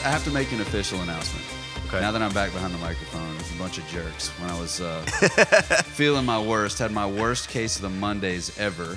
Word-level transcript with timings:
Okay, 0.00 0.08
I, 0.08 0.08
I 0.08 0.12
have 0.12 0.24
to 0.24 0.30
make 0.30 0.52
an 0.52 0.60
official 0.60 1.00
announcement. 1.00 1.44
Okay. 1.86 2.00
Now 2.00 2.12
that 2.12 2.22
I'm 2.22 2.32
back 2.32 2.52
behind 2.52 2.72
the 2.72 2.78
microphone, 2.78 3.36
it's 3.36 3.52
a 3.54 3.58
bunch 3.58 3.78
of 3.78 3.86
jerks. 3.88 4.28
When 4.40 4.50
I 4.50 4.58
was 4.60 4.80
uh, 4.80 5.00
feeling 5.84 6.24
my 6.24 6.40
worst, 6.40 6.78
had 6.78 6.92
my 6.92 7.06
worst 7.06 7.48
case 7.48 7.76
of 7.76 7.82
the 7.82 7.90
Mondays 7.90 8.56
ever, 8.58 8.96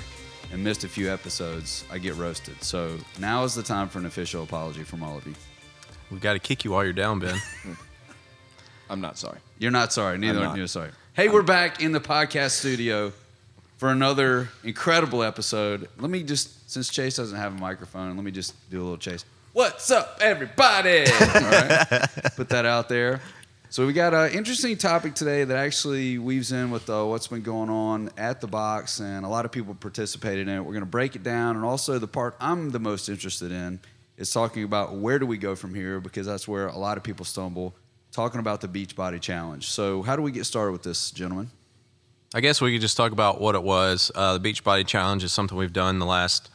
and 0.52 0.62
missed 0.62 0.84
a 0.84 0.88
few 0.88 1.12
episodes, 1.12 1.84
I 1.90 1.98
get 1.98 2.14
roasted. 2.14 2.62
So 2.62 2.96
now 3.18 3.42
is 3.44 3.54
the 3.54 3.62
time 3.62 3.88
for 3.88 3.98
an 3.98 4.06
official 4.06 4.42
apology 4.44 4.84
from 4.84 5.02
all 5.02 5.16
of 5.18 5.26
you. 5.26 5.34
We've 6.10 6.20
got 6.20 6.34
to 6.34 6.38
kick 6.38 6.64
you 6.64 6.70
while 6.70 6.84
you're 6.84 6.92
down, 6.92 7.18
Ben. 7.18 7.40
I'm 8.90 9.00
not 9.00 9.18
sorry. 9.18 9.38
You're 9.58 9.72
not 9.72 9.92
sorry. 9.92 10.18
Neither 10.18 10.38
I'm 10.38 10.44
are 10.44 10.48
not. 10.48 10.58
you 10.58 10.66
sorry. 10.66 10.90
Hey, 11.14 11.28
we're 11.28 11.42
back 11.42 11.82
in 11.82 11.92
the 11.92 12.00
podcast 12.00 12.50
studio 12.50 13.12
for 13.78 13.88
another 13.90 14.50
incredible 14.62 15.22
episode. 15.24 15.88
Let 15.98 16.10
me 16.10 16.22
just, 16.22 16.70
since 16.70 16.88
Chase 16.90 17.16
doesn't 17.16 17.38
have 17.38 17.56
a 17.56 17.60
microphone, 17.60 18.14
let 18.14 18.24
me 18.24 18.30
just 18.30 18.54
do 18.70 18.80
a 18.80 18.84
little 18.84 18.98
Chase. 18.98 19.24
What's 19.54 19.88
up, 19.92 20.18
everybody? 20.20 21.04
All 21.20 21.28
right, 21.28 22.08
put 22.36 22.48
that 22.48 22.66
out 22.66 22.88
there. 22.88 23.20
So 23.70 23.86
we 23.86 23.92
got 23.92 24.12
an 24.12 24.32
interesting 24.32 24.76
topic 24.76 25.14
today 25.14 25.44
that 25.44 25.56
actually 25.56 26.18
weaves 26.18 26.50
in 26.50 26.72
with 26.72 26.90
uh, 26.90 27.04
what's 27.04 27.28
been 27.28 27.42
going 27.42 27.70
on 27.70 28.10
at 28.16 28.40
the 28.40 28.48
box, 28.48 28.98
and 28.98 29.24
a 29.24 29.28
lot 29.28 29.44
of 29.44 29.52
people 29.52 29.72
participated 29.76 30.48
in 30.48 30.56
it. 30.56 30.58
We're 30.58 30.72
going 30.72 30.80
to 30.80 30.86
break 30.86 31.14
it 31.14 31.22
down, 31.22 31.54
and 31.54 31.64
also 31.64 32.00
the 32.00 32.08
part 32.08 32.34
I'm 32.40 32.70
the 32.70 32.80
most 32.80 33.08
interested 33.08 33.52
in 33.52 33.78
is 34.16 34.32
talking 34.32 34.64
about 34.64 34.96
where 34.96 35.20
do 35.20 35.26
we 35.26 35.38
go 35.38 35.54
from 35.54 35.72
here 35.72 36.00
because 36.00 36.26
that's 36.26 36.48
where 36.48 36.66
a 36.66 36.76
lot 36.76 36.96
of 36.96 37.04
people 37.04 37.24
stumble. 37.24 37.76
Talking 38.10 38.40
about 38.40 38.60
the 38.60 38.66
Beachbody 38.66 39.20
Challenge. 39.20 39.64
So 39.64 40.02
how 40.02 40.16
do 40.16 40.22
we 40.22 40.32
get 40.32 40.46
started 40.46 40.72
with 40.72 40.82
this, 40.82 41.12
gentlemen? 41.12 41.48
I 42.34 42.40
guess 42.40 42.60
we 42.60 42.72
could 42.72 42.80
just 42.80 42.96
talk 42.96 43.12
about 43.12 43.40
what 43.40 43.54
it 43.54 43.62
was. 43.62 44.10
Uh, 44.16 44.36
the 44.36 44.52
Beachbody 44.52 44.84
Challenge 44.84 45.22
is 45.22 45.32
something 45.32 45.56
we've 45.56 45.72
done 45.72 46.00
the 46.00 46.06
last 46.06 46.50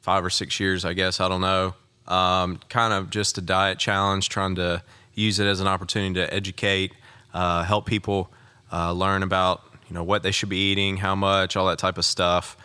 five 0.00 0.24
or 0.24 0.30
six 0.30 0.58
years, 0.58 0.86
I 0.86 0.94
guess. 0.94 1.20
I 1.20 1.28
don't 1.28 1.42
know. 1.42 1.74
Um, 2.08 2.60
kind 2.68 2.92
of 2.92 3.10
just 3.10 3.38
a 3.38 3.40
diet 3.40 3.78
challenge, 3.78 4.28
trying 4.28 4.54
to 4.56 4.82
use 5.14 5.40
it 5.40 5.46
as 5.46 5.60
an 5.60 5.66
opportunity 5.66 6.14
to 6.14 6.32
educate, 6.32 6.92
uh, 7.34 7.64
help 7.64 7.86
people 7.86 8.30
uh, 8.72 8.92
learn 8.92 9.22
about 9.22 9.62
you 9.88 9.94
know 9.94 10.04
what 10.04 10.22
they 10.22 10.30
should 10.30 10.48
be 10.48 10.70
eating, 10.70 10.96
how 10.96 11.14
much, 11.14 11.56
all 11.56 11.66
that 11.66 11.78
type 11.78 11.98
of 11.98 12.04
stuff. 12.04 12.56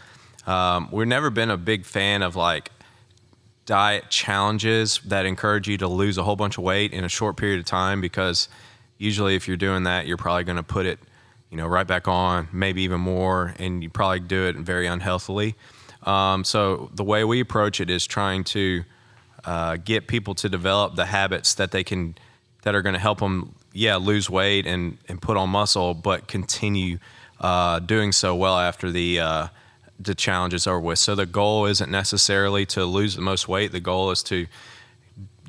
Um, 0.48 0.90
we've 0.92 1.08
never 1.08 1.30
been 1.30 1.50
a 1.50 1.58
big 1.58 1.86
fan 1.86 2.24
of 2.24 2.36
like 2.36 2.72
diet 3.66 4.10
challenges 4.10 5.00
that 5.06 5.26
encourage 5.26 5.68
you 5.68 5.78
to 5.78 5.88
lose 5.88 6.18
a 6.18 6.24
whole 6.24 6.36
bunch 6.36 6.58
of 6.58 6.64
weight 6.64 6.94
in 6.94 7.04
a 7.04 7.10
short 7.10 7.38
period 7.38 7.60
of 7.60 7.66
time 7.66 8.02
because 8.02 8.50
usually 8.98 9.36
if 9.36 9.48
you're 9.48 9.58
doing 9.58 9.84
that 9.84 10.08
you're 10.08 10.18
probably 10.18 10.44
going 10.44 10.58
to 10.58 10.64
put 10.64 10.86
it 10.86 11.00
you 11.52 11.58
know 11.58 11.68
right 11.68 11.86
back 11.86 12.08
on 12.08 12.48
maybe 12.52 12.82
even 12.82 13.00
more 13.00 13.54
and 13.60 13.84
you 13.84 13.90
probably 13.90 14.20
do 14.20 14.48
it 14.48 14.56
very 14.58 14.88
unhealthily 14.88 15.56
um, 16.04 16.44
so 16.44 16.90
the 16.96 17.04
way 17.04 17.24
we 17.24 17.40
approach 17.40 17.80
it 17.80 17.90
is 17.90 18.08
trying 18.08 18.44
to 18.44 18.84
uh, 19.46 19.78
get 19.78 20.08
people 20.08 20.36
to 20.36 20.50
develop 20.50 20.96
the 20.96 21.06
habits 21.06 21.56
that 21.56 21.72
they 21.72 21.84
can 21.84 22.16
that 22.64 22.76
are 22.76 22.82
going 22.82 22.94
to 22.94 23.00
help 23.00 23.20
them 23.20 23.56
yeah 23.74 23.96
lose 23.96 24.30
weight 24.30 24.66
and 24.66 24.98
and 25.08 25.22
put 25.22 25.38
on 25.38 25.50
muscle 25.50 25.94
but 25.94 26.28
continue 26.28 26.98
uh, 27.40 27.80
doing 27.80 28.12
so 28.12 28.36
well 28.36 28.58
after 28.58 28.92
the 28.92 29.20
uh, 29.20 29.48
the 30.00 30.16
challenges 30.16 30.68
are 30.68 30.80
with. 30.80 31.00
So 31.00 31.16
the 31.16 31.26
goal 31.26 31.66
isn't 31.66 31.92
necessarily 31.92 32.66
to 32.68 32.86
lose 32.86 33.16
the 33.16 33.22
most 33.22 33.48
weight. 33.48 33.72
The 33.72 33.80
goal 33.80 34.12
is 34.12 34.24
to 34.24 34.48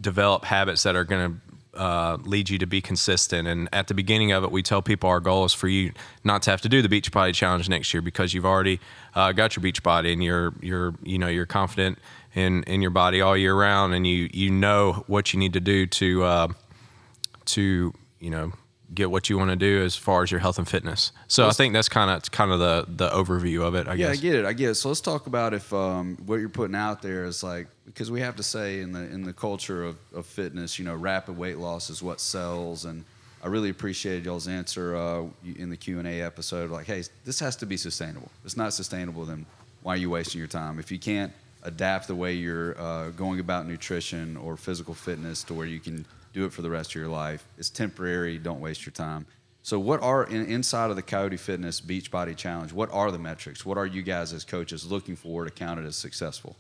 develop 0.01 0.45
habits 0.45 0.83
that 0.83 0.97
are 0.97 1.05
going 1.05 1.33
to 1.33 1.41
uh, 1.75 2.19
lead 2.25 2.51
you 2.51 2.59
to 2.59 2.67
be 2.67 2.81
consistent. 2.81 3.49
And 3.49 3.69
at 3.73 3.89
the 3.89 3.95
beginning 3.95 4.33
of 4.33 4.45
it, 4.45 4.51
we 4.51 4.63
tell 4.63 4.83
people 4.83 5.09
our 5.09 5.21
goal 5.21 5.45
is 5.45 5.53
for 5.53 5.69
you 5.69 5.93
not 6.25 6.43
to 6.43 6.51
have 6.51 6.61
to 6.63 6.69
do 6.69 6.83
the 6.83 6.89
beach 6.89 7.11
body 7.11 7.33
challenge 7.33 7.69
next 7.69 7.93
year 7.95 8.03
because 8.03 8.35
you've 8.35 8.47
already 8.47 8.81
uh, 9.15 9.33
got 9.33 9.57
your 9.57 9.63
beach 9.63 9.83
body 9.83 10.13
and 10.13 10.23
you're 10.23 10.53
you're 10.61 10.95
you 11.03 11.19
know 11.19 11.29
you're 11.29 11.47
confident 11.47 11.99
in 12.35 12.63
in 12.65 12.83
your 12.83 12.91
body 12.91 13.21
all 13.21 13.37
year 13.37 13.55
round 13.55 13.95
and 13.95 14.07
you 14.07 14.29
you 14.33 14.51
know 14.51 15.05
what 15.07 15.33
you 15.33 15.39
need 15.39 15.53
to 15.55 15.61
do 15.61 15.87
to 15.87 16.23
uh, 16.23 16.49
to 17.47 17.93
you 18.21 18.31
know 18.31 18.53
get 18.95 19.11
what 19.11 19.31
you 19.31 19.39
want 19.39 19.51
to 19.51 19.57
do 19.57 19.83
as 19.83 19.97
far 19.97 20.23
as 20.23 20.31
your 20.31 20.41
health 20.41 20.59
and 20.59 20.69
fitness. 20.69 21.13
So 21.29 21.49
I 21.49 21.53
think 21.53 21.73
that's 21.73 21.89
kind 21.89 22.11
of 22.11 22.31
kind 22.31 22.51
of 22.51 22.59
the 22.59 22.85
the 22.89 23.11
overview 23.11 23.63
of 23.63 23.75
it. 23.75 23.89
I 23.89 23.95
Yeah, 23.95 24.09
guess. 24.09 24.19
I 24.19 24.21
get 24.21 24.35
it. 24.35 24.45
I 24.45 24.53
get 24.53 24.71
it. 24.71 24.75
So 24.75 24.89
let's 24.89 25.01
talk 25.01 25.27
about 25.27 25.55
if 25.55 25.73
um, 25.73 26.17
what 26.27 26.37
you're 26.37 26.49
putting 26.49 26.77
out 26.77 27.03
there 27.03 27.25
is 27.25 27.43
like 27.43 27.69
because 27.87 28.11
we 28.11 28.21
have 28.21 28.37
to 28.37 28.43
say 28.43 28.81
in 28.81 28.93
the 28.93 29.01
in 29.01 29.23
the 29.25 29.33
culture 29.33 29.85
of, 29.85 29.97
of 30.15 30.27
fitness, 30.27 30.79
you 30.79 30.85
know, 30.85 30.95
rapid 30.95 31.37
weight 31.37 31.59
loss 31.59 31.91
is 31.91 32.03
what 32.03 32.21
sells, 32.21 32.85
and 32.85 33.05
I 33.43 33.49
really 33.49 33.71
appreciated 33.71 34.25
y'all's 34.25 34.49
answer 34.49 34.95
uh, 34.97 35.25
in 35.57 35.71
the 35.71 35.77
Q 35.77 35.99
and 35.99 36.07
A 36.07 36.21
episode. 36.21 36.71
Like, 36.71 36.87
hey, 36.87 37.03
this 37.25 37.41
has 37.41 37.57
to 37.57 37.67
be 37.67 37.77
sustainable. 37.77 38.31
If 38.41 38.47
it's 38.47 38.57
not 38.57 38.73
sustainable, 38.73 39.25
then 39.25 39.47
why 39.83 39.95
are 39.95 39.99
you 39.99 40.11
wasting 40.11 40.39
your 40.39 40.49
time? 40.49 40.79
If 40.79 40.93
you 40.93 40.99
can't 40.99 41.33
adapt 41.65 42.09
the 42.09 42.15
way 42.15 42.35
you're 42.35 42.81
uh, 42.81 43.11
going 43.11 43.41
about 43.41 43.67
nutrition 43.67 44.37
or 44.37 44.57
physical 44.57 44.95
fitness 44.95 45.45
to 45.45 45.55
where 45.55 45.67
you 45.67 45.81
can 45.81 46.05
do 46.33 46.45
it 46.45 46.53
for 46.53 46.63
the 46.63 46.71
rest 46.71 46.91
of 46.91 46.95
your 46.97 47.09
life, 47.09 47.45
it's 47.59 47.71
temporary. 47.71 48.39
Don't 48.39 48.61
waste 48.61 48.87
your 48.87 48.93
time. 48.93 49.27
So, 49.63 49.79
what 49.79 50.03
are 50.03 50.25
in, 50.25 50.47
inside 50.47 50.91
of 50.91 50.97
the 50.97 51.03
Coyote 51.03 51.37
Fitness 51.37 51.81
Beachbody 51.81 52.37
Challenge? 52.37 52.73
What 52.73 52.93
are 52.93 53.11
the 53.13 53.19
metrics? 53.19 53.65
What 53.65 53.79
are 53.79 53.87
you 53.87 54.03
guys 54.03 54.33
as 54.33 54.45
coaches 54.45 54.91
looking 54.91 55.15
for 55.15 55.45
to 55.45 55.51
count 55.51 55.79
it 55.79 55.87
as 55.87 55.97
successful? 55.97 56.57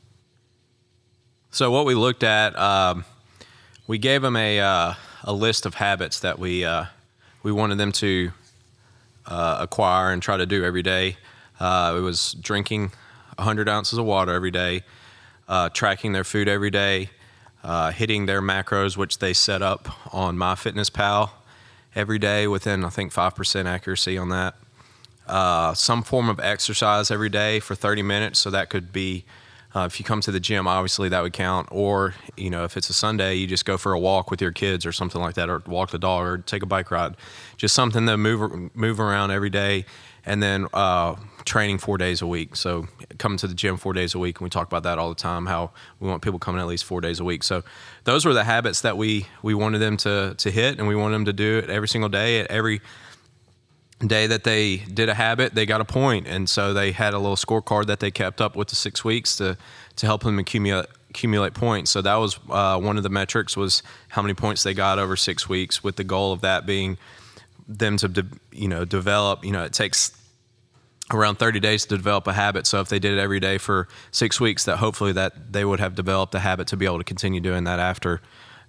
So 1.55 1.71
what 1.71 1.84
we 1.84 1.94
looked 1.94 2.22
at, 2.22 2.59
um, 2.59 3.05
we 3.87 3.99
gave 3.99 4.22
them 4.22 4.37
a 4.37 4.59
uh, 4.59 4.94
a 5.25 5.33
list 5.34 5.66
of 5.66 5.75
habits 5.75 6.21
that 6.21 6.39
we 6.39 6.65
uh, 6.65 6.87
we 7.43 7.53
wanted 7.53 7.77
them 7.77 7.93
to 7.93 8.33
uh, 9.27 9.59
acquire 9.60 10.12
and 10.12 10.22
try 10.22 10.39
to 10.39 10.47
do 10.47 10.65
every 10.65 10.83
day. 10.83 11.19
Uh, 11.60 11.94
it 11.99 12.00
was 12.00 12.33
drinking 12.41 12.93
100 13.37 13.69
ounces 13.69 13.99
of 13.99 14.06
water 14.06 14.33
every 14.33 14.50
day, 14.50 14.83
uh, 15.47 15.69
tracking 15.69 16.12
their 16.12 16.25
food 16.25 16.49
every 16.49 16.71
day, 16.71 17.10
uh, 17.62 17.92
hitting 17.92 18.26
their 18.26 18.42
macros, 18.42 18.96
which 18.96 19.18
they 19.18 19.32
set 19.32 19.62
up 19.62 20.14
on 20.14 20.36
MyFitnessPal 20.36 21.30
every 21.94 22.18
day 22.18 22.46
within 22.46 22.84
I 22.84 22.88
think 22.88 23.12
five 23.12 23.34
percent 23.34 23.68
accuracy 23.68 24.18
on 24.18 24.28
that. 24.30 24.54
Uh, 25.26 25.72
some 25.74 26.02
form 26.02 26.28
of 26.28 26.40
exercise 26.40 27.10
every 27.10 27.28
day 27.28 27.60
for 27.60 27.74
30 27.74 28.02
minutes. 28.02 28.38
So 28.40 28.50
that 28.50 28.70
could 28.70 28.92
be 28.92 29.24
uh, 29.74 29.86
if 29.90 29.98
you 29.98 30.04
come 30.04 30.20
to 30.20 30.30
the 30.30 30.40
gym, 30.40 30.66
obviously 30.66 31.08
that 31.08 31.22
would 31.22 31.32
count. 31.32 31.68
Or 31.70 32.14
you 32.36 32.50
know, 32.50 32.64
if 32.64 32.76
it's 32.76 32.90
a 32.90 32.92
Sunday, 32.92 33.36
you 33.36 33.46
just 33.46 33.64
go 33.64 33.78
for 33.78 33.92
a 33.92 33.98
walk 33.98 34.30
with 34.30 34.42
your 34.42 34.52
kids 34.52 34.84
or 34.84 34.92
something 34.92 35.20
like 35.20 35.34
that, 35.34 35.48
or 35.48 35.62
walk 35.66 35.90
the 35.90 35.98
dog, 35.98 36.26
or 36.26 36.38
take 36.38 36.62
a 36.62 36.66
bike 36.66 36.90
ride. 36.90 37.16
Just 37.56 37.74
something 37.74 38.06
to 38.06 38.16
move 38.16 38.74
move 38.76 39.00
around 39.00 39.30
every 39.30 39.48
day, 39.50 39.86
and 40.26 40.42
then 40.42 40.66
uh, 40.74 41.16
training 41.44 41.78
four 41.78 41.98
days 41.98 42.22
a 42.22 42.26
week. 42.26 42.56
So 42.56 42.86
coming 43.19 43.38
to 43.38 43.47
the 43.47 43.54
gym 43.54 43.76
four 43.76 43.92
days 43.92 44.14
a 44.14 44.19
week, 44.19 44.38
and 44.38 44.44
we 44.44 44.50
talk 44.50 44.66
about 44.66 44.82
that 44.84 44.98
all 44.98 45.08
the 45.08 45.14
time. 45.14 45.47
How 45.47 45.70
we 46.00 46.08
want 46.08 46.22
people 46.22 46.38
coming 46.38 46.60
at 46.60 46.66
least 46.66 46.84
four 46.84 47.00
days 47.00 47.20
a 47.20 47.25
week. 47.25 47.42
So 47.42 47.62
those 48.04 48.25
were 48.25 48.34
the 48.34 48.44
habits 48.44 48.80
that 48.82 48.97
we 48.97 49.26
we 49.42 49.54
wanted 49.54 49.78
them 49.78 49.97
to 49.98 50.34
to 50.38 50.50
hit, 50.50 50.78
and 50.78 50.88
we 50.88 50.97
wanted 50.97 51.14
them 51.14 51.25
to 51.26 51.32
do 51.32 51.58
it 51.58 51.70
every 51.70 51.88
single 51.88 52.08
day 52.08 52.41
at 52.41 52.47
every 52.48 52.80
day 54.06 54.26
that 54.26 54.44
they 54.44 54.78
did 54.78 55.08
a 55.08 55.14
habit, 55.14 55.54
they 55.54 55.66
got 55.66 55.80
a 55.80 55.84
point, 55.84 56.26
and 56.26 56.48
so 56.48 56.72
they 56.75 56.92
had 56.92 57.14
a 57.14 57.19
little 57.19 57.36
scorecard 57.36 57.86
that 57.86 58.00
they 58.00 58.10
kept 58.10 58.41
up 58.41 58.56
with 58.56 58.69
the 58.69 58.74
six 58.74 59.04
weeks 59.04 59.36
to 59.36 59.56
to 59.97 60.06
help 60.06 60.22
them 60.22 60.38
accumulate 60.38 60.86
accumulate 61.10 61.54
points. 61.54 61.91
So 61.91 62.03
that 62.03 62.16
was 62.16 62.38
uh, 62.50 62.78
one 62.80 62.97
of 62.97 63.03
the 63.03 63.10
metrics 63.10 63.56
was 63.56 63.82
how 64.09 64.22
many 64.22 64.34
points 64.34 64.62
they 64.62 64.74
got 64.74 64.98
over 64.98 65.16
six 65.16 65.48
weeks, 65.48 65.84
with 65.84 65.97
the 65.97 66.04
goal 66.04 66.32
of 66.32 66.41
that 66.41 66.66
being 66.66 66.98
them 67.68 67.97
to 67.98 68.09
de- 68.09 68.27
you 68.50 68.68
know 68.68 68.84
develop. 68.84 69.44
You 69.44 69.53
know, 69.53 69.65
it 69.65 69.72
takes 69.72 70.12
around 71.14 71.36
30 71.36 71.60
days 71.60 71.84
to 71.86 71.97
develop 71.97 72.26
a 72.26 72.32
habit. 72.32 72.66
So 72.66 72.80
if 72.80 72.88
they 72.88 72.98
did 72.98 73.12
it 73.12 73.18
every 73.18 73.41
day 73.41 73.59
for 73.59 73.88
six 74.10 74.41
weeks, 74.41 74.64
that 74.64 74.78
hopefully 74.78 75.12
that 75.12 75.53
they 75.53 75.64
would 75.64 75.80
have 75.80 75.94
developed 75.94 76.34
a 76.34 76.38
habit 76.41 76.66
to 76.68 76.76
be 76.76 76.86
able 76.86 76.98
to 76.98 77.04
continue 77.04 77.41
doing 77.41 77.64
that 77.64 77.78
after 77.78 78.20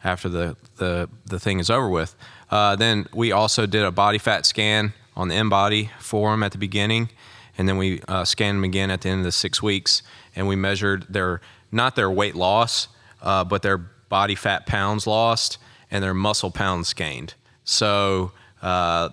after 0.03 0.27
the 0.27 0.57
the, 0.77 1.09
the 1.25 1.39
thing 1.39 1.59
is 1.59 1.69
over 1.69 1.89
with. 1.89 2.15
Uh, 2.49 2.75
then 2.75 3.07
we 3.13 3.31
also 3.31 3.65
did 3.65 3.83
a 3.83 3.91
body 3.91 4.17
fat 4.17 4.45
scan 4.45 4.93
on 5.15 5.27
the 5.27 5.35
InBody 5.35 5.89
for 5.99 6.31
them 6.31 6.43
at 6.43 6.51
the 6.51 6.57
beginning, 6.57 7.09
and 7.57 7.67
then 7.67 7.77
we 7.77 8.01
uh, 8.07 8.25
scanned 8.25 8.57
them 8.57 8.63
again 8.63 8.91
at 8.91 9.01
the 9.01 9.09
end 9.09 9.19
of 9.19 9.25
the 9.25 9.31
six 9.31 9.61
weeks, 9.61 10.03
and 10.35 10.47
we 10.47 10.55
measured 10.55 11.05
their 11.09 11.41
not 11.71 11.95
their 11.95 12.11
weight 12.11 12.35
loss, 12.35 12.87
uh, 13.21 13.43
but 13.43 13.61
their 13.61 13.77
body 13.77 14.35
fat 14.35 14.65
pounds 14.65 15.07
lost 15.07 15.57
and 15.89 16.03
their 16.03 16.13
muscle 16.13 16.51
pounds 16.51 16.93
gained. 16.93 17.33
So 17.63 18.31
uh, 18.61 19.09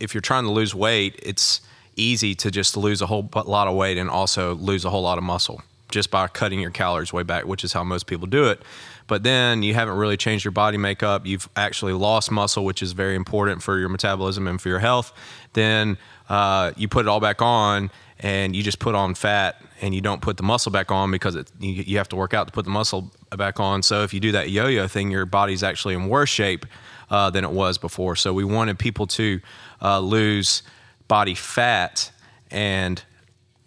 if 0.00 0.14
you're 0.14 0.20
trying 0.20 0.44
to 0.44 0.50
lose 0.50 0.74
weight, 0.74 1.18
it's 1.22 1.60
easy 1.96 2.34
to 2.36 2.50
just 2.50 2.76
lose 2.76 3.02
a 3.02 3.06
whole 3.06 3.28
lot 3.46 3.68
of 3.68 3.74
weight 3.74 3.98
and 3.98 4.10
also 4.10 4.54
lose 4.54 4.84
a 4.84 4.90
whole 4.90 5.02
lot 5.02 5.18
of 5.18 5.24
muscle 5.24 5.62
just 5.90 6.10
by 6.10 6.26
cutting 6.26 6.58
your 6.58 6.70
calories 6.70 7.12
way 7.12 7.22
back, 7.22 7.46
which 7.46 7.62
is 7.62 7.72
how 7.72 7.84
most 7.84 8.06
people 8.06 8.26
do 8.26 8.46
it. 8.46 8.60
But 9.06 9.22
then 9.22 9.62
you 9.62 9.74
haven't 9.74 9.96
really 9.96 10.16
changed 10.16 10.44
your 10.44 10.52
body 10.52 10.78
makeup. 10.78 11.26
You've 11.26 11.48
actually 11.56 11.92
lost 11.92 12.30
muscle, 12.30 12.64
which 12.64 12.82
is 12.82 12.92
very 12.92 13.14
important 13.14 13.62
for 13.62 13.78
your 13.78 13.88
metabolism 13.88 14.48
and 14.48 14.60
for 14.60 14.68
your 14.68 14.78
health. 14.78 15.12
Then 15.52 15.98
uh, 16.28 16.72
you 16.76 16.88
put 16.88 17.06
it 17.06 17.08
all 17.08 17.20
back 17.20 17.42
on 17.42 17.90
and 18.18 18.56
you 18.56 18.62
just 18.62 18.78
put 18.78 18.94
on 18.94 19.14
fat 19.14 19.62
and 19.82 19.94
you 19.94 20.00
don't 20.00 20.22
put 20.22 20.36
the 20.36 20.42
muscle 20.42 20.72
back 20.72 20.90
on 20.90 21.10
because 21.10 21.36
it, 21.36 21.50
you, 21.60 21.72
you 21.72 21.98
have 21.98 22.08
to 22.08 22.16
work 22.16 22.32
out 22.32 22.46
to 22.46 22.52
put 22.52 22.64
the 22.64 22.70
muscle 22.70 23.12
back 23.36 23.60
on. 23.60 23.82
So 23.82 24.02
if 24.02 24.14
you 24.14 24.20
do 24.20 24.32
that 24.32 24.50
yo 24.50 24.66
yo 24.66 24.88
thing, 24.88 25.10
your 25.10 25.26
body's 25.26 25.62
actually 25.62 25.94
in 25.94 26.08
worse 26.08 26.30
shape 26.30 26.64
uh, 27.10 27.30
than 27.30 27.44
it 27.44 27.50
was 27.50 27.76
before. 27.76 28.16
So 28.16 28.32
we 28.32 28.44
wanted 28.44 28.78
people 28.78 29.06
to 29.08 29.40
uh, 29.82 30.00
lose 30.00 30.62
body 31.08 31.34
fat 31.34 32.10
and 32.50 33.02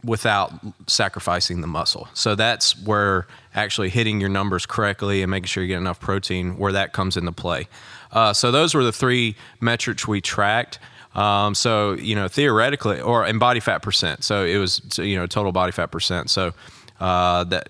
without 0.04 0.54
sacrificing 0.88 1.62
the 1.62 1.68
muscle. 1.68 2.08
So 2.14 2.36
that's 2.36 2.82
where 2.82 3.28
actually 3.54 3.90
hitting 3.90 4.20
your 4.22 4.30
numbers 4.30 4.66
correctly 4.66 5.22
and 5.22 5.30
making 5.30 5.48
sure 5.48 5.64
you 5.64 5.70
get 5.70 5.78
enough 5.78 6.00
protein, 6.00 6.58
where 6.58 6.72
that 6.72 6.94
comes 6.94 7.18
into 7.18 7.32
play. 7.32 7.68
Uh, 8.12 8.34
so 8.34 8.52
those 8.52 8.74
were 8.74 8.84
the 8.84 8.92
three 8.92 9.36
metrics 9.60 10.08
we 10.08 10.22
tracked. 10.22 10.80
Um, 11.14 11.56
so 11.56 11.94
you 11.94 12.16
know, 12.16 12.28
theoretically, 12.28 13.02
or 13.02 13.26
in 13.26 13.40
body 13.40 13.60
fat 13.60 13.80
percent. 13.80 14.24
So 14.24 14.46
it 14.46 14.58
was 14.58 14.82
you 14.98 15.16
know 15.16 15.26
total 15.26 15.52
body 15.52 15.72
fat 15.72 15.88
percent. 15.88 16.30
So 16.30 16.54
uh, 17.00 17.44
that 17.46 17.70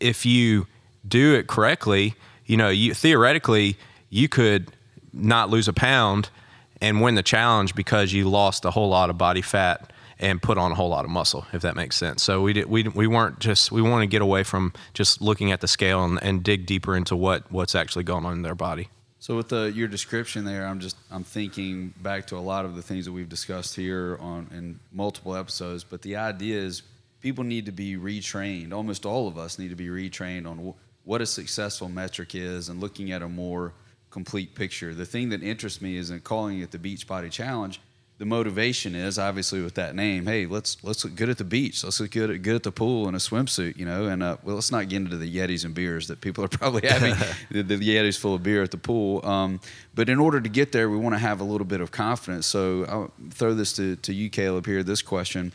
if 0.00 0.26
you 0.26 0.66
do 1.06 1.34
it 1.34 1.46
correctly, 1.46 2.14
you 2.46 2.56
know, 2.56 2.70
you 2.70 2.94
theoretically 2.94 3.76
you 4.08 4.28
could 4.28 4.72
not 5.12 5.50
lose 5.50 5.68
a 5.68 5.72
pound 5.72 6.30
and 6.80 7.00
win 7.00 7.14
the 7.14 7.22
challenge 7.22 7.74
because 7.74 8.12
you 8.12 8.28
lost 8.28 8.64
a 8.64 8.70
whole 8.70 8.88
lot 8.88 9.10
of 9.10 9.18
body 9.18 9.42
fat 9.42 9.92
and 10.18 10.40
put 10.40 10.56
on 10.56 10.72
a 10.72 10.74
whole 10.74 10.88
lot 10.88 11.04
of 11.04 11.10
muscle, 11.10 11.46
if 11.52 11.62
that 11.62 11.76
makes 11.76 11.96
sense. 11.96 12.22
So 12.22 12.40
we 12.42 12.54
did, 12.54 12.66
we 12.66 12.84
we 12.84 13.06
weren't 13.06 13.38
just 13.38 13.70
we 13.70 13.82
want 13.82 14.02
to 14.02 14.06
get 14.06 14.22
away 14.22 14.42
from 14.42 14.72
just 14.94 15.20
looking 15.20 15.52
at 15.52 15.60
the 15.60 15.68
scale 15.68 16.04
and, 16.04 16.22
and 16.22 16.42
dig 16.42 16.66
deeper 16.66 16.96
into 16.96 17.16
what 17.16 17.50
what's 17.52 17.74
actually 17.74 18.04
going 18.04 18.24
on 18.24 18.32
in 18.32 18.42
their 18.42 18.54
body. 18.54 18.88
So 19.18 19.36
with 19.36 19.48
the, 19.48 19.72
your 19.74 19.88
description 19.88 20.44
there, 20.44 20.66
I'm 20.66 20.80
just 20.80 20.96
I'm 21.10 21.24
thinking 21.24 21.92
back 22.02 22.26
to 22.28 22.36
a 22.36 22.38
lot 22.38 22.64
of 22.64 22.76
the 22.76 22.82
things 22.82 23.04
that 23.06 23.12
we've 23.12 23.28
discussed 23.28 23.74
here 23.76 24.18
on 24.20 24.48
in 24.52 24.78
multiple 24.92 25.34
episodes. 25.36 25.84
But 25.84 26.02
the 26.02 26.16
idea 26.16 26.58
is 26.60 26.82
people 27.20 27.44
need 27.44 27.66
to 27.66 27.72
be 27.72 27.96
retrained. 27.96 28.72
Almost 28.72 29.04
all 29.04 29.28
of 29.28 29.36
us 29.36 29.58
need 29.58 29.70
to 29.70 29.76
be 29.76 29.88
retrained 29.88 30.48
on 30.48 30.74
what 31.04 31.20
a 31.20 31.26
successful 31.26 31.88
metric 31.88 32.34
is 32.34 32.68
and 32.68 32.80
looking 32.80 33.12
at 33.12 33.22
a 33.22 33.28
more 33.28 33.72
complete 34.16 34.54
picture. 34.54 34.94
The 34.94 35.04
thing 35.04 35.28
that 35.28 35.42
interests 35.42 35.82
me 35.82 35.98
is 35.98 36.08
in 36.10 36.20
calling 36.20 36.60
it 36.60 36.70
the 36.70 36.78
Beach 36.78 37.06
Body 37.06 37.28
Challenge 37.28 37.78
the 38.18 38.24
motivation 38.24 38.94
is 38.94 39.18
obviously 39.18 39.62
with 39.62 39.74
that 39.74 39.94
name. 39.94 40.24
Hey, 40.24 40.46
let's 40.46 40.82
let's 40.82 41.04
look 41.04 41.14
good 41.14 41.28
at 41.28 41.36
the 41.36 41.44
beach. 41.44 41.84
Let's 41.84 42.00
look 42.00 42.12
good 42.12 42.30
at 42.30 42.40
good 42.40 42.56
at 42.56 42.62
the 42.62 42.72
pool 42.72 43.08
in 43.08 43.14
a 43.14 43.18
swimsuit, 43.18 43.76
you 43.76 43.84
know. 43.84 44.06
And 44.06 44.22
uh, 44.22 44.38
well, 44.42 44.54
let's 44.54 44.72
not 44.72 44.88
get 44.88 44.96
into 44.96 45.18
the 45.18 45.30
Yetis 45.30 45.66
and 45.66 45.74
beers 45.74 46.08
that 46.08 46.22
people 46.22 46.42
are 46.42 46.48
probably 46.60 46.88
having. 46.88 47.14
the, 47.50 47.62
the, 47.62 47.76
Yetis 47.76 48.18
full 48.18 48.34
of 48.34 48.42
beer 48.42 48.62
at 48.62 48.70
the 48.70 48.78
pool. 48.78 49.24
Um, 49.26 49.60
but 49.94 50.08
in 50.08 50.18
order 50.18 50.40
to 50.40 50.48
get 50.48 50.72
there, 50.72 50.88
we 50.88 50.96
want 50.96 51.14
to 51.14 51.18
have 51.18 51.40
a 51.40 51.44
little 51.44 51.66
bit 51.66 51.82
of 51.82 51.90
confidence. 51.90 52.46
So 52.46 52.86
I'll 52.88 53.12
throw 53.30 53.52
this 53.52 53.74
to 53.74 53.96
to 53.96 54.14
you, 54.14 54.30
Caleb. 54.30 54.64
Here, 54.64 54.82
this 54.82 55.02
question: 55.02 55.52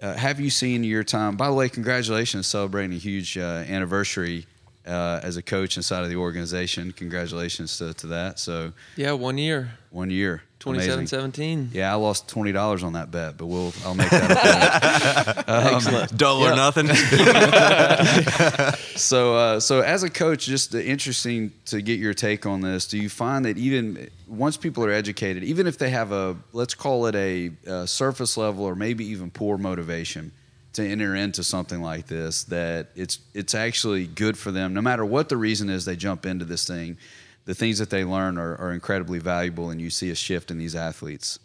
uh, 0.00 0.14
Have 0.14 0.38
you 0.38 0.50
seen 0.50 0.84
your 0.84 1.02
time? 1.02 1.36
By 1.36 1.48
the 1.48 1.54
way, 1.54 1.68
congratulations 1.68 2.46
celebrating 2.46 2.94
a 2.94 3.00
huge 3.00 3.36
uh, 3.36 3.64
anniversary 3.66 4.46
uh, 4.86 5.20
as 5.22 5.36
a 5.36 5.42
coach 5.42 5.76
inside 5.76 6.04
of 6.04 6.10
the 6.10 6.16
organization. 6.16 6.92
Congratulations 6.92 7.78
to, 7.78 7.94
to 7.94 8.06
that. 8.08 8.38
So 8.38 8.72
yeah, 8.96 9.12
one 9.12 9.38
year. 9.38 9.72
One 9.90 10.10
year. 10.10 10.42
27 10.64 11.06
17. 11.08 11.70
Yeah, 11.74 11.92
I 11.92 11.96
lost 11.96 12.26
twenty 12.26 12.50
dollars 12.50 12.82
on 12.82 12.94
that 12.94 13.10
bet, 13.10 13.36
but 13.36 13.44
we'll 13.44 13.74
I'll 13.84 13.94
make 13.94 14.08
that 14.08 15.44
um, 15.46 15.74
Excellent. 15.74 16.16
Dull 16.16 16.42
or 16.42 16.56
nothing. 16.56 16.86
so 18.96 19.36
uh, 19.36 19.60
so 19.60 19.82
as 19.82 20.04
a 20.04 20.08
coach, 20.08 20.46
just 20.46 20.74
interesting 20.74 21.52
to 21.66 21.82
get 21.82 22.00
your 22.00 22.14
take 22.14 22.46
on 22.46 22.62
this. 22.62 22.86
Do 22.86 22.96
you 22.96 23.10
find 23.10 23.44
that 23.44 23.58
even 23.58 24.08
once 24.26 24.56
people 24.56 24.82
are 24.86 24.90
educated, 24.90 25.44
even 25.44 25.66
if 25.66 25.76
they 25.76 25.90
have 25.90 26.12
a 26.12 26.34
let's 26.54 26.74
call 26.74 27.04
it 27.08 27.14
a, 27.14 27.50
a 27.66 27.86
surface 27.86 28.38
level 28.38 28.64
or 28.64 28.74
maybe 28.74 29.04
even 29.04 29.30
poor 29.30 29.58
motivation, 29.58 30.32
to 30.74 30.86
enter 30.86 31.14
into 31.14 31.42
something 31.42 31.80
like 31.80 32.06
this 32.06 32.44
that 32.44 32.88
it's 32.94 33.18
it's 33.32 33.54
actually 33.54 34.06
good 34.06 34.36
for 34.36 34.50
them. 34.50 34.74
No 34.74 34.82
matter 34.82 35.04
what 35.04 35.28
the 35.28 35.36
reason 35.36 35.70
is 35.70 35.84
they 35.84 35.96
jump 35.96 36.26
into 36.26 36.44
this 36.44 36.66
thing 36.66 36.98
the 37.46 37.54
things 37.54 37.78
that 37.78 37.90
they 37.90 38.04
learn 38.04 38.38
are, 38.38 38.56
are 38.56 38.72
incredibly 38.72 39.18
valuable 39.18 39.70
and 39.70 39.80
you 39.80 39.90
see 39.90 40.10
a 40.10 40.14
shift 40.14 40.50
in 40.50 40.58
these 40.58 40.74
athletes. 40.74 41.38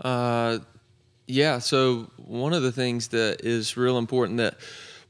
Uh, 0.00 0.58
yeah 1.26 1.58
so 1.58 2.10
one 2.16 2.52
of 2.52 2.62
the 2.62 2.72
things 2.72 3.08
that 3.08 3.44
is 3.44 3.76
real 3.76 3.98
important 3.98 4.38
that 4.38 4.56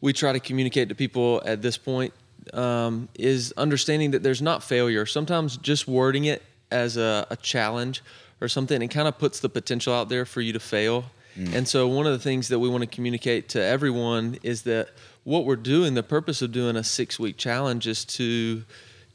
we 0.01 0.13
try 0.13 0.33
to 0.33 0.41
communicate 0.41 0.89
to 0.89 0.95
people 0.95 1.43
at 1.45 1.61
this 1.61 1.77
point 1.77 2.15
um, 2.55 3.09
is 3.19 3.53
understanding 3.57 4.13
that 4.13 4.23
there's 4.23 4.41
not 4.41 4.63
failure. 4.63 5.05
Sometimes 5.05 5.57
just 5.57 5.87
wording 5.89 6.25
it 6.25 6.43
as 6.71 6.97
a, 6.97 7.27
a 7.31 7.37
challenge 7.37 8.03
or 8.41 8.49
something 8.49 8.81
it 8.83 8.89
kind 8.89 9.09
of 9.09 9.19
puts 9.19 9.41
the 9.41 9.49
potential 9.49 9.93
out 9.93 10.09
there 10.09 10.25
for 10.25 10.41
you 10.41 10.53
to 10.53 10.61
fail 10.61 11.05
Mm. 11.39 11.55
And 11.55 11.69
so, 11.69 11.87
one 11.87 12.07
of 12.07 12.13
the 12.13 12.19
things 12.19 12.49
that 12.49 12.59
we 12.59 12.69
want 12.69 12.83
to 12.83 12.87
communicate 12.87 13.49
to 13.51 13.63
everyone 13.63 14.39
is 14.43 14.63
that 14.63 14.89
what 15.25 15.45
we're 15.45 15.57
doing, 15.57 15.95
the 15.95 16.03
purpose 16.03 16.43
of 16.43 16.51
doing 16.51 16.75
a 16.75 16.83
six 16.83 17.19
week 17.19 17.37
challenge 17.37 17.87
is 17.87 18.05
to 18.07 18.65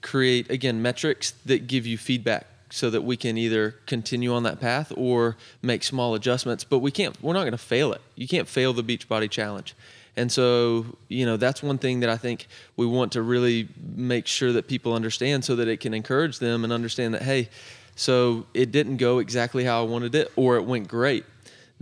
create, 0.02 0.50
again, 0.50 0.82
metrics 0.82 1.32
that 1.46 1.68
give 1.68 1.86
you 1.86 1.98
feedback 1.98 2.48
so 2.70 2.90
that 2.90 3.04
we 3.04 3.18
can 3.18 3.38
either 3.38 3.72
continue 3.86 4.34
on 4.34 4.44
that 4.44 4.60
path 4.60 4.92
or 4.96 5.36
make 5.62 5.84
small 5.84 6.16
adjustments. 6.16 6.64
But 6.64 6.80
we 6.80 6.92
can't, 6.92 7.22
we're 7.22 7.34
not 7.34 7.42
going 7.42 7.52
to 7.52 7.58
fail 7.58 7.94
it. 7.94 8.02
You 8.16 8.28
can't 8.28 8.48
fail 8.48 8.74
the 8.74 8.84
Beachbody 8.84 9.30
Challenge. 9.30 9.76
And 10.16 10.32
so, 10.32 10.86
you 11.08 11.26
know, 11.26 11.38
that's 11.38 11.62
one 11.62 11.78
thing 11.78 12.00
that 12.02 12.10
I 12.10 12.18
think 12.18 12.48
we 12.78 12.86
want 12.86 13.12
to 13.14 13.22
really 13.22 13.68
make 13.96 14.28
sure 14.28 14.52
that 14.54 14.68
people 14.68 14.94
understand 14.94 15.44
so 15.44 15.56
that 15.56 15.68
it 15.68 15.80
can 15.80 15.94
encourage 15.94 16.40
them 16.40 16.64
and 16.64 16.72
understand 16.72 17.16
that, 17.16 17.24
hey, 17.24 17.50
so 17.96 18.46
it 18.54 18.72
didn't 18.72 18.98
go 18.98 19.20
exactly 19.20 19.64
how 19.64 19.82
I 19.82 19.88
wanted 19.88 20.16
it 20.16 20.32
or 20.36 20.58
it 20.58 20.64
went 20.64 20.88
great 20.88 21.26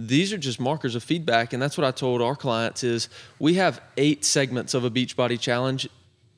these 0.08 0.32
are 0.34 0.38
just 0.38 0.60
markers 0.60 0.96
of 0.96 1.04
feedback 1.04 1.54
and 1.54 1.62
that's 1.62 1.78
what 1.78 1.86
i 1.86 1.92
told 1.92 2.22
our 2.22 2.36
clients 2.36 2.84
is 2.84 3.10
we 3.40 3.56
have 3.56 3.82
eight 3.98 4.24
segments 4.24 4.74
of 4.74 4.84
a 4.84 4.90
beachbody 4.90 5.40
challenge 5.40 5.88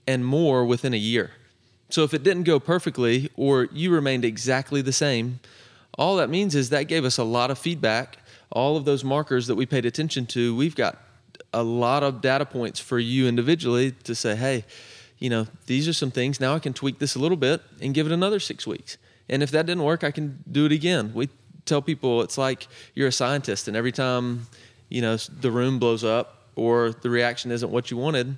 and 0.07 0.25
more 0.25 0.65
within 0.65 0.93
a 0.93 0.97
year. 0.97 1.31
So 1.89 2.03
if 2.03 2.13
it 2.13 2.23
didn't 2.23 2.43
go 2.43 2.59
perfectly 2.59 3.29
or 3.35 3.67
you 3.71 3.91
remained 3.91 4.25
exactly 4.25 4.81
the 4.81 4.93
same 4.93 5.39
all 5.95 6.15
that 6.15 6.29
means 6.29 6.55
is 6.55 6.71
that 6.71 6.83
gave 6.83 7.05
us 7.05 7.19
a 7.19 7.23
lot 7.23 7.51
of 7.51 7.59
feedback. 7.59 8.17
All 8.51 8.77
of 8.77 8.85
those 8.85 9.03
markers 9.03 9.45
that 9.45 9.53
we 9.53 9.67
paid 9.67 9.85
attention 9.85 10.25
to 10.27 10.55
we've 10.55 10.75
got 10.75 10.97
a 11.53 11.63
lot 11.63 12.01
of 12.01 12.19
data 12.21 12.45
points 12.45 12.79
for 12.79 12.97
you 12.97 13.27
individually 13.27 13.91
to 13.91 14.15
say 14.15 14.35
hey 14.35 14.65
you 15.19 15.29
know 15.29 15.47
these 15.67 15.87
are 15.87 15.93
some 15.93 16.11
things. 16.11 16.39
Now 16.39 16.55
i 16.55 16.59
can 16.59 16.73
tweak 16.73 16.99
this 16.99 17.15
a 17.15 17.19
little 17.19 17.37
bit 17.37 17.61
and 17.79 17.93
give 17.93 18.07
it 18.07 18.11
another 18.11 18.39
six 18.39 18.65
weeks. 18.65 18.97
And 19.29 19.43
if 19.43 19.51
that 19.51 19.67
didn't 19.67 19.83
work 19.83 20.03
i 20.03 20.11
can 20.11 20.43
do 20.51 20.65
it 20.65 20.71
again. 20.71 21.11
We 21.13 21.29
tell 21.65 21.81
people 21.81 22.21
it's 22.21 22.37
like 22.37 22.67
you're 22.93 23.07
a 23.07 23.11
scientist, 23.11 23.67
and 23.67 23.77
every 23.77 23.91
time 23.91 24.47
you 24.89 25.01
know 25.01 25.17
the 25.17 25.51
room 25.51 25.79
blows 25.79 26.03
up 26.03 26.47
or 26.55 26.91
the 26.91 27.09
reaction 27.09 27.51
isn't 27.51 27.71
what 27.71 27.91
you 27.91 27.97
wanted, 27.97 28.37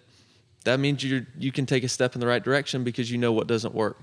that 0.63 0.79
means 0.79 1.03
you 1.03 1.25
you 1.37 1.51
can 1.51 1.65
take 1.65 1.83
a 1.83 1.89
step 1.89 2.15
in 2.15 2.21
the 2.21 2.27
right 2.27 2.43
direction 2.43 2.83
because 2.83 3.11
you 3.11 3.17
know 3.17 3.31
what 3.31 3.47
doesn't 3.47 3.73
work. 3.73 3.97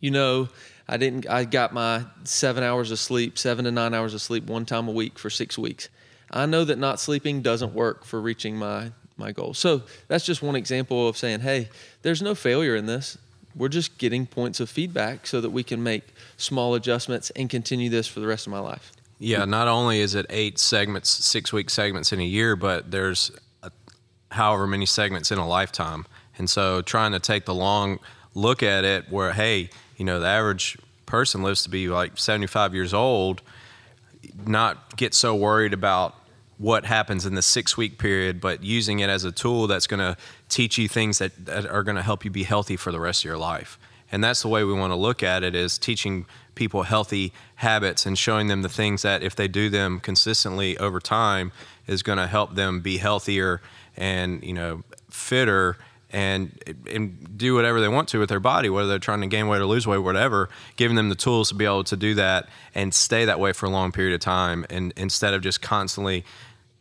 You 0.00 0.10
know, 0.10 0.48
I 0.88 0.96
didn't. 0.96 1.28
I 1.28 1.44
got 1.44 1.72
my 1.72 2.04
seven 2.24 2.62
hours 2.62 2.90
of 2.90 2.98
sleep, 2.98 3.38
seven 3.38 3.64
to 3.64 3.70
nine 3.70 3.94
hours 3.94 4.14
of 4.14 4.20
sleep, 4.20 4.44
one 4.44 4.66
time 4.66 4.88
a 4.88 4.92
week 4.92 5.18
for 5.18 5.30
six 5.30 5.56
weeks. 5.56 5.88
I 6.30 6.46
know 6.46 6.64
that 6.64 6.78
not 6.78 7.00
sleeping 7.00 7.42
doesn't 7.42 7.74
work 7.74 8.04
for 8.04 8.20
reaching 8.20 8.56
my 8.56 8.92
my 9.16 9.32
goal. 9.32 9.54
So 9.54 9.82
that's 10.08 10.24
just 10.24 10.42
one 10.42 10.56
example 10.56 11.08
of 11.08 11.16
saying, 11.16 11.40
hey, 11.40 11.68
there's 12.02 12.20
no 12.20 12.34
failure 12.34 12.74
in 12.76 12.86
this. 12.86 13.16
We're 13.54 13.68
just 13.68 13.98
getting 13.98 14.26
points 14.26 14.58
of 14.58 14.68
feedback 14.68 15.26
so 15.26 15.40
that 15.40 15.50
we 15.50 15.62
can 15.62 15.82
make 15.82 16.02
small 16.44 16.74
adjustments 16.74 17.30
and 17.30 17.48
continue 17.48 17.90
this 17.90 18.06
for 18.06 18.20
the 18.20 18.26
rest 18.26 18.46
of 18.46 18.52
my 18.52 18.58
life. 18.58 18.92
Yeah, 19.18 19.44
not 19.44 19.68
only 19.68 20.00
is 20.00 20.14
it 20.14 20.26
eight 20.28 20.58
segments, 20.58 21.08
six 21.08 21.52
week 21.52 21.70
segments 21.70 22.12
in 22.12 22.20
a 22.20 22.24
year, 22.24 22.56
but 22.56 22.90
there's 22.90 23.30
a, 23.62 23.70
however 24.30 24.66
many 24.66 24.86
segments 24.86 25.30
in 25.30 25.38
a 25.38 25.46
lifetime. 25.46 26.06
And 26.36 26.50
so 26.50 26.82
trying 26.82 27.12
to 27.12 27.20
take 27.20 27.44
the 27.44 27.54
long 27.54 28.00
look 28.34 28.62
at 28.62 28.84
it 28.84 29.10
where, 29.10 29.32
hey, 29.32 29.70
you 29.96 30.04
know, 30.04 30.20
the 30.20 30.26
average 30.26 30.76
person 31.06 31.42
lives 31.42 31.62
to 31.62 31.70
be 31.70 31.88
like 31.88 32.18
75 32.18 32.74
years 32.74 32.92
old, 32.92 33.42
not 34.46 34.96
get 34.96 35.14
so 35.14 35.34
worried 35.34 35.72
about 35.72 36.14
what 36.58 36.84
happens 36.84 37.26
in 37.26 37.34
the 37.34 37.42
six 37.42 37.76
week 37.76 37.98
period, 37.98 38.40
but 38.40 38.62
using 38.62 39.00
it 39.00 39.10
as 39.10 39.24
a 39.24 39.32
tool 39.32 39.66
that's 39.66 39.86
going 39.86 40.00
to 40.00 40.16
teach 40.48 40.78
you 40.78 40.88
things 40.88 41.18
that, 41.18 41.46
that 41.46 41.66
are 41.66 41.82
going 41.82 41.96
to 41.96 42.02
help 42.02 42.24
you 42.24 42.30
be 42.30 42.44
healthy 42.44 42.76
for 42.76 42.92
the 42.92 43.00
rest 43.00 43.22
of 43.22 43.24
your 43.24 43.38
life. 43.38 43.78
And 44.14 44.22
that's 44.22 44.42
the 44.42 44.48
way 44.48 44.62
we 44.62 44.72
want 44.72 44.92
to 44.92 44.96
look 44.96 45.24
at 45.24 45.42
it 45.42 45.56
is 45.56 45.76
teaching 45.76 46.26
people 46.54 46.84
healthy 46.84 47.32
habits 47.56 48.06
and 48.06 48.16
showing 48.16 48.46
them 48.46 48.62
the 48.62 48.68
things 48.68 49.02
that 49.02 49.24
if 49.24 49.34
they 49.34 49.48
do 49.48 49.68
them 49.68 49.98
consistently 49.98 50.78
over 50.78 51.00
time 51.00 51.50
is 51.88 52.04
going 52.04 52.18
to 52.18 52.28
help 52.28 52.54
them 52.54 52.80
be 52.80 52.98
healthier 52.98 53.60
and, 53.96 54.44
you 54.44 54.52
know, 54.52 54.84
fitter 55.10 55.78
and 56.12 56.56
and 56.88 57.36
do 57.36 57.56
whatever 57.56 57.80
they 57.80 57.88
want 57.88 58.08
to 58.10 58.20
with 58.20 58.28
their 58.28 58.38
body, 58.38 58.70
whether 58.70 58.86
they're 58.86 59.00
trying 59.00 59.20
to 59.22 59.26
gain 59.26 59.48
weight 59.48 59.60
or 59.60 59.66
lose 59.66 59.84
weight, 59.84 59.98
whatever, 59.98 60.48
giving 60.76 60.94
them 60.94 61.08
the 61.08 61.16
tools 61.16 61.48
to 61.48 61.56
be 61.56 61.64
able 61.64 61.82
to 61.82 61.96
do 61.96 62.14
that 62.14 62.48
and 62.72 62.94
stay 62.94 63.24
that 63.24 63.40
way 63.40 63.52
for 63.52 63.66
a 63.66 63.70
long 63.70 63.90
period 63.90 64.14
of 64.14 64.20
time 64.20 64.64
and 64.70 64.92
instead 64.96 65.34
of 65.34 65.42
just 65.42 65.60
constantly, 65.60 66.24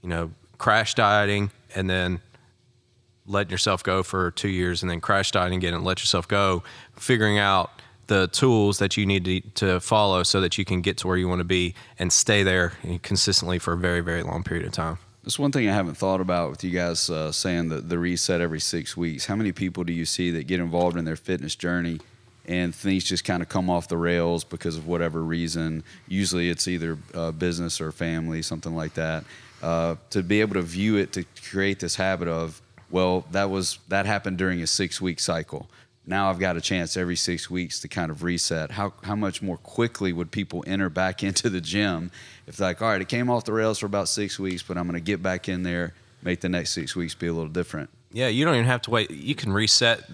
you 0.03 0.09
know, 0.09 0.29
crash 0.59 0.93
dieting 0.93 1.49
and 1.73 1.89
then 1.89 2.21
letting 3.25 3.51
yourself 3.51 3.83
go 3.83 4.03
for 4.03 4.31
two 4.31 4.49
years 4.49 4.81
and 4.81 4.91
then 4.91 5.01
crash 5.01 5.31
dieting 5.31 5.57
again 5.57 5.73
and 5.73 5.83
let 5.83 5.99
yourself 6.01 6.27
go, 6.27 6.63
figuring 6.95 7.39
out 7.39 7.71
the 8.07 8.27
tools 8.27 8.79
that 8.79 8.97
you 8.97 9.05
need 9.05 9.25
to, 9.25 9.41
to 9.55 9.79
follow 9.79 10.23
so 10.23 10.41
that 10.41 10.57
you 10.57 10.65
can 10.65 10.81
get 10.81 10.97
to 10.97 11.07
where 11.07 11.17
you 11.17 11.27
want 11.27 11.39
to 11.39 11.45
be 11.45 11.73
and 11.97 12.11
stay 12.11 12.43
there 12.43 12.73
consistently 13.01 13.57
for 13.59 13.73
a 13.73 13.77
very, 13.77 14.01
very 14.01 14.23
long 14.23 14.43
period 14.43 14.65
of 14.65 14.73
time. 14.73 14.97
That's 15.23 15.39
one 15.39 15.53
thing 15.53 15.69
I 15.69 15.73
haven't 15.73 15.95
thought 15.95 16.19
about 16.19 16.49
with 16.49 16.65
you 16.65 16.71
guys 16.71 17.09
uh, 17.09 17.31
saying 17.31 17.69
the, 17.69 17.77
the 17.77 17.97
reset 17.97 18.41
every 18.41 18.59
six 18.59 18.97
weeks. 18.97 19.25
How 19.25 19.37
many 19.37 19.53
people 19.53 19.85
do 19.85 19.93
you 19.93 20.03
see 20.03 20.31
that 20.31 20.47
get 20.47 20.59
involved 20.59 20.97
in 20.97 21.05
their 21.05 21.15
fitness 21.15 21.55
journey 21.55 21.99
and 22.45 22.75
things 22.75 23.03
just 23.03 23.23
kind 23.23 23.41
of 23.41 23.49
come 23.49 23.69
off 23.69 23.87
the 23.87 23.97
rails 23.97 24.43
because 24.43 24.75
of 24.75 24.85
whatever 24.85 25.23
reason. 25.23 25.83
Usually 26.07 26.49
it's 26.49 26.67
either 26.67 26.97
uh, 27.13 27.31
business 27.31 27.79
or 27.79 27.91
family, 27.91 28.41
something 28.41 28.75
like 28.75 28.95
that. 28.95 29.23
Uh, 29.61 29.95
to 30.09 30.21
be 30.21 30.41
able 30.41 30.55
to 30.55 30.61
view 30.61 30.97
it 30.97 31.13
to 31.13 31.23
create 31.49 31.79
this 31.79 31.95
habit 31.95 32.27
of, 32.27 32.61
well, 32.93 33.25
that 33.31 33.49
was 33.49 33.79
that 33.87 34.05
happened 34.05 34.37
during 34.37 34.61
a 34.61 34.67
six 34.67 35.01
week 35.01 35.19
cycle. 35.19 35.67
Now 36.05 36.29
I've 36.29 36.37
got 36.37 36.57
a 36.57 36.61
chance 36.61 36.95
every 36.95 37.15
six 37.15 37.49
weeks 37.49 37.79
to 37.79 37.87
kind 37.87 38.11
of 38.11 38.21
reset. 38.21 38.69
How 38.69 38.93
how 39.03 39.15
much 39.15 39.41
more 39.41 39.57
quickly 39.57 40.13
would 40.13 40.29
people 40.29 40.63
enter 40.67 40.91
back 40.91 41.23
into 41.27 41.49
the 41.49 41.59
gym 41.59 42.11
if 42.45 42.59
like, 42.59 42.83
all 42.83 42.89
right, 42.89 43.01
it 43.01 43.09
came 43.09 43.31
off 43.31 43.45
the 43.45 43.51
rails 43.51 43.79
for 43.79 43.87
about 43.87 44.09
six 44.09 44.37
weeks, 44.37 44.61
but 44.61 44.77
I'm 44.77 44.83
going 44.83 44.93
to 44.93 45.03
get 45.03 45.23
back 45.23 45.49
in 45.49 45.63
there, 45.63 45.95
make 46.21 46.41
the 46.41 46.49
next 46.49 46.73
six 46.73 46.95
weeks 46.95 47.15
be 47.15 47.25
a 47.25 47.33
little 47.33 47.49
different. 47.49 47.89
Yeah, 48.11 48.27
you 48.27 48.45
don't 48.45 48.53
even 48.53 48.67
have 48.67 48.83
to 48.83 48.91
wait. 48.91 49.09
You 49.09 49.33
can 49.33 49.51
reset 49.51 50.07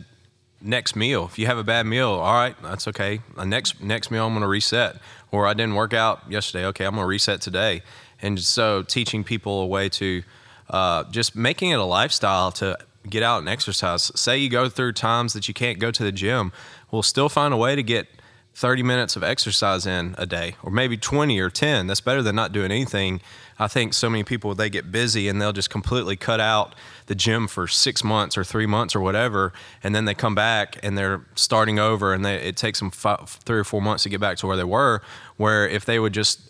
next 0.62 0.96
meal. 0.96 1.26
If 1.26 1.38
you 1.38 1.48
have 1.48 1.58
a 1.58 1.66
bad 1.66 1.86
meal, 1.86 2.12
all 2.12 2.34
right, 2.34 2.56
that's 2.64 2.88
okay. 2.88 3.20
Next 3.46 3.82
next 3.84 4.10
meal, 4.10 4.26
I'm 4.26 4.32
going 4.32 4.42
to 4.42 4.48
reset. 4.48 4.96
Or 5.32 5.48
I 5.48 5.54
didn't 5.54 5.76
work 5.76 5.94
out 5.94 6.32
yesterday. 6.32 6.66
Okay, 6.68 6.86
I'm 6.86 6.96
going 6.96 7.04
to 7.04 7.10
reset 7.10 7.42
today. 7.42 7.82
And 8.22 8.40
so 8.40 8.84
teaching 8.84 9.26
people 9.26 9.60
a 9.62 9.66
way 9.66 9.90
to 9.90 10.24
uh, 10.70 11.04
just 11.06 11.36
making 11.36 11.72
it 11.72 11.80
a 11.80 11.84
lifestyle 11.84 12.52
to 12.54 12.78
get 13.10 13.24
out 13.24 13.40
and 13.40 13.50
exercise. 13.50 14.12
Say 14.16 14.38
you 14.38 14.50
go 14.50 14.70
through 14.70 14.94
times 14.94 15.34
that 15.34 15.48
you 15.48 15.54
can't 15.54 15.80
go 15.80 15.92
to 15.92 16.04
the 16.04 16.12
gym, 16.12 16.52
we'll 16.92 17.04
still 17.04 17.30
find 17.30 17.54
a 17.54 17.58
way 17.58 17.76
to 17.76 17.84
get 17.84 18.08
30 18.56 18.84
minutes 18.84 19.16
of 19.16 19.24
exercise 19.24 19.86
in 19.86 20.16
a 20.18 20.26
day, 20.26 20.56
or 20.64 20.72
maybe 20.72 20.98
20 20.98 21.40
or 21.40 21.50
10. 21.50 21.88
That's 21.88 22.02
better 22.02 22.22
than 22.22 22.36
not 22.36 22.52
doing 22.52 22.72
anything. 22.72 23.22
I 23.58 23.68
think 23.68 23.94
so 23.94 24.10
many 24.10 24.24
people 24.24 24.54
they 24.56 24.70
get 24.70 24.92
busy 24.92 25.28
and 25.28 25.42
they'll 25.42 25.54
just 25.54 25.70
completely 25.70 26.16
cut 26.16 26.40
out 26.40 26.76
the 27.06 27.16
gym 27.16 27.48
for 27.48 27.68
six 27.68 28.04
months 28.04 28.38
or 28.38 28.44
three 28.44 28.66
months 28.66 28.96
or 28.96 29.00
whatever, 29.00 29.54
and 29.84 29.96
then 29.96 30.06
they 30.06 30.14
come 30.14 30.36
back 30.36 30.78
and 30.84 30.98
they're 30.98 31.22
starting 31.36 31.80
over, 31.80 32.14
and 32.14 32.26
they, 32.26 32.36
it 32.36 32.58
takes 32.58 32.80
them 32.80 32.92
five, 32.92 33.30
three 33.46 33.60
or 33.60 33.64
four 33.64 33.82
months 33.82 34.04
to 34.04 34.10
get 34.10 34.20
back 34.20 34.38
to 34.38 34.48
where 34.48 34.58
they 34.58 34.64
were. 34.64 35.02
Where 35.38 35.68
if 35.68 35.86
they 35.86 36.00
would 36.00 36.14
just 36.14 36.49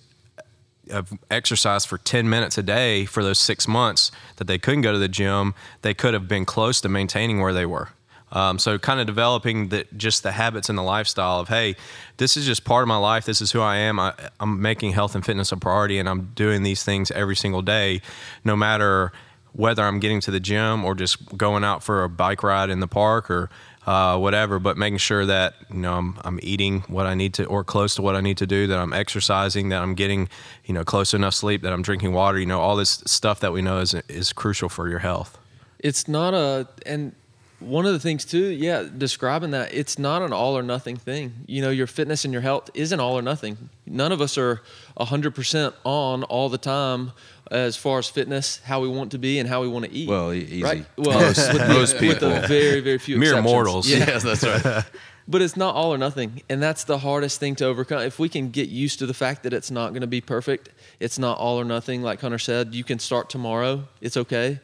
of 0.90 1.12
exercise 1.30 1.86
for 1.86 1.98
10 1.98 2.30
minutes 2.30 2.58
a 2.58 2.64
day 2.64 3.06
for 3.06 3.24
those 3.24 3.40
six 3.40 3.68
months 3.68 4.12
that 4.38 4.48
they 4.48 4.58
couldn't 4.58 4.82
go 4.82 4.92
to 4.92 4.98
the 4.98 5.08
gym, 5.08 5.54
they 5.82 5.94
could 5.94 6.14
have 6.14 6.28
been 6.28 6.46
close 6.46 6.82
to 6.82 6.90
maintaining 6.90 7.40
where 7.40 7.54
they 7.54 7.66
were. 7.66 7.90
Um, 8.32 8.60
so 8.60 8.78
kind 8.78 9.00
of 9.00 9.08
developing 9.08 9.70
the, 9.70 9.88
just 9.98 10.22
the 10.24 10.32
habits 10.32 10.70
and 10.70 10.78
the 10.78 10.84
lifestyle 10.84 11.40
of, 11.40 11.48
hey, 11.48 11.76
this 12.18 12.38
is 12.38 12.46
just 12.46 12.64
part 12.64 12.84
of 12.84 12.88
my 12.88 12.98
life. 12.98 13.26
This 13.26 13.42
is 13.42 13.52
who 13.52 13.62
I 13.62 13.78
am. 13.78 14.00
I, 14.00 14.14
I'm 14.40 14.62
making 14.62 14.92
health 14.92 15.16
and 15.16 15.26
fitness 15.26 15.52
a 15.52 15.58
priority, 15.58 15.98
and 15.98 16.08
I'm 16.08 16.32
doing 16.36 16.64
these 16.64 16.84
things 16.84 17.10
every 17.12 17.36
single 17.36 17.62
day, 17.62 18.02
no 18.44 18.56
matter 18.56 19.12
whether 19.54 19.84
I'm 19.84 20.00
getting 20.00 20.22
to 20.22 20.32
the 20.32 20.40
gym 20.40 20.86
or 20.86 20.94
just 20.94 21.38
going 21.38 21.64
out 21.64 21.84
for 21.84 22.04
a 22.04 22.10
bike 22.10 22.44
ride 22.44 22.70
in 22.70 22.82
the 22.82 22.88
park 22.88 23.32
or 23.32 23.50
uh, 23.90 24.16
whatever, 24.16 24.60
but 24.60 24.78
making 24.78 25.00
sure 25.00 25.26
that 25.26 25.56
you 25.72 25.80
know 25.80 25.96
I'm, 25.96 26.20
I'm 26.24 26.40
eating 26.44 26.82
what 26.82 27.08
I 27.08 27.16
need 27.16 27.34
to 27.36 27.46
or 27.46 27.64
close 27.64 27.96
to 27.96 28.04
what 28.04 28.16
I 28.16 28.22
need 28.22 28.38
to 28.38 28.46
do, 28.46 28.68
that 28.68 28.78
I'm 28.78 28.94
exercising, 28.94 29.70
that 29.70 29.82
I'm 29.82 29.96
getting 29.96 30.30
you 30.66 30.76
know 30.76 30.84
close 30.84 31.16
enough 31.16 31.34
sleep, 31.34 31.64
that 31.64 31.74
I'm 31.74 31.82
drinking 31.82 32.14
water. 32.14 32.38
You 32.38 32.46
know 32.46 32.62
all 32.62 32.76
this 32.76 33.02
stuff 33.08 33.40
that 33.40 33.52
we 33.52 33.64
know 33.64 33.80
is 33.80 33.96
is 34.08 34.32
crucial 34.32 34.70
for 34.70 34.88
your 34.88 35.00
health. 35.00 35.40
It's 35.80 36.08
not 36.08 36.36
a 36.36 36.68
and 36.86 37.16
one 37.60 37.88
of 37.88 37.94
the 37.94 38.00
things 38.00 38.26
too, 38.26 38.50
yeah, 38.50 38.84
describing 38.96 39.52
that 39.52 39.74
it's 39.74 39.98
not 39.98 40.22
an 40.22 40.34
all 40.34 40.56
or 40.56 40.62
nothing 40.62 40.96
thing. 40.96 41.34
You 41.48 41.64
know, 41.64 41.72
your 41.72 41.88
fitness 41.88 42.24
and 42.24 42.32
your 42.32 42.44
health 42.44 42.70
isn't 42.76 43.00
all 43.00 43.18
or 43.18 43.24
nothing. 43.24 43.70
None 43.88 44.12
of 44.12 44.22
us 44.22 44.38
are 44.38 44.62
100% 45.00 45.74
on 45.84 46.24
all 46.26 46.48
the 46.50 46.60
time 46.60 47.12
as 47.52 47.76
far 47.78 48.00
as 48.00 48.08
fitness, 48.10 48.60
how 48.64 48.80
we 48.82 48.88
want 48.88 49.12
to 49.12 49.18
be, 49.18 49.40
and 49.40 49.48
how 49.50 49.62
we 49.62 49.68
want 49.68 49.86
to 49.86 49.92
eat. 49.92 50.08
Well, 50.10 50.32
e- 50.34 50.40
easy. 50.40 50.64
right? 50.64 50.86
Well, 50.98 51.20
Most- 51.20 51.54
with, 51.54 51.62
the- 51.62 51.68
most 51.68 51.94
with 52.00 52.20
the 52.20 52.30
people. 52.30 52.48
very, 52.48 52.80
very 52.82 52.98
few 53.00 53.18
Mere 53.20 53.30
exceptions. 53.32 53.52
mortals. 53.54 53.90
Yeah. 53.90 53.98
Yes, 54.00 54.24
that's 54.24 54.44
right. 54.44 54.84
But 55.32 55.44
it's 55.44 55.56
not 55.56 55.76
all 55.76 55.94
or 55.94 55.98
nothing. 56.00 56.42
And 56.50 56.60
that's 56.60 56.86
the 56.86 56.98
hardest 56.98 57.40
thing 57.40 57.56
to 57.58 57.66
overcome. 57.66 58.02
If 58.02 58.18
we 58.18 58.30
can 58.30 58.50
get 58.50 58.68
used 58.70 58.98
to 58.98 59.06
the 59.06 59.14
fact 59.14 59.44
that 59.44 59.54
it's 59.54 59.70
not 59.70 59.90
going 59.90 60.02
to 60.02 60.08
be 60.08 60.22
perfect, 60.22 60.70
it's 61.00 61.20
not 61.20 61.38
all 61.38 61.60
or 61.60 61.64
nothing. 61.66 62.02
Like 62.02 62.20
Hunter 62.20 62.40
said, 62.40 62.74
you 62.74 62.84
can 62.84 62.98
start 62.98 63.30
tomorrow. 63.30 63.84
It's 64.02 64.18
okay. 64.18 64.60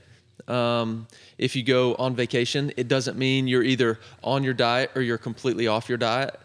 Um, 0.47 1.05
if 1.37 1.55
you 1.55 1.61
go 1.61 1.93
on 1.95 2.15
vacation, 2.15 2.71
it 2.77 2.87
doesn't 2.87 3.15
mean 3.15 3.47
you're 3.47 3.61
either 3.61 3.99
on 4.23 4.43
your 4.43 4.55
diet 4.55 4.89
or 4.95 5.03
you're 5.03 5.19
completely 5.19 5.67
off 5.67 5.87
your 5.87 5.99
diet. 5.99 6.35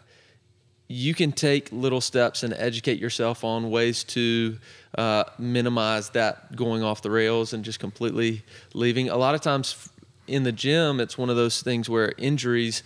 You 0.92 1.14
can 1.14 1.30
take 1.30 1.70
little 1.70 2.00
steps 2.00 2.42
and 2.42 2.52
educate 2.52 2.98
yourself 2.98 3.44
on 3.44 3.70
ways 3.70 4.02
to 4.04 4.58
uh, 4.98 5.22
minimize 5.38 6.10
that 6.10 6.56
going 6.56 6.82
off 6.82 7.00
the 7.00 7.12
rails 7.12 7.52
and 7.52 7.64
just 7.64 7.78
completely 7.78 8.42
leaving. 8.74 9.08
A 9.08 9.16
lot 9.16 9.36
of 9.36 9.40
times 9.40 9.88
in 10.26 10.42
the 10.42 10.50
gym, 10.50 10.98
it's 10.98 11.16
one 11.16 11.30
of 11.30 11.36
those 11.36 11.62
things 11.62 11.88
where 11.88 12.12
injuries 12.18 12.82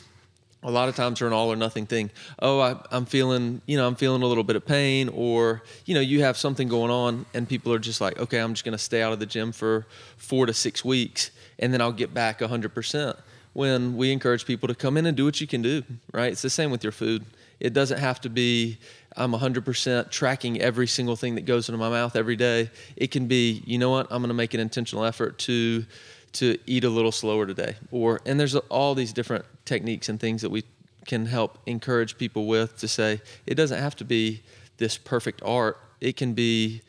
a 0.62 0.70
lot 0.70 0.90
of 0.90 0.96
times 0.96 1.22
are 1.22 1.26
an 1.26 1.32
all 1.32 1.50
or 1.50 1.56
nothing 1.56 1.86
thing. 1.86 2.10
Oh, 2.40 2.60
I, 2.60 2.76
I'm 2.90 3.06
feeling, 3.06 3.62
you 3.64 3.78
know, 3.78 3.86
I'm 3.86 3.94
feeling 3.94 4.20
a 4.20 4.26
little 4.26 4.44
bit 4.44 4.56
of 4.56 4.66
pain, 4.66 5.08
or 5.08 5.62
you 5.86 5.94
know, 5.94 6.02
you 6.02 6.20
have 6.20 6.36
something 6.36 6.68
going 6.68 6.90
on, 6.90 7.24
and 7.32 7.48
people 7.48 7.72
are 7.72 7.78
just 7.78 8.02
like, 8.02 8.18
okay, 8.18 8.38
I'm 8.38 8.52
just 8.52 8.66
going 8.66 8.76
to 8.76 8.82
stay 8.82 9.00
out 9.00 9.14
of 9.14 9.18
the 9.18 9.26
gym 9.26 9.50
for 9.50 9.86
four 10.18 10.44
to 10.44 10.52
six 10.52 10.84
weeks, 10.84 11.30
and 11.58 11.72
then 11.72 11.80
I'll 11.80 11.92
get 11.92 12.12
back 12.12 12.40
100%. 12.40 13.18
When 13.54 13.96
we 13.96 14.12
encourage 14.12 14.44
people 14.44 14.66
to 14.68 14.74
come 14.74 14.98
in 14.98 15.06
and 15.06 15.16
do 15.16 15.24
what 15.24 15.40
you 15.40 15.46
can 15.46 15.62
do, 15.62 15.84
right? 16.12 16.32
It's 16.32 16.42
the 16.42 16.50
same 16.50 16.70
with 16.70 16.82
your 16.82 16.92
food. 16.92 17.24
It 17.64 17.72
doesn't 17.72 17.98
have 17.98 18.20
to 18.20 18.28
be 18.28 18.76
I'm 19.16 19.32
100% 19.32 20.10
tracking 20.10 20.60
every 20.60 20.86
single 20.86 21.16
thing 21.16 21.36
that 21.36 21.46
goes 21.46 21.66
into 21.66 21.78
my 21.78 21.88
mouth 21.88 22.14
every 22.14 22.36
day. 22.36 22.70
It 22.94 23.10
can 23.10 23.26
be, 23.26 23.62
you 23.64 23.78
know 23.78 23.88
what, 23.88 24.06
I'm 24.10 24.20
going 24.20 24.28
to 24.28 24.34
make 24.34 24.52
an 24.52 24.60
intentional 24.60 25.04
effort 25.04 25.38
to 25.40 25.86
to 26.34 26.58
eat 26.66 26.84
a 26.84 26.90
little 26.90 27.12
slower 27.12 27.46
today. 27.46 27.76
Or 27.90 28.20
and 28.26 28.38
there's 28.38 28.54
all 28.54 28.94
these 28.94 29.14
different 29.14 29.46
techniques 29.64 30.10
and 30.10 30.20
things 30.20 30.42
that 30.42 30.50
we 30.50 30.64
can 31.06 31.24
help 31.24 31.58
encourage 31.64 32.18
people 32.18 32.46
with 32.46 32.76
to 32.80 32.88
say 32.88 33.22
it 33.46 33.54
doesn't 33.54 33.78
have 33.78 33.96
to 33.96 34.04
be 34.04 34.42
this 34.76 34.98
perfect 34.98 35.40
art. 35.42 35.78
It 36.02 36.18
can 36.18 36.34
be 36.34 36.82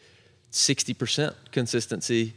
60% 0.52 1.36
consistency. 1.52 2.34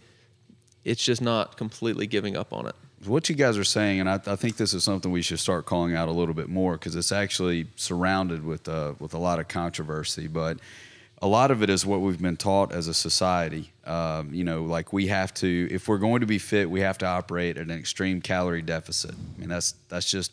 It's 0.85 1.03
just 1.03 1.23
not 1.23 1.57
completely 1.57 2.07
giving 2.07 2.37
up 2.37 2.53
on 2.53 2.69
it 2.69 2.77
what 3.07 3.29
you 3.29 3.35
guys 3.35 3.57
are 3.57 3.65
saying, 3.65 4.01
and 4.01 4.09
I, 4.09 4.21
I 4.27 4.37
think 4.37 4.57
this 4.57 4.75
is 4.75 4.85
something 4.85 5.11
we 5.11 5.23
should 5.23 5.39
start 5.39 5.67
calling 5.67 5.95
out 5.95 6.09
a 6.09 6.13
little 6.13 6.35
bit 6.35 6.49
more 6.49 6.73
because 6.73 6.97
it's 6.97 7.13
actually 7.13 7.67
surrounded 7.77 8.45
with 8.45 8.69
uh, 8.69 8.95
with 8.99 9.15
a 9.15 9.19
lot 9.19 9.39
of 9.39 9.49
controversy. 9.49 10.27
But 10.27 10.59
a 11.21 11.27
lot 11.27 11.51
of 11.51 11.63
it 11.63 11.71
is 11.71 11.85
what 11.85 12.01
we've 12.01 12.21
been 12.21 12.37
taught 12.37 12.73
as 12.73 12.89
a 12.89 12.95
society. 12.95 13.73
Um, 13.85 14.33
you 14.33 14.45
know, 14.45 14.65
like 14.65 14.93
we 14.93 15.09
have 15.09 15.35
to, 15.35 15.69
if 15.71 15.89
we're 15.89 15.99
going 15.99 16.21
to 16.21 16.27
be 16.27 16.39
fit, 16.39 16.71
we 16.71 16.81
have 16.81 16.99
to 16.99 17.07
operate 17.07 17.57
at 17.57 17.65
an 17.65 17.77
extreme 17.77 18.21
calorie 18.21 18.63
deficit. 18.63 19.13
I 19.13 19.41
mean, 19.41 19.49
that's 19.49 19.75
that's 19.89 20.11
just 20.11 20.33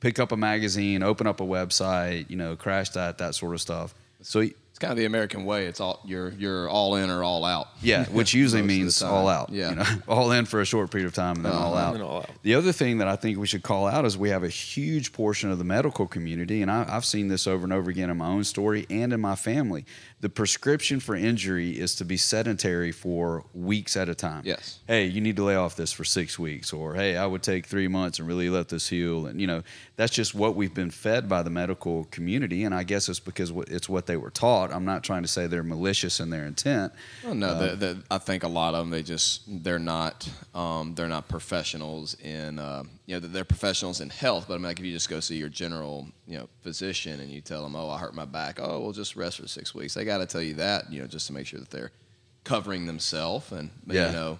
pick 0.00 0.18
up 0.18 0.32
a 0.32 0.36
magazine, 0.36 1.02
open 1.02 1.26
up 1.26 1.40
a 1.40 1.44
website, 1.44 2.28
you 2.30 2.36
know, 2.36 2.56
crash 2.56 2.90
that, 2.90 3.18
that 3.18 3.34
sort 3.34 3.54
of 3.54 3.60
stuff. 3.60 3.94
So 4.22 4.48
kind 4.80 4.90
of 4.90 4.96
the 4.96 5.04
American 5.04 5.44
way. 5.44 5.66
It's 5.66 5.78
all 5.80 6.00
you're 6.04 6.30
you're 6.30 6.68
all 6.68 6.96
in 6.96 7.10
or 7.10 7.22
all 7.22 7.44
out. 7.44 7.68
Yeah, 7.82 8.04
which 8.10 8.34
usually 8.34 8.62
Most 8.62 8.70
of 8.70 8.74
the 8.76 8.80
means 8.82 9.02
all 9.02 9.28
out. 9.28 9.50
Yeah. 9.50 9.70
you 9.70 9.76
know, 9.76 9.84
all 10.08 10.32
in 10.32 10.46
for 10.46 10.60
a 10.60 10.64
short 10.64 10.90
period 10.90 11.06
of 11.06 11.14
time 11.14 11.36
and 11.36 11.44
then 11.44 11.52
all 11.52 11.74
Uh-huh. 11.74 11.86
out. 11.88 11.94
And 11.94 12.02
all 12.02 12.16
out. 12.18 12.30
The 12.42 12.54
other 12.54 12.72
thing 12.72 12.98
that 12.98 13.06
I 13.08 13.16
think 13.16 13.38
we 13.38 13.46
should 13.46 13.62
call 13.62 13.86
out 13.86 14.04
is 14.04 14.16
we 14.18 14.30
have 14.30 14.42
a 14.42 14.48
huge 14.48 15.12
portion 15.12 15.50
of 15.50 15.58
the 15.58 15.64
medical 15.64 16.06
community, 16.06 16.62
and 16.62 16.70
I, 16.70 16.86
I've 16.88 17.04
seen 17.04 17.28
this 17.28 17.46
over 17.46 17.62
and 17.64 17.72
over 17.72 17.90
again 17.90 18.10
in 18.10 18.16
my 18.16 18.26
own 18.28 18.44
story 18.44 18.86
and 18.90 19.12
in 19.12 19.20
my 19.20 19.36
family. 19.36 19.84
The 20.20 20.28
prescription 20.28 21.00
for 21.00 21.14
injury 21.14 21.70
is 21.70 21.94
to 21.96 22.04
be 22.04 22.16
sedentary 22.16 22.92
for 22.92 23.44
weeks 23.54 23.96
at 23.96 24.08
a 24.08 24.14
time. 24.14 24.42
Yes. 24.44 24.80
Hey, 24.86 25.06
you 25.06 25.20
need 25.20 25.36
to 25.36 25.44
lay 25.44 25.56
off 25.56 25.76
this 25.76 25.92
for 25.92 26.04
six 26.04 26.38
weeks, 26.38 26.72
or 26.72 26.94
hey, 26.94 27.16
I 27.16 27.26
would 27.26 27.42
take 27.42 27.66
three 27.66 27.88
months 27.88 28.18
and 28.18 28.26
really 28.28 28.50
let 28.50 28.68
this 28.68 28.88
heal. 28.88 29.26
And 29.26 29.40
you 29.40 29.46
know, 29.46 29.62
that's 29.96 30.12
just 30.12 30.34
what 30.34 30.56
we've 30.56 30.74
been 30.74 30.90
fed 30.90 31.28
by 31.28 31.42
the 31.42 31.50
medical 31.50 32.04
community, 32.10 32.64
and 32.64 32.74
I 32.74 32.82
guess 32.82 33.08
it's 33.08 33.20
because 33.20 33.50
it's 33.68 33.88
what 33.88 34.06
they 34.06 34.16
were 34.16 34.30
taught. 34.30 34.69
I'm 34.72 34.84
not 34.84 35.02
trying 35.04 35.22
to 35.22 35.28
say 35.28 35.46
they're 35.46 35.62
malicious 35.62 36.20
in 36.20 36.30
their 36.30 36.46
intent. 36.46 36.92
Well, 37.24 37.34
no, 37.34 37.58
the, 37.58 37.76
the, 37.76 38.02
I 38.10 38.18
think 38.18 38.42
a 38.42 38.48
lot 38.48 38.74
of 38.74 38.80
them 38.80 38.90
they 38.90 39.02
just 39.02 39.42
they're 39.64 39.78
not 39.78 40.28
um, 40.54 40.94
they're 40.94 41.08
not 41.08 41.28
professionals 41.28 42.14
in 42.20 42.58
uh, 42.58 42.84
you 43.06 43.14
know 43.18 43.26
they're 43.26 43.44
professionals 43.44 44.00
in 44.00 44.10
health. 44.10 44.46
But 44.48 44.54
I 44.54 44.56
mean, 44.58 44.64
like 44.64 44.78
if 44.80 44.86
you 44.86 44.92
just 44.92 45.08
go 45.08 45.20
see 45.20 45.36
your 45.36 45.48
general 45.48 46.08
you 46.26 46.38
know 46.38 46.48
physician 46.62 47.20
and 47.20 47.30
you 47.30 47.40
tell 47.40 47.62
them, 47.62 47.74
oh, 47.76 47.88
I 47.90 47.98
hurt 47.98 48.14
my 48.14 48.24
back, 48.24 48.58
oh, 48.60 48.80
well, 48.80 48.92
just 48.92 49.16
rest 49.16 49.40
for 49.40 49.48
six 49.48 49.74
weeks. 49.74 49.94
They 49.94 50.04
got 50.04 50.18
to 50.18 50.26
tell 50.26 50.42
you 50.42 50.54
that 50.54 50.92
you 50.92 51.00
know 51.00 51.06
just 51.06 51.26
to 51.28 51.32
make 51.32 51.46
sure 51.46 51.60
that 51.60 51.70
they're 51.70 51.92
covering 52.44 52.86
themselves 52.86 53.52
and 53.52 53.70
Yeah. 53.86 54.06
you 54.06 54.12
know. 54.12 54.38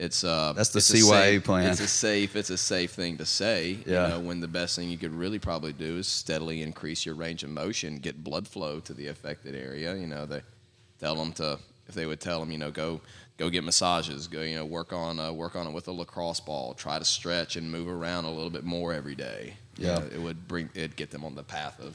It's 0.00 0.24
uh, 0.24 0.54
That's 0.56 0.70
the 0.70 0.78
it's 0.78 0.90
CYA 0.90 1.08
safe- 1.34 1.44
plan. 1.44 1.70
It's 1.70 1.80
a 1.80 1.86
safe. 1.86 2.34
It's 2.34 2.48
a 2.50 2.56
safe 2.56 2.92
thing 2.92 3.18
to 3.18 3.26
say. 3.26 3.78
Yeah. 3.84 4.04
You 4.06 4.14
know, 4.14 4.20
when 4.20 4.40
the 4.40 4.48
best 4.48 4.74
thing 4.74 4.88
you 4.88 4.96
could 4.96 5.12
really 5.12 5.38
probably 5.38 5.74
do 5.74 5.98
is 5.98 6.06
steadily 6.08 6.62
increase 6.62 7.04
your 7.04 7.14
range 7.14 7.42
of 7.44 7.50
motion, 7.50 7.98
get 7.98 8.24
blood 8.24 8.48
flow 8.48 8.80
to 8.80 8.94
the 8.94 9.08
affected 9.08 9.54
area. 9.54 9.94
You 9.94 10.06
know, 10.06 10.24
they 10.24 10.40
tell 10.98 11.16
them 11.16 11.32
to 11.34 11.58
if 11.86 11.94
they 11.94 12.06
would 12.06 12.18
tell 12.20 12.40
them, 12.40 12.50
you 12.50 12.56
know, 12.56 12.70
go 12.70 13.02
go 13.36 13.50
get 13.50 13.62
massages, 13.62 14.26
go 14.26 14.40
you 14.40 14.54
know 14.56 14.64
work 14.64 14.92
on 14.94 15.20
uh, 15.20 15.32
work 15.32 15.54
on 15.54 15.66
it 15.66 15.72
with 15.72 15.86
a 15.88 15.92
lacrosse 15.92 16.40
ball, 16.40 16.72
try 16.72 16.98
to 16.98 17.04
stretch 17.04 17.56
and 17.56 17.70
move 17.70 17.86
around 17.88 18.24
a 18.24 18.30
little 18.30 18.50
bit 18.50 18.64
more 18.64 18.94
every 18.94 19.14
day. 19.14 19.54
You 19.76 19.86
Yeah. 19.86 19.98
know, 19.98 20.06
it 20.14 20.20
would 20.22 20.48
bring 20.48 20.70
it 20.74 20.96
get 20.96 21.10
them 21.10 21.24
on 21.26 21.34
the 21.34 21.42
path 21.42 21.78
of 21.78 21.94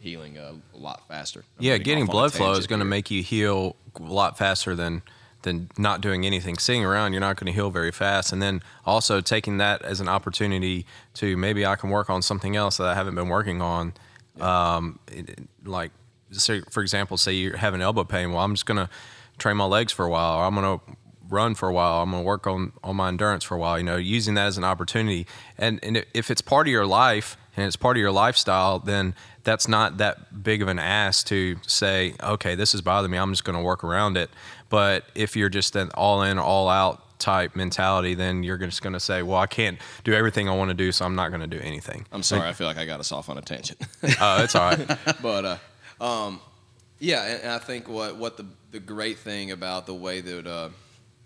healing 0.00 0.38
a, 0.38 0.54
a 0.74 0.76
lot 0.76 1.06
faster. 1.06 1.44
I'm 1.58 1.64
Yeah, 1.64 1.78
getting 1.78 1.84
getting 1.84 2.02
off 2.04 2.08
on 2.08 2.14
a 2.16 2.18
blood 2.18 2.32
flow 2.32 2.52
is 2.54 2.66
going 2.66 2.80
to 2.80 2.84
make 2.84 3.12
you 3.12 3.22
heal 3.22 3.76
a 3.94 4.02
lot 4.02 4.36
faster 4.38 4.74
than 4.74 5.02
than 5.44 5.70
not 5.78 6.00
doing 6.00 6.26
anything. 6.26 6.58
Sitting 6.58 6.84
around, 6.84 7.12
you're 7.12 7.20
not 7.20 7.36
going 7.36 7.46
to 7.46 7.52
heal 7.52 7.70
very 7.70 7.92
fast. 7.92 8.32
And 8.32 8.42
then 8.42 8.60
also 8.84 9.20
taking 9.20 9.58
that 9.58 9.80
as 9.82 10.00
an 10.00 10.08
opportunity 10.08 10.84
to 11.14 11.36
maybe 11.36 11.64
I 11.64 11.76
can 11.76 11.88
work 11.90 12.10
on 12.10 12.20
something 12.20 12.56
else 12.56 12.76
that 12.78 12.88
I 12.88 12.94
haven't 12.94 13.14
been 13.14 13.28
working 13.28 13.62
on. 13.62 13.94
Um, 14.40 14.98
it- 15.10 15.30
it- 15.30 15.48
like, 15.64 15.92
say, 16.32 16.62
for 16.70 16.82
example, 16.82 17.16
say 17.16 17.32
you're 17.32 17.56
having 17.56 17.80
elbow 17.80 18.04
pain. 18.04 18.32
Well, 18.32 18.42
I'm 18.42 18.54
just 18.54 18.66
going 18.66 18.78
to 18.78 18.88
train 19.38 19.56
my 19.56 19.64
legs 19.64 19.92
for 19.92 20.04
a 20.04 20.10
while, 20.10 20.38
or 20.40 20.44
I'm 20.44 20.54
going 20.54 20.78
to 20.78 20.84
run 21.28 21.54
for 21.54 21.68
a 21.68 21.72
while. 21.72 22.02
I'm 22.02 22.10
going 22.10 22.22
to 22.22 22.26
work 22.26 22.46
on, 22.46 22.72
on 22.82 22.96
my 22.96 23.08
endurance 23.08 23.44
for 23.44 23.54
a 23.54 23.58
while, 23.58 23.78
you 23.78 23.84
know, 23.84 23.96
using 23.96 24.34
that 24.34 24.46
as 24.46 24.58
an 24.58 24.64
opportunity. 24.64 25.26
And, 25.56 25.78
and 25.82 26.04
if 26.12 26.30
it's 26.30 26.40
part 26.42 26.66
of 26.66 26.70
your 26.72 26.86
life 26.86 27.36
and 27.56 27.64
it's 27.66 27.76
part 27.76 27.96
of 27.96 28.00
your 28.00 28.12
lifestyle, 28.12 28.78
then 28.78 29.14
that's 29.44 29.68
not 29.68 29.98
that 29.98 30.42
big 30.42 30.62
of 30.62 30.68
an 30.68 30.78
ask 30.78 31.26
to 31.26 31.56
say, 31.66 32.14
okay, 32.22 32.54
this 32.54 32.74
is 32.74 32.80
bothering 32.80 33.12
me. 33.12 33.18
I'm 33.18 33.30
just 33.30 33.44
going 33.44 33.56
to 33.56 33.62
work 33.62 33.84
around 33.84 34.16
it. 34.16 34.30
But 34.70 35.04
if 35.14 35.36
you're 35.36 35.50
just 35.50 35.76
an 35.76 35.90
all 35.94 36.22
in, 36.22 36.38
all 36.38 36.68
out 36.68 37.18
type 37.18 37.54
mentality, 37.54 38.14
then 38.14 38.42
you're 38.42 38.56
just 38.56 38.82
going 38.82 38.94
to 38.94 39.00
say, 39.00 39.22
well, 39.22 39.38
I 39.38 39.46
can't 39.46 39.78
do 40.02 40.12
everything 40.12 40.48
I 40.48 40.56
want 40.56 40.70
to 40.70 40.74
do, 40.74 40.90
so 40.92 41.04
I'm 41.04 41.14
not 41.14 41.28
going 41.28 41.42
to 41.42 41.46
do 41.46 41.58
anything. 41.62 42.06
I'm 42.10 42.22
sorry, 42.22 42.48
I 42.48 42.52
feel 42.52 42.66
like 42.66 42.78
I 42.78 42.86
got 42.86 43.00
us 43.00 43.12
off 43.12 43.28
on 43.28 43.38
a 43.38 43.42
tangent. 43.42 43.80
Oh, 44.20 44.42
it's 44.42 44.54
all 44.54 44.70
right. 44.70 44.98
but 45.22 45.44
uh, 45.44 46.04
um, 46.04 46.40
yeah, 46.98 47.24
and, 47.24 47.42
and 47.42 47.52
I 47.52 47.58
think 47.58 47.88
what 47.88 48.16
what 48.16 48.36
the 48.36 48.46
the 48.70 48.80
great 48.80 49.18
thing 49.18 49.50
about 49.50 49.86
the 49.86 49.94
way 49.94 50.20
that 50.20 50.46
uh, 50.46 50.70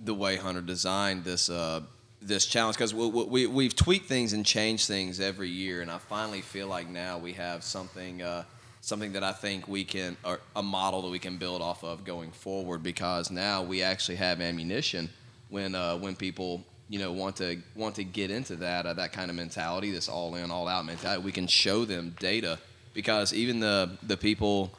the 0.00 0.14
way 0.14 0.36
Hunter 0.36 0.60
designed 0.60 1.24
this 1.24 1.50
uh, 1.50 1.80
this 2.20 2.46
challenge 2.46 2.76
because 2.76 2.94
we, 2.94 3.08
we 3.08 3.46
we've 3.46 3.76
tweaked 3.76 4.06
things 4.06 4.32
and 4.32 4.44
changed 4.44 4.86
things 4.86 5.20
every 5.20 5.48
year, 5.48 5.82
and 5.82 5.90
I 5.90 5.98
finally 5.98 6.40
feel 6.40 6.68
like 6.68 6.88
now 6.88 7.18
we 7.18 7.32
have 7.34 7.62
something. 7.62 8.22
Uh, 8.22 8.44
something 8.80 9.12
that 9.12 9.24
I 9.24 9.32
think 9.32 9.68
we 9.68 9.84
can, 9.84 10.16
or 10.24 10.40
a 10.56 10.62
model 10.62 11.02
that 11.02 11.10
we 11.10 11.18
can 11.18 11.36
build 11.36 11.60
off 11.60 11.82
of 11.84 12.04
going 12.04 12.30
forward, 12.30 12.82
because 12.82 13.30
now 13.30 13.62
we 13.62 13.82
actually 13.82 14.16
have 14.16 14.40
ammunition 14.40 15.10
when 15.50 15.74
uh, 15.74 15.96
when 15.96 16.16
people 16.16 16.64
you 16.88 16.98
know 16.98 17.12
want 17.12 17.36
to 17.36 17.60
want 17.74 17.94
to 17.96 18.04
get 18.04 18.30
into 18.30 18.56
that 18.56 18.86
uh, 18.86 18.94
that 18.94 19.12
kind 19.12 19.30
of 19.30 19.36
mentality, 19.36 19.90
this 19.90 20.08
all 20.08 20.34
in 20.34 20.50
all 20.50 20.68
out 20.68 20.84
mentality. 20.86 21.22
We 21.22 21.32
can 21.32 21.46
show 21.46 21.84
them 21.84 22.14
data 22.18 22.58
because 22.94 23.32
even 23.34 23.60
the 23.60 23.96
the 24.02 24.16
people 24.16 24.72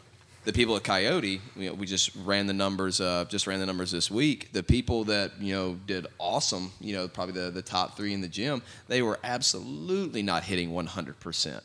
the 0.46 0.54
people 0.54 0.76
at 0.76 0.84
Coyote, 0.84 1.42
you 1.56 1.70
know, 1.70 1.74
we 1.74 1.86
just 1.86 2.16
ran 2.16 2.48
the 2.48 2.54
numbers. 2.54 3.02
Uh, 3.02 3.26
just 3.28 3.46
ran 3.48 3.60
the 3.60 3.66
numbers 3.66 3.92
this 3.92 4.10
week. 4.10 4.52
The 4.54 4.64
people 4.64 5.04
that 5.06 5.32
you 5.40 5.54
know 5.54 5.78
did 5.86 6.08
awesome, 6.18 6.72
you 6.80 6.96
know, 6.96 7.08
probably 7.08 7.34
the 7.34 7.52
the 7.52 7.62
top 7.62 7.98
three 7.98 8.14
in 8.14 8.22
the 8.22 8.28
gym, 8.28 8.62
they 8.88 9.02
were 9.02 9.20
absolutely 9.24 10.22
not 10.24 10.44
hitting 10.44 10.72
100 10.72 11.20
percent 11.20 11.64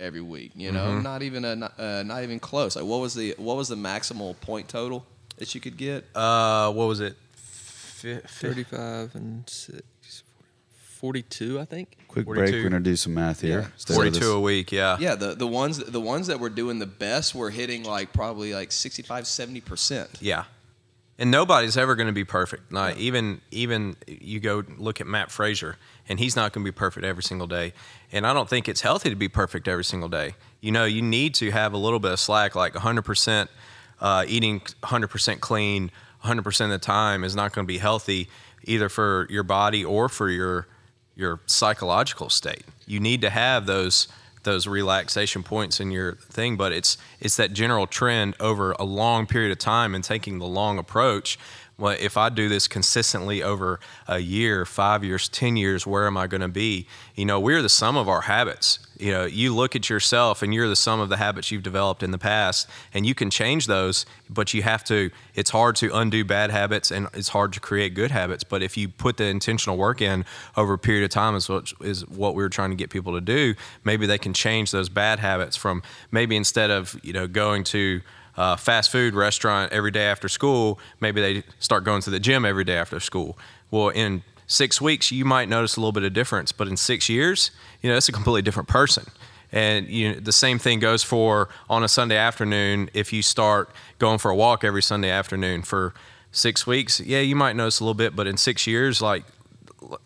every 0.00 0.20
week. 0.20 0.52
You 0.54 0.72
know, 0.72 0.98
not 0.98 1.22
even 1.22 1.44
a 1.44 1.56
not, 1.56 1.78
uh, 1.78 2.02
not 2.02 2.22
even 2.22 2.40
close. 2.40 2.76
Like, 2.76 2.84
what 2.84 3.00
was 3.00 3.14
the 3.14 3.34
what 3.38 3.56
was 3.56 3.68
the 3.68 3.76
maximal 3.76 4.38
point 4.40 4.68
total 4.68 5.04
that 5.36 5.54
you 5.54 5.60
could 5.60 5.76
get? 5.76 6.04
Uh, 6.14 6.72
what 6.72 6.88
was 6.88 7.00
it? 7.00 7.16
Fi- 7.34 8.20
fi- 8.20 8.50
35 8.50 9.14
and 9.14 9.48
6, 9.48 9.82
42, 10.96 11.60
I 11.60 11.64
think. 11.64 11.96
Quick 12.08 12.24
42. 12.24 12.40
break. 12.40 12.54
We're 12.54 12.70
gonna 12.70 12.80
do 12.80 12.96
some 12.96 13.14
math 13.14 13.40
here. 13.40 13.60
Yeah. 13.60 13.68
Stay 13.76 13.94
42 13.94 14.32
a 14.32 14.40
week, 14.40 14.72
yeah. 14.72 14.96
Yeah, 14.98 15.14
the, 15.14 15.34
the 15.34 15.46
ones 15.46 15.78
the 15.78 16.00
ones 16.00 16.26
that 16.26 16.40
were 16.40 16.48
doing 16.48 16.78
the 16.78 16.86
best 16.86 17.34
were 17.34 17.50
hitting 17.50 17.84
like 17.84 18.12
probably 18.12 18.54
like 18.54 18.72
65 18.72 19.26
70 19.26 19.60
percent. 19.60 20.10
Yeah. 20.20 20.44
And 21.18 21.30
nobody's 21.30 21.78
ever 21.78 21.94
going 21.94 22.08
to 22.08 22.12
be 22.12 22.24
perfect. 22.24 22.72
Like 22.72 22.98
even 22.98 23.40
even 23.50 23.96
you 24.06 24.40
go 24.40 24.64
look 24.76 25.00
at 25.00 25.06
Mat 25.06 25.30
Fraser, 25.30 25.76
and 26.08 26.18
he's 26.18 26.36
not 26.36 26.52
going 26.52 26.64
to 26.64 26.70
be 26.70 26.74
perfect 26.74 27.06
every 27.06 27.22
single 27.22 27.46
day. 27.46 27.72
And 28.12 28.26
I 28.26 28.32
don't 28.32 28.48
think 28.48 28.68
it's 28.68 28.82
healthy 28.82 29.08
to 29.10 29.16
be 29.16 29.28
perfect 29.28 29.66
every 29.66 29.84
single 29.84 30.08
day. 30.10 30.34
You 30.60 30.72
know, 30.72 30.84
you 30.84 31.00
need 31.00 31.34
to 31.36 31.50
have 31.50 31.72
a 31.72 31.78
little 31.78 32.00
bit 32.00 32.12
of 32.12 32.20
slack. 32.20 32.54
Like 32.54 32.74
100% 32.74 33.48
uh, 34.00 34.24
eating 34.28 34.60
100% 34.60 35.40
clean 35.40 35.90
100% 36.24 36.64
of 36.64 36.70
the 36.70 36.78
time 36.78 37.24
is 37.24 37.36
not 37.36 37.52
going 37.52 37.66
to 37.66 37.72
be 37.72 37.78
healthy 37.78 38.28
either 38.64 38.88
for 38.88 39.26
your 39.30 39.42
body 39.42 39.84
or 39.84 40.08
for 40.08 40.28
your 40.28 40.66
your 41.16 41.40
psychological 41.46 42.30
state. 42.30 42.64
You 42.86 43.00
need 43.00 43.20
to 43.22 43.30
have 43.30 43.66
those 43.66 44.06
those 44.44 44.68
relaxation 44.68 45.42
points 45.42 45.80
in 45.80 45.90
your 45.90 46.14
thing, 46.14 46.56
but 46.56 46.72
it's 46.72 46.96
it's 47.20 47.36
that 47.36 47.52
general 47.52 47.86
trend 47.86 48.36
over 48.38 48.72
a 48.78 48.84
long 48.84 49.26
period 49.26 49.50
of 49.50 49.58
time 49.58 49.94
and 49.94 50.04
taking 50.04 50.38
the 50.38 50.46
long 50.46 50.78
approach. 50.78 51.38
Well, 51.78 51.94
if 52.00 52.16
I 52.16 52.30
do 52.30 52.48
this 52.48 52.68
consistently 52.68 53.42
over 53.42 53.80
a 54.08 54.18
year, 54.18 54.64
five 54.64 55.04
years, 55.04 55.28
ten 55.28 55.56
years, 55.56 55.86
where 55.86 56.06
am 56.06 56.16
I 56.16 56.26
going 56.26 56.40
to 56.40 56.48
be? 56.48 56.86
You 57.14 57.26
know, 57.26 57.38
we're 57.38 57.60
the 57.60 57.68
sum 57.68 57.98
of 57.98 58.08
our 58.08 58.22
habits. 58.22 58.78
You 58.98 59.12
know, 59.12 59.26
you 59.26 59.54
look 59.54 59.76
at 59.76 59.90
yourself 59.90 60.42
and 60.42 60.54
you're 60.54 60.70
the 60.70 60.76
sum 60.76 61.00
of 61.00 61.10
the 61.10 61.18
habits 61.18 61.50
you've 61.50 61.62
developed 61.62 62.02
in 62.02 62.12
the 62.12 62.18
past, 62.18 62.66
and 62.94 63.04
you 63.04 63.14
can 63.14 63.28
change 63.28 63.66
those, 63.66 64.06
but 64.30 64.54
you 64.54 64.62
have 64.62 64.84
to. 64.84 65.10
It's 65.34 65.50
hard 65.50 65.76
to 65.76 65.94
undo 65.94 66.24
bad 66.24 66.50
habits, 66.50 66.90
and 66.90 67.08
it's 67.12 67.28
hard 67.28 67.52
to 67.52 67.60
create 67.60 67.92
good 67.92 68.10
habits. 68.10 68.42
But 68.42 68.62
if 68.62 68.78
you 68.78 68.88
put 68.88 69.18
the 69.18 69.24
intentional 69.24 69.76
work 69.76 70.00
in 70.00 70.24
over 70.56 70.72
a 70.72 70.78
period 70.78 71.04
of 71.04 71.10
time, 71.10 71.34
is 71.34 71.46
what 71.46 71.74
is 71.82 72.08
what 72.08 72.34
we 72.34 72.42
we're 72.42 72.48
trying 72.48 72.70
to 72.70 72.76
get 72.76 72.88
people 72.88 73.12
to 73.12 73.20
do. 73.20 73.54
Maybe 73.84 74.06
they 74.06 74.18
can 74.18 74.32
change 74.32 74.70
those 74.70 74.88
bad 74.88 75.18
habits 75.18 75.56
from 75.58 75.82
maybe 76.10 76.36
instead 76.36 76.70
of 76.70 76.98
you 77.02 77.12
know 77.12 77.26
going 77.26 77.64
to 77.64 78.00
uh, 78.36 78.56
fast 78.56 78.90
food 78.90 79.14
restaurant 79.14 79.72
every 79.72 79.90
day 79.90 80.04
after 80.04 80.28
school, 80.28 80.78
maybe 81.00 81.20
they 81.20 81.42
start 81.58 81.84
going 81.84 82.02
to 82.02 82.10
the 82.10 82.20
gym 82.20 82.44
every 82.44 82.64
day 82.64 82.76
after 82.76 83.00
school. 83.00 83.38
Well, 83.70 83.88
in 83.88 84.22
six 84.46 84.80
weeks, 84.80 85.10
you 85.10 85.24
might 85.24 85.48
notice 85.48 85.76
a 85.76 85.80
little 85.80 85.92
bit 85.92 86.04
of 86.04 86.12
difference, 86.12 86.52
but 86.52 86.68
in 86.68 86.76
six 86.76 87.08
years, 87.08 87.50
you 87.82 87.90
know, 87.90 87.96
it's 87.96 88.08
a 88.08 88.12
completely 88.12 88.42
different 88.42 88.68
person. 88.68 89.06
And 89.52 89.88
you 89.88 90.12
know, 90.12 90.20
the 90.20 90.32
same 90.32 90.58
thing 90.58 90.80
goes 90.80 91.02
for 91.02 91.48
on 91.70 91.82
a 91.84 91.88
Sunday 91.88 92.16
afternoon. 92.16 92.90
If 92.92 93.12
you 93.12 93.22
start 93.22 93.70
going 93.98 94.18
for 94.18 94.30
a 94.30 94.36
walk 94.36 94.64
every 94.64 94.82
Sunday 94.82 95.10
afternoon 95.10 95.62
for 95.62 95.94
six 96.32 96.66
weeks, 96.66 97.00
yeah, 97.00 97.20
you 97.20 97.36
might 97.36 97.56
notice 97.56 97.80
a 97.80 97.84
little 97.84 97.94
bit, 97.94 98.14
but 98.14 98.26
in 98.26 98.36
six 98.36 98.66
years, 98.66 99.00
like 99.00 99.24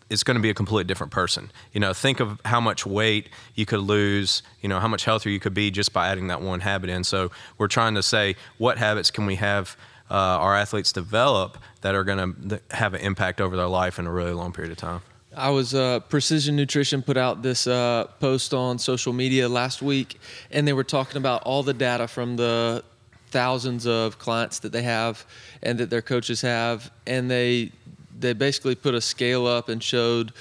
it's 0.09 0.23
going 0.23 0.35
to 0.35 0.41
be 0.41 0.49
a 0.49 0.53
completely 0.53 0.83
different 0.85 1.11
person. 1.11 1.51
You 1.73 1.79
know, 1.79 1.93
think 1.93 2.19
of 2.19 2.39
how 2.45 2.59
much 2.59 2.85
weight 2.85 3.29
you 3.55 3.65
could 3.65 3.81
lose, 3.81 4.43
you 4.61 4.69
know, 4.69 4.79
how 4.79 4.87
much 4.87 5.05
healthier 5.05 5.31
you 5.31 5.39
could 5.39 5.53
be 5.53 5.71
just 5.71 5.93
by 5.93 6.07
adding 6.07 6.27
that 6.27 6.41
one 6.41 6.59
habit 6.59 6.89
in. 6.89 7.03
So 7.03 7.31
we're 7.57 7.67
trying 7.67 7.95
to 7.95 8.03
say 8.03 8.35
what 8.57 8.77
habits 8.77 9.11
can 9.11 9.25
we 9.25 9.35
have 9.35 9.75
uh, 10.09 10.13
our 10.13 10.55
athletes 10.55 10.91
develop 10.91 11.57
that 11.81 11.95
are 11.95 12.03
going 12.03 12.35
to 12.49 12.61
have 12.71 12.93
an 12.93 12.99
impact 12.99 13.39
over 13.39 13.55
their 13.55 13.67
life 13.67 13.97
in 13.97 14.05
a 14.05 14.11
really 14.11 14.33
long 14.33 14.51
period 14.51 14.71
of 14.71 14.77
time. 14.77 15.01
I 15.35 15.49
was 15.49 15.73
uh, 15.73 16.01
Precision 16.01 16.57
Nutrition 16.57 17.01
put 17.01 17.15
out 17.15 17.41
this 17.41 17.65
uh, 17.65 18.07
post 18.19 18.53
on 18.53 18.77
social 18.77 19.13
media 19.13 19.47
last 19.47 19.81
week, 19.81 20.19
and 20.51 20.67
they 20.67 20.73
were 20.73 20.83
talking 20.83 21.15
about 21.15 21.43
all 21.43 21.63
the 21.63 21.73
data 21.73 22.09
from 22.09 22.35
the 22.35 22.83
thousands 23.29 23.87
of 23.87 24.19
clients 24.19 24.59
that 24.59 24.73
they 24.73 24.83
have 24.83 25.25
and 25.63 25.79
that 25.79 25.89
their 25.89 26.01
coaches 26.01 26.41
have, 26.41 26.91
and 27.07 27.31
they 27.31 27.71
they 28.21 28.33
basically 28.33 28.75
put 28.75 28.93
a 28.93 29.01
scale 29.01 29.47
up 29.47 29.69
and 29.69 29.81
showed 29.81 30.33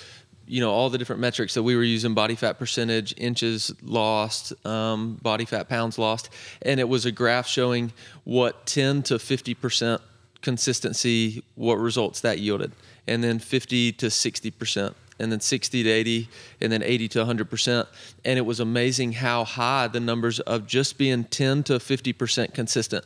you 0.47 0.61
know 0.61 0.71
all 0.71 0.91
the 0.91 0.99
different 0.99 1.21
metrics 1.21 1.55
that 1.55 1.63
we 1.63 1.77
were 1.77 1.83
using 1.83 2.13
body 2.13 2.35
fat 2.35 2.59
percentage 2.59 3.15
inches 3.17 3.73
lost 3.83 4.53
um, 4.67 5.15
body 5.23 5.45
fat 5.45 5.69
pounds 5.69 5.99
lost. 5.99 6.29
And 6.63 6.81
it 6.81 6.89
was 6.89 7.07
a 7.07 7.13
graph 7.13 7.47
showing 7.47 7.93
what 8.25 8.67
10 8.67 9.05
to 9.05 9.19
50 9.19 9.55
percent 9.55 10.01
consistency 10.43 11.45
what 11.55 11.75
results 11.75 12.21
that 12.21 12.39
yielded. 12.39 12.73
And 13.07 13.23
then 13.23 13.39
50 13.39 13.93
to 13.93 14.11
60 14.11 14.51
percent 14.51 14.97
and 15.19 15.31
then 15.31 15.41
60 15.41 15.83
to 15.83 15.89
80 15.89 16.29
and 16.63 16.73
then 16.73 16.83
80 16.83 17.09
to 17.09 17.19
100 17.21 17.49
percent. 17.49 17.89
And 18.25 18.39
it 18.39 18.43
was 18.43 18.59
amazing 18.59 19.13
how 19.13 19.45
high 19.45 19.87
the 19.87 20.01
numbers 20.01 20.41
of 20.41 20.67
just 20.67 20.99
being 20.99 21.25
10 21.25 21.63
to 21.65 21.79
50 21.79 22.13
percent 22.13 22.55
consistent 22.55 23.05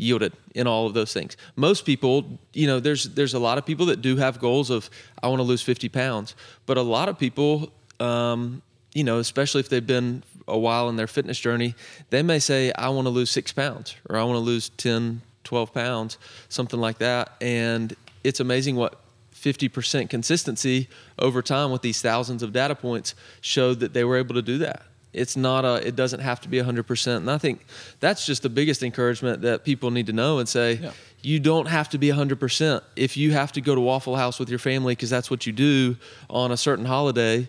yielded 0.00 0.32
in 0.54 0.66
all 0.66 0.86
of 0.86 0.94
those 0.94 1.12
things. 1.12 1.36
Most 1.56 1.84
people, 1.84 2.38
you 2.52 2.66
know, 2.66 2.80
there's 2.80 3.04
there's 3.04 3.34
a 3.34 3.38
lot 3.38 3.58
of 3.58 3.66
people 3.66 3.86
that 3.86 4.00
do 4.00 4.16
have 4.16 4.40
goals 4.40 4.70
of 4.70 4.90
I 5.22 5.28
want 5.28 5.40
to 5.40 5.44
lose 5.44 5.62
50 5.62 5.88
pounds, 5.88 6.34
but 6.66 6.76
a 6.76 6.82
lot 6.82 7.08
of 7.08 7.18
people, 7.18 7.72
um, 8.00 8.62
you 8.94 9.04
know, 9.04 9.18
especially 9.18 9.60
if 9.60 9.68
they've 9.68 9.86
been 9.86 10.22
a 10.48 10.58
while 10.58 10.88
in 10.88 10.96
their 10.96 11.06
fitness 11.06 11.38
journey, 11.38 11.74
they 12.10 12.22
may 12.22 12.38
say 12.38 12.72
I 12.72 12.88
want 12.88 13.06
to 13.06 13.10
lose 13.10 13.30
six 13.30 13.52
pounds 13.52 13.94
or 14.08 14.16
I 14.16 14.24
want 14.24 14.36
to 14.36 14.40
lose 14.40 14.70
10, 14.70 15.20
12 15.44 15.72
pounds, 15.72 16.18
something 16.48 16.80
like 16.80 16.98
that, 16.98 17.32
and 17.40 17.94
it's 18.24 18.40
amazing 18.40 18.76
what 18.76 19.00
50% 19.34 20.10
consistency 20.10 20.88
over 21.18 21.40
time 21.40 21.70
with 21.70 21.80
these 21.80 22.02
thousands 22.02 22.42
of 22.42 22.52
data 22.52 22.74
points 22.74 23.14
showed 23.40 23.80
that 23.80 23.94
they 23.94 24.04
were 24.04 24.18
able 24.18 24.34
to 24.34 24.42
do 24.42 24.58
that 24.58 24.82
it's 25.12 25.36
not 25.36 25.64
a 25.64 25.74
it 25.86 25.96
doesn't 25.96 26.20
have 26.20 26.40
to 26.40 26.48
be 26.48 26.58
100% 26.58 27.16
and 27.16 27.30
i 27.30 27.36
think 27.38 27.64
that's 28.00 28.24
just 28.26 28.42
the 28.42 28.48
biggest 28.48 28.82
encouragement 28.82 29.42
that 29.42 29.64
people 29.64 29.90
need 29.90 30.06
to 30.06 30.12
know 30.12 30.38
and 30.38 30.48
say 30.48 30.74
Yeah. 30.74 30.92
you 31.22 31.40
don't 31.40 31.66
have 31.66 31.88
to 31.90 31.98
be 31.98 32.08
100% 32.08 32.82
if 32.96 33.16
you 33.16 33.32
have 33.32 33.50
to 33.52 33.60
go 33.60 33.74
to 33.74 33.80
waffle 33.80 34.16
house 34.16 34.38
with 34.38 34.48
your 34.48 34.58
family 34.60 34.92
because 34.94 35.10
that's 35.10 35.30
what 35.30 35.46
you 35.46 35.52
do 35.52 35.96
on 36.28 36.52
a 36.52 36.56
certain 36.56 36.84
holiday 36.84 37.48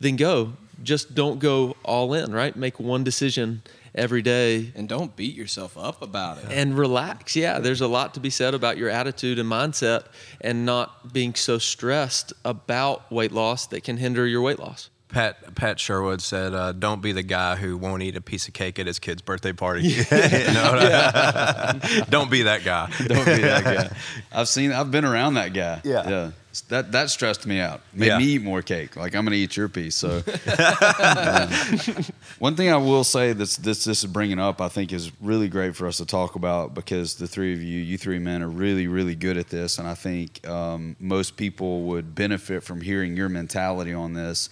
then 0.00 0.16
go. 0.16 0.52
Just 0.82 1.14
don't 1.14 1.38
go 1.38 1.74
all 1.84 2.12
in 2.12 2.32
right? 2.34 2.54
Make 2.54 2.78
one 2.78 3.02
decision 3.02 3.62
every 3.94 4.20
day. 4.20 4.72
And 4.74 4.86
don't 4.86 5.16
beat 5.16 5.34
yourself 5.34 5.74
up 5.78 6.02
about 6.02 6.36
it. 6.36 6.44
and 6.50 6.76
relax. 6.76 7.34
Yeah 7.34 7.60
there's 7.60 7.80
a 7.80 7.88
lot 7.88 8.12
to 8.14 8.20
be 8.20 8.28
said 8.28 8.52
about 8.52 8.76
your 8.76 8.90
attitude 8.90 9.38
and 9.38 9.48
mindset 9.50 10.04
and 10.42 10.66
not 10.66 11.14
being 11.14 11.34
so 11.34 11.56
stressed 11.56 12.34
about 12.44 13.10
weight 13.10 13.32
loss 13.32 13.66
that 13.68 13.84
can 13.84 13.96
hinder 13.96 14.26
your 14.26 14.42
weight 14.42 14.58
loss 14.58 14.90
Pat 15.08 15.54
Pat 15.54 15.78
Sherwood 15.78 16.20
said, 16.20 16.52
uh, 16.52 16.72
"Don't 16.72 17.00
be 17.00 17.12
the 17.12 17.22
guy 17.22 17.54
who 17.56 17.76
won't 17.76 18.02
eat 18.02 18.16
a 18.16 18.20
piece 18.20 18.48
of 18.48 18.54
cake 18.54 18.78
at 18.78 18.86
his 18.86 18.98
kid's 18.98 19.22
birthday 19.22 19.52
party. 19.52 19.82
No, 20.10 21.78
don't 22.10 22.30
be 22.30 22.42
that 22.42 22.62
guy. 22.64 22.90
Don't 23.06 23.24
be 23.24 23.42
that 23.42 23.64
guy. 23.64 23.96
I've 24.32 24.48
seen. 24.48 24.72
I've 24.72 24.90
been 24.90 25.04
around 25.04 25.34
that 25.34 25.52
guy. 25.52 25.80
Yeah. 25.84 26.08
yeah. 26.08 26.30
That 26.68 26.92
that 26.92 27.10
stressed 27.10 27.46
me 27.46 27.60
out. 27.60 27.82
Made 27.92 28.06
Yeah. 28.06 28.18
me 28.18 28.24
eat 28.24 28.42
more 28.42 28.62
cake. 28.62 28.96
Like 28.96 29.14
I'm 29.14 29.24
gonna 29.24 29.36
eat 29.36 29.56
your 29.56 29.68
piece. 29.68 29.94
So, 29.94 30.22
um, 30.26 31.50
one 32.38 32.56
thing 32.56 32.70
I 32.72 32.76
will 32.78 33.04
say 33.04 33.32
that's 33.32 33.56
this 33.58 33.84
this 33.84 34.02
is 34.02 34.10
bringing 34.10 34.38
up, 34.38 34.60
I 34.60 34.68
think, 34.68 34.92
is 34.92 35.12
really 35.20 35.48
great 35.48 35.76
for 35.76 35.86
us 35.86 35.98
to 35.98 36.06
talk 36.06 36.34
about 36.34 36.74
because 36.74 37.16
the 37.16 37.26
three 37.26 37.52
of 37.52 37.62
you, 37.62 37.78
you 37.80 37.98
three 37.98 38.18
men, 38.18 38.42
are 38.42 38.48
really 38.48 38.86
really 38.88 39.14
good 39.14 39.36
at 39.36 39.48
this, 39.50 39.78
and 39.78 39.86
I 39.86 39.94
think 39.94 40.46
um, 40.48 40.96
most 40.98 41.36
people 41.36 41.82
would 41.82 42.14
benefit 42.14 42.62
from 42.64 42.80
hearing 42.80 43.16
your 43.16 43.28
mentality 43.28 43.92
on 43.92 44.14
this. 44.14 44.48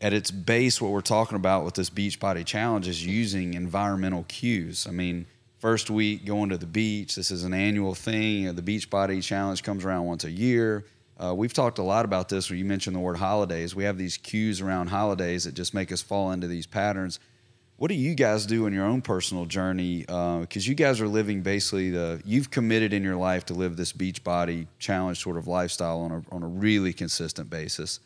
At 0.00 0.12
its 0.12 0.30
base, 0.30 0.80
what 0.80 0.92
we're 0.92 1.00
talking 1.00 1.34
about 1.34 1.64
with 1.64 1.74
this 1.74 1.90
Beachbody 1.90 2.46
Challenge 2.46 2.86
is 2.86 3.04
using 3.04 3.54
environmental 3.54 4.24
cues. 4.28 4.86
I 4.86 4.92
mean, 4.92 5.26
first 5.58 5.90
week 5.90 6.24
going 6.24 6.50
to 6.50 6.58
the 6.58 6.66
beach. 6.66 7.16
This 7.16 7.32
is 7.32 7.42
an 7.42 7.52
annual 7.52 7.96
thing. 7.96 8.54
The 8.54 8.62
Beachbody 8.62 9.20
Challenge 9.22 9.60
comes 9.62 9.84
around 9.84 10.04
once 10.04 10.22
a 10.22 10.30
year. 10.30 10.84
Uh, 11.18 11.34
we've 11.34 11.52
talked 11.52 11.78
a 11.78 11.82
lot 11.82 12.04
about 12.04 12.28
this 12.28 12.48
when 12.48 12.60
you 12.60 12.64
mentioned 12.64 12.94
the 12.94 13.00
word 13.00 13.16
holidays. 13.16 13.74
We 13.74 13.82
have 13.84 13.98
these 13.98 14.16
cues 14.16 14.60
around 14.60 14.86
holidays 14.86 15.44
that 15.44 15.54
just 15.54 15.74
make 15.74 15.90
us 15.90 16.00
fall 16.00 16.30
into 16.30 16.46
these 16.46 16.66
patterns. 16.66 17.18
What 17.76 17.88
do 17.88 17.94
you 17.94 18.14
guys 18.14 18.46
do 18.46 18.66
in 18.66 18.72
your 18.72 18.84
own 18.84 19.02
personal 19.02 19.46
journey? 19.46 20.00
Because 20.02 20.68
you 20.68 20.76
guys 20.76 21.00
are 21.00 21.08
living 21.08 21.42
basically 21.42 21.90
the 21.90 22.22
you've 22.24 22.52
committed 22.52 22.92
in 22.92 23.02
your 23.02 23.16
life 23.16 23.46
to 23.46 23.54
live 23.54 23.76
this 23.76 23.92
Beachbody 23.92 24.68
Challenge 24.78 25.20
sort 25.20 25.36
of 25.36 25.48
lifestyle 25.48 26.00
on 26.00 26.12
a 26.12 26.22
on 26.34 26.44
a 26.44 26.48
really 26.48 26.92
consistent 26.92 27.50
basis. 27.50 27.98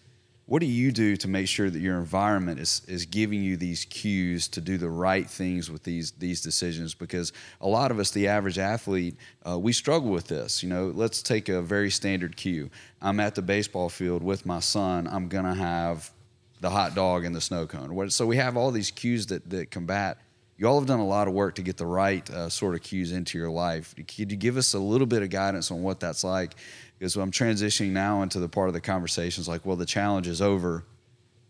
What 0.47 0.59
do 0.61 0.67
you 0.67 0.91
do 0.91 1.17
to 1.17 1.29
make 1.29 1.47
sure 1.47 1.71
that 1.71 1.79
your 1.79 1.99
environment 1.99 2.59
is, 2.59 2.83
is 2.89 3.07
giving 3.07 3.43
you 3.43 3.57
these 3.57 3.85
cues 3.85 4.49
to 4.49 4.61
do 4.61 4.77
the 4.77 4.91
right 4.91 5.29
things 5.29 5.71
with 5.71 5.85
these 5.85 6.11
these 6.13 6.41
decisions? 6.41 6.95
Because 6.95 7.33
a 7.61 7.69
lot 7.69 7.91
of 7.91 7.99
us, 7.99 8.11
the 8.11 8.27
average 8.27 8.59
athlete, 8.59 9.17
uh, 9.49 9.59
we 9.59 9.73
struggle 9.73 10.11
with 10.11 10.27
this. 10.27 10.63
You 10.63 10.69
know, 10.69 10.87
let's 10.95 11.23
take 11.23 11.49
a 11.49 11.63
very 11.63 11.91
standard 11.91 12.37
cue. 12.37 12.71
I'm 13.01 13.21
at 13.21 13.37
the 13.37 13.43
baseball 13.43 13.89
field 13.89 14.23
with 14.23 14.45
my 14.45 14.59
son. 14.61 15.07
I'm 15.07 15.29
gonna 15.29 15.55
have 15.55 16.11
the 16.61 16.71
hot 16.71 16.95
dog 16.95 17.25
and 17.25 17.35
the 17.35 17.41
snow 17.41 17.67
cone. 17.67 18.11
So 18.11 18.27
we 18.27 18.37
have 18.37 18.57
all 18.57 18.73
these 18.73 18.91
cues 18.91 19.27
that 19.27 19.49
that 19.51 19.71
combat. 19.71 20.19
You 20.59 20.69
all 20.69 20.79
have 20.79 20.87
done 20.87 21.01
a 21.01 21.07
lot 21.07 21.27
of 21.27 21.35
work 21.35 21.57
to 21.57 21.63
get 21.63 21.77
the 21.77 21.87
right 21.87 22.29
uh, 22.31 22.49
sort 22.49 22.75
of 22.75 22.83
cues 22.83 23.11
into 23.11 23.37
your 23.37 23.51
life. 23.51 23.95
Could 23.97 24.31
you 24.31 24.37
give 24.37 24.57
us 24.57 24.75
a 24.75 24.79
little 24.79 25.09
bit 25.09 25.23
of 25.23 25.31
guidance 25.31 25.71
on 25.73 25.83
what 25.83 25.99
that's 25.99 26.23
like? 26.23 26.55
Because 27.03 27.17
I'm 27.17 27.33
transitioning 27.33 27.91
now 27.91 28.23
into 28.23 28.39
the 28.39 28.49
part 28.49 28.69
of 28.69 28.75
the 28.75 28.81
conversations 28.81 29.49
like, 29.49 29.67
well, 29.67 29.75
the 29.75 29.85
challenge 29.85 30.29
is 30.29 30.41
over. 30.41 30.85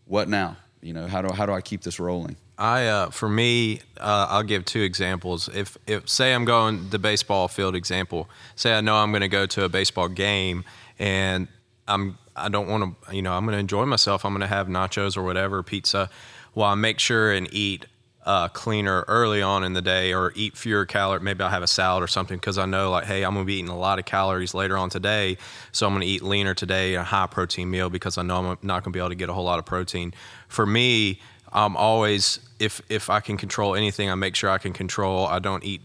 What 0.05 0.27
now? 0.27 0.57
You 0.81 0.93
know, 0.93 1.05
how 1.05 1.21
do 1.21 1.31
how 1.31 1.45
do 1.45 1.51
I 1.51 1.61
keep 1.61 1.83
this 1.83 1.99
rolling? 1.99 2.37
I 2.57 2.87
uh, 2.87 3.11
for 3.11 3.29
me, 3.29 3.81
uh, 3.99 4.25
I'll 4.31 4.41
give 4.41 4.65
two 4.65 4.81
examples. 4.81 5.49
If 5.53 5.77
if 5.85 6.09
say 6.09 6.33
I'm 6.33 6.43
going 6.45 6.89
the 6.89 6.97
baseball 6.97 7.47
field 7.47 7.75
example, 7.75 8.31
say 8.55 8.75
I 8.75 8.81
know 8.81 8.95
I'm 8.95 9.11
going 9.11 9.21
to 9.21 9.27
go 9.27 9.45
to 9.45 9.63
a 9.63 9.69
baseball 9.69 10.07
game 10.07 10.65
and 10.97 11.47
I'm 11.87 12.17
I 12.35 12.49
don't 12.49 12.67
want 12.67 13.05
to 13.05 13.15
you 13.15 13.21
know 13.21 13.33
I'm 13.33 13.45
going 13.45 13.53
to 13.53 13.59
enjoy 13.59 13.85
myself. 13.85 14.25
I'm 14.25 14.33
going 14.33 14.41
to 14.41 14.47
have 14.47 14.65
nachos 14.65 15.15
or 15.15 15.21
whatever 15.21 15.61
pizza. 15.61 16.09
Well, 16.55 16.67
I 16.67 16.73
make 16.73 16.97
sure 16.97 17.31
and 17.31 17.47
eat 17.53 17.85
uh, 18.25 18.47
cleaner 18.47 19.03
early 19.07 19.41
on 19.41 19.63
in 19.63 19.73
the 19.73 19.81
day 19.81 20.13
or 20.13 20.31
eat 20.35 20.55
fewer 20.55 20.85
calories. 20.85 21.21
Maybe 21.21 21.43
I'll 21.43 21.49
have 21.49 21.63
a 21.63 21.67
salad 21.67 22.03
or 22.03 22.07
something 22.07 22.37
because 22.37 22.57
I 22.57 22.65
know 22.65 22.91
like 22.91 23.05
hey 23.05 23.23
I'm 23.23 23.33
going 23.33 23.45
to 23.45 23.47
be 23.47 23.55
eating 23.55 23.69
a 23.69 23.77
lot 23.77 23.99
of 23.99 24.05
calories 24.05 24.53
later 24.53 24.77
on 24.77 24.89
today, 24.89 25.37
so 25.71 25.87
I'm 25.87 25.93
going 25.93 26.01
to 26.01 26.07
eat 26.07 26.21
leaner 26.21 26.53
today, 26.53 26.95
a 26.95 27.03
high 27.03 27.27
protein 27.27 27.69
meal 27.69 27.89
because 27.89 28.17
I 28.17 28.23
know 28.23 28.37
I'm 28.37 28.57
not 28.61 28.83
going 28.83 28.91
to 28.93 28.97
be 28.97 28.99
able 28.99 29.09
to 29.09 29.15
get 29.15 29.29
a 29.29 29.33
whole 29.33 29.43
lot 29.43 29.59
of 29.59 29.65
protein. 29.65 30.13
For 30.47 30.65
me, 30.65 31.19
I'm 31.51 31.75
always 31.75 32.39
if 32.59 32.81
if 32.89 33.09
I 33.09 33.19
can 33.19 33.37
control 33.37 33.75
anything, 33.75 34.09
I 34.09 34.15
make 34.15 34.35
sure 34.35 34.49
I 34.49 34.57
can 34.57 34.73
control. 34.73 35.27
I 35.27 35.39
don't 35.39 35.63
eat 35.63 35.81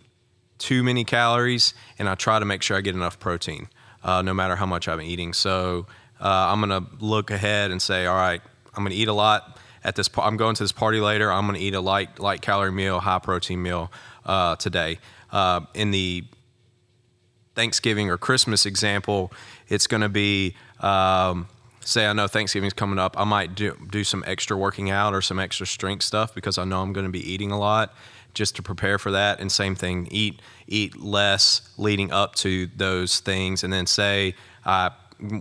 too 0.59 0.83
many 0.83 1.05
calories, 1.05 1.75
and 1.99 2.09
I 2.09 2.15
try 2.15 2.39
to 2.39 2.45
make 2.45 2.63
sure 2.63 2.77
I 2.77 2.81
get 2.81 2.95
enough 2.95 3.19
protein, 3.19 3.69
uh, 4.03 4.23
no 4.23 4.33
matter 4.33 4.57
how 4.57 4.67
much 4.67 4.89
I'm 4.89 5.01
eating. 5.01 5.33
So 5.33 5.87
uh, 6.21 6.53
I'm 6.53 6.61
gonna 6.61 6.87
look 7.01 7.31
ahead 7.31 7.71
and 7.71 7.83
say, 7.83 8.07
all 8.07 8.17
right, 8.17 8.41
I'm 8.75 8.85
gonna 8.85 8.95
eat 8.95 9.09
a 9.09 9.13
lot 9.13 9.58
at 9.85 9.97
this. 9.97 10.09
I'm 10.19 10.37
going 10.37 10.55
to 10.57 10.65
this 10.65 10.73
party 10.73 11.01
later. 11.01 11.33
I'm 11.33 11.47
gonna 11.47 11.59
eat 11.59 11.75
a 11.75 11.81
light 11.81 12.19
light 12.19 12.43
calorie 12.43 12.73
meal, 12.73 13.01
high 13.01 13.19
protein 13.19 13.63
meal 13.63 13.91
uh, 14.27 14.57
today. 14.57 14.99
Uh, 15.31 15.61
in 15.75 15.91
the 15.91 16.25
Thanksgiving 17.55 18.09
or 18.09 18.17
Christmas 18.17 18.67
example, 18.67 19.33
it's 19.69 19.89
going 19.89 20.01
to 20.01 20.09
be 20.09 20.55
um, 20.81 21.49
say 21.81 22.07
I 22.07 22.13
know 22.13 22.29
Thanksgiving's 22.29 22.73
coming 22.73 22.99
up. 22.99 23.19
I 23.19 23.25
might 23.25 23.55
do 23.55 23.77
do 23.91 24.05
some 24.05 24.23
extra 24.27 24.57
working 24.57 24.91
out 24.91 25.15
or 25.15 25.23
some 25.23 25.39
extra 25.39 25.67
strength 25.67 26.05
stuff 26.05 26.35
because 26.35 26.59
I 26.59 26.65
know 26.65 26.81
I'm 26.83 26.93
going 26.93 27.07
to 27.07 27.13
be 27.13 27.33
eating 27.33 27.51
a 27.51 27.59
lot 27.59 27.95
just 28.35 28.57
to 28.57 28.63
prepare 28.63 28.99
for 28.99 29.11
that. 29.13 29.41
And 29.41 29.51
same 29.51 29.75
thing, 29.75 30.07
eat 30.11 30.41
eat 30.69 31.01
less 31.01 31.63
leading 31.77 32.13
up 32.13 32.35
to 32.37 32.69
those 32.77 33.21
things, 33.21 33.65
and 33.65 33.73
then 33.73 33.87
say 33.87 34.35
I 34.65 34.93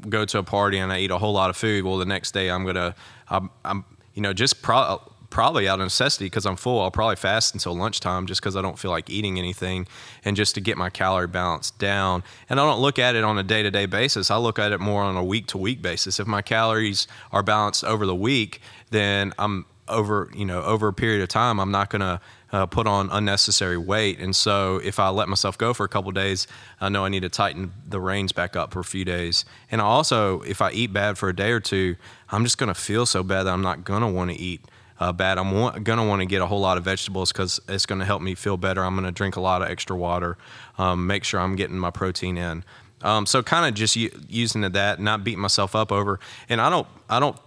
go 0.10 0.26
to 0.26 0.39
a 0.39 0.43
party 0.43 0.80
and 0.80 0.91
I 0.91 1.02
eat 1.02 1.12
a 1.12 1.17
whole 1.17 1.34
lot 1.34 1.50
of 1.50 1.58
food. 1.58 1.86
Well, 1.86 1.97
the 1.97 2.06
next 2.06 2.32
day 2.32 2.50
I'm 2.50 2.65
gonna 2.65 2.95
I'm, 3.30 3.52
I'm 3.63 3.86
you 4.17 4.23
know 4.23 4.34
just 4.34 4.63
pro- 4.63 4.99
probably 5.30 5.67
out 5.67 5.80
of 5.80 5.86
necessity 5.86 6.25
because 6.25 6.47
I'm 6.47 6.56
full. 6.56 6.82
I'll 6.82 6.89
probably 6.89 7.17
fast 7.17 7.53
until 7.53 7.75
lunchtime 7.77 8.25
just 8.25 8.41
because 8.41 8.56
I 8.56 8.63
don't 8.63 8.80
feel 8.80 8.89
like 8.89 9.12
eating 9.12 9.38
anything 9.38 9.88
and 10.25 10.36
just 10.36 10.56
to 10.56 10.62
get 10.62 10.75
my 10.75 10.89
calorie 10.89 11.27
balance 11.27 11.69
down. 11.69 12.23
And 12.49 12.60
I 12.60 12.65
don't 12.65 12.80
look 12.80 12.97
at 12.97 13.15
it 13.15 13.23
on 13.23 13.38
a 13.38 13.43
day 13.43 13.62
to 13.62 13.69
day 13.69 13.86
basis. 13.86 14.32
I 14.32 14.38
look 14.38 14.58
at 14.58 14.71
it 14.71 14.80
more 14.80 15.03
on 15.03 15.15
a 15.15 15.23
week 15.23 15.45
to 15.47 15.60
week 15.60 15.84
basis. 15.84 16.19
If 16.19 16.25
my 16.25 16.41
calories 16.41 17.08
are 17.32 17.43
balanced 17.43 17.84
over 17.84 18.08
the 18.08 18.15
week, 18.15 18.60
then 18.89 19.34
I'm 19.38 19.67
over, 19.88 20.32
you 20.34 20.45
know, 20.45 20.63
over 20.63 20.88
a 20.88 20.93
period 20.93 21.21
of 21.21 21.30
time, 21.30 21.60
I'm 21.60 21.71
not 21.71 21.91
going 21.91 22.01
to 22.01 22.19
uh, 22.51 22.65
put 22.65 22.88
on 22.88 23.10
unnecessary 23.12 23.77
weight. 23.77 24.19
And 24.19 24.36
so 24.36 24.77
if 24.83 24.99
I 24.99 25.10
let 25.10 25.27
myself 25.27 25.57
go 25.57 25.73
for 25.73 25.83
a 25.83 25.89
couple 25.89 26.12
days, 26.12 26.47
I 26.79 26.89
know 26.89 27.05
I 27.05 27.10
need 27.10 27.21
to 27.21 27.29
tighten 27.29 27.73
the 27.88 27.99
reins 27.99 28.31
back 28.31 28.55
up 28.55 28.73
for 28.73 28.79
a 28.79 28.86
few 28.86 29.05
days. 29.05 29.45
And 29.71 29.81
I 29.81 29.86
also, 29.86 30.41
if 30.41 30.62
I 30.62 30.71
eat 30.71 30.93
bad 30.93 31.17
for 31.17 31.29
a 31.29 31.36
day 31.36 31.51
or 31.51 31.60
two, 31.60 31.95
I'm 32.29 32.43
just 32.43 32.57
going 32.57 32.69
to 32.69 32.79
feel 32.79 33.05
so 33.05 33.23
bad 33.23 33.43
that 33.43 33.53
I'm 33.53 33.62
not 33.62 33.83
going 33.83 34.01
to 34.01 34.07
want 34.07 34.31
to 34.31 34.38
eat 34.38 34.62
uh, 34.99 35.12
bad. 35.12 35.38
I'm 35.38 35.51
wa- 35.51 35.77
gonna 35.77 36.07
want 36.07 36.21
to 36.21 36.25
get 36.25 36.41
a 36.41 36.45
whole 36.45 36.60
lot 36.60 36.77
of 36.77 36.83
vegetables 36.83 37.31
because 37.31 37.60
it's 37.67 37.86
gonna 37.86 38.05
help 38.05 38.21
me 38.21 38.36
feel 38.36 38.57
better. 38.57 38.83
I'm 38.83 38.95
gonna 38.95 39.12
drink 39.12 39.36
a 39.36 39.41
lot 39.41 39.62
of 39.62 39.69
extra 39.69 39.95
water, 39.95 40.38
um, 40.77 41.07
make 41.07 41.23
sure 41.23 41.39
I'm 41.39 41.55
getting 41.55 41.77
my 41.77 41.91
protein 41.91 42.38
in. 42.38 42.63
Um, 43.03 43.25
so 43.27 43.43
kind 43.43 43.67
of 43.67 43.75
just 43.75 43.95
u- 43.95 44.12
using 44.27 44.62
that, 44.62 44.99
not 44.99 45.23
beating 45.23 45.41
myself 45.41 45.75
up 45.75 45.91
over. 45.91 46.19
And 46.49 46.60
I 46.60 46.69
don't, 46.69 46.88
I 47.10 47.19
don't 47.19 47.38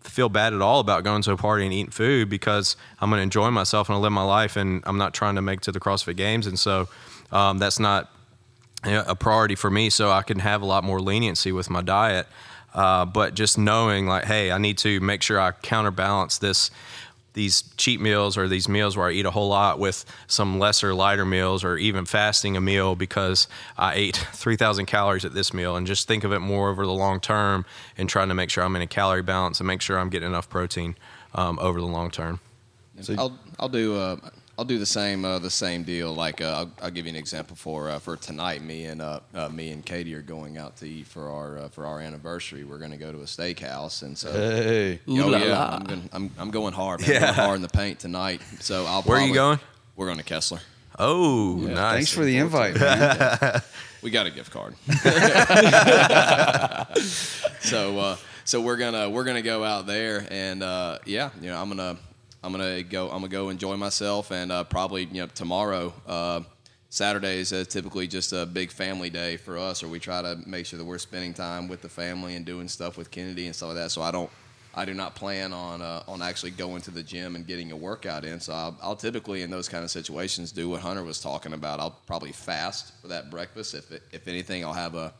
feel 0.00 0.28
bad 0.28 0.52
at 0.54 0.60
all 0.62 0.80
about 0.80 1.04
going 1.04 1.22
to 1.22 1.32
a 1.32 1.36
party 1.36 1.64
and 1.64 1.72
eating 1.72 1.90
food 1.90 2.28
because 2.28 2.76
I'm 3.00 3.10
gonna 3.10 3.22
enjoy 3.22 3.50
myself 3.50 3.88
and 3.88 3.96
I 3.96 3.98
live 3.98 4.12
my 4.12 4.24
life, 4.24 4.56
and 4.56 4.82
I'm 4.86 4.98
not 4.98 5.14
trying 5.14 5.36
to 5.36 5.42
make 5.42 5.60
to 5.62 5.72
the 5.72 5.80
CrossFit 5.80 6.16
Games, 6.16 6.46
and 6.46 6.58
so 6.58 6.88
um, 7.32 7.58
that's 7.58 7.78
not 7.78 8.10
a 8.84 9.14
priority 9.14 9.54
for 9.54 9.70
me 9.70 9.90
so 9.90 10.10
I 10.10 10.22
can 10.22 10.38
have 10.38 10.62
a 10.62 10.66
lot 10.66 10.84
more 10.84 11.00
leniency 11.00 11.52
with 11.52 11.68
my 11.68 11.82
diet. 11.82 12.26
Uh, 12.72 13.04
but 13.04 13.34
just 13.34 13.58
knowing 13.58 14.06
like, 14.06 14.24
hey, 14.24 14.52
I 14.52 14.58
need 14.58 14.78
to 14.78 15.00
make 15.00 15.22
sure 15.22 15.40
I 15.40 15.50
counterbalance 15.50 16.38
this 16.38 16.70
these 17.32 17.62
cheat 17.76 18.00
meals 18.00 18.36
or 18.36 18.48
these 18.48 18.68
meals 18.68 18.96
where 18.96 19.08
I 19.08 19.12
eat 19.12 19.26
a 19.26 19.30
whole 19.30 19.48
lot 19.48 19.78
with 19.78 20.04
some 20.26 20.58
lesser 20.58 20.94
lighter 20.94 21.24
meals 21.24 21.64
or 21.64 21.76
even 21.76 22.04
fasting 22.04 22.56
a 22.56 22.60
meal 22.60 22.96
because 22.96 23.48
I 23.78 23.94
ate 23.94 24.16
3,000 24.32 24.86
calories 24.86 25.24
at 25.24 25.34
this 25.34 25.54
meal 25.54 25.76
and 25.76 25.86
just 25.86 26.08
think 26.08 26.24
of 26.24 26.32
it 26.32 26.40
more 26.40 26.70
over 26.70 26.84
the 26.84 26.92
long 26.92 27.20
term 27.20 27.64
and 27.96 28.08
trying 28.08 28.28
to 28.28 28.34
make 28.34 28.50
sure 28.50 28.64
I'm 28.64 28.76
in 28.76 28.82
a 28.82 28.86
calorie 28.86 29.22
balance 29.22 29.60
and 29.60 29.66
make 29.66 29.80
sure 29.80 29.98
I'm 29.98 30.10
getting 30.10 30.28
enough 30.28 30.48
protein 30.48 30.96
um, 31.34 31.58
over 31.60 31.80
the 31.80 31.86
long 31.86 32.10
term. 32.10 32.40
So 33.00 33.14
I'll 33.16 33.38
I'll 33.58 33.68
do 33.68 33.96
uh, 33.96 34.16
I'll 34.60 34.66
do 34.66 34.78
the 34.78 34.84
same 34.84 35.24
uh, 35.24 35.38
the 35.38 35.48
same 35.48 35.84
deal. 35.84 36.12
Like 36.12 36.42
uh, 36.42 36.54
I'll, 36.58 36.70
I'll 36.82 36.90
give 36.90 37.06
you 37.06 37.10
an 37.10 37.16
example 37.16 37.56
for 37.56 37.88
uh, 37.88 37.98
for 37.98 38.18
tonight. 38.18 38.60
Me 38.60 38.84
and 38.84 39.00
uh, 39.00 39.20
uh, 39.34 39.48
me 39.48 39.70
and 39.70 39.82
Katie 39.82 40.14
are 40.14 40.20
going 40.20 40.58
out 40.58 40.76
to 40.76 40.86
eat 40.86 41.06
for 41.06 41.30
our 41.30 41.60
uh, 41.60 41.68
for 41.70 41.86
our 41.86 41.98
anniversary. 41.98 42.64
We're 42.64 42.76
going 42.76 42.90
to 42.90 42.98
go 42.98 43.10
to 43.10 43.20
a 43.20 43.24
steakhouse, 43.24 44.02
and 44.02 44.18
so 44.18 44.30
Hey, 44.30 45.00
oh 45.08 45.12
Ooh 45.12 45.30
la 45.30 45.38
yeah, 45.38 45.58
la. 45.58 45.76
I'm, 45.76 45.84
going, 45.84 46.08
I'm 46.12 46.30
I'm 46.36 46.50
going 46.50 46.74
hard. 46.74 47.00
Man. 47.00 47.10
I'm 47.10 47.22
going 47.22 47.34
hard 47.34 47.56
in 47.56 47.62
the 47.62 47.68
paint 47.68 48.00
tonight. 48.00 48.42
So 48.58 48.84
I'll. 48.84 49.00
Where 49.00 49.16
are 49.16 49.26
you 49.26 49.32
going? 49.32 49.58
We're 49.96 50.04
going 50.04 50.18
to 50.18 50.24
Kessler. 50.24 50.60
Oh, 50.98 51.54
nice. 51.54 51.94
thanks 51.94 52.12
for 52.12 52.26
the 52.26 52.36
invite, 52.36 52.78
man. 52.78 53.62
We 54.02 54.10
got 54.10 54.26
a 54.26 54.30
gift 54.30 54.50
card. 54.50 54.76
so 57.60 57.98
uh, 57.98 58.16
so 58.46 58.62
we're 58.62 58.78
gonna 58.78 59.10
we're 59.10 59.24
gonna 59.24 59.42
go 59.42 59.62
out 59.62 59.86
there 59.86 60.26
and 60.30 60.62
uh, 60.62 61.00
yeah, 61.04 61.28
you 61.38 61.50
know 61.50 61.60
I'm 61.60 61.68
gonna 61.68 61.98
I'm 62.42 62.52
gonna 62.52 62.82
go 62.82 63.06
I'm 63.06 63.18
gonna 63.18 63.28
go 63.28 63.48
enjoy 63.50 63.76
myself 63.76 64.30
and 64.30 64.50
uh, 64.50 64.64
probably 64.64 65.04
you 65.04 65.22
know 65.22 65.26
tomorrow. 65.26 65.92
Uh, 66.06 66.40
Saturdays 66.92 67.52
is 67.52 67.68
typically 67.68 68.08
just 68.08 68.32
a 68.32 68.44
big 68.44 68.72
family 68.72 69.10
day 69.10 69.36
for 69.36 69.56
us, 69.56 69.84
or 69.84 69.88
we 69.88 70.00
try 70.00 70.22
to 70.22 70.36
make 70.44 70.66
sure 70.66 70.76
that 70.76 70.84
we're 70.84 70.98
spending 70.98 71.32
time 71.32 71.68
with 71.68 71.82
the 71.82 71.88
family 71.88 72.34
and 72.34 72.44
doing 72.44 72.66
stuff 72.66 72.98
with 72.98 73.12
Kennedy 73.12 73.46
and 73.46 73.54
stuff 73.54 73.68
like 73.68 73.76
that. 73.76 73.92
So 73.92 74.02
I 74.02 74.10
don't, 74.10 74.28
I 74.74 74.84
do 74.84 74.92
not 74.92 75.14
plan 75.14 75.52
on 75.52 75.82
uh, 75.82 76.02
on 76.08 76.20
actually 76.20 76.50
going 76.50 76.82
to 76.82 76.90
the 76.90 77.04
gym 77.04 77.36
and 77.36 77.46
getting 77.46 77.70
a 77.70 77.76
workout 77.76 78.24
in. 78.24 78.40
So 78.40 78.52
I'll, 78.52 78.76
I'll 78.82 78.96
typically 78.96 79.42
in 79.42 79.50
those 79.50 79.68
kind 79.68 79.84
of 79.84 79.90
situations 79.92 80.50
do 80.50 80.68
what 80.68 80.80
Hunter 80.80 81.04
was 81.04 81.20
talking 81.20 81.52
about. 81.52 81.78
I'll 81.78 81.96
probably 82.08 82.32
fast 82.32 82.92
for 83.00 83.06
that 83.06 83.30
breakfast. 83.30 83.74
If 83.74 83.92
it, 83.92 84.02
if 84.10 84.26
anything, 84.26 84.64
I'll 84.64 84.72
have 84.72 84.96
a 84.96 85.14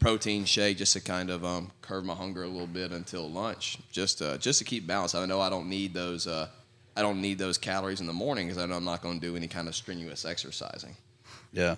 protein 0.00 0.44
shake 0.44 0.78
just 0.78 0.92
to 0.94 1.00
kind 1.00 1.30
of 1.30 1.44
um, 1.44 1.70
curb 1.82 2.04
my 2.04 2.14
hunger 2.14 2.42
a 2.42 2.48
little 2.48 2.66
bit 2.66 2.90
until 2.90 3.30
lunch, 3.30 3.78
just 3.92 4.18
to, 4.18 4.38
just 4.38 4.58
to 4.58 4.64
keep 4.64 4.88
balance. 4.88 5.14
I 5.14 5.24
know 5.26 5.40
I 5.40 5.50
don't 5.50 5.68
need 5.68 5.94
those. 5.94 6.26
Uh, 6.26 6.48
I 6.96 7.02
don't 7.02 7.20
need 7.20 7.38
those 7.38 7.58
calories 7.58 8.00
in 8.00 8.06
the 8.06 8.12
morning 8.12 8.48
because 8.48 8.62
I 8.62 8.66
know 8.66 8.76
I'm 8.76 8.84
not 8.84 9.02
going 9.02 9.20
to 9.20 9.26
do 9.26 9.36
any 9.36 9.48
kind 9.48 9.68
of 9.68 9.74
strenuous 9.74 10.24
exercising. 10.24 10.96
Yeah. 11.52 11.76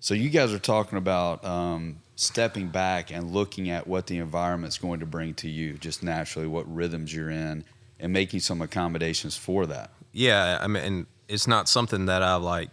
So 0.00 0.14
you 0.14 0.28
guys 0.28 0.52
are 0.52 0.58
talking 0.58 0.98
about 0.98 1.44
um, 1.44 1.98
stepping 2.16 2.68
back 2.68 3.12
and 3.12 3.30
looking 3.32 3.70
at 3.70 3.86
what 3.86 4.06
the 4.06 4.18
environment's 4.18 4.78
going 4.78 5.00
to 5.00 5.06
bring 5.06 5.34
to 5.34 5.48
you, 5.48 5.74
just 5.74 6.02
naturally, 6.02 6.46
what 6.46 6.72
rhythms 6.72 7.14
you're 7.14 7.30
in, 7.30 7.64
and 7.98 8.12
making 8.12 8.40
some 8.40 8.60
accommodations 8.60 9.36
for 9.36 9.66
that. 9.66 9.90
Yeah, 10.12 10.58
I 10.60 10.66
mean, 10.66 10.82
and 10.82 11.06
it's 11.28 11.46
not 11.46 11.68
something 11.68 12.06
that 12.06 12.22
I 12.22 12.36
like 12.36 12.70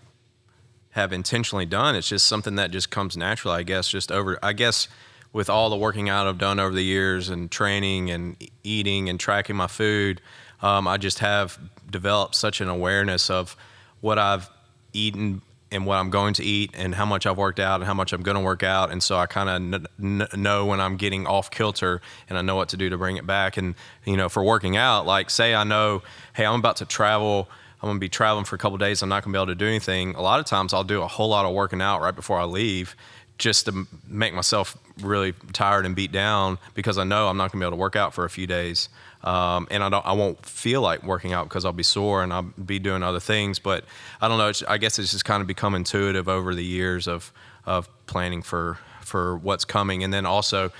have 0.91 1.11
intentionally 1.11 1.65
done. 1.65 1.95
It's 1.95 2.09
just 2.09 2.25
something 2.27 2.55
that 2.55 2.71
just 2.71 2.89
comes 2.89 3.17
naturally, 3.17 3.57
I 3.57 3.63
guess. 3.63 3.89
Just 3.89 4.11
over, 4.11 4.37
I 4.43 4.53
guess, 4.53 4.87
with 5.31 5.49
all 5.49 5.69
the 5.69 5.75
working 5.75 6.09
out 6.09 6.27
I've 6.27 6.37
done 6.37 6.59
over 6.59 6.73
the 6.73 6.83
years 6.83 7.29
and 7.29 7.49
training 7.49 8.11
and 8.11 8.37
eating 8.63 9.09
and 9.09 9.19
tracking 9.19 9.55
my 9.55 9.67
food, 9.67 10.21
um, 10.61 10.87
I 10.87 10.97
just 10.97 11.19
have 11.19 11.59
developed 11.89 12.35
such 12.35 12.61
an 12.61 12.69
awareness 12.69 13.29
of 13.29 13.55
what 14.01 14.19
I've 14.19 14.49
eaten 14.93 15.41
and 15.71 15.87
what 15.87 15.95
I'm 15.95 16.11
going 16.11 16.35
to 16.35 16.43
eat 16.43 16.71
and 16.75 16.93
how 16.93 17.05
much 17.05 17.25
I've 17.25 17.37
worked 17.37 17.59
out 17.59 17.75
and 17.75 17.85
how 17.85 17.95
much 17.95 18.13
I'm 18.13 18.21
going 18.21 18.37
to 18.37 18.43
work 18.43 18.61
out. 18.61 18.91
And 18.91 19.01
so 19.01 19.17
I 19.17 19.25
kind 19.25 19.49
of 19.49 19.89
n- 20.01 20.21
n- 20.21 20.41
know 20.41 20.67
when 20.67 20.79
I'm 20.79 20.97
getting 20.97 21.25
off 21.25 21.49
kilter 21.49 21.99
and 22.29 22.37
I 22.37 22.43
know 22.43 22.55
what 22.55 22.69
to 22.69 22.77
do 22.77 22.89
to 22.89 22.97
bring 22.97 23.17
it 23.17 23.25
back. 23.25 23.57
And, 23.57 23.73
you 24.05 24.15
know, 24.15 24.29
for 24.29 24.43
working 24.43 24.77
out, 24.77 25.07
like 25.07 25.31
say 25.31 25.55
I 25.55 25.63
know, 25.63 26.03
hey, 26.33 26.45
I'm 26.45 26.59
about 26.59 26.77
to 26.77 26.85
travel. 26.85 27.49
I'm 27.81 27.87
going 27.87 27.97
to 27.97 27.99
be 27.99 28.09
traveling 28.09 28.45
for 28.45 28.55
a 28.55 28.59
couple 28.59 28.77
days. 28.77 29.01
I'm 29.01 29.09
not 29.09 29.23
going 29.23 29.33
to 29.33 29.37
be 29.37 29.41
able 29.41 29.47
to 29.47 29.55
do 29.55 29.67
anything. 29.67 30.13
A 30.15 30.21
lot 30.21 30.39
of 30.39 30.45
times 30.45 30.73
I'll 30.73 30.83
do 30.83 31.01
a 31.01 31.07
whole 31.07 31.29
lot 31.29 31.45
of 31.45 31.53
working 31.53 31.81
out 31.81 32.01
right 32.01 32.15
before 32.15 32.39
I 32.39 32.45
leave 32.45 32.95
just 33.39 33.65
to 33.65 33.87
make 34.07 34.33
myself 34.33 34.77
really 35.01 35.33
tired 35.53 35.85
and 35.85 35.95
beat 35.95 36.11
down 36.11 36.59
because 36.75 36.99
I 36.99 37.03
know 37.03 37.27
I'm 37.27 37.37
not 37.37 37.51
going 37.51 37.59
to 37.59 37.65
be 37.65 37.67
able 37.67 37.77
to 37.77 37.81
work 37.81 37.95
out 37.95 38.13
for 38.13 38.25
a 38.25 38.29
few 38.29 38.45
days. 38.45 38.89
Um, 39.23 39.67
and 39.71 39.83
I 39.83 39.89
don't, 39.89 40.05
I 40.05 40.11
won't 40.13 40.45
feel 40.45 40.81
like 40.81 41.03
working 41.03 41.31
out 41.31 41.47
because 41.47 41.63
I'll 41.65 41.71
be 41.71 41.83
sore 41.83 42.23
and 42.23 42.33
I'll 42.33 42.41
be 42.43 42.79
doing 42.79 43.03
other 43.03 43.21
things. 43.21 43.59
But 43.59 43.85
I 44.19 44.27
don't 44.27 44.37
know. 44.37 44.51
I 44.67 44.77
guess 44.77 44.99
it's 44.99 45.11
just 45.11 45.25
kind 45.25 45.41
of 45.41 45.47
become 45.47 45.75
intuitive 45.75 46.27
over 46.27 46.53
the 46.53 46.65
years 46.65 47.07
of 47.07 47.31
of 47.65 47.87
planning 48.05 48.41
for 48.41 48.77
for 49.01 49.37
what's 49.37 49.65
coming, 49.65 50.03
and 50.03 50.13
then 50.13 50.25
also 50.25 50.71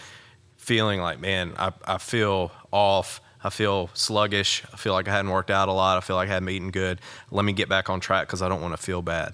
feeling 0.58 1.02
like, 1.02 1.20
man, 1.20 1.54
I, 1.58 1.72
I 1.86 1.98
feel 1.98 2.52
off. 2.72 3.22
I 3.46 3.50
feel 3.50 3.90
sluggish. 3.94 4.64
I 4.72 4.78
feel 4.78 4.94
like 4.94 5.10
I 5.10 5.12
hadn't 5.12 5.32
worked 5.32 5.52
out 5.52 5.68
a 5.68 5.74
lot. 5.74 5.98
I 5.98 6.00
feel 6.00 6.16
like 6.16 6.30
I 6.30 6.34
hadn't 6.34 6.48
eaten 6.48 6.72
good. 6.72 7.02
Let 7.30 7.44
me 7.44 7.52
get 7.52 7.68
back 7.68 7.90
on 7.90 8.00
track 8.00 8.28
because 8.28 8.42
I 8.42 8.48
don't 8.48 8.62
want 8.62 8.74
to 8.74 8.82
feel 8.82 9.02
bad. 9.02 9.34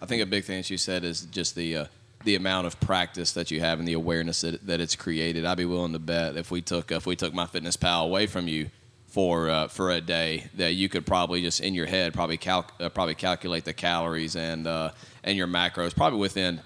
I 0.00 0.06
think 0.06 0.22
a 0.22 0.26
big 0.26 0.44
thing 0.44 0.56
that 0.58 0.70
you 0.70 0.78
said 0.78 1.04
is 1.04 1.22
just 1.22 1.54
the 1.54 1.76
uh, 1.76 1.84
the 2.24 2.34
amount 2.34 2.66
of 2.66 2.80
practice 2.80 3.32
that 3.32 3.50
you 3.50 3.60
have 3.60 3.78
and 3.78 3.86
the 3.86 3.92
awareness 3.92 4.40
that, 4.40 4.66
that 4.66 4.80
it's 4.80 4.96
created. 4.96 5.44
I'd 5.44 5.58
be 5.58 5.64
willing 5.64 5.92
to 5.92 5.98
bet 5.98 6.36
if 6.36 6.50
we 6.50 6.62
took 6.62 6.90
if 6.90 7.06
we 7.06 7.16
took 7.16 7.32
MyFitnessPal 7.32 8.04
away 8.04 8.26
from 8.26 8.48
you 8.48 8.70
for 9.06 9.48
uh, 9.48 9.68
for 9.68 9.90
a 9.90 10.00
day, 10.00 10.48
that 10.56 10.72
you 10.72 10.88
could 10.88 11.06
probably 11.06 11.42
just 11.42 11.60
in 11.60 11.74
your 11.74 11.86
head 11.86 12.12
probably 12.14 12.36
cal- 12.36 12.70
uh, 12.80 12.88
probably 12.88 13.14
calculate 13.14 13.64
the 13.64 13.72
calories 13.72 14.34
and 14.36 14.66
uh, 14.66 14.90
and 15.22 15.36
your 15.36 15.46
macros 15.46 15.94
probably 15.94 16.18
within 16.18 16.60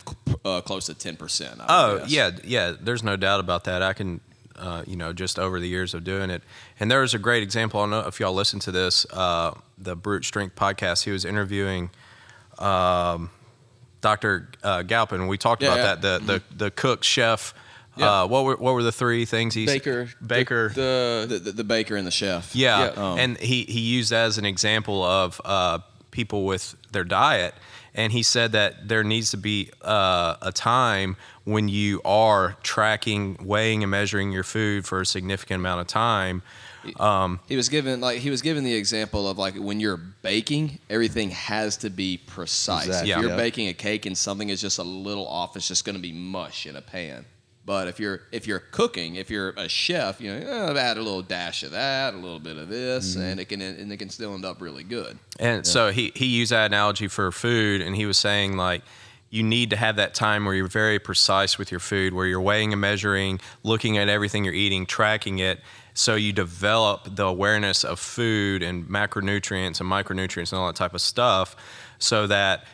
uh, 0.45 0.61
close 0.63 0.87
to 0.87 0.95
ten 0.95 1.17
percent. 1.17 1.61
Oh 1.69 2.03
yeah, 2.07 2.31
yeah. 2.45 2.73
There's 2.81 3.03
no 3.03 3.17
doubt 3.17 3.41
about 3.41 3.65
that. 3.65 3.83
I 3.83 3.93
can. 3.93 4.21
Uh, 4.57 4.83
you 4.89 4.97
know, 4.97 5.13
just 5.13 5.39
over 5.39 5.61
the 5.61 5.69
years 5.69 5.95
of 5.95 6.03
doing 6.03 6.31
it, 6.31 6.43
and 6.81 6.91
there 6.91 7.01
was 7.03 7.15
a 7.15 7.19
great 7.19 7.45
example. 7.45 7.79
I 7.79 7.85
don't 7.85 7.91
know 7.91 8.09
if 8.09 8.19
y'all 8.19 8.33
listen 8.33 8.59
to 8.59 8.73
this, 8.73 9.07
uh, 9.13 9.55
the 9.79 9.95
Brute 9.95 10.25
Strength 10.25 10.57
podcast. 10.57 11.05
He 11.05 11.13
was 11.13 11.25
interviewing 11.25 11.91
um, 12.59 13.31
Dr. 14.01 14.49
Uh, 14.63 14.83
Galpin. 14.83 15.27
We 15.27 15.39
talked 15.39 15.63
Yeah, 15.63 15.75
about 15.75 15.79
yeah. 15.79 15.95
that. 16.19 16.27
The, 16.27 16.33
the 16.33 16.43
the 16.57 16.71
cook 16.71 17.05
chef. 17.05 17.55
Yeah. 17.97 18.23
Uh, 18.23 18.27
what 18.29 18.45
were 18.45 18.57
what 18.57 18.75
were 18.75 18.83
the 18.85 18.93
three 18.93 19.25
things 19.25 19.55
he 19.55 19.67
Baker, 19.67 20.09
Baker. 20.25 20.69
the, 20.69 21.27
the, 21.29 21.39
the, 21.41 21.53
the 21.53 21.65
baker 21.65 21.97
and 21.97 22.07
the 22.07 22.13
chef. 22.13 22.55
yeah, 22.55 22.93
Yeah. 22.95 23.11
Um, 23.13 23.19
and 23.19 23.39
he 23.39 23.65
he 23.65 23.81
used 23.81 24.11
that 24.13 24.27
as 24.27 24.39
an 24.39 24.45
example 24.45 25.03
of 25.03 25.41
uh, 25.45 25.81
people 26.13 26.45
with 26.45 26.77
their 26.93 27.03
diet, 27.03 27.55
and 27.97 28.13
he 28.13 28.23
said 28.23 28.53
that 28.53 28.87
there 28.87 29.03
needs 29.03 29.33
to 29.33 29.37
be 29.37 29.71
uh, 29.83 30.37
a 30.43 30.53
time 30.53 31.17
when 31.43 31.69
you 31.69 32.01
are 32.05 32.57
tracking, 32.63 33.37
weighing, 33.43 33.83
and 33.83 33.91
measuring 33.91 34.31
your 34.31 34.45
food 34.45 34.87
for 34.87 35.01
a 35.01 35.07
significant 35.07 35.59
amount 35.61 35.81
of 35.81 35.89
time. 35.89 36.43
He 37.49 37.57
was 37.57 37.69
given 37.69 38.01
like 38.01 38.19
he 38.19 38.31
was 38.31 38.43
given 38.43 38.65
the 38.65 38.75
example 38.75 39.29
of 39.29 39.39
like 39.39 39.55
when 39.57 39.81
you're 39.81 39.97
baking, 39.97 40.79
everything 40.89 41.31
has 41.31 41.77
to 41.79 41.91
be 41.91 42.19
precise. 42.19 42.87
Exactly. 42.87 43.11
If 43.11 43.17
Yeah. 43.17 43.21
you're 43.21 43.31
Yeah. 43.31 43.37
baking 43.37 43.69
a 43.69 43.75
cake 43.75 44.07
and 44.07 44.17
something 44.17 44.49
is 44.49 44.61
just 44.61 44.79
a 44.79 44.83
little 44.83 45.27
off, 45.27 45.57
it's 45.57 45.69
just 45.69 45.85
going 45.85 45.97
to 45.97 46.03
be 46.03 46.13
mush 46.13 46.67
in 46.67 46.77
a 46.77 46.83
pan. 46.83 47.25
But 47.65 47.87
if 47.89 48.01
you're 48.01 48.23
if 48.33 48.47
you're 48.47 48.61
cooking, 48.61 49.17
if 49.17 49.29
you're 49.29 49.51
a 49.51 49.69
chef, 49.69 50.21
you 50.23 50.31
know, 50.33 50.37
eh, 50.39 50.81
add 50.81 50.97
a 50.97 51.03
little 51.03 51.21
dash 51.21 51.63
of 51.63 51.73
that, 51.73 52.15
a 52.15 52.17
little 52.17 52.39
bit 52.41 52.57
of 52.57 52.69
this, 52.71 53.15
and 53.17 53.39
it 53.39 53.47
can 53.51 53.61
and 53.61 53.93
it 53.93 53.99
can 53.99 54.09
still 54.09 54.33
end 54.35 54.47
up 54.47 54.63
really 54.63 54.85
good. 54.85 55.19
And 55.39 55.67
so 55.67 55.91
he, 55.93 56.11
he 56.15 56.25
used 56.27 56.51
that 56.53 56.67
analogy 56.67 57.09
for 57.09 57.31
food, 57.31 57.83
and 57.83 57.95
he 57.95 58.07
was 58.07 58.17
saying, 58.17 58.57
like, 58.57 58.81
you 59.29 59.43
need 59.43 59.69
to 59.69 59.77
have 59.77 59.97
that 59.97 60.15
time 60.15 60.47
where 60.47 60.55
you're 60.55 60.67
very 60.67 60.99
precise 60.99 61.59
with 61.59 61.71
your 61.71 61.81
food, 61.81 62.15
where 62.15 62.25
you're 62.27 62.41
weighing 62.41 62.73
and 62.73 62.81
measuring, 62.81 63.39
looking 63.63 63.99
at 63.99 64.09
everything 64.09 64.45
you're 64.47 64.55
eating, 64.55 64.87
tracking 64.87 65.39
it. 65.39 65.61
So 65.99 66.15
you 66.15 66.33
develop 66.33 67.17
the 67.17 67.25
awareness 67.25 67.83
of 67.83 67.99
food 67.99 68.63
and 68.63 68.85
macronutrients 68.87 69.81
and 69.81 69.91
micronutrients 69.91 70.53
and 70.53 70.61
all 70.61 70.69
that 70.69 70.77
type 70.77 70.95
of 70.95 71.01
stuff 71.01 71.57
so 71.99 72.29
that 72.29 72.65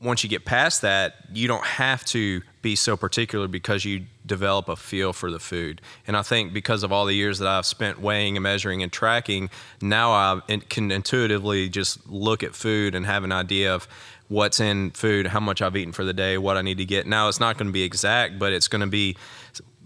once 0.00 0.24
you 0.24 0.30
get 0.30 0.46
past 0.46 0.80
that, 0.80 1.16
you 1.34 1.46
don't 1.46 1.64
have 1.64 2.06
to 2.06 2.40
be 2.62 2.74
so 2.74 2.96
particular 2.96 3.48
because 3.48 3.84
you 3.84 4.06
develop 4.24 4.70
a 4.70 4.76
feel 4.76 5.12
for 5.12 5.30
the 5.30 5.38
food. 5.38 5.82
And 6.06 6.16
I 6.16 6.22
think 6.22 6.54
because 6.54 6.82
of 6.82 6.90
all 6.90 7.04
the 7.04 7.14
years 7.14 7.38
that 7.40 7.48
I've 7.48 7.66
spent 7.66 8.00
weighing 8.00 8.38
and 8.38 8.42
measuring 8.42 8.82
and 8.82 8.90
tracking, 8.90 9.50
now 9.82 10.12
I 10.12 10.40
can 10.70 10.90
intuitively 10.90 11.68
just 11.68 12.08
look 12.08 12.42
at 12.42 12.54
food 12.54 12.94
and 12.94 13.04
have 13.04 13.24
an 13.24 13.32
idea 13.32 13.74
of 13.74 13.86
what's 14.28 14.58
in 14.58 14.90
food, 14.90 15.26
how 15.26 15.40
much 15.40 15.60
I've 15.60 15.76
eaten 15.76 15.92
for 15.92 16.04
the 16.04 16.14
day, 16.14 16.38
what 16.38 16.56
I 16.56 16.62
need 16.62 16.78
to 16.78 16.86
get. 16.86 17.06
Now 17.06 17.28
it's 17.28 17.40
not 17.40 17.58
going 17.58 17.68
to 17.68 17.72
be 17.72 17.82
exact, 17.82 18.38
but 18.38 18.54
it's 18.54 18.68
going 18.68 18.80
to 18.80 18.86
be 18.86 19.16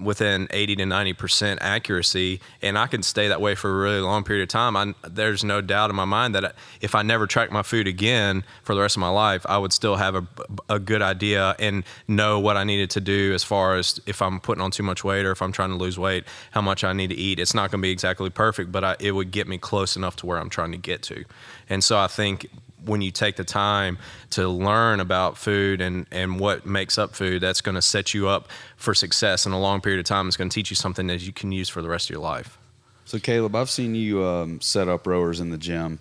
within 0.00 0.48
80 0.50 0.76
to 0.76 0.84
90% 0.84 1.58
accuracy 1.60 2.40
and 2.62 2.78
I 2.78 2.86
can 2.86 3.02
stay 3.02 3.28
that 3.28 3.40
way 3.40 3.54
for 3.54 3.70
a 3.70 3.82
really 3.82 4.00
long 4.00 4.24
period 4.24 4.42
of 4.42 4.48
time. 4.48 4.76
I, 4.76 4.94
there's 5.08 5.44
no 5.44 5.60
doubt 5.60 5.90
in 5.90 5.96
my 5.96 6.04
mind 6.04 6.34
that 6.34 6.54
if 6.80 6.94
I 6.94 7.02
never 7.02 7.26
track 7.26 7.50
my 7.50 7.62
food 7.62 7.86
again 7.86 8.44
for 8.62 8.74
the 8.74 8.80
rest 8.80 8.96
of 8.96 9.00
my 9.00 9.08
life, 9.08 9.44
I 9.48 9.58
would 9.58 9.72
still 9.72 9.96
have 9.96 10.14
a, 10.14 10.26
a 10.68 10.78
good 10.78 11.02
idea 11.02 11.54
and 11.58 11.84
know 12.08 12.38
what 12.38 12.56
I 12.56 12.64
needed 12.64 12.90
to 12.90 13.00
do 13.00 13.32
as 13.34 13.44
far 13.44 13.76
as 13.76 14.00
if 14.06 14.22
I'm 14.22 14.40
putting 14.40 14.62
on 14.62 14.70
too 14.70 14.82
much 14.82 15.04
weight 15.04 15.24
or 15.24 15.32
if 15.32 15.42
I'm 15.42 15.52
trying 15.52 15.70
to 15.70 15.76
lose 15.76 15.98
weight, 15.98 16.24
how 16.52 16.60
much 16.60 16.84
I 16.84 16.92
need 16.92 17.08
to 17.08 17.16
eat. 17.16 17.38
It's 17.38 17.54
not 17.54 17.70
going 17.70 17.80
to 17.80 17.86
be 17.86 17.90
exactly 17.90 18.30
perfect, 18.30 18.72
but 18.72 18.84
I, 18.84 18.96
it 19.00 19.12
would 19.12 19.30
get 19.30 19.46
me 19.46 19.58
close 19.58 19.96
enough 19.96 20.16
to 20.16 20.26
where 20.26 20.38
I'm 20.38 20.50
trying 20.50 20.72
to 20.72 20.78
get 20.78 21.02
to. 21.04 21.24
And 21.68 21.84
so 21.84 21.98
I 21.98 22.06
think 22.06 22.50
when 22.84 23.00
you 23.02 23.10
take 23.10 23.36
the 23.36 23.44
time 23.44 23.98
to 24.30 24.48
learn 24.48 25.00
about 25.00 25.36
food 25.36 25.80
and, 25.80 26.06
and 26.10 26.38
what 26.40 26.64
makes 26.66 26.98
up 26.98 27.14
food, 27.14 27.40
that's 27.42 27.60
going 27.60 27.74
to 27.74 27.82
set 27.82 28.14
you 28.14 28.28
up 28.28 28.48
for 28.76 28.94
success 28.94 29.46
in 29.46 29.52
a 29.52 29.60
long 29.60 29.80
period 29.80 29.98
of 30.00 30.06
time. 30.06 30.28
It's 30.28 30.36
going 30.36 30.50
to 30.50 30.54
teach 30.54 30.70
you 30.70 30.76
something 30.76 31.06
that 31.08 31.20
you 31.20 31.32
can 31.32 31.52
use 31.52 31.68
for 31.68 31.82
the 31.82 31.88
rest 31.88 32.06
of 32.06 32.14
your 32.14 32.22
life. 32.22 32.58
So 33.04 33.18
Caleb, 33.18 33.54
I've 33.56 33.70
seen 33.70 33.94
you 33.94 34.24
um, 34.24 34.60
set 34.60 34.88
up 34.88 35.06
rowers 35.06 35.40
in 35.40 35.50
the 35.50 35.58
gym 35.58 35.98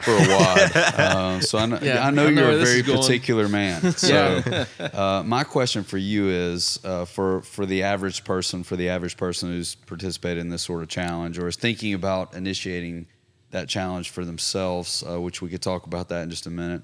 for 0.00 0.12
a 0.12 0.26
while. 0.26 1.16
um, 1.34 1.40
so 1.42 1.58
I 1.58 1.66
know, 1.66 1.78
Yeah, 1.82 2.06
I 2.06 2.10
know 2.10 2.26
I 2.26 2.30
you're 2.30 2.42
where 2.48 2.52
a 2.60 2.64
very 2.64 2.80
is 2.80 2.86
going. 2.86 3.00
particular 3.00 3.48
man. 3.48 3.92
So 3.96 4.42
uh, 4.78 5.22
my 5.26 5.42
question 5.44 5.82
for 5.84 5.98
you 5.98 6.28
is 6.28 6.78
uh, 6.84 7.04
for 7.06 7.40
for 7.42 7.66
the 7.66 7.82
average 7.82 8.24
person, 8.24 8.62
for 8.62 8.76
the 8.76 8.90
average 8.90 9.16
person 9.16 9.48
who's 9.48 9.74
participated 9.74 10.38
in 10.38 10.50
this 10.50 10.62
sort 10.62 10.82
of 10.82 10.88
challenge 10.88 11.38
or 11.38 11.48
is 11.48 11.56
thinking 11.56 11.94
about 11.94 12.34
initiating 12.34 13.06
that 13.50 13.68
challenge 13.68 14.10
for 14.10 14.24
themselves, 14.24 15.02
uh, 15.08 15.20
which 15.20 15.40
we 15.40 15.48
could 15.48 15.62
talk 15.62 15.86
about 15.86 16.08
that 16.10 16.22
in 16.22 16.30
just 16.30 16.46
a 16.46 16.50
minute. 16.50 16.82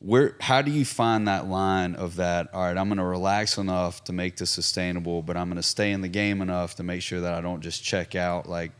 Where 0.00 0.36
how 0.40 0.60
do 0.60 0.70
you 0.70 0.84
find 0.84 1.28
that 1.28 1.48
line 1.48 1.94
of 1.94 2.16
that? 2.16 2.52
All 2.52 2.62
right, 2.62 2.76
I'm 2.76 2.88
going 2.88 2.98
to 2.98 3.04
relax 3.04 3.56
enough 3.56 4.04
to 4.04 4.12
make 4.12 4.36
this 4.36 4.50
sustainable, 4.50 5.22
but 5.22 5.36
I'm 5.36 5.48
going 5.48 5.56
to 5.56 5.62
stay 5.62 5.92
in 5.92 6.02
the 6.02 6.08
game 6.08 6.42
enough 6.42 6.74
to 6.76 6.82
make 6.82 7.00
sure 7.00 7.20
that 7.20 7.32
I 7.32 7.40
don't 7.40 7.62
just 7.62 7.82
check 7.82 8.14
out. 8.14 8.48
Like, 8.48 8.72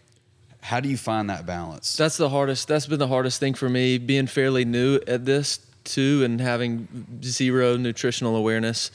how 0.61 0.81
do 0.81 0.88
you 0.88 0.98
find 0.98 1.31
that 1.31 1.46
balance? 1.46 1.96
That's 1.96 2.18
the 2.18 2.29
hardest. 2.29 2.68
That's 2.68 2.87
been 2.87 2.98
the 2.98 3.09
hardest 3.09 3.40
thing 3.40 3.55
for 3.55 3.68
me, 3.68 3.96
being 3.96 4.27
fairly 4.27 4.64
new 4.64 5.00
at 5.07 5.24
this 5.24 5.61
too, 5.85 6.24
and 6.24 6.40
having 6.40 7.20
zero 7.22 7.77
nutritional 7.77 8.37
awareness 8.37 8.90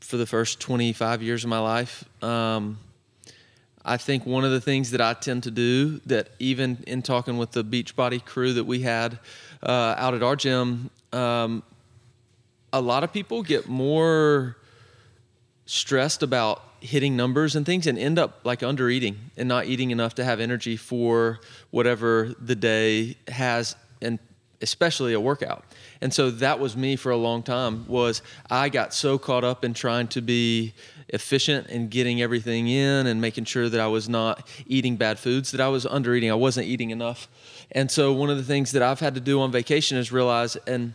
for 0.00 0.16
the 0.16 0.26
first 0.26 0.60
25 0.60 1.22
years 1.22 1.44
of 1.44 1.50
my 1.50 1.58
life. 1.58 2.04
Um, 2.22 2.78
I 3.84 3.96
think 3.96 4.26
one 4.26 4.44
of 4.44 4.52
the 4.52 4.60
things 4.60 4.92
that 4.92 5.00
I 5.00 5.14
tend 5.14 5.42
to 5.44 5.50
do 5.50 6.00
that 6.06 6.28
even 6.38 6.84
in 6.86 7.02
talking 7.02 7.36
with 7.36 7.52
the 7.52 7.64
Beachbody 7.64 8.24
crew 8.24 8.52
that 8.54 8.64
we 8.64 8.80
had 8.80 9.18
uh, 9.62 9.94
out 9.98 10.14
at 10.14 10.22
our 10.22 10.36
gym, 10.36 10.90
um, 11.12 11.62
a 12.72 12.80
lot 12.80 13.04
of 13.04 13.12
people 13.12 13.42
get 13.42 13.68
more 13.68 14.56
stressed 15.66 16.22
about 16.22 16.62
hitting 16.80 17.16
numbers 17.16 17.54
and 17.54 17.64
things 17.64 17.86
and 17.86 17.98
end 17.98 18.18
up 18.18 18.40
like 18.44 18.62
under 18.62 18.88
eating 18.88 19.30
and 19.36 19.48
not 19.48 19.66
eating 19.66 19.90
enough 19.90 20.14
to 20.16 20.24
have 20.24 20.40
energy 20.40 20.76
for 20.76 21.38
whatever 21.70 22.34
the 22.40 22.56
day 22.56 23.16
has 23.28 23.76
and 24.00 24.18
especially 24.62 25.12
a 25.12 25.20
workout. 25.20 25.64
And 26.00 26.14
so 26.14 26.30
that 26.30 26.60
was 26.60 26.76
me 26.76 26.96
for 26.96 27.10
a 27.10 27.16
long 27.16 27.42
time 27.42 27.86
was 27.88 28.22
I 28.50 28.68
got 28.68 28.94
so 28.94 29.18
caught 29.18 29.44
up 29.44 29.64
in 29.64 29.74
trying 29.74 30.08
to 30.08 30.22
be 30.22 30.72
efficient 31.08 31.66
and 31.66 31.90
getting 31.90 32.22
everything 32.22 32.68
in 32.68 33.06
and 33.06 33.20
making 33.20 33.44
sure 33.44 33.68
that 33.68 33.80
I 33.80 33.88
was 33.88 34.08
not 34.08 34.48
eating 34.66 34.96
bad 34.96 35.18
foods 35.18 35.50
that 35.50 35.60
I 35.60 35.68
was 35.68 35.84
under 35.84 36.14
eating. 36.14 36.30
I 36.30 36.34
wasn't 36.34 36.68
eating 36.68 36.90
enough. 36.90 37.28
And 37.72 37.90
so 37.90 38.12
one 38.12 38.30
of 38.30 38.38
the 38.38 38.44
things 38.44 38.72
that 38.72 38.82
I've 38.82 39.00
had 39.00 39.14
to 39.16 39.20
do 39.20 39.40
on 39.40 39.52
vacation 39.52 39.98
is 39.98 40.10
realize 40.10 40.56
and 40.66 40.94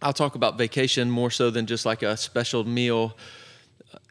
I'll 0.00 0.12
talk 0.12 0.34
about 0.34 0.58
vacation 0.58 1.10
more 1.10 1.30
so 1.30 1.50
than 1.50 1.66
just 1.66 1.86
like 1.86 2.02
a 2.02 2.16
special 2.16 2.64
meal. 2.64 3.16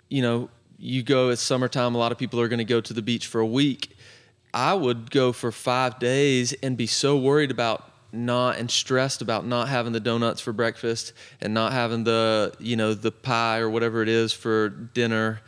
You 0.08 0.22
know, 0.22 0.50
you 0.78 1.04
go 1.04 1.30
it's 1.30 1.42
summertime, 1.42 1.96
a 1.96 1.98
lot 1.98 2.14
of 2.14 2.18
people 2.18 2.40
are 2.40 2.48
going 2.48 2.60
to 2.60 2.64
go 2.64 2.80
to 2.80 2.94
the 2.94 3.02
beach 3.02 3.28
for 3.28 3.42
a 3.42 3.46
week. 3.46 3.98
I 4.54 4.74
would 4.74 5.12
go 5.12 5.32
for 5.32 5.52
5 5.52 6.00
days 6.00 6.54
and 6.64 6.78
be 6.78 6.88
so 6.88 7.18
worried 7.18 7.52
about 7.52 7.91
not 8.14 8.58
and 8.58 8.70
stressed 8.70 9.22
about 9.22 9.46
not 9.46 9.70
having 9.70 9.94
the 9.94 10.00
donuts 10.00 10.42
for 10.42 10.52
breakfast 10.52 11.14
and 11.40 11.54
not 11.54 11.72
having 11.72 12.04
the 12.04 12.54
you 12.60 12.76
know 12.76 12.94
the 12.94 13.12
pie 13.12 13.60
or 13.60 13.70
whatever 13.70 14.02
it 14.02 14.10
is 14.10 14.34
for 14.34 14.70
dinner 14.70 15.42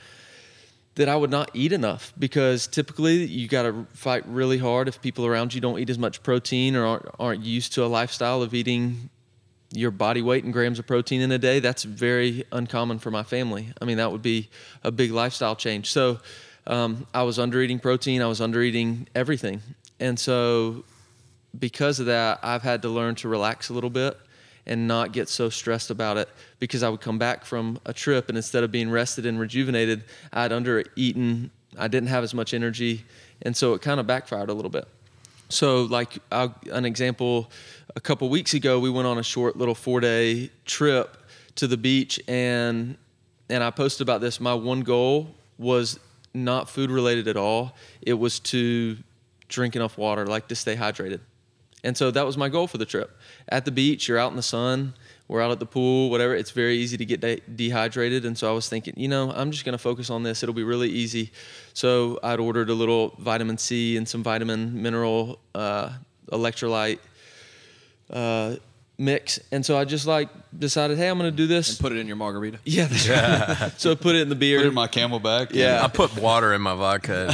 that 0.95 1.10
I 1.10 1.15
would 1.15 1.32
not 1.32 1.49
eat 1.54 1.71
enough 1.71 2.13
because 2.19 2.67
typically 2.67 3.26
you 3.26 3.47
got 3.47 3.63
to 3.63 3.88
fight 3.93 4.23
really 4.28 4.60
hard 4.60 4.88
if 4.88 5.02
people 5.02 5.26
around 5.26 5.54
you 5.54 5.62
don't 5.62 5.80
eat 5.80 5.89
as 5.89 5.97
much 5.97 6.21
protein 6.21 6.76
or 6.76 6.86
aren't, 6.86 7.06
aren't 7.19 7.43
used 7.43 7.73
to 7.73 7.84
a 7.84 7.88
lifestyle 7.88 8.41
of 8.43 8.54
eating 8.54 9.10
your 9.71 9.89
body 9.89 10.21
weight 10.21 10.43
in 10.43 10.52
grams 10.52 10.78
of 10.78 10.86
protein 10.86 11.21
in 11.21 11.32
a 11.32 11.39
day. 11.39 11.60
That's 11.60 11.84
very 11.84 12.43
uncommon 12.52 12.99
for 12.99 13.10
my 13.10 13.23
family. 13.23 13.73
I 13.82 13.86
mean, 13.86 13.97
that 13.97 14.12
would 14.12 14.21
be 14.21 14.49
a 14.84 14.91
big 14.91 15.12
lifestyle 15.12 15.56
change. 15.56 15.91
So 15.91 16.19
um, 16.67 17.08
I 17.12 17.23
was 17.23 17.39
under 17.39 17.60
eating 17.60 17.80
protein, 17.80 18.21
I 18.21 18.28
was 18.28 18.39
under 18.39 18.62
eating 18.62 19.08
everything. 19.15 19.62
And 19.99 20.19
so 20.19 20.86
because 21.58 22.00
of 22.00 22.08
that, 22.08 22.39
I've 22.42 22.63
had 22.63 22.82
to 22.84 22.89
learn 22.89 23.16
to 23.16 23.28
relax 23.28 23.70
a 23.70 23.74
little 23.74 23.89
bit 23.89 24.18
and 24.66 24.88
not 24.88 25.12
get 25.12 25.28
so 25.30 25.50
stressed 25.50 25.89
about 25.89 26.18
it 26.18 26.30
because 26.60 26.84
I 26.84 26.89
would 26.89 27.02
come 27.02 27.18
back 27.18 27.46
from 27.46 27.80
a 27.86 27.94
trip 27.94 28.30
and 28.30 28.38
instead 28.38 28.63
of 28.63 28.72
being 28.72 28.89
rested 28.89 29.26
and 29.26 29.39
rejuvenated, 29.39 30.04
I'd 30.32 30.54
under 30.54 30.84
eaten, 30.96 31.52
I 31.78 31.88
didn't 31.88 32.10
have 32.10 32.24
as 32.24 32.34
much 32.34 32.54
energy. 32.54 33.04
And 33.42 33.56
so 33.56 33.74
it 33.74 33.82
kind 33.82 34.00
of 34.00 34.08
backfired 34.08 34.50
a 34.50 34.54
little 34.54 34.72
bit. 34.72 34.88
So, 35.50 35.84
like 35.84 36.18
I'll, 36.32 36.56
an 36.72 36.86
example, 36.86 37.52
a 37.96 38.02
couple 38.02 38.28
weeks 38.30 38.56
ago, 38.56 38.80
we 38.80 38.89
went 38.89 39.08
on 39.08 39.20
a 39.20 39.24
short 39.24 39.56
little 39.56 39.76
four 39.76 40.00
day 40.00 40.50
trip 40.66 41.16
to 41.56 41.68
the 41.68 41.78
beach, 41.78 42.20
and 42.28 42.98
and 43.50 43.63
I 43.63 43.70
posted 43.70 44.02
about 44.02 44.20
this. 44.20 44.39
My 44.39 44.56
one 44.56 44.82
goal 44.82 45.36
was 45.60 46.00
not 46.34 46.70
food 46.70 46.89
related 46.89 47.28
at 47.28 47.38
all. 47.38 47.76
It 48.02 48.13
was 48.13 48.39
to 48.39 48.98
drink 49.48 49.76
enough 49.76 49.96
water, 49.96 50.26
like 50.26 50.48
to 50.48 50.56
stay 50.56 50.76
hydrated. 50.76 51.20
And 51.84 51.98
so 51.98 52.12
that 52.12 52.26
was 52.26 52.38
my 52.38 52.50
goal 52.50 52.67
for 52.67 52.78
the 52.78 52.86
trip. 52.86 53.17
At 53.50 53.65
the 53.65 53.72
beach, 53.72 54.08
you're 54.08 54.17
out 54.17 54.32
in 54.32 54.38
the 54.38 54.43
sun, 54.43 54.93
we're 55.28 55.41
out 55.41 55.52
at 55.52 55.60
the 55.60 55.65
pool, 55.65 56.10
whatever. 56.10 56.36
It's 56.36 56.52
very 56.52 56.78
easy 56.78 56.98
to 56.98 57.06
get 57.06 57.22
de- 57.22 57.41
dehydrated. 57.56 58.26
And 58.26 58.38
so 58.38 58.50
I 58.50 58.54
was 58.54 58.69
thinking, 58.69 58.93
you 58.98 59.08
know, 59.08 59.32
I'm 59.32 59.52
just 59.52 59.65
going 59.65 59.74
to 59.74 59.80
focus 59.80 60.10
on 60.10 60.24
this. 60.24 60.43
It'll 60.43 60.56
be 60.56 60.63
really 60.63 60.89
easy. 60.89 61.32
So 61.74 62.19
I'd 62.24 62.39
ordered 62.39 62.69
a 62.69 62.74
little 62.74 63.15
vitamin 63.19 63.58
C 63.58 63.98
and 63.98 64.08
some 64.08 64.22
vitamin 64.22 64.82
mineral 64.82 65.39
uh, 65.56 65.91
electrolyte 66.32 67.00
uh, 68.10 68.56
mix. 68.98 69.39
And 69.52 69.65
so 69.65 69.78
I 69.78 69.86
just 69.86 70.06
like 70.06 70.30
decided, 70.58 70.98
hey, 70.98 71.10
I'm 71.10 71.17
going 71.17 71.32
to 71.32 71.36
do 71.36 71.48
this. 71.48 71.69
And 71.69 71.80
put 71.80 71.93
it 71.93 71.98
in 71.98 72.08
your 72.08 72.15
margarita. 72.15 72.60
yeah, 72.65 72.86
that's 72.86 73.10
right. 73.10 73.72
so 73.78 73.91
I 73.91 73.96
put 73.96 74.15
it 74.15 74.22
in 74.22 74.30
the 74.30 74.36
beer. 74.36 74.60
Put 74.60 74.65
it 74.65 74.69
in 74.69 74.76
my 74.76 74.88
CamelBak. 74.88 75.54
Yeah. 75.54 75.84
I 75.84 75.88
put 75.88 76.15
water 76.17 76.54
in 76.54 76.62
my 76.62 76.76
vodka. 76.76 77.34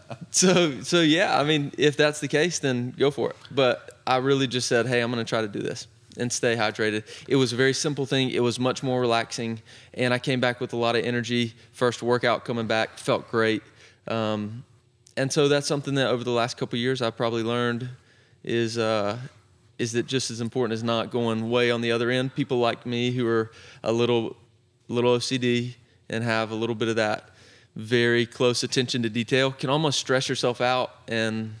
so 0.30 0.80
so 0.82 1.00
yeah, 1.00 1.38
I 1.38 1.44
mean, 1.44 1.72
if 1.78 1.96
that's 1.96 2.20
the 2.20 2.28
case, 2.28 2.58
then 2.58 2.94
go 2.98 3.10
for 3.10 3.30
it. 3.30 3.36
But 3.50 4.00
I 4.06 4.16
really 4.16 4.46
just 4.46 4.68
said, 4.68 4.86
hey, 4.86 5.00
I'm 5.00 5.10
going 5.10 5.24
to 5.24 5.28
try 5.28 5.42
to 5.42 5.48
do 5.48 5.60
this 5.60 5.86
and 6.16 6.32
stay 6.32 6.56
hydrated. 6.56 7.04
It 7.28 7.36
was 7.36 7.52
a 7.52 7.56
very 7.56 7.72
simple 7.72 8.06
thing. 8.06 8.30
It 8.30 8.42
was 8.42 8.58
much 8.58 8.82
more 8.82 9.00
relaxing, 9.00 9.60
and 9.94 10.12
I 10.12 10.18
came 10.18 10.40
back 10.40 10.60
with 10.60 10.72
a 10.72 10.76
lot 10.76 10.96
of 10.96 11.04
energy. 11.04 11.54
First 11.72 12.02
workout 12.02 12.44
coming 12.44 12.66
back 12.66 12.98
felt 12.98 13.30
great, 13.30 13.62
um, 14.06 14.64
and 15.16 15.32
so 15.32 15.48
that's 15.48 15.66
something 15.66 15.94
that 15.94 16.08
over 16.08 16.24
the 16.24 16.30
last 16.30 16.56
couple 16.56 16.78
years 16.78 17.02
I've 17.02 17.16
probably 17.16 17.42
learned 17.42 17.88
is. 18.44 18.78
Uh, 18.78 19.18
is 19.78 19.92
that 19.92 20.06
just 20.06 20.30
as 20.32 20.40
important 20.40 20.72
as 20.72 20.82
not 20.82 21.12
going 21.12 21.50
way 21.50 21.70
on 21.70 21.80
the 21.80 21.92
other 21.92 22.10
end? 22.10 22.34
People 22.34 22.58
like 22.58 22.84
me 22.84 23.12
who 23.12 23.24
are 23.28 23.52
a 23.84 23.92
little, 23.92 24.36
little 24.88 25.16
OCD 25.16 25.76
and 26.10 26.24
have 26.24 26.50
a 26.50 26.54
little 26.54 26.74
bit 26.74 26.88
of 26.88 26.96
that 26.96 27.30
very 27.78 28.26
close 28.26 28.64
attention 28.64 29.02
to 29.04 29.08
detail 29.08 29.52
can 29.52 29.70
almost 29.70 30.00
stress 30.00 30.28
yourself 30.28 30.60
out 30.60 30.96
and 31.06 31.54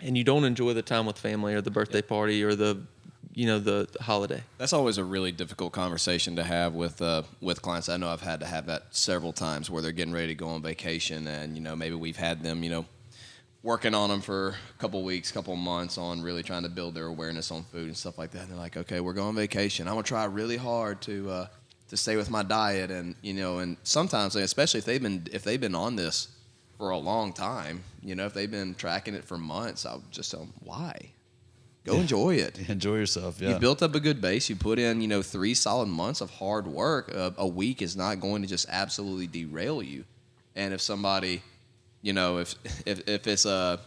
and 0.00 0.16
you 0.16 0.24
don't 0.24 0.44
enjoy 0.44 0.72
the 0.72 0.80
time 0.80 1.04
with 1.04 1.18
family 1.18 1.52
or 1.52 1.60
the 1.60 1.70
birthday 1.70 2.00
party 2.00 2.42
or 2.42 2.54
the 2.54 2.80
you 3.34 3.46
know 3.46 3.58
the, 3.58 3.86
the 3.92 4.02
holiday 4.02 4.42
That's 4.58 4.72
always 4.72 4.96
a 4.98 5.04
really 5.04 5.32
difficult 5.32 5.72
conversation 5.72 6.36
to 6.36 6.44
have 6.44 6.74
with 6.74 7.00
uh, 7.00 7.22
with 7.40 7.62
clients. 7.62 7.88
I 7.88 7.96
know 7.96 8.08
I've 8.08 8.22
had 8.22 8.40
to 8.40 8.46
have 8.46 8.66
that 8.66 8.86
several 8.90 9.32
times 9.32 9.70
where 9.70 9.82
they're 9.82 9.92
getting 9.92 10.12
ready 10.14 10.28
to 10.28 10.34
go 10.34 10.48
on 10.48 10.62
vacation, 10.62 11.26
and 11.26 11.56
you 11.56 11.62
know 11.62 11.76
maybe 11.76 11.94
we've 11.94 12.16
had 12.16 12.42
them, 12.42 12.64
you 12.64 12.70
know, 12.70 12.86
working 13.62 13.94
on 13.94 14.10
them 14.10 14.20
for 14.20 14.48
a 14.48 14.78
couple 14.80 15.02
weeks, 15.04 15.30
couple 15.30 15.54
months 15.54 15.96
on 15.96 16.22
really 16.22 16.42
trying 16.42 16.64
to 16.64 16.68
build 16.68 16.94
their 16.94 17.06
awareness 17.06 17.50
on 17.50 17.62
food 17.64 17.86
and 17.86 17.96
stuff 17.96 18.18
like 18.18 18.32
that. 18.32 18.42
And 18.42 18.50
they're 18.50 18.58
like, 18.58 18.76
okay, 18.76 19.00
we're 19.00 19.12
going 19.12 19.28
on 19.28 19.36
vacation. 19.36 19.86
I'm 19.86 19.94
gonna 19.94 20.02
try 20.02 20.24
really 20.24 20.56
hard 20.56 21.00
to 21.02 21.30
uh, 21.30 21.46
to 21.90 21.96
stay 21.96 22.16
with 22.16 22.30
my 22.30 22.42
diet, 22.42 22.90
and 22.90 23.14
you 23.20 23.34
know, 23.34 23.58
and 23.58 23.76
sometimes, 23.82 24.36
especially 24.36 24.78
if 24.78 24.84
they've 24.84 25.02
been 25.02 25.26
if 25.32 25.42
they've 25.42 25.60
been 25.60 25.74
on 25.74 25.96
this 25.96 26.28
for 26.78 26.90
a 26.90 26.98
long 26.98 27.32
time, 27.32 27.82
you 28.02 28.14
know, 28.14 28.26
if 28.26 28.32
they've 28.32 28.50
been 28.50 28.74
tracking 28.74 29.14
it 29.14 29.24
for 29.24 29.36
months, 29.36 29.84
I'll 29.84 30.02
just 30.10 30.30
tell 30.30 30.40
them 30.40 30.54
why. 30.60 31.10
Go 31.84 31.94
enjoy 31.94 32.34
it. 32.34 32.58
Enjoy 32.68 32.96
yourself. 32.96 33.40
Yeah. 33.40 33.50
You 33.50 33.58
built 33.58 33.82
up 33.82 33.94
a 33.94 34.00
good 34.00 34.20
base. 34.20 34.50
You 34.50 34.56
put 34.56 34.78
in, 34.78 35.00
you 35.00 35.08
know, 35.08 35.22
three 35.22 35.54
solid 35.54 35.86
months 35.86 36.20
of 36.20 36.30
hard 36.30 36.66
work. 36.66 37.10
Uh, 37.14 37.30
a 37.38 37.46
week 37.46 37.80
is 37.80 37.96
not 37.96 38.20
going 38.20 38.42
to 38.42 38.48
just 38.48 38.66
absolutely 38.68 39.26
derail 39.26 39.82
you. 39.82 40.04
And 40.54 40.74
if 40.74 40.82
somebody, 40.82 41.42
you 42.02 42.12
know, 42.12 42.38
if 42.38 42.54
if, 42.86 43.08
if 43.08 43.26
it's 43.26 43.46
a, 43.46 43.80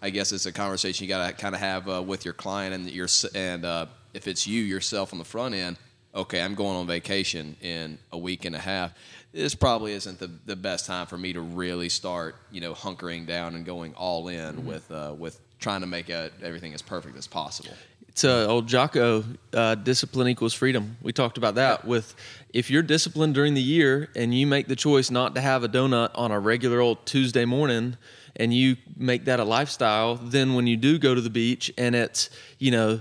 I 0.00 0.10
guess 0.10 0.32
it's 0.32 0.46
a 0.46 0.52
conversation 0.52 1.04
you 1.04 1.08
got 1.08 1.26
to 1.28 1.34
kind 1.34 1.54
of 1.54 1.60
have 1.60 1.88
uh, 1.88 2.02
with 2.02 2.24
your 2.24 2.34
client 2.34 2.74
and 2.74 2.90
your 2.90 3.08
and 3.34 3.64
uh, 3.64 3.86
if 4.14 4.26
it's 4.26 4.46
you 4.46 4.62
yourself 4.62 5.12
on 5.12 5.18
the 5.18 5.24
front 5.24 5.54
end. 5.54 5.76
Okay, 6.14 6.40
I'm 6.40 6.54
going 6.54 6.76
on 6.76 6.86
vacation 6.86 7.56
in 7.60 7.98
a 8.12 8.18
week 8.18 8.44
and 8.44 8.54
a 8.54 8.58
half. 8.58 8.92
This 9.32 9.56
probably 9.56 9.94
isn't 9.94 10.20
the, 10.20 10.30
the 10.46 10.54
best 10.54 10.86
time 10.86 11.06
for 11.06 11.18
me 11.18 11.32
to 11.32 11.40
really 11.40 11.88
start, 11.88 12.36
you 12.52 12.60
know, 12.60 12.72
hunkering 12.72 13.26
down 13.26 13.56
and 13.56 13.66
going 13.66 13.94
all 13.94 14.28
in 14.28 14.64
with 14.64 14.88
uh, 14.92 15.12
with 15.18 15.40
trying 15.58 15.80
to 15.80 15.86
make 15.86 16.10
uh 16.10 16.28
everything 16.42 16.74
as 16.74 16.82
perfect 16.82 17.16
as 17.16 17.26
possible. 17.26 17.72
it's 18.08 18.22
uh, 18.22 18.46
old 18.46 18.66
jocko 18.66 19.24
uh, 19.54 19.74
discipline 19.76 20.28
equals 20.28 20.52
freedom 20.52 20.96
we 21.00 21.12
talked 21.12 21.38
about 21.38 21.54
that 21.54 21.86
with 21.86 22.14
if 22.52 22.70
you're 22.70 22.82
disciplined 22.82 23.34
during 23.34 23.54
the 23.54 23.62
year 23.62 24.10
and 24.14 24.34
you 24.34 24.46
make 24.46 24.66
the 24.66 24.76
choice 24.76 25.10
not 25.10 25.34
to 25.34 25.40
have 25.40 25.64
a 25.64 25.68
donut 25.68 26.10
on 26.14 26.30
a 26.30 26.38
regular 26.38 26.80
old 26.80 27.06
tuesday 27.06 27.46
morning 27.46 27.96
and 28.36 28.52
you 28.52 28.76
make 28.96 29.24
that 29.24 29.40
a 29.40 29.44
lifestyle 29.44 30.16
then 30.16 30.54
when 30.54 30.66
you 30.66 30.76
do 30.76 30.98
go 30.98 31.14
to 31.14 31.20
the 31.20 31.30
beach 31.30 31.72
and 31.78 31.94
it's 31.94 32.28
you 32.58 32.70
know 32.70 33.00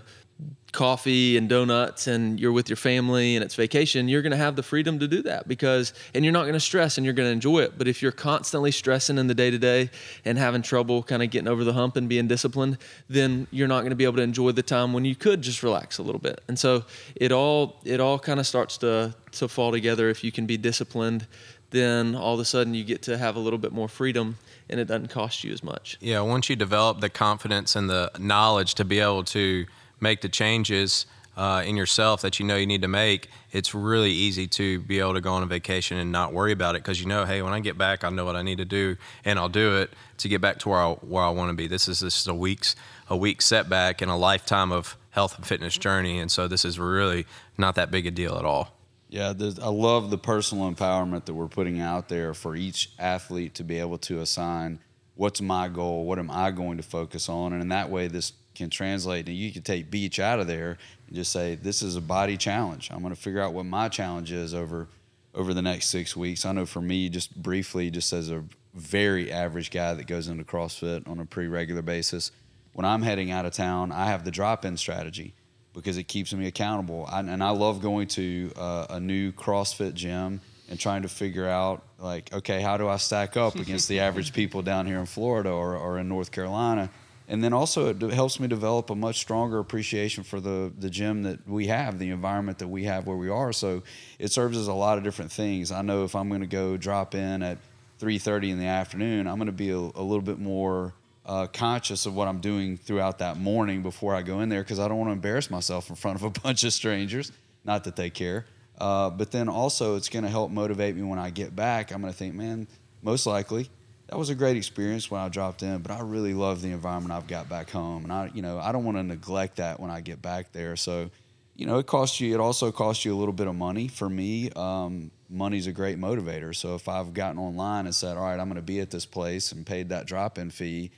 coffee 0.74 1.38
and 1.38 1.48
donuts 1.48 2.08
and 2.08 2.40
you're 2.40 2.52
with 2.52 2.68
your 2.68 2.76
family 2.76 3.36
and 3.36 3.44
it's 3.46 3.56
vacation, 3.56 4.10
you're 4.10 4.22
going 4.22 4.32
to 4.32 4.38
have 4.38 4.56
the 4.56 4.64
freedom 4.64 5.00
to 5.00 5.08
do 5.08 5.22
that 5.22 5.48
because, 5.48 5.94
and 6.14 6.26
you're 6.26 6.34
not 6.34 6.42
going 6.42 6.54
to 6.54 6.60
stress 6.60 6.98
and 6.98 7.06
you're 7.06 7.14
going 7.14 7.28
to 7.28 7.32
enjoy 7.32 7.60
it. 7.60 7.78
But 7.78 7.88
if 7.88 8.02
you're 8.02 8.12
constantly 8.12 8.72
stressing 8.72 9.18
in 9.18 9.28
the 9.28 9.36
day 9.36 9.52
to 9.52 9.58
day 9.58 9.92
and 10.26 10.38
having 10.38 10.62
trouble 10.62 11.04
kind 11.04 11.24
of 11.24 11.30
getting 11.30 11.48
over 11.48 11.64
the 11.64 11.74
hump 11.74 11.96
and 11.96 12.10
being 12.10 12.28
disciplined, 12.28 12.80
then 13.08 13.48
you're 13.52 13.68
not 13.68 13.82
going 13.82 13.92
to 13.92 13.96
be 13.96 14.04
able 14.04 14.18
to 14.18 14.24
enjoy 14.24 14.52
the 14.52 14.64
time 14.64 14.92
when 14.92 15.06
you 15.06 15.16
could 15.16 15.42
just 15.42 15.64
relax 15.64 16.00
a 16.00 16.04
little 16.04 16.20
bit. 16.20 16.42
And 16.48 16.60
so 16.60 16.84
it 17.16 17.32
all, 17.32 17.80
it 17.86 18.00
all 18.00 18.20
kind 18.20 18.40
of 18.40 18.48
starts 18.48 18.78
to, 18.80 19.16
to 19.34 19.48
fall 19.48 19.72
together. 19.72 20.10
If 20.10 20.24
you 20.24 20.32
can 20.32 20.46
be 20.46 20.58
disciplined, 20.58 21.28
then 21.70 22.16
all 22.16 22.34
of 22.34 22.40
a 22.40 22.46
sudden 22.46 22.74
you 22.74 22.84
get 22.84 23.04
to 23.04 23.18
have 23.18 23.36
a 23.36 23.40
little 23.40 23.60
bit 23.60 23.72
more 23.72 23.88
freedom 23.88 24.38
and 24.70 24.80
it 24.80 24.86
doesn't 24.86 25.10
cost 25.10 25.44
you 25.44 25.54
as 25.54 25.64
much. 25.64 25.98
Yeah, 26.02 26.22
once 26.22 26.50
you 26.50 26.56
develop 26.56 27.00
the 27.00 27.10
confidence 27.10 27.76
and 27.76 27.90
the 27.90 28.12
knowledge 28.18 28.76
to 28.76 28.86
be 28.86 29.00
able 29.00 29.24
to 29.26 29.66
make 30.04 30.22
the 30.22 30.30
changes 30.30 31.08
uh, 31.36 31.64
in 31.66 31.76
yourself 31.76 32.22
that 32.22 32.40
you 32.40 32.46
know 32.46 32.56
you 32.56 32.68
need 32.68 32.84
to 32.84 32.88
make, 32.88 33.30
it's 33.52 33.74
really 33.74 34.12
easy 34.12 34.48
to 34.48 34.80
be 34.82 35.00
able 35.00 35.14
to 35.14 35.22
go 35.22 35.34
on 35.34 35.44
a 35.44 35.48
vacation 35.48 35.98
and 35.98 36.12
not 36.12 36.32
worry 36.32 36.52
about 36.52 36.76
it 36.76 36.84
because 36.84 37.02
you 37.02 37.08
know, 37.08 37.26
hey, 37.26 37.42
when 37.42 37.54
I 37.54 37.60
get 37.60 37.78
back, 37.78 38.04
I 38.04 38.10
know 38.10 38.26
what 38.26 38.36
I 38.36 38.44
need 38.44 38.60
to 38.60 38.66
do, 38.66 38.98
and 39.26 39.40
I'll 39.40 39.50
do 39.50 39.78
it 39.78 39.92
to 40.18 40.30
get 40.30 40.42
back 40.42 40.60
to 40.60 40.70
where 40.70 40.80
I, 40.80 40.92
where 40.92 41.24
I 41.24 41.30
want 41.30 41.50
to 41.50 41.56
be. 41.56 41.68
This 41.68 41.88
is 41.88 42.02
this 42.02 42.22
is 42.22 42.28
a 42.28 42.36
week's 42.36 42.76
a 43.10 43.18
week 43.18 43.42
setback 43.42 44.02
in 44.02 44.10
a 44.10 44.18
lifetime 44.18 44.72
of 44.72 44.96
health 45.10 45.36
and 45.36 45.46
fitness 45.46 45.78
journey, 45.78 46.20
and 46.20 46.32
so 46.32 46.48
this 46.48 46.66
is 46.66 46.78
really 46.78 47.26
not 47.58 47.76
that 47.76 47.90
big 47.90 48.06
a 48.06 48.12
deal 48.12 48.38
at 48.38 48.46
all. 48.46 48.78
Yeah, 49.10 49.34
I 49.62 49.70
love 49.70 50.10
the 50.10 50.18
personal 50.18 50.72
empowerment 50.72 51.26
that 51.26 51.36
we're 51.36 51.48
putting 51.48 51.80
out 51.80 52.10
there 52.10 52.34
for 52.34 52.56
each 52.56 52.92
athlete 52.98 53.54
to 53.56 53.64
be 53.64 53.78
able 53.78 54.00
to 54.00 54.22
assign 54.22 54.80
what's 55.16 55.40
my 55.40 55.68
goal, 55.68 56.06
what 56.06 56.18
am 56.18 56.32
I 56.32 56.50
going 56.50 56.78
to 56.78 56.84
focus 56.84 57.30
on, 57.30 57.54
and 57.54 57.62
in 57.62 57.70
that 57.70 57.90
way, 57.90 58.08
this 58.08 58.34
can 58.56 58.70
translate. 58.70 59.28
And 59.28 59.36
you 59.36 59.52
can 59.52 59.62
take 59.62 59.90
beach 59.92 60.20
out 60.20 60.40
of 60.40 60.48
there 60.48 60.78
and 61.08 61.16
just 61.16 61.32
say, 61.32 61.56
this 61.56 61.82
is 61.82 61.96
a 61.96 62.02
body 62.02 62.38
challenge. 62.38 62.90
I'm 62.92 63.02
going 63.02 63.14
to 63.14 63.20
figure 63.20 63.42
out 63.42 63.54
what 63.54 63.66
my 63.66 63.90
challenge 63.90 64.32
is 64.32 64.54
over 64.54 64.88
over 65.36 65.54
the 65.54 65.62
next 65.62 65.90
six 65.90 66.16
weeks. 66.16 66.46
I 66.46 66.52
know 66.52 66.66
for 66.66 66.82
me, 66.82 67.10
just 67.10 67.36
briefly, 67.42 67.90
just 67.90 68.14
as 68.14 68.30
a 68.30 68.44
very 68.74 69.32
average 69.32 69.72
guy 69.72 69.94
that 69.94 70.08
goes 70.08 70.28
into 70.28 70.44
CrossFit 70.44 71.08
on 71.08 71.20
a 71.20 71.26
pretty 71.26 71.50
regular 71.50 71.82
basis, 71.82 72.32
when 72.74 72.86
I'm 72.86 73.02
heading 73.02 73.32
out 73.32 73.46
of 73.46 73.54
town, 73.54 73.92
I 73.92 74.08
have 74.08 74.26
the 74.26 74.32
drop-in 74.32 74.78
strategy 74.78 75.34
because 75.74 75.98
it 75.98 76.04
keeps 76.04 76.34
me 76.34 76.48
accountable. 76.48 77.08
I, 77.12 77.20
and 77.20 77.44
I 77.44 77.50
love 77.50 77.82
going 77.82 78.08
to 78.10 78.52
uh, 78.56 78.88
a 78.92 79.00
new 79.00 79.32
CrossFit 79.32 79.94
gym 79.94 80.42
and 80.70 80.80
trying 80.80 81.02
to 81.02 81.10
figure 81.10 81.48
out 81.48 81.84
like, 82.00 82.32
okay, 82.34 82.62
how 82.62 82.78
do 82.78 82.88
I 82.88 82.98
stack 82.98 83.38
up 83.38 83.56
against 83.60 83.88
the 83.88 84.00
average 84.00 84.34
people 84.34 84.62
down 84.62 84.86
here 84.86 85.00
in 85.00 85.06
Florida 85.06 85.50
or, 85.50 85.76
or 85.78 86.00
in 86.00 86.08
North 86.08 86.32
Carolina? 86.32 86.90
And 87.34 87.44
then 87.44 87.52
also 87.52 87.90
it 87.90 88.00
helps 88.14 88.40
me 88.40 88.48
develop 88.48 88.92
a 88.92 88.96
much 88.96 89.18
stronger 89.18 89.58
appreciation 89.58 90.24
for 90.24 90.40
the 90.40 90.72
the 90.78 90.88
gym 90.88 91.24
that 91.24 91.48
we 91.48 91.66
have, 91.66 91.98
the 91.98 92.12
environment 92.12 92.60
that 92.60 92.68
we 92.68 92.84
have 92.84 93.08
where 93.08 93.18
we 93.18 93.28
are. 93.28 93.52
So 93.52 93.82
it 94.20 94.32
serves 94.32 94.56
as 94.56 94.68
a 94.68 94.74
lot 94.74 95.00
of 95.00 95.04
different 95.04 95.32
things. 95.32 95.72
I 95.72 95.82
know 95.82 96.04
if 96.04 96.16
I'm 96.16 96.30
going 96.30 96.42
to 96.42 96.48
go 96.48 96.78
drop 96.78 97.16
in 97.16 97.42
at 97.42 97.58
3:30 98.00 98.52
in 98.52 98.60
the 98.60 98.68
afternoon, 98.68 99.26
I'm 99.26 99.38
going 99.38 99.48
to 99.48 99.52
be 99.52 99.72
a, 99.72 99.78
a 99.78 100.06
little 100.06 100.22
bit 100.22 100.38
more 100.38 100.94
uh, 101.26 101.48
conscious 101.48 102.06
of 102.06 102.14
what 102.14 102.28
I'm 102.28 102.40
doing 102.40 102.78
throughout 102.78 103.18
that 103.18 103.38
morning 103.38 103.82
before 103.82 104.14
I 104.14 104.22
go 104.22 104.42
in 104.42 104.50
there 104.50 104.62
because 104.62 104.80
I 104.80 104.88
don't 104.88 105.00
want 105.00 105.08
to 105.08 105.14
embarrass 105.14 105.50
myself 105.50 105.90
in 105.90 105.96
front 105.96 106.22
of 106.22 106.24
a 106.24 106.30
bunch 106.44 106.64
of 106.64 106.72
strangers. 106.72 107.32
Not 107.66 107.86
that 107.86 107.96
they 107.96 108.12
care, 108.12 108.46
uh, 108.78 109.10
but 109.10 109.32
then 109.32 109.50
also 109.50 109.96
it's 109.96 110.10
going 110.10 110.24
to 110.24 110.30
help 110.30 110.52
motivate 110.52 110.96
me 110.96 111.02
when 111.02 111.18
I 111.18 111.32
get 111.32 111.56
back. 111.56 111.92
I'm 111.92 112.02
going 112.02 112.14
to 112.14 112.20
think, 112.20 112.36
man, 112.36 112.68
most 113.02 113.26
likely 113.26 113.72
that 114.14 114.20
was 114.20 114.30
a 114.30 114.36
great 114.36 114.58
experience 114.58 115.10
when 115.10 115.20
I 115.20 115.28
dropped 115.28 115.64
in, 115.64 115.80
but 115.80 115.92
I 115.92 116.02
really 116.02 116.36
love 116.36 116.62
the 116.62 116.70
environment 116.70 117.12
I've 117.12 117.26
got 117.26 117.50
back 117.50 117.72
home, 117.72 118.04
and 118.04 118.14
I, 118.14 118.30
you 118.32 118.44
know, 118.44 118.60
I 118.60 118.72
don't 118.72 118.84
want 118.84 118.96
to 118.98 119.02
neglect 119.02 119.56
that 119.56 119.80
when 119.80 119.90
I 119.90 120.02
get 120.02 120.22
back 120.22 120.52
there. 120.52 120.76
So, 120.76 121.10
you 121.56 121.66
know, 121.66 121.80
it 121.80 121.88
costs 121.88 122.22
you. 122.22 122.32
It 122.32 122.40
also 122.40 122.72
costs 122.72 123.06
you 123.06 123.16
a 123.16 123.18
little 123.18 123.34
bit 123.34 123.48
of 123.48 123.56
money. 123.56 123.88
For 123.88 124.08
me, 124.08 124.52
um, 124.56 125.10
money's 125.32 125.66
a 125.66 125.72
great 125.72 125.98
motivator. 125.98 126.56
So 126.56 126.76
if 126.76 126.88
I've 126.88 127.16
gotten 127.16 127.40
online 127.40 127.88
and 127.88 127.96
said, 127.96 128.16
all 128.16 128.26
right, 128.26 128.40
I'm 128.40 128.46
going 128.46 128.58
to 128.58 128.62
be 128.62 128.82
at 128.82 128.92
this 128.92 129.08
place 129.08 129.52
and 129.52 129.66
paid 129.66 129.90
that 129.90 130.06
drop-in 130.06 130.52
fee 130.52 130.92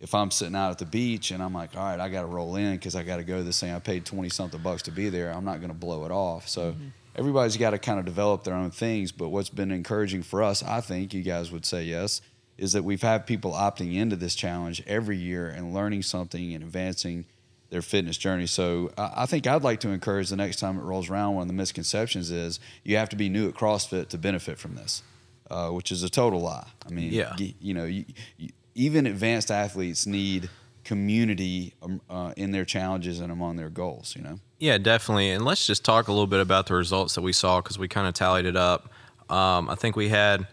if 0.00 0.14
I'm 0.14 0.30
sitting 0.30 0.56
out 0.56 0.70
at 0.70 0.78
the 0.78 0.86
beach 0.86 1.32
and 1.32 1.42
I'm 1.42 1.52
like, 1.52 1.76
all 1.76 1.84
right, 1.84 2.00
I 2.00 2.08
got 2.08 2.22
to 2.22 2.28
roll 2.28 2.56
in 2.56 2.76
because 2.76 2.96
I 2.96 3.02
got 3.02 3.18
to 3.18 3.24
go 3.24 3.36
to 3.36 3.42
this 3.42 3.60
thing. 3.60 3.74
I 3.74 3.78
paid 3.78 4.06
20 4.06 4.30
something 4.30 4.62
bucks 4.62 4.80
to 4.84 4.90
be 4.90 5.10
there. 5.10 5.32
I'm 5.32 5.44
not 5.44 5.58
going 5.58 5.68
to 5.68 5.76
blow 5.76 6.06
it 6.06 6.10
off. 6.10 6.48
So 6.48 6.72
mm-hmm. 6.72 6.88
everybody's 7.14 7.58
got 7.58 7.70
to 7.72 7.78
kind 7.78 7.98
of 7.98 8.06
develop 8.06 8.42
their 8.42 8.54
own 8.54 8.70
things. 8.70 9.12
But 9.12 9.28
what's 9.28 9.50
been 9.50 9.70
encouraging 9.70 10.22
for 10.22 10.42
us, 10.42 10.62
I 10.62 10.80
think 10.80 11.12
you 11.12 11.22
guys 11.22 11.52
would 11.52 11.66
say 11.66 11.84
yes, 11.84 12.22
is 12.56 12.72
that 12.72 12.84
we've 12.84 13.02
had 13.02 13.26
people 13.26 13.52
opting 13.52 13.94
into 13.94 14.16
this 14.16 14.34
challenge 14.34 14.82
every 14.86 15.16
year 15.16 15.48
and 15.48 15.74
learning 15.74 16.02
something 16.02 16.54
and 16.54 16.62
advancing 16.62 17.24
their 17.70 17.82
fitness 17.82 18.16
journey. 18.16 18.46
So 18.46 18.92
I 18.96 19.26
think 19.26 19.46
I'd 19.46 19.64
like 19.64 19.80
to 19.80 19.88
encourage 19.88 20.30
the 20.30 20.36
next 20.36 20.60
time 20.60 20.78
it 20.78 20.82
rolls 20.82 21.10
around, 21.10 21.34
one 21.34 21.42
of 21.42 21.48
the 21.48 21.54
misconceptions 21.54 22.30
is 22.30 22.60
you 22.84 22.96
have 22.96 23.08
to 23.08 23.16
be 23.16 23.28
new 23.28 23.48
at 23.48 23.54
CrossFit 23.54 24.08
to 24.08 24.18
benefit 24.18 24.58
from 24.58 24.76
this. 24.76 25.02
Uh, 25.50 25.68
which 25.68 25.92
is 25.92 26.02
a 26.02 26.08
total 26.08 26.40
lie. 26.40 26.66
I 26.86 26.90
mean, 26.90 27.12
yeah. 27.12 27.36
you, 27.36 27.52
you 27.60 27.74
know, 27.74 27.84
you, 27.84 28.06
you, 28.38 28.48
even 28.74 29.06
advanced 29.06 29.50
athletes 29.50 30.06
need 30.06 30.48
community 30.84 31.74
um, 31.82 32.00
uh, 32.08 32.32
in 32.34 32.50
their 32.50 32.64
challenges 32.64 33.20
and 33.20 33.30
among 33.30 33.56
their 33.56 33.68
goals. 33.68 34.16
You 34.16 34.22
know. 34.22 34.40
Yeah, 34.58 34.78
definitely. 34.78 35.30
And 35.30 35.44
let's 35.44 35.66
just 35.66 35.84
talk 35.84 36.08
a 36.08 36.12
little 36.12 36.26
bit 36.26 36.40
about 36.40 36.66
the 36.66 36.74
results 36.74 37.14
that 37.16 37.20
we 37.20 37.34
saw 37.34 37.60
because 37.60 37.78
we 37.78 37.88
kind 37.88 38.08
of 38.08 38.14
tallied 38.14 38.46
it 38.46 38.56
up. 38.56 38.88
Um, 39.28 39.68
I 39.68 39.74
think 39.74 39.96
we 39.96 40.08
had 40.08 40.46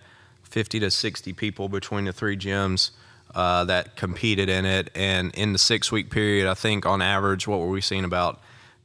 50 0.51 0.79
to 0.81 0.91
60 0.91 1.33
people 1.33 1.69
between 1.69 2.05
the 2.05 2.13
three 2.13 2.37
gyms 2.37 2.91
uh, 3.33 3.63
that 3.65 3.95
competed 3.95 4.49
in 4.49 4.65
it, 4.65 4.89
and 4.93 5.33
in 5.35 5.53
the 5.53 5.59
six 5.59 5.91
week 5.91 6.09
period, 6.09 6.47
I 6.47 6.53
think 6.53 6.85
on 6.85 7.01
average, 7.01 7.47
what 7.47 7.59
were 7.59 7.69
we 7.69 7.81
seeing 7.81 8.03
about 8.03 8.41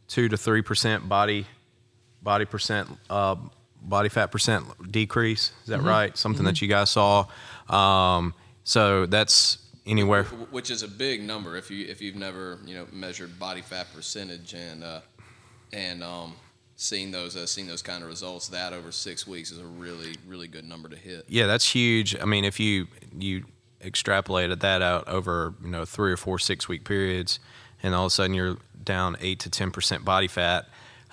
two 0.08 0.28
to 0.28 0.36
three 0.36 0.62
percent 0.62 1.08
body 1.08 1.46
body 2.22 2.44
percent 2.44 2.88
uh, 3.10 3.36
body 3.82 4.08
fat 4.08 4.26
percent 4.26 4.64
decrease. 4.90 5.52
Is 5.62 5.68
that 5.68 5.78
mm-hmm. 5.78 5.88
right? 5.88 6.16
Something 6.16 6.40
mm-hmm. 6.40 6.46
that 6.46 6.62
you 6.62 6.68
guys 6.68 6.90
saw. 6.90 7.26
Um, 7.68 8.34
so 8.64 9.06
that's 9.06 9.58
anywhere. 9.86 10.24
Which 10.24 10.70
is 10.70 10.82
a 10.82 10.88
big 10.88 11.22
number 11.22 11.56
if 11.56 11.70
you 11.70 11.86
if 11.86 12.00
you've 12.00 12.16
never 12.16 12.58
you 12.64 12.74
know 12.74 12.86
measured 12.92 13.38
body 13.38 13.62
fat 13.62 13.86
percentage 13.94 14.54
and 14.54 14.84
uh, 14.84 15.00
and 15.72 16.02
um, 16.02 16.34
seen 16.76 17.10
those 17.10 17.36
uh, 17.36 17.46
seen 17.46 17.66
those 17.66 17.82
kind 17.82 18.02
of 18.02 18.08
results. 18.08 18.48
That 18.48 18.72
over 18.72 18.92
six 18.92 19.26
weeks 19.26 19.50
is 19.50 19.58
a 19.58 19.66
really 19.66 20.14
really 20.26 20.48
good 20.48 20.64
number 20.64 20.88
to 20.88 20.96
hit. 20.96 21.24
Yeah, 21.28 21.46
that's 21.46 21.68
huge. 21.68 22.16
I 22.20 22.24
mean, 22.24 22.44
if 22.44 22.60
you 22.60 22.86
you 23.18 23.44
extrapolated 23.80 24.60
that 24.60 24.82
out 24.82 25.08
over 25.08 25.54
you 25.62 25.70
know 25.70 25.84
three 25.84 26.12
or 26.12 26.16
four 26.16 26.38
six 26.38 26.68
week 26.68 26.84
periods, 26.84 27.40
and 27.82 27.94
all 27.94 28.06
of 28.06 28.08
a 28.08 28.14
sudden 28.14 28.34
you're 28.34 28.58
down 28.84 29.16
eight 29.20 29.40
to 29.40 29.50
ten 29.50 29.70
percent 29.70 30.04
body 30.04 30.28
fat. 30.28 30.68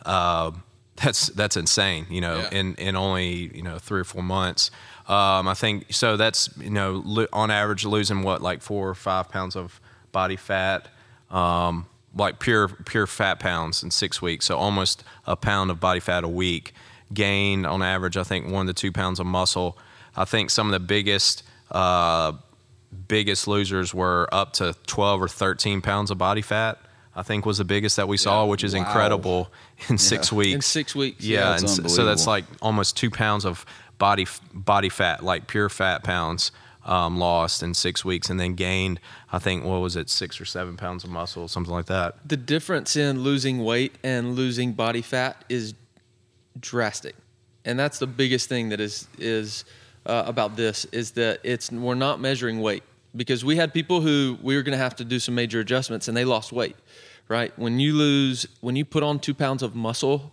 Uh, 0.06 0.52
that's 0.96 1.28
that's 1.28 1.58
insane, 1.58 2.06
you 2.10 2.22
know, 2.22 2.38
yeah. 2.40 2.60
in, 2.60 2.76
in 2.76 2.96
only 2.96 3.56
you 3.56 3.64
know 3.64 3.80
three 3.80 4.02
or 4.02 4.04
four 4.04 4.24
months. 4.24 4.70
Um, 5.08 5.48
I 5.48 5.54
think 5.54 5.92
so. 5.92 6.18
That's 6.18 6.50
you 6.58 6.70
know 6.70 7.02
lo- 7.04 7.28
on 7.34 7.52
average 7.52 7.86
losing 7.86 8.22
what 8.22 8.42
like 8.42 8.62
four 8.62 8.90
or 8.90 8.96
five 8.96 9.30
pounds 9.30 9.56
of 9.56 9.82
body 10.12 10.36
fat, 10.36 10.88
um, 11.32 11.88
like 12.16 12.40
pure 12.40 12.68
pure 12.68 13.08
fat 13.08 13.40
pounds 13.40 13.84
in 13.84 13.92
six 13.92 14.22
weeks. 14.22 14.46
So 14.46 14.58
almost 14.58 15.04
a 15.26 15.36
pound 15.36 15.72
of 15.72 15.80
body 15.80 16.00
fat 16.00 16.24
a 16.24 16.30
week. 16.30 16.74
Gained 17.14 17.68
on 17.68 17.84
average, 17.84 18.18
I 18.18 18.24
think 18.24 18.48
one 18.48 18.66
to 18.68 18.74
two 18.74 18.92
pounds 18.92 19.20
of 19.20 19.28
muscle. 19.28 19.78
I 20.16 20.26
think 20.26 20.50
some 20.50 20.68
of 20.68 20.72
the 20.72 20.80
biggest 20.80 21.44
uh, 21.72 22.34
biggest 23.08 23.48
losers 23.48 23.94
were 23.94 24.28
up 24.32 24.54
to 24.54 24.76
12 24.88 25.22
or 25.22 25.28
13 25.28 25.82
pounds 25.82 26.12
of 26.12 26.18
body 26.18 26.42
fat. 26.42 26.80
I 27.16 27.22
think 27.22 27.46
was 27.46 27.60
the 27.60 27.66
biggest 27.66 27.98
that 27.98 28.08
we 28.08 28.18
saw, 28.18 28.46
which 28.46 28.64
is 28.64 28.74
wow. 28.74 28.80
incredible 28.80 29.52
in 29.90 29.98
six 29.98 30.32
weeks. 30.32 30.56
In 30.56 30.62
six 30.62 30.96
weeks, 30.96 31.24
yeah, 31.24 31.52
yeah 31.52 31.58
and 31.58 31.70
so 31.70 32.06
that's 32.06 32.26
like 32.26 32.46
almost 32.62 32.98
two 32.98 33.12
pounds 33.12 33.46
of 33.46 33.66
body 34.00 34.26
body 34.54 34.90
fat, 34.90 35.24
like 35.24 35.48
pure 35.48 35.70
fat 35.70 36.04
pounds, 36.04 36.52
um, 36.86 37.20
lost 37.20 37.62
in 37.62 37.74
six 37.74 38.04
weeks, 38.04 38.30
and 38.30 38.40
then 38.40 38.56
gained. 38.56 39.00
I 39.34 39.40
think 39.40 39.66
what 39.66 39.80
was 39.80 39.96
it, 39.96 40.10
six 40.10 40.40
or 40.40 40.46
seven 40.46 40.78
pounds 40.78 41.04
of 41.04 41.10
muscle, 41.10 41.48
something 41.48 41.74
like 41.74 41.88
that. 41.88 42.16
The 42.28 42.38
difference 42.38 42.96
in 42.96 43.22
losing 43.22 43.64
weight 43.64 43.96
and 44.04 44.36
losing 44.36 44.74
body 44.74 45.02
fat 45.02 45.44
is 45.50 45.74
drastic, 46.60 47.16
and 47.66 47.78
that's 47.78 48.00
the 48.00 48.08
biggest 48.08 48.48
thing 48.48 48.70
that 48.70 48.80
is 48.80 49.08
is 49.18 49.66
uh, 50.06 50.24
about 50.26 50.56
this 50.56 50.86
is 50.86 51.12
that 51.12 51.40
it's 51.44 51.72
we're 51.72 51.96
not 51.96 52.22
measuring 52.22 52.62
weight 52.62 52.84
because 53.16 53.44
we 53.44 53.56
had 53.56 53.74
people 53.74 54.02
who 54.02 54.38
we 54.42 54.56
were 54.56 54.64
going 54.64 54.78
to 54.78 54.84
have 54.84 54.96
to 54.98 55.04
do 55.04 55.20
some 55.20 55.36
major 55.36 55.60
adjustments 55.60 56.08
and 56.08 56.18
they 56.18 56.26
lost 56.26 56.52
weight 56.52 56.76
right 57.28 57.58
when 57.58 57.80
you 57.80 57.94
lose 57.94 58.48
when 58.62 58.76
you 58.76 58.84
put 58.84 59.04
on 59.04 59.18
two 59.20 59.34
pounds 59.34 59.64
of 59.64 59.76
muscle 59.76 60.32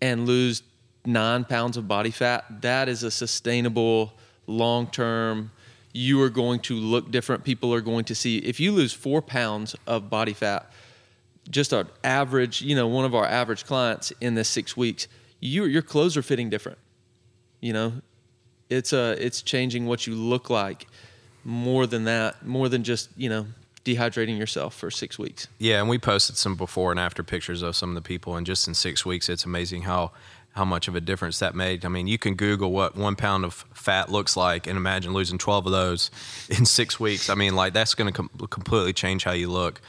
and 0.00 0.26
lose 0.26 0.62
nine 1.06 1.44
pounds 1.44 1.76
of 1.76 1.88
body 1.88 2.10
fat, 2.10 2.44
that 2.62 2.88
is 2.88 3.02
a 3.02 3.10
sustainable, 3.10 4.12
long 4.46 4.88
term. 4.88 5.50
You 5.96 6.20
are 6.20 6.28
going 6.28 6.60
to 6.60 6.74
look 6.74 7.10
different. 7.10 7.42
People 7.42 7.72
are 7.72 7.80
going 7.80 8.04
to 8.04 8.14
see. 8.14 8.36
If 8.38 8.60
you 8.60 8.70
lose 8.70 8.92
four 8.92 9.22
pounds 9.22 9.74
of 9.86 10.10
body 10.10 10.34
fat, 10.34 10.70
just 11.48 11.72
our 11.72 11.86
average, 12.04 12.60
you 12.60 12.76
know, 12.76 12.86
one 12.86 13.06
of 13.06 13.14
our 13.14 13.24
average 13.24 13.64
clients 13.64 14.12
in 14.20 14.34
this 14.34 14.46
six 14.48 14.76
weeks, 14.76 15.08
you, 15.40 15.64
your 15.64 15.80
clothes 15.80 16.16
are 16.16 16.22
fitting 16.22 16.50
different. 16.50 16.78
You 17.60 17.72
know, 17.72 17.92
it's 18.68 18.92
a, 18.92 19.12
uh, 19.12 19.16
it's 19.18 19.40
changing 19.40 19.86
what 19.86 20.06
you 20.06 20.14
look 20.14 20.50
like 20.50 20.86
more 21.44 21.86
than 21.86 22.04
that, 22.04 22.44
more 22.44 22.68
than 22.68 22.84
just, 22.84 23.08
you 23.16 23.30
know, 23.30 23.46
dehydrating 23.86 24.36
yourself 24.36 24.74
for 24.74 24.90
six 24.90 25.18
weeks. 25.18 25.46
Yeah, 25.58 25.80
and 25.80 25.88
we 25.88 25.96
posted 25.96 26.36
some 26.36 26.56
before 26.56 26.90
and 26.90 27.00
after 27.00 27.22
pictures 27.22 27.62
of 27.62 27.74
some 27.74 27.88
of 27.90 27.94
the 27.94 28.02
people, 28.02 28.36
and 28.36 28.44
just 28.44 28.68
in 28.68 28.74
six 28.74 29.06
weeks, 29.06 29.30
it's 29.30 29.44
amazing 29.44 29.82
how 29.82 30.10
how 30.56 30.64
much 30.64 30.88
of 30.88 30.96
a 30.96 31.00
difference 31.00 31.38
that 31.38 31.54
made. 31.54 31.84
I 31.84 31.88
mean, 31.88 32.06
you 32.06 32.16
can 32.16 32.34
Google 32.34 32.72
what 32.72 32.96
one 32.96 33.14
pound 33.14 33.44
of 33.44 33.52
fat 33.74 34.10
looks 34.10 34.36
like 34.36 34.66
and 34.66 34.76
imagine 34.76 35.12
losing 35.12 35.36
12 35.36 35.66
of 35.66 35.72
those 35.72 36.10
in 36.48 36.64
six 36.64 36.98
weeks. 36.98 37.28
I 37.28 37.34
mean, 37.34 37.54
like 37.54 37.74
that's 37.74 37.94
going 37.94 38.12
to 38.12 38.16
com- 38.16 38.48
completely 38.48 38.92
change 38.92 39.24
how 39.24 39.32
you 39.32 39.50
look. 39.50 39.80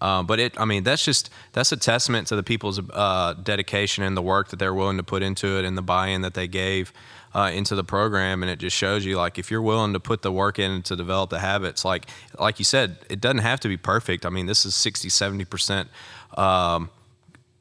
Uh, 0.00 0.22
but 0.22 0.40
it, 0.40 0.58
I 0.58 0.64
mean, 0.64 0.82
that's 0.82 1.04
just 1.04 1.30
that's 1.52 1.72
a 1.72 1.76
testament 1.76 2.26
to 2.28 2.36
the 2.36 2.42
people's 2.42 2.80
uh, 2.90 3.34
dedication 3.34 4.02
and 4.02 4.16
the 4.16 4.22
work 4.22 4.48
that 4.48 4.58
they're 4.58 4.74
willing 4.74 4.96
to 4.96 5.02
put 5.02 5.22
into 5.22 5.58
it 5.58 5.64
and 5.64 5.78
the 5.78 5.82
buy-in 5.82 6.22
that 6.22 6.34
they 6.34 6.48
gave 6.48 6.92
uh, 7.34 7.50
into 7.54 7.74
the 7.74 7.84
program. 7.84 8.42
And 8.42 8.50
it 8.50 8.58
just 8.58 8.76
shows 8.76 9.04
you, 9.04 9.16
like, 9.16 9.38
if 9.38 9.50
you're 9.50 9.62
willing 9.62 9.92
to 9.92 10.00
put 10.00 10.22
the 10.22 10.32
work 10.32 10.58
in 10.58 10.82
to 10.82 10.96
develop 10.96 11.30
the 11.30 11.38
habits, 11.38 11.84
like 11.84 12.06
like 12.38 12.58
you 12.58 12.64
said, 12.64 12.96
it 13.08 13.20
doesn't 13.20 13.38
have 13.38 13.60
to 13.60 13.68
be 13.68 13.76
perfect. 13.76 14.26
I 14.26 14.30
mean, 14.30 14.46
this 14.46 14.66
is 14.66 14.74
60, 14.74 15.08
70 15.08 15.44
percent. 15.44 15.88
Um, 16.36 16.90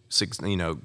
six, 0.10 0.40
you 0.42 0.58
know, 0.58 0.80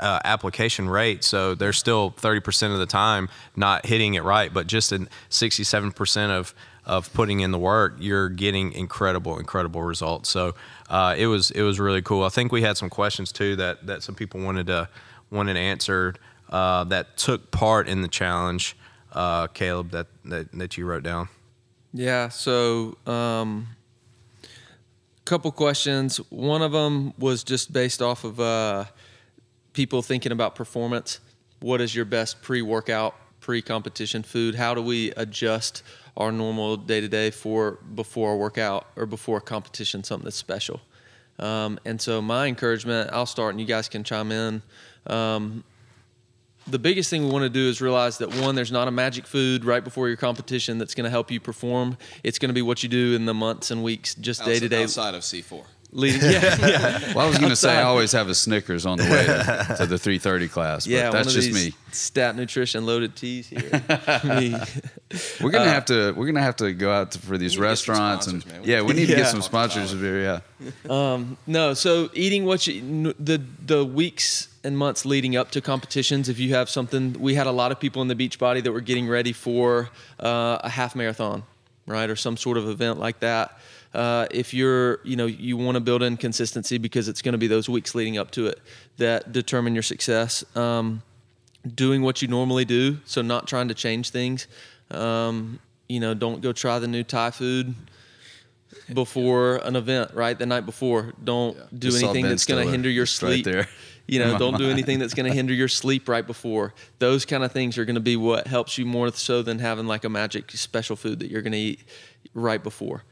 uh, 0.00 0.20
application 0.24 0.88
rate. 0.88 1.24
So 1.24 1.54
they're 1.54 1.72
still 1.72 2.10
30% 2.12 2.72
of 2.72 2.78
the 2.78 2.86
time 2.86 3.28
not 3.54 3.86
hitting 3.86 4.14
it 4.14 4.22
right, 4.22 4.52
but 4.52 4.66
just 4.66 4.92
in 4.92 5.08
67% 5.30 6.30
of 6.30 6.54
of 6.84 7.12
putting 7.12 7.40
in 7.40 7.50
the 7.50 7.58
work, 7.58 7.96
you're 7.98 8.28
getting 8.28 8.72
incredible, 8.72 9.40
incredible 9.40 9.82
results. 9.82 10.28
So 10.28 10.54
uh, 10.88 11.16
it 11.18 11.26
was 11.26 11.50
it 11.50 11.62
was 11.62 11.80
really 11.80 12.00
cool. 12.00 12.22
I 12.22 12.28
think 12.28 12.52
we 12.52 12.62
had 12.62 12.76
some 12.76 12.90
questions 12.90 13.32
too 13.32 13.56
that 13.56 13.86
that 13.88 14.04
some 14.04 14.14
people 14.14 14.40
wanted 14.40 14.68
to 14.68 14.88
wanted 15.30 15.56
answered 15.56 16.20
uh, 16.48 16.84
that 16.84 17.16
took 17.16 17.50
part 17.50 17.88
in 17.88 18.02
the 18.02 18.08
challenge. 18.08 18.76
Uh, 19.10 19.48
Caleb, 19.48 19.90
that, 19.90 20.06
that 20.26 20.52
that 20.52 20.78
you 20.78 20.86
wrote 20.86 21.02
down. 21.02 21.28
Yeah. 21.92 22.28
So. 22.28 22.96
Um, 23.04 23.66
couple 25.26 25.50
questions. 25.50 26.18
One 26.30 26.62
of 26.62 26.70
them 26.70 27.12
was 27.18 27.42
just 27.42 27.72
based 27.72 28.00
off 28.00 28.22
of 28.22 28.38
uh, 28.38 28.84
people 29.76 30.02
thinking 30.02 30.32
about 30.32 30.56
performance, 30.56 31.20
what 31.60 31.80
is 31.80 31.94
your 31.94 32.04
best 32.04 32.42
pre 32.42 32.62
workout, 32.62 33.14
pre 33.40 33.62
competition 33.62 34.24
food? 34.24 34.56
How 34.56 34.74
do 34.74 34.82
we 34.82 35.12
adjust 35.12 35.84
our 36.16 36.32
normal 36.32 36.76
day 36.76 37.00
to 37.00 37.08
day 37.08 37.30
for 37.30 37.72
before 37.94 38.32
a 38.32 38.36
workout 38.36 38.86
or 38.96 39.06
before 39.06 39.38
a 39.38 39.40
competition, 39.40 40.02
something 40.02 40.24
that's 40.24 40.36
special. 40.36 40.80
Um, 41.38 41.78
and 41.84 42.00
so 42.00 42.22
my 42.22 42.46
encouragement, 42.46 43.10
I'll 43.12 43.26
start 43.26 43.50
and 43.50 43.60
you 43.60 43.66
guys 43.66 43.88
can 43.88 44.02
chime 44.02 44.32
in. 44.32 44.62
Um, 45.06 45.62
the 46.66 46.78
biggest 46.78 47.10
thing 47.10 47.24
we 47.24 47.30
want 47.30 47.44
to 47.44 47.50
do 47.50 47.68
is 47.68 47.80
realize 47.80 48.18
that 48.18 48.34
one, 48.36 48.54
there's 48.54 48.72
not 48.72 48.88
a 48.88 48.90
magic 48.90 49.26
food 49.26 49.64
right 49.64 49.84
before 49.84 50.08
your 50.08 50.16
competition 50.16 50.78
that's 50.78 50.94
going 50.94 51.04
to 51.04 51.10
help 51.10 51.30
you 51.30 51.38
perform. 51.38 51.96
It's 52.24 52.38
going 52.38 52.48
to 52.48 52.54
be 52.54 52.62
what 52.62 52.82
you 52.82 52.88
do 52.88 53.14
in 53.14 53.26
the 53.26 53.34
months 53.34 53.70
and 53.70 53.84
weeks, 53.84 54.14
just 54.16 54.44
day 54.44 54.58
to 54.58 54.68
day. 54.68 54.82
outside 54.82 55.14
of 55.14 55.22
C4. 55.22 55.64
Leading, 55.96 56.20
yeah, 56.20 56.56
yeah. 56.60 57.00
Well, 57.14 57.24
I 57.24 57.28
was 57.28 57.38
going 57.38 57.48
to 57.48 57.56
say 57.56 57.74
I 57.74 57.82
always 57.84 58.12
have 58.12 58.28
a 58.28 58.34
Snickers 58.34 58.84
on 58.84 58.98
the 58.98 59.04
way 59.04 59.24
to, 59.24 59.76
to 59.78 59.86
the 59.86 59.96
3:30 59.96 60.50
class, 60.50 60.84
but 60.84 60.92
Yeah, 60.92 61.10
that's 61.10 61.14
one 61.14 61.20
of 61.28 61.32
just 61.32 61.52
these 61.54 61.72
me. 61.72 61.74
Stat 61.90 62.36
nutrition 62.36 62.84
loaded 62.84 63.16
teas 63.16 63.46
here. 63.48 63.62
Me. 64.24 64.54
We're 65.40 65.50
gonna 65.50 65.70
have 65.70 65.86
to 65.86 66.12
we're 66.12 66.26
gonna 66.26 66.42
have 66.42 66.56
to 66.56 66.74
go 66.74 66.92
out 66.92 67.12
to, 67.12 67.18
for 67.18 67.38
these 67.38 67.56
We 67.56 67.62
need 67.66 67.76
to 67.76 67.78
get 67.78 67.78
some 67.78 67.94
restaurants 67.96 68.26
and 68.26 68.42
sponsors, 68.42 68.60
man. 68.60 68.70
Yeah, 68.70 68.82
we 68.82 68.92
need 68.92 69.06
to 69.06 69.14
get 69.16 69.28
some 69.28 69.40
sponsors 69.40 69.92
here. 69.92 70.42
Yeah, 70.86 71.20
No, 71.46 71.72
so 71.72 72.10
eating 72.12 72.44
what 72.44 72.66
you 72.66 73.14
the 73.18 73.40
the 73.64 73.82
weeks 73.82 74.48
and 74.64 74.76
months 74.76 75.06
leading 75.06 75.34
up 75.34 75.50
to 75.52 75.62
competitions. 75.62 76.28
If 76.28 76.38
you 76.38 76.52
have 76.54 76.68
something, 76.68 77.14
we 77.14 77.34
had 77.34 77.46
a 77.46 77.52
lot 77.52 77.72
of 77.72 77.80
people 77.80 78.02
in 78.02 78.08
the 78.08 78.14
beach 78.14 78.38
body 78.38 78.60
that 78.60 78.72
were 78.72 78.82
getting 78.82 79.08
ready 79.08 79.32
for 79.32 79.88
uh, 80.20 80.58
a 80.62 80.68
half 80.68 80.94
marathon, 80.94 81.44
right, 81.86 82.10
or 82.10 82.16
some 82.16 82.36
sort 82.36 82.58
of 82.58 82.68
event 82.68 82.98
like 82.98 83.20
that. 83.20 83.58
Uh, 83.96 84.26
if 84.30 84.52
you're, 84.52 85.00
you 85.04 85.16
know, 85.16 85.24
you 85.24 85.56
want 85.56 85.74
to 85.74 85.80
build 85.80 86.02
in 86.02 86.18
consistency 86.18 86.76
because 86.76 87.08
it's 87.08 87.22
going 87.22 87.32
to 87.32 87.38
be 87.38 87.46
those 87.46 87.66
weeks 87.66 87.94
leading 87.94 88.18
up 88.18 88.30
to 88.30 88.46
it 88.46 88.60
that 88.98 89.32
determine 89.32 89.72
your 89.72 89.82
success. 89.82 90.44
Um, 90.54 91.02
doing 91.74 92.02
what 92.02 92.20
you 92.20 92.28
normally 92.28 92.66
do, 92.66 92.98
so 93.06 93.22
not 93.22 93.48
trying 93.48 93.68
to 93.68 93.74
change 93.74 94.10
things. 94.10 94.48
Um, 94.90 95.60
you 95.88 95.98
know, 95.98 96.12
don't 96.12 96.42
go 96.42 96.52
try 96.52 96.78
the 96.78 96.86
new 96.86 97.04
Thai 97.04 97.30
food 97.30 97.74
before 98.92 99.56
an 99.64 99.76
event, 99.76 100.12
right? 100.12 100.38
The 100.38 100.44
night 100.44 100.66
before. 100.66 101.14
Don't 101.24 101.56
do 101.76 101.88
Just 101.88 102.02
anything 102.02 102.26
that's 102.26 102.44
going 102.44 102.66
to 102.66 102.70
hinder 102.70 102.90
your 102.90 103.06
just 103.06 103.22
right 103.22 103.42
there. 103.42 103.66
You 104.06 104.18
know, 104.18 104.38
don't 104.38 104.58
do 104.58 104.68
anything 104.68 104.98
that's 104.98 105.14
going 105.14 105.26
to 105.26 105.34
hinder 105.34 105.54
your 105.54 105.68
sleep 105.68 106.06
right 106.06 106.24
before. 106.24 106.74
Those 106.98 107.24
kind 107.24 107.42
of 107.42 107.50
things 107.50 107.78
are 107.78 107.86
going 107.86 107.94
to 107.94 108.00
be 108.00 108.16
what 108.16 108.46
helps 108.46 108.76
you 108.76 108.84
more 108.84 109.10
so 109.12 109.40
than 109.40 109.58
having 109.58 109.86
like 109.86 110.04
a 110.04 110.10
magic 110.10 110.50
special 110.50 110.96
food 110.96 111.18
that 111.20 111.30
you're 111.30 111.42
going 111.42 111.52
to 111.52 111.58
eat 111.58 111.80
right 112.34 112.62
before. 112.62 113.02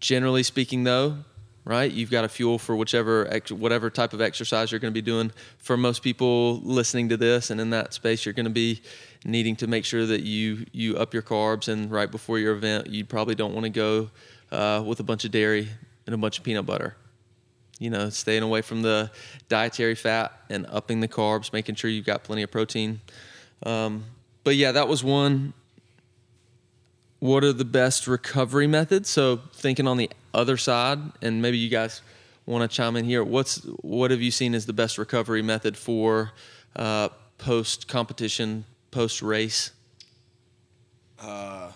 Generally 0.00 0.42
speaking, 0.42 0.84
though, 0.84 1.18
right, 1.64 1.90
you've 1.90 2.10
got 2.10 2.24
a 2.24 2.28
fuel 2.28 2.58
for 2.58 2.76
whichever 2.76 3.40
whatever 3.50 3.90
type 3.90 4.12
of 4.12 4.20
exercise 4.20 4.70
you're 4.70 4.80
going 4.80 4.92
to 4.92 4.94
be 4.94 5.02
doing. 5.02 5.32
For 5.58 5.76
most 5.76 6.02
people 6.02 6.60
listening 6.60 7.08
to 7.08 7.16
this 7.16 7.50
and 7.50 7.60
in 7.60 7.70
that 7.70 7.94
space, 7.94 8.26
you're 8.26 8.34
going 8.34 8.44
to 8.44 8.50
be 8.50 8.82
needing 9.24 9.56
to 9.56 9.66
make 9.66 9.84
sure 9.84 10.04
that 10.06 10.22
you 10.22 10.66
you 10.72 10.96
up 10.96 11.14
your 11.14 11.22
carbs. 11.22 11.68
And 11.68 11.90
right 11.90 12.10
before 12.10 12.38
your 12.38 12.54
event, 12.54 12.88
you 12.88 13.04
probably 13.04 13.34
don't 13.34 13.54
want 13.54 13.64
to 13.64 13.70
go 13.70 14.10
uh, 14.52 14.82
with 14.86 15.00
a 15.00 15.04
bunch 15.04 15.24
of 15.24 15.30
dairy 15.30 15.68
and 16.06 16.14
a 16.14 16.18
bunch 16.18 16.38
of 16.38 16.44
peanut 16.44 16.66
butter 16.66 16.96
you 17.78 17.90
know, 17.90 18.08
staying 18.08 18.42
away 18.42 18.62
from 18.62 18.82
the 18.82 19.10
dietary 19.48 19.94
fat 19.94 20.32
and 20.48 20.66
upping 20.70 21.00
the 21.00 21.08
carbs, 21.08 21.52
making 21.52 21.74
sure 21.74 21.90
you've 21.90 22.06
got 22.06 22.22
plenty 22.22 22.42
of 22.42 22.50
protein. 22.50 23.00
Um, 23.64 24.04
but 24.44 24.56
yeah, 24.56 24.72
that 24.72 24.88
was 24.88 25.02
one. 25.02 25.52
What 27.20 27.42
are 27.44 27.52
the 27.52 27.64
best 27.64 28.06
recovery 28.06 28.66
methods? 28.66 29.08
So 29.08 29.36
thinking 29.54 29.86
on 29.86 29.96
the 29.96 30.10
other 30.34 30.56
side, 30.56 30.98
and 31.22 31.40
maybe 31.40 31.56
you 31.58 31.68
guys 31.70 32.02
want 32.46 32.68
to 32.70 32.76
chime 32.76 32.96
in 32.96 33.04
here. 33.04 33.24
What's 33.24 33.58
what 33.80 34.10
have 34.10 34.20
you 34.20 34.30
seen 34.30 34.54
as 34.54 34.66
the 34.66 34.72
best 34.74 34.98
recovery 34.98 35.40
method 35.42 35.76
for 35.76 36.32
uh, 36.76 37.08
post 37.38 37.88
competition, 37.88 38.64
post 38.90 39.22
race? 39.22 39.70
Uh, 41.18 41.70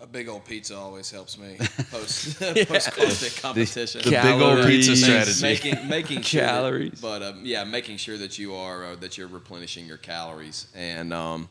A 0.00 0.06
big 0.06 0.28
old 0.28 0.44
pizza 0.44 0.76
always 0.76 1.10
helps 1.10 1.38
me 1.38 1.56
post 1.92 2.38
post 2.40 2.90
CrossFit 2.90 3.40
competition. 3.42 4.00
The 4.02 4.10
big 4.10 4.40
old 4.42 4.66
pizza 4.66 4.96
strategy. 4.96 5.42
making 5.42 5.88
making 5.88 6.22
sure 6.22 6.40
that- 6.40 6.48
Calories. 6.48 7.00
but 7.00 7.22
um, 7.22 7.42
yeah, 7.44 7.62
making 7.64 7.98
sure 7.98 8.16
that 8.18 8.38
you 8.38 8.54
are 8.56 8.84
uh, 8.86 8.96
that 8.96 9.16
you're 9.16 9.28
replenishing 9.28 9.86
your 9.86 9.98
calories 9.98 10.66
and 10.74 11.12
um, 11.12 11.48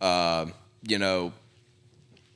uh, 0.00 0.46
you 0.86 0.98
know. 0.98 1.32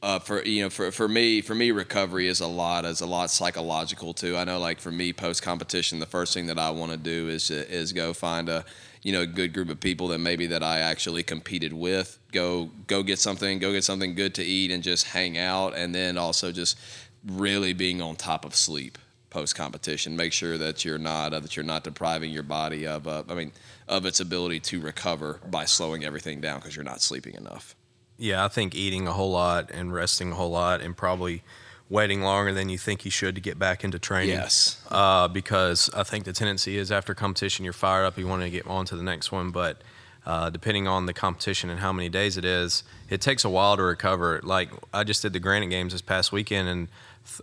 Uh, 0.05 0.19
for 0.19 0.45
you 0.45 0.61
know, 0.61 0.69
for, 0.69 0.91
for 0.91 1.09
me, 1.09 1.41
for 1.41 1.55
me, 1.55 1.71
recovery 1.71 2.29
is 2.29 2.41
a 2.41 2.47
lot 2.47 2.85
is 2.85 3.01
a 3.01 3.07
lot 3.07 3.31
psychological 3.31 4.13
too. 4.13 4.37
I 4.37 4.45
know, 4.45 4.59
like 4.59 4.79
for 4.79 4.91
me, 4.91 5.15
post 5.15 5.43
competition, 5.43 5.99
the 5.99 6.05
first 6.05 6.35
thing 6.35 6.45
that 6.49 6.59
I 6.59 6.69
want 6.73 6.93
to 6.93 6.99
do 6.99 7.31
is 7.31 7.51
is 7.51 7.95
go 7.95 8.13
find 8.13 8.51
a 8.51 8.67
you 9.01 9.13
know 9.13 9.25
good 9.25 9.55
group 9.55 9.71
of 9.71 9.81
people 9.81 10.09
that 10.09 10.19
maybe 10.19 10.47
that 10.49 10.63
I 10.63 10.81
actually 10.81 11.23
competed 11.23 11.73
with. 11.73 12.19
Go 12.33 12.69
go 12.87 13.03
get 13.03 13.19
something, 13.19 13.59
go 13.59 13.73
get 13.73 13.83
something 13.83 14.15
good 14.15 14.35
to 14.35 14.45
eat, 14.45 14.71
and 14.71 14.83
just 14.83 15.07
hang 15.07 15.39
out. 15.39 15.75
And 15.75 15.95
then 15.95 16.19
also 16.19 16.53
just 16.53 16.79
really 17.27 17.73
being 17.73 18.03
on 18.03 18.17
top 18.17 18.45
of 18.45 18.55
sleep 18.55 18.99
post 19.31 19.57
competition. 19.57 20.17
Make 20.17 20.35
sure 20.35 20.59
that 20.59 20.85
you're 20.85 20.99
not 20.99 21.33
uh, 21.33 21.41
that 21.41 21.57
you're 21.57 21.65
not 21.65 21.83
depriving 21.83 22.31
your 22.31 22.43
body 22.43 22.87
of 22.87 23.09
uh, 23.09 23.23
I 23.27 23.33
mean 23.33 23.53
of 23.89 24.05
its 24.05 24.21
ability 24.21 24.61
to 24.61 24.81
recover 24.81 25.41
by 25.51 25.65
slowing 25.65 26.05
everything 26.05 26.43
down 26.43 26.61
because 26.61 26.77
you're 26.77 26.85
not 26.85 27.01
sleeping 27.01 27.37
enough. 27.37 27.75
Yeah, 28.17 28.45
I 28.45 28.49
think 28.49 28.75
eating 28.75 29.09
a 29.09 29.13
whole 29.13 29.31
lot 29.31 29.71
and 29.71 29.93
resting 29.93 30.33
a 30.33 30.35
whole 30.35 30.51
lot 30.51 30.81
and 30.81 30.97
probably 30.97 31.43
waiting 31.91 32.23
longer 32.23 32.53
than 32.53 32.69
you 32.69 32.79
think 32.79 33.05
you 33.05 33.11
should 33.11 33.35
to 33.35 33.41
get 33.41 33.59
back 33.59 33.85
into 33.85 33.99
training. 33.99 34.31
Yes. 34.31 34.83
Uh, 34.91 35.29
because 35.29 35.91
I 35.95 36.03
think 36.03 36.25
the 36.25 36.33
tendency 36.33 36.79
is 36.79 36.91
after 36.91 37.15
competition, 37.15 37.65
you're 37.65 37.73
fired 37.73 38.05
up, 38.05 38.17
you 38.19 38.27
want 38.27 38.43
to 38.43 38.51
get 38.51 38.67
on 38.67 38.87
to 38.87 38.97
the 38.97 39.03
next 39.03 39.31
one. 39.33 39.51
But 39.51 39.83
uh, 40.27 40.51
depending 40.51 40.89
on 40.89 41.07
the 41.07 41.13
competition 41.13 41.71
and 41.71 41.81
how 41.81 41.93
many 41.93 42.09
days 42.09 42.37
it 42.37 42.45
is, 42.45 42.83
it 43.11 43.21
takes 43.21 43.45
a 43.45 43.51
while 43.51 43.77
to 43.77 43.83
recover. 43.83 44.41
Like 44.43 44.71
I 44.93 45.05
just 45.05 45.23
did 45.23 45.33
the 45.33 45.41
Granite 45.41 45.69
Games 45.69 45.93
this 45.93 46.03
past 46.03 46.33
weekend 46.33 46.69
and 46.69 46.89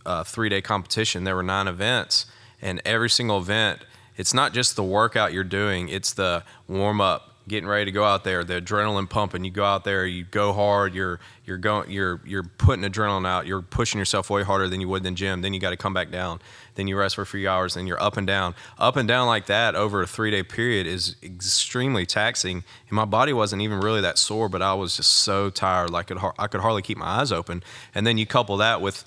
uh, 0.06 0.24
three 0.24 0.50
day 0.50 0.62
competition. 0.62 1.24
There 1.24 1.36
were 1.36 1.44
nine 1.44 1.68
events, 1.68 2.26
and 2.62 2.82
every 2.86 3.10
single 3.10 3.38
event, 3.38 3.82
it's 4.18 4.34
not 4.34 4.54
just 4.54 4.76
the 4.76 4.84
workout 4.84 5.34
you're 5.34 5.44
doing, 5.44 5.90
it's 5.90 6.14
the 6.14 6.44
warm 6.68 7.02
up, 7.02 7.31
getting 7.52 7.68
ready 7.68 7.86
to 7.86 7.91
go 7.91 8.06
out 8.06 8.24
there, 8.24 8.45
the 8.45 8.62
adrenaline 8.62 9.10
pumping. 9.10 9.43
You 9.43 9.52
go 9.52 9.66
out 9.66 9.84
there, 9.84 10.06
you 10.06 10.24
go 10.24 10.54
hard. 10.54 10.95
You're 10.95 11.20
you're 11.45 11.58
going 11.58 11.91
you're 11.91 12.22
you're 12.26 12.43
putting 12.43 12.84
adrenaline 12.84 13.28
out. 13.28 13.45
You're 13.45 13.62
pushing 13.62 13.99
yourself 13.99 14.30
way 14.30 14.41
harder 14.41 14.70
than 14.70 14.80
you 14.80 14.88
would 14.88 15.06
in 15.06 15.16
gym. 15.16 15.41
Then 15.41 15.54
you 15.54 15.60
got 15.60 15.72
to 15.72 15.78
come 15.78 15.93
back 15.93 16.10
down. 16.10 16.39
Then 16.76 16.88
you 16.88 16.97
rest 16.97 17.16
for 17.16 17.24
a 17.24 17.26
few 17.26 17.47
hours. 17.49 17.74
Then 17.74 17.88
you're 17.88 18.02
up 18.02 18.16
and 18.16 18.26
down, 18.26 18.56
up 18.80 18.95
and 18.95 19.06
down 19.06 19.28
like 19.28 19.47
that 19.47 19.76
over 19.76 20.02
a 20.02 20.08
three 20.08 20.32
day 20.32 20.43
period 20.43 20.88
is 20.88 21.18
extremely 21.22 22.06
taxing. 22.06 22.64
And 22.88 22.95
my 22.95 23.06
body 23.06 23.34
wasn't 23.34 23.62
even 23.62 23.82
really 23.82 24.02
that 24.02 24.18
sore, 24.18 24.47
but 24.47 24.62
I 24.62 24.74
was 24.74 24.95
just 24.95 25.12
so 25.12 25.49
tired. 25.49 25.89
Like 25.89 26.10
I 26.39 26.47
could 26.47 26.62
hardly 26.62 26.82
keep 26.82 26.97
my 26.97 27.20
eyes 27.20 27.32
open. 27.32 27.64
And 27.93 28.08
then 28.08 28.18
you 28.18 28.26
couple 28.26 28.58
that 28.58 28.82
with 28.82 29.04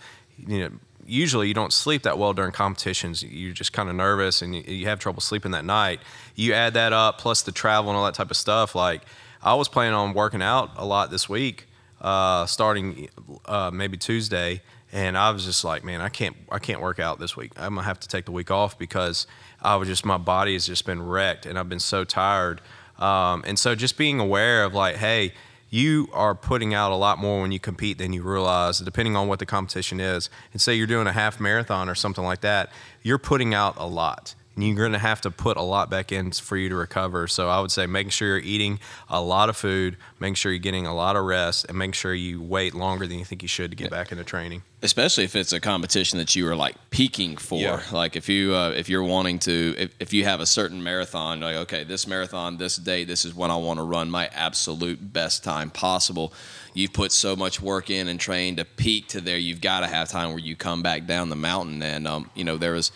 you 0.47 0.59
know 0.59 0.70
usually 1.07 1.48
you 1.48 1.55
don't 1.55 1.72
sleep 1.72 2.02
that 2.02 2.18
well 2.18 2.32
during 2.32 2.52
competitions. 2.52 3.22
You're 3.22 3.52
just 3.52 3.72
kind 3.72 3.88
of 3.88 3.94
nervous 3.94 4.42
and 4.42 4.55
you, 4.55 4.86
have 4.86 4.98
trouble 4.98 5.20
sleeping 5.20 5.52
that 5.52 5.64
night. 5.64 6.00
You 6.34 6.52
add 6.52 6.74
that 6.74 6.92
up 6.92 7.18
plus 7.18 7.42
the 7.42 7.52
travel 7.52 7.90
and 7.90 7.96
all 7.96 8.05
that 8.05 8.14
type 8.14 8.30
of 8.30 8.36
stuff. 8.36 8.74
Like 8.74 9.02
I 9.42 9.55
was 9.55 9.68
planning 9.68 9.94
on 9.94 10.14
working 10.14 10.42
out 10.42 10.70
a 10.76 10.84
lot 10.84 11.11
this 11.11 11.28
week, 11.28 11.66
uh, 12.00 12.46
starting 12.46 13.09
uh, 13.46 13.70
maybe 13.72 13.96
Tuesday, 13.96 14.62
and 14.92 15.18
I 15.18 15.30
was 15.30 15.44
just 15.44 15.64
like, 15.64 15.84
man, 15.84 16.00
I 16.00 16.09
can't, 16.09 16.36
I 16.50 16.59
can't 16.59 16.80
work 16.80 16.98
out 16.98 17.18
this 17.18 17.36
week. 17.36 17.52
I'm 17.57 17.74
gonna 17.74 17.86
have 17.86 18.00
to 18.00 18.09
take 18.09 18.26
the 18.26 18.32
week 18.32 18.50
off 18.50 18.78
because 18.78 19.26
I 19.61 19.76
was 19.76 19.88
just 19.88 20.05
my 20.05 20.18
body 20.18 20.52
has 20.52 20.66
just 20.66 20.86
been 20.86 21.02
wrecked 21.02 21.46
and 21.46 21.59
I've 21.59 21.68
been 21.68 21.80
so 21.80 22.05
tired. 22.05 22.61
Um, 22.98 23.42
and 23.46 23.59
so 23.59 23.74
just 23.74 23.98
being 23.98 24.20
aware 24.20 24.64
of 24.64 24.74
like, 24.74 24.96
hey, 24.96 25.32
you 25.75 26.09
are 26.12 26.37
putting 26.37 26.72
out 26.72 26.93
a 26.93 26.95
lot 26.95 27.18
more 27.18 27.41
when 27.41 27.51
you 27.51 27.59
compete 27.59 27.99
than 27.99 28.12
you 28.12 28.22
realize, 28.22 28.79
depending 28.79 29.16
on 29.16 29.27
what 29.27 29.41
the 29.41 29.47
competition 29.47 29.99
is. 29.99 30.31
And 30.53 30.62
say 30.62 30.77
you're 30.77 30.87
doing 30.87 31.09
a 31.09 31.12
half 31.12 31.41
marathon 31.41 31.89
or 31.89 31.97
something 31.97 32.22
like 32.22 32.43
that, 32.43 32.70
you're 33.03 33.18
putting 33.18 33.55
out 33.55 33.75
a 33.77 33.85
lot. 33.85 34.37
And 34.57 34.64
you're 34.64 34.76
going 34.76 34.92
to 34.92 34.98
have 34.98 35.20
to 35.22 35.30
put 35.32 35.57
a 35.57 35.62
lot 35.62 35.90
back 35.90 36.12
in 36.12 36.30
for 36.30 36.57
you 36.57 36.68
to 36.68 36.76
recover. 36.76 37.26
So 37.26 37.48
I 37.48 37.61
would 37.61 37.72
say 37.72 37.86
making 37.86 38.11
sure 38.11 38.28
you're 38.28 38.38
eating 38.38 38.78
a 39.09 39.20
lot 39.20 39.48
of 39.48 39.57
food, 39.57 39.96
making 40.20 40.36
sure 40.36 40.52
you're 40.52 40.59
getting 40.61 40.86
a 40.86 40.94
lot 40.94 41.16
of 41.16 41.24
rest, 41.24 41.66
and 41.68 41.76
making 41.76 41.94
sure 41.94 42.14
you 42.14 42.40
wait 42.40 42.72
longer 42.74 43.07
than 43.07 43.18
you 43.18 43.24
think 43.24 43.42
you 43.42 43.48
should 43.48 43.70
to 43.72 43.76
get 43.76 43.90
back 43.90 44.12
into 44.12 44.22
training. 44.22 44.62
especially 44.82 45.24
if 45.24 45.34
it's 45.34 45.52
a 45.52 45.59
competition 45.61 46.18
that 46.18 46.36
you 46.36 46.46
are 46.46 46.55
like 46.55 46.76
peaking 46.90 47.36
for 47.36 47.59
Yeah. 47.59 47.80
like 47.90 48.14
if 48.16 48.28
you 48.28 48.55
uh, 48.55 48.70
if 48.76 48.88
you're 48.88 49.02
wanting 49.02 49.38
to 49.40 49.74
if, 49.78 49.90
if 49.98 50.12
you 50.12 50.24
have 50.24 50.40
a 50.40 50.46
certain 50.46 50.82
marathon 50.84 51.40
like 51.40 51.57
okay 51.57 51.82
this 51.84 52.07
marathon 52.07 52.57
this 52.59 52.76
day, 52.76 53.02
this 53.05 53.24
is 53.24 53.34
when 53.34 53.50
i 53.50 53.57
want 53.57 53.78
to 53.78 53.82
run 53.82 54.11
my 54.11 54.28
absolute 54.34 55.12
best 55.12 55.42
time 55.42 55.70
possible 55.70 56.32
you've 56.74 56.92
put 56.92 57.11
so 57.12 57.34
much 57.34 57.61
work 57.62 57.88
in 57.90 58.09
and 58.09 58.20
trained 58.20 58.59
to 58.59 58.64
peak 58.64 59.09
to 59.09 59.20
there 59.20 59.38
you've 59.38 59.61
got 59.62 59.80
to 59.80 59.86
have 59.86 60.09
time 60.09 60.28
where 60.30 60.38
you 60.38 60.55
come 60.55 60.82
back 60.82 61.07
down 61.07 61.28
the 61.30 61.36
mountain 61.36 61.82
and 61.82 62.07
um, 62.07 62.30
you 62.34 62.44
know 62.44 62.57
there 62.59 62.72
was 62.74 62.92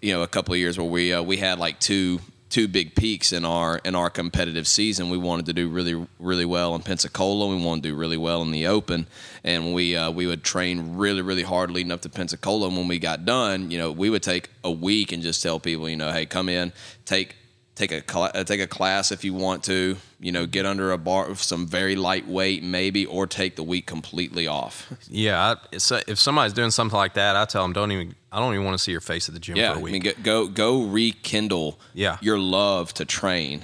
you 0.00 0.12
know 0.12 0.22
a 0.22 0.28
couple 0.28 0.54
of 0.54 0.60
years 0.60 0.78
where 0.78 0.88
we 0.88 1.12
uh, 1.12 1.22
we 1.22 1.36
had 1.36 1.58
like 1.58 1.78
two 1.80 2.20
two 2.50 2.66
big 2.66 2.94
peaks 2.94 3.32
in 3.32 3.44
our 3.44 3.78
in 3.84 3.94
our 3.94 4.10
competitive 4.10 4.66
season. 4.66 5.10
We 5.10 5.18
wanted 5.18 5.46
to 5.46 5.52
do 5.52 5.68
really 5.68 6.06
really 6.18 6.44
well 6.44 6.74
in 6.74 6.82
Pensacola. 6.82 7.48
We 7.48 7.62
wanted 7.62 7.82
to 7.84 7.88
do 7.90 7.94
really 7.94 8.16
well 8.16 8.42
in 8.42 8.50
the 8.50 8.66
Open, 8.66 9.06
and 9.44 9.74
we 9.74 9.96
uh, 9.96 10.10
we 10.10 10.26
would 10.26 10.42
train 10.42 10.96
really 10.96 11.22
really 11.22 11.42
hard 11.42 11.70
leading 11.70 11.92
up 11.92 12.02
to 12.02 12.08
Pensacola. 12.08 12.68
And 12.68 12.76
when 12.76 12.88
we 12.88 12.98
got 12.98 13.24
done, 13.24 13.70
you 13.70 13.78
know, 13.78 13.92
we 13.92 14.10
would 14.10 14.22
take 14.22 14.50
a 14.64 14.70
week 14.70 15.12
and 15.12 15.22
just 15.22 15.42
tell 15.42 15.60
people, 15.60 15.88
you 15.88 15.96
know, 15.96 16.12
hey, 16.12 16.26
come 16.26 16.48
in, 16.48 16.72
take 17.04 17.34
take 17.78 17.92
a 17.92 18.00
cla- 18.00 18.32
uh, 18.34 18.44
take 18.44 18.60
a 18.60 18.66
class 18.66 19.12
if 19.12 19.24
you 19.24 19.32
want 19.34 19.62
to. 19.64 19.96
You 20.20 20.32
know, 20.32 20.46
get 20.46 20.66
under 20.66 20.90
a 20.90 20.98
bar 20.98 21.32
some 21.36 21.66
very 21.66 21.94
lightweight 21.94 22.62
maybe, 22.64 23.06
or 23.06 23.26
take 23.28 23.54
the 23.54 23.62
week 23.62 23.86
completely 23.86 24.46
off. 24.48 24.92
Yeah, 25.08 25.54
I, 25.54 25.68
if 26.08 26.18
somebody's 26.18 26.52
doing 26.52 26.70
something 26.72 26.96
like 26.96 27.14
that, 27.14 27.36
I 27.36 27.44
tell 27.44 27.62
them 27.62 27.72
don't 27.72 27.92
even. 27.92 28.14
I 28.30 28.40
don't 28.40 28.52
even 28.52 28.66
want 28.66 28.76
to 28.76 28.82
see 28.82 28.92
your 28.92 29.00
face 29.00 29.28
at 29.28 29.34
the 29.34 29.40
gym 29.40 29.56
Yeah, 29.56 29.70
for 29.72 29.76
I 29.76 29.80
a 29.80 29.82
week. 29.82 29.92
mean, 29.92 30.02
go 30.02 30.12
go, 30.22 30.46
go 30.48 30.82
rekindle 30.82 31.78
Yeah. 31.94 32.18
your 32.20 32.38
love 32.38 32.92
to 32.94 33.04
train. 33.04 33.62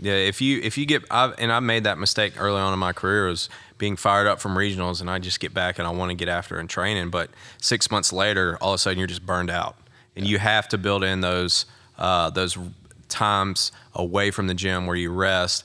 Yeah, 0.00 0.14
if 0.14 0.40
you 0.40 0.60
if 0.62 0.78
you 0.78 0.86
get 0.86 1.04
I've, 1.10 1.34
and 1.38 1.52
I 1.52 1.60
made 1.60 1.84
that 1.84 1.98
mistake 1.98 2.34
early 2.40 2.60
on 2.60 2.72
in 2.72 2.78
my 2.78 2.92
career 2.92 3.26
was 3.28 3.48
being 3.78 3.96
fired 3.96 4.26
up 4.26 4.40
from 4.40 4.54
regionals 4.56 5.00
and 5.00 5.10
I 5.10 5.18
just 5.18 5.38
get 5.40 5.52
back 5.54 5.78
and 5.78 5.86
I 5.86 5.90
want 5.90 6.10
to 6.10 6.14
get 6.16 6.28
after 6.28 6.58
and 6.58 6.68
training, 6.70 7.10
but 7.10 7.30
six 7.60 7.90
months 7.90 8.12
later, 8.12 8.56
all 8.60 8.70
of 8.72 8.76
a 8.76 8.78
sudden 8.78 8.98
you're 8.98 9.06
just 9.08 9.26
burned 9.26 9.50
out, 9.50 9.76
and 10.16 10.26
you 10.26 10.38
have 10.38 10.66
to 10.68 10.78
build 10.78 11.02
in 11.04 11.20
those 11.20 11.66
uh, 11.98 12.30
those 12.30 12.56
times 13.08 13.72
away 13.94 14.30
from 14.30 14.46
the 14.46 14.54
gym 14.54 14.86
where 14.86 14.96
you 14.96 15.10
rest, 15.10 15.64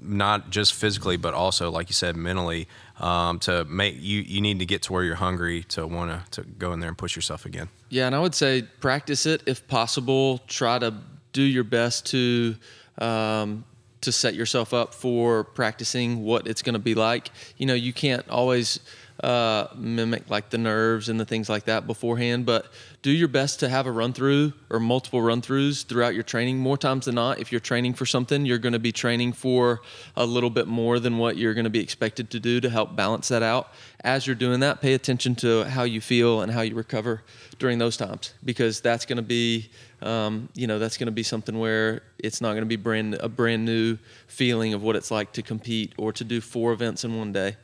not 0.00 0.50
just 0.50 0.74
physically 0.74 1.16
but 1.16 1.34
also 1.34 1.70
like 1.70 1.88
you 1.88 1.94
said 1.94 2.16
mentally. 2.16 2.66
Um, 3.00 3.38
to 3.40 3.64
make 3.66 3.94
you 4.00 4.22
you 4.22 4.40
need 4.40 4.58
to 4.58 4.66
get 4.66 4.82
to 4.82 4.92
where 4.92 5.04
you're 5.04 5.14
hungry 5.14 5.62
to 5.68 5.86
want 5.86 6.10
to 6.32 6.42
to 6.42 6.48
go 6.48 6.72
in 6.72 6.80
there 6.80 6.88
and 6.88 6.98
push 6.98 7.14
yourself 7.14 7.46
again. 7.46 7.68
Yeah, 7.90 8.06
and 8.06 8.14
I 8.14 8.18
would 8.18 8.34
say 8.34 8.62
practice 8.62 9.24
it 9.24 9.42
if 9.46 9.68
possible. 9.68 10.38
Try 10.48 10.80
to 10.80 10.94
do 11.32 11.42
your 11.42 11.62
best 11.62 12.06
to 12.06 12.56
um, 12.98 13.64
to 14.00 14.12
set 14.12 14.34
yourself 14.34 14.74
up 14.74 14.94
for 14.94 15.44
practicing 15.44 16.24
what 16.24 16.46
it's 16.46 16.62
going 16.62 16.74
to 16.74 16.80
be 16.80 16.94
like. 16.94 17.30
You 17.56 17.66
know, 17.66 17.74
you 17.74 17.92
can't 17.92 18.28
always 18.28 18.80
uh, 19.22 19.66
mimic 19.76 20.30
like 20.30 20.50
the 20.50 20.58
nerves 20.58 21.08
and 21.08 21.18
the 21.18 21.24
things 21.24 21.48
like 21.48 21.64
that 21.64 21.86
beforehand, 21.86 22.46
but 22.46 22.66
do 23.02 23.10
your 23.10 23.28
best 23.28 23.60
to 23.60 23.68
have 23.68 23.86
a 23.86 23.90
run 23.90 24.12
through 24.12 24.52
or 24.70 24.78
multiple 24.78 25.20
run 25.20 25.42
throughs 25.42 25.84
throughout 25.84 26.14
your 26.14 26.22
training. 26.22 26.58
More 26.58 26.78
times 26.78 27.06
than 27.06 27.16
not, 27.16 27.40
if 27.40 27.50
you're 27.50 27.60
training 27.60 27.94
for 27.94 28.06
something, 28.06 28.46
you're 28.46 28.58
going 28.58 28.74
to 28.74 28.78
be 28.78 28.92
training 28.92 29.32
for 29.32 29.80
a 30.16 30.24
little 30.24 30.50
bit 30.50 30.68
more 30.68 31.00
than 31.00 31.18
what 31.18 31.36
you're 31.36 31.54
going 31.54 31.64
to 31.64 31.70
be 31.70 31.80
expected 31.80 32.30
to 32.30 32.40
do 32.40 32.60
to 32.60 32.70
help 32.70 32.94
balance 32.94 33.28
that 33.28 33.42
out. 33.42 33.72
As 34.04 34.26
you're 34.26 34.36
doing 34.36 34.60
that, 34.60 34.80
pay 34.80 34.94
attention 34.94 35.34
to 35.36 35.64
how 35.64 35.82
you 35.82 36.00
feel 36.00 36.40
and 36.40 36.52
how 36.52 36.60
you 36.60 36.76
recover 36.76 37.22
during 37.58 37.78
those 37.78 37.96
times 37.96 38.34
because 38.44 38.80
that's 38.80 39.04
going 39.04 39.16
to 39.16 39.22
be 39.22 39.68
um, 40.00 40.48
you 40.54 40.68
know 40.68 40.78
that's 40.78 40.96
going 40.96 41.06
to 41.06 41.12
be 41.12 41.24
something 41.24 41.58
where 41.58 42.02
it's 42.18 42.40
not 42.40 42.50
going 42.50 42.62
to 42.62 42.66
be 42.66 42.76
brand 42.76 43.14
a 43.14 43.28
brand 43.28 43.64
new 43.64 43.98
feeling 44.28 44.74
of 44.74 44.82
what 44.82 44.94
it's 44.94 45.10
like 45.10 45.32
to 45.32 45.42
compete 45.42 45.92
or 45.98 46.12
to 46.12 46.22
do 46.22 46.40
four 46.40 46.72
events 46.72 47.04
in 47.04 47.18
one 47.18 47.32
day 47.32 47.56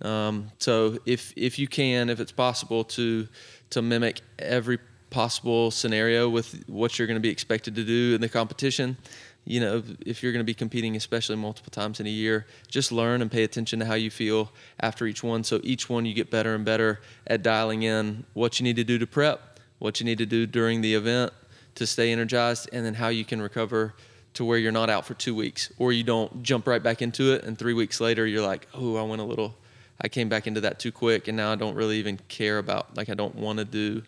um, 0.00 0.50
so 0.58 0.98
if 1.06 1.32
if 1.36 1.58
you 1.58 1.68
can 1.68 2.08
if 2.08 2.20
it's 2.20 2.32
possible 2.32 2.84
to 2.84 3.28
to 3.70 3.82
mimic 3.82 4.20
every 4.38 4.78
possible 5.10 5.70
scenario 5.70 6.28
with 6.28 6.64
what 6.68 6.98
you're 6.98 7.06
going 7.06 7.16
to 7.16 7.20
be 7.20 7.28
expected 7.28 7.74
to 7.74 7.84
do 7.84 8.14
in 8.14 8.20
the 8.20 8.28
competition 8.28 8.96
you 9.44 9.60
know 9.60 9.82
if 10.06 10.22
you're 10.22 10.32
going 10.32 10.40
to 10.40 10.44
be 10.44 10.54
competing 10.54 10.96
especially 10.96 11.36
multiple 11.36 11.70
times 11.70 12.00
in 12.00 12.06
a 12.06 12.10
year 12.10 12.46
just 12.68 12.90
learn 12.90 13.20
and 13.20 13.30
pay 13.30 13.44
attention 13.44 13.78
to 13.78 13.84
how 13.84 13.94
you 13.94 14.10
feel 14.10 14.50
after 14.80 15.06
each 15.06 15.22
one 15.22 15.44
so 15.44 15.60
each 15.62 15.90
one 15.90 16.06
you 16.06 16.14
get 16.14 16.30
better 16.30 16.54
and 16.54 16.64
better 16.64 17.00
at 17.26 17.42
dialing 17.42 17.82
in 17.82 18.24
what 18.32 18.58
you 18.58 18.64
need 18.64 18.76
to 18.76 18.84
do 18.84 18.98
to 18.98 19.06
prep 19.06 19.60
what 19.78 20.00
you 20.00 20.06
need 20.06 20.18
to 20.18 20.26
do 20.26 20.46
during 20.46 20.80
the 20.80 20.94
event 20.94 21.32
to 21.74 21.86
stay 21.86 22.12
energized, 22.12 22.68
and 22.72 22.84
then 22.84 22.94
how 22.94 23.08
you 23.08 23.24
can 23.24 23.40
recover 23.40 23.94
to 24.34 24.44
where 24.44 24.58
you're 24.58 24.72
not 24.72 24.88
out 24.88 25.04
for 25.04 25.14
two 25.14 25.34
weeks 25.34 25.72
or 25.78 25.92
you 25.92 26.02
don't 26.02 26.42
jump 26.42 26.66
right 26.66 26.82
back 26.82 27.02
into 27.02 27.32
it. 27.32 27.44
And 27.44 27.58
three 27.58 27.74
weeks 27.74 28.00
later, 28.00 28.26
you're 28.26 28.46
like, 28.46 28.66
oh, 28.74 28.96
I 28.96 29.02
went 29.02 29.20
a 29.20 29.24
little, 29.24 29.56
I 30.02 30.08
came 30.08 30.28
back 30.28 30.46
into 30.46 30.60
that 30.62 30.80
too 30.80 30.90
quick, 30.90 31.28
and 31.28 31.36
now 31.36 31.52
I 31.52 31.54
don't 31.54 31.76
really 31.76 31.98
even 31.98 32.18
care 32.28 32.58
about, 32.58 32.96
like, 32.96 33.08
I 33.08 33.14
don't 33.14 33.36
want 33.36 33.60
to 33.60 33.64
do 33.64 34.02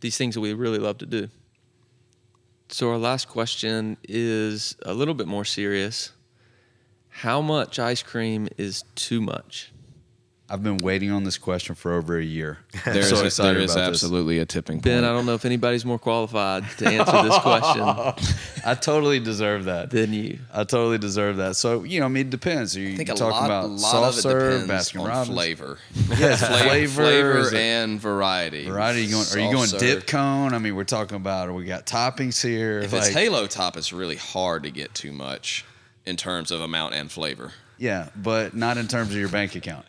these 0.00 0.16
things 0.16 0.36
that 0.36 0.40
we 0.40 0.52
really 0.52 0.78
love 0.78 0.98
to 0.98 1.06
do. 1.06 1.28
So, 2.68 2.90
our 2.90 2.98
last 2.98 3.28
question 3.28 3.96
is 4.08 4.76
a 4.82 4.94
little 4.94 5.14
bit 5.14 5.26
more 5.26 5.44
serious. 5.44 6.12
How 7.08 7.40
much 7.40 7.78
ice 7.78 8.02
cream 8.02 8.48
is 8.56 8.84
too 8.94 9.20
much? 9.20 9.72
I've 10.48 10.62
been 10.62 10.78
waiting 10.78 11.10
on 11.10 11.24
this 11.24 11.38
question 11.38 11.74
for 11.74 11.92
over 11.94 12.16
a 12.18 12.22
year. 12.24 12.58
There 12.84 12.98
is, 12.98 13.08
so 13.08 13.16
a- 13.16 13.24
excited 13.24 13.56
there 13.56 13.64
is 13.64 13.72
about 13.74 13.88
this. 13.90 14.04
absolutely 14.04 14.38
a 14.38 14.46
tipping 14.46 14.76
point. 14.76 14.84
Ben, 14.84 15.04
I 15.04 15.08
don't 15.08 15.26
know 15.26 15.34
if 15.34 15.44
anybody's 15.44 15.84
more 15.84 15.98
qualified 15.98 16.62
to 16.78 16.86
answer 16.86 17.22
this 17.24 17.36
question 17.38 17.82
I 18.64 18.74
totally 18.74 19.18
deserve 19.18 19.64
that. 19.64 19.90
than 19.90 20.12
you. 20.12 20.38
I 20.54 20.62
totally 20.62 20.98
deserve 20.98 21.38
that. 21.38 21.56
So 21.56 21.82
you 21.82 21.98
know, 21.98 22.06
I 22.06 22.08
mean, 22.08 22.26
it 22.26 22.30
depends. 22.30 22.76
Are 22.76 22.80
you 22.80 22.94
I 22.94 22.96
think 22.96 23.08
a 23.08 23.14
talking 23.14 23.30
lot, 23.40 23.44
about 23.46 23.64
a 23.64 23.66
lot 23.66 23.78
soft 23.80 24.12
of 24.12 24.18
it 24.18 24.22
serve, 24.22 24.60
depends 24.62 24.92
Baskin 24.92 25.06
Robbins, 25.08 25.28
flavor. 25.28 25.78
Yes, 26.16 26.40
Flavor, 26.46 26.62
flavor, 26.62 26.88
flavor 27.02 27.38
is 27.38 27.52
it- 27.52 27.58
and 27.58 28.00
variety. 28.00 28.66
Variety? 28.68 29.02
You 29.02 29.10
going? 29.12 29.26
Are 29.34 29.38
you 29.40 29.52
going 29.52 29.66
serve. 29.68 29.80
dip 29.80 30.06
cone? 30.06 30.54
I 30.54 30.58
mean, 30.58 30.76
we're 30.76 30.84
talking 30.84 31.16
about. 31.16 31.52
We 31.52 31.64
got 31.64 31.86
toppings 31.86 32.40
here. 32.40 32.78
If 32.78 32.92
it's 32.94 33.08
Halo 33.08 33.46
Top, 33.48 33.76
it's 33.76 33.92
really 33.92 34.16
hard 34.16 34.62
to 34.62 34.70
get 34.70 34.94
too 34.94 35.10
much 35.12 35.64
in 36.04 36.16
terms 36.16 36.52
of 36.52 36.60
amount 36.60 36.94
and 36.94 37.10
flavor. 37.10 37.50
yeah, 37.78 38.10
but 38.14 38.54
not 38.54 38.78
in 38.78 38.86
terms 38.86 39.10
of 39.10 39.16
your 39.16 39.28
bank 39.28 39.56
account. 39.56 39.84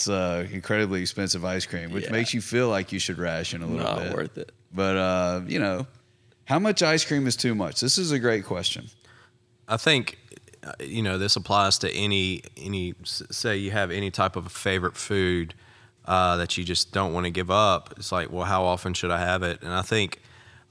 It's 0.00 0.08
uh, 0.08 0.46
incredibly 0.50 1.02
expensive 1.02 1.44
ice 1.44 1.66
cream, 1.66 1.92
which 1.92 2.04
Yeah. 2.06 2.12
makes 2.12 2.32
you 2.32 2.40
feel 2.40 2.70
like 2.70 2.90
you 2.90 2.98
should 2.98 3.18
ration 3.18 3.62
a 3.62 3.66
little 3.66 3.84
Not 3.84 3.98
bit. 3.98 4.14
worth 4.14 4.38
it. 4.38 4.50
But 4.72 4.96
uh, 4.96 5.40
you 5.46 5.58
know, 5.58 5.86
how 6.46 6.58
much 6.58 6.82
ice 6.82 7.04
cream 7.04 7.26
is 7.26 7.36
too 7.36 7.54
much? 7.54 7.80
This 7.82 7.98
is 7.98 8.10
a 8.10 8.18
great 8.18 8.46
question. 8.46 8.88
I 9.68 9.76
think 9.76 10.16
uh, 10.64 10.72
you 10.80 11.02
know 11.02 11.18
this 11.18 11.36
applies 11.36 11.76
to 11.80 11.90
any 11.92 12.40
any 12.56 12.94
s- 13.02 13.22
say 13.30 13.58
you 13.58 13.72
have 13.72 13.90
any 13.90 14.10
type 14.10 14.36
of 14.36 14.46
a 14.46 14.48
favorite 14.48 14.96
food 14.96 15.52
uh, 16.06 16.38
that 16.38 16.56
you 16.56 16.64
just 16.64 16.92
don't 16.92 17.12
want 17.12 17.26
to 17.26 17.30
give 17.30 17.50
up. 17.50 17.92
It's 17.98 18.10
like, 18.10 18.32
well, 18.32 18.46
how 18.46 18.64
often 18.64 18.94
should 18.94 19.10
I 19.10 19.18
have 19.18 19.42
it? 19.42 19.60
And 19.60 19.70
I 19.70 19.82
think 19.82 20.18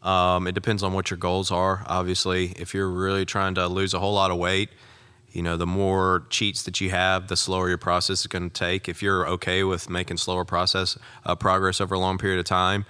um, 0.02 0.48
it 0.48 0.54
depends 0.56 0.82
on 0.82 0.94
what 0.94 1.12
your 1.12 1.20
goals 1.20 1.52
are. 1.52 1.84
Obviously, 1.86 2.54
if 2.58 2.74
you're 2.74 2.90
really 2.90 3.26
trying 3.26 3.54
to 3.56 3.68
lose 3.68 3.94
a 3.94 4.00
whole 4.00 4.16
lot 4.16 4.32
of 4.32 4.38
weight, 4.38 4.70
you 5.32 5.42
know, 5.44 5.58
the 5.58 5.68
more 5.68 6.24
cheats 6.30 6.64
that 6.64 6.82
you 6.82 6.90
have, 6.90 7.28
the 7.28 7.38
slower 7.38 7.70
your 7.70 7.78
process 7.78 8.22
is 8.22 8.28
going 8.28 8.50
to 8.50 8.54
take. 8.54 8.90
If 8.90 9.02
you're 9.04 9.28
okay 9.28 9.64
with 9.64 9.90
making 9.90 10.18
slower 10.18 10.44
process 10.46 10.98
uh, 11.26 11.36
progress 11.36 11.80
over 11.82 11.96
a 11.96 12.00
long 12.00 12.18
period 12.18 12.40
of 12.40 12.46
time, 12.46 12.86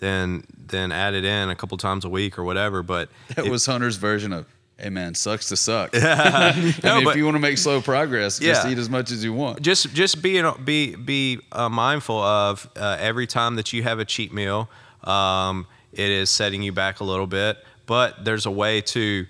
then 0.00 0.44
then 0.66 0.90
add 0.92 1.14
it 1.14 1.24
in 1.24 1.50
a 1.50 1.54
couple 1.56 1.76
times 1.78 2.04
a 2.04 2.08
week 2.08 2.38
or 2.38 2.44
whatever. 2.44 2.82
But 2.82 3.08
That 3.36 3.46
if- 3.46 3.50
was 3.50 3.64
Hunter's 3.66 3.96
version 3.96 4.32
of, 4.32 4.46
"Hey 4.76 4.90
man, 4.90 5.14
sucks 5.14 5.48
to 5.50 5.56
suck." 5.56 5.90
I 5.94 6.72
No, 6.82 6.96
mean, 6.96 7.04
but- 7.04 7.10
if 7.12 7.16
you 7.16 7.24
want 7.24 7.36
to 7.36 7.40
make 7.40 7.58
slow 7.58 7.80
progress, 7.80 8.38
just 8.40 8.64
Yeah. 8.66 8.72
eat 8.72 8.78
as 8.78 8.90
much 8.90 9.10
as 9.12 9.22
you 9.24 9.32
want. 9.32 9.62
just 9.62 9.94
just 9.94 10.20
be 10.20 10.42
be 10.64 10.96
be 10.96 11.38
uh, 11.52 11.68
mindful 11.68 12.20
of 12.20 12.68
uh, 12.76 12.96
every 13.00 13.26
time 13.28 13.54
that 13.56 13.72
you 13.72 13.82
have 13.84 13.98
a 14.00 14.04
cheat 14.04 14.32
meal. 14.32 14.68
Um, 15.04 15.66
it 15.92 16.10
is 16.10 16.28
setting 16.28 16.60
you 16.62 16.72
back 16.72 16.98
a 17.00 17.04
little 17.04 17.28
bit, 17.28 17.56
but 17.86 18.24
there's 18.24 18.46
a 18.46 18.50
way 18.50 18.80
to 18.80 19.26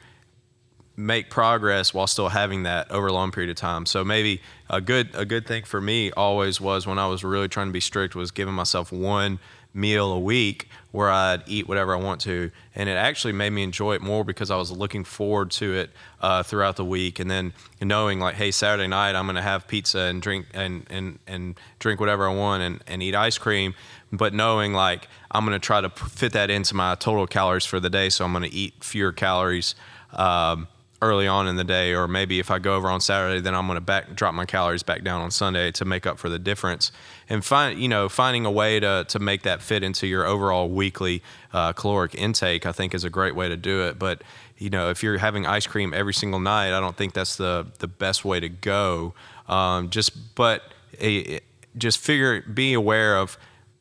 make 0.96 1.28
progress 1.28 1.92
while 1.92 2.06
still 2.06 2.28
having 2.28 2.62
that 2.62 2.90
over 2.90 3.08
a 3.08 3.12
long 3.12 3.32
period 3.32 3.50
of 3.50 3.56
time. 3.56 3.86
So 3.86 4.04
maybe 4.04 4.40
a 4.70 4.80
good 4.80 5.10
a 5.14 5.24
good 5.24 5.46
thing 5.46 5.64
for 5.64 5.80
me 5.80 6.12
always 6.12 6.60
was 6.60 6.86
when 6.86 6.98
I 6.98 7.06
was 7.06 7.24
really 7.24 7.48
trying 7.48 7.66
to 7.66 7.72
be 7.72 7.80
strict 7.80 8.14
was 8.14 8.30
giving 8.30 8.54
myself 8.54 8.92
one 8.92 9.38
meal 9.74 10.12
a 10.12 10.20
week 10.20 10.68
where 10.92 11.10
I'd 11.10 11.42
eat 11.48 11.66
whatever 11.66 11.92
I 11.92 11.98
want 11.98 12.20
to, 12.20 12.52
and 12.76 12.88
it 12.88 12.92
actually 12.92 13.32
made 13.32 13.50
me 13.50 13.64
enjoy 13.64 13.96
it 13.96 14.02
more 14.02 14.22
because 14.22 14.52
I 14.52 14.56
was 14.56 14.70
looking 14.70 15.02
forward 15.02 15.50
to 15.52 15.74
it 15.74 15.90
uh, 16.20 16.44
throughout 16.44 16.76
the 16.76 16.84
week, 16.84 17.18
and 17.18 17.28
then 17.28 17.52
knowing 17.82 18.20
like, 18.20 18.36
hey, 18.36 18.52
Saturday 18.52 18.86
night 18.86 19.16
I'm 19.16 19.26
going 19.26 19.34
to 19.34 19.42
have 19.42 19.66
pizza 19.66 19.98
and 19.98 20.22
drink 20.22 20.46
and 20.54 20.86
and 20.88 21.18
and 21.26 21.58
drink 21.80 21.98
whatever 21.98 22.28
I 22.28 22.34
want 22.34 22.62
and, 22.62 22.84
and 22.86 23.02
eat 23.02 23.16
ice 23.16 23.36
cream, 23.36 23.74
but 24.12 24.32
knowing 24.32 24.72
like 24.72 25.08
I'm 25.32 25.44
going 25.44 25.58
to 25.60 25.66
try 25.66 25.80
to 25.80 25.90
fit 25.90 26.32
that 26.34 26.50
into 26.50 26.76
my 26.76 26.94
total 26.94 27.26
calories 27.26 27.64
for 27.64 27.80
the 27.80 27.90
day, 27.90 28.08
so 28.10 28.24
I'm 28.24 28.32
going 28.32 28.48
to 28.48 28.54
eat 28.54 28.74
fewer 28.84 29.10
calories. 29.10 29.74
Um, 30.12 30.68
early 31.04 31.26
on 31.26 31.46
in 31.46 31.56
the 31.56 31.64
day, 31.64 31.92
or 31.92 32.08
maybe 32.08 32.38
if 32.38 32.50
I 32.50 32.58
go 32.58 32.74
over 32.74 32.88
on 32.88 33.00
Saturday, 33.00 33.40
then 33.40 33.54
I'm 33.54 33.66
going 33.66 33.76
to 33.76 33.80
back 33.80 34.14
drop 34.14 34.34
my 34.34 34.46
calories 34.46 34.82
back 34.82 35.04
down 35.04 35.20
on 35.20 35.30
Sunday 35.30 35.70
to 35.72 35.84
make 35.84 36.06
up 36.06 36.18
for 36.18 36.28
the 36.28 36.38
difference. 36.38 36.90
And 37.28 37.44
find 37.44 37.78
you 37.78 37.88
know 37.88 38.08
finding 38.08 38.46
a 38.46 38.50
way 38.50 38.80
to 38.80 39.04
to 39.08 39.18
make 39.18 39.42
that 39.42 39.62
fit 39.62 39.82
into 39.82 40.06
your 40.06 40.26
overall 40.26 40.68
weekly 40.68 41.22
uh, 41.52 41.72
caloric 41.72 42.14
intake, 42.14 42.66
I 42.66 42.72
think 42.72 42.94
is 42.94 43.04
a 43.04 43.10
great 43.10 43.36
way 43.36 43.48
to 43.48 43.56
do 43.56 43.82
it. 43.86 43.98
But 43.98 44.22
you 44.58 44.70
know 44.70 44.90
if 44.90 45.02
you're 45.02 45.18
having 45.18 45.46
ice 45.46 45.66
cream 45.66 45.92
every 45.94 46.14
single 46.14 46.40
night, 46.40 46.76
I 46.76 46.80
don't 46.80 46.96
think 46.96 47.12
that's 47.12 47.36
the 47.36 47.66
the 47.78 47.88
best 47.88 48.24
way 48.24 48.40
to 48.40 48.48
go. 48.48 49.14
Um, 49.48 49.90
just 49.90 50.34
but 50.34 50.62
eh, 50.98 51.40
just 51.76 51.98
figure 51.98 52.40
be 52.42 52.72
aware 52.72 53.16
of 53.16 53.36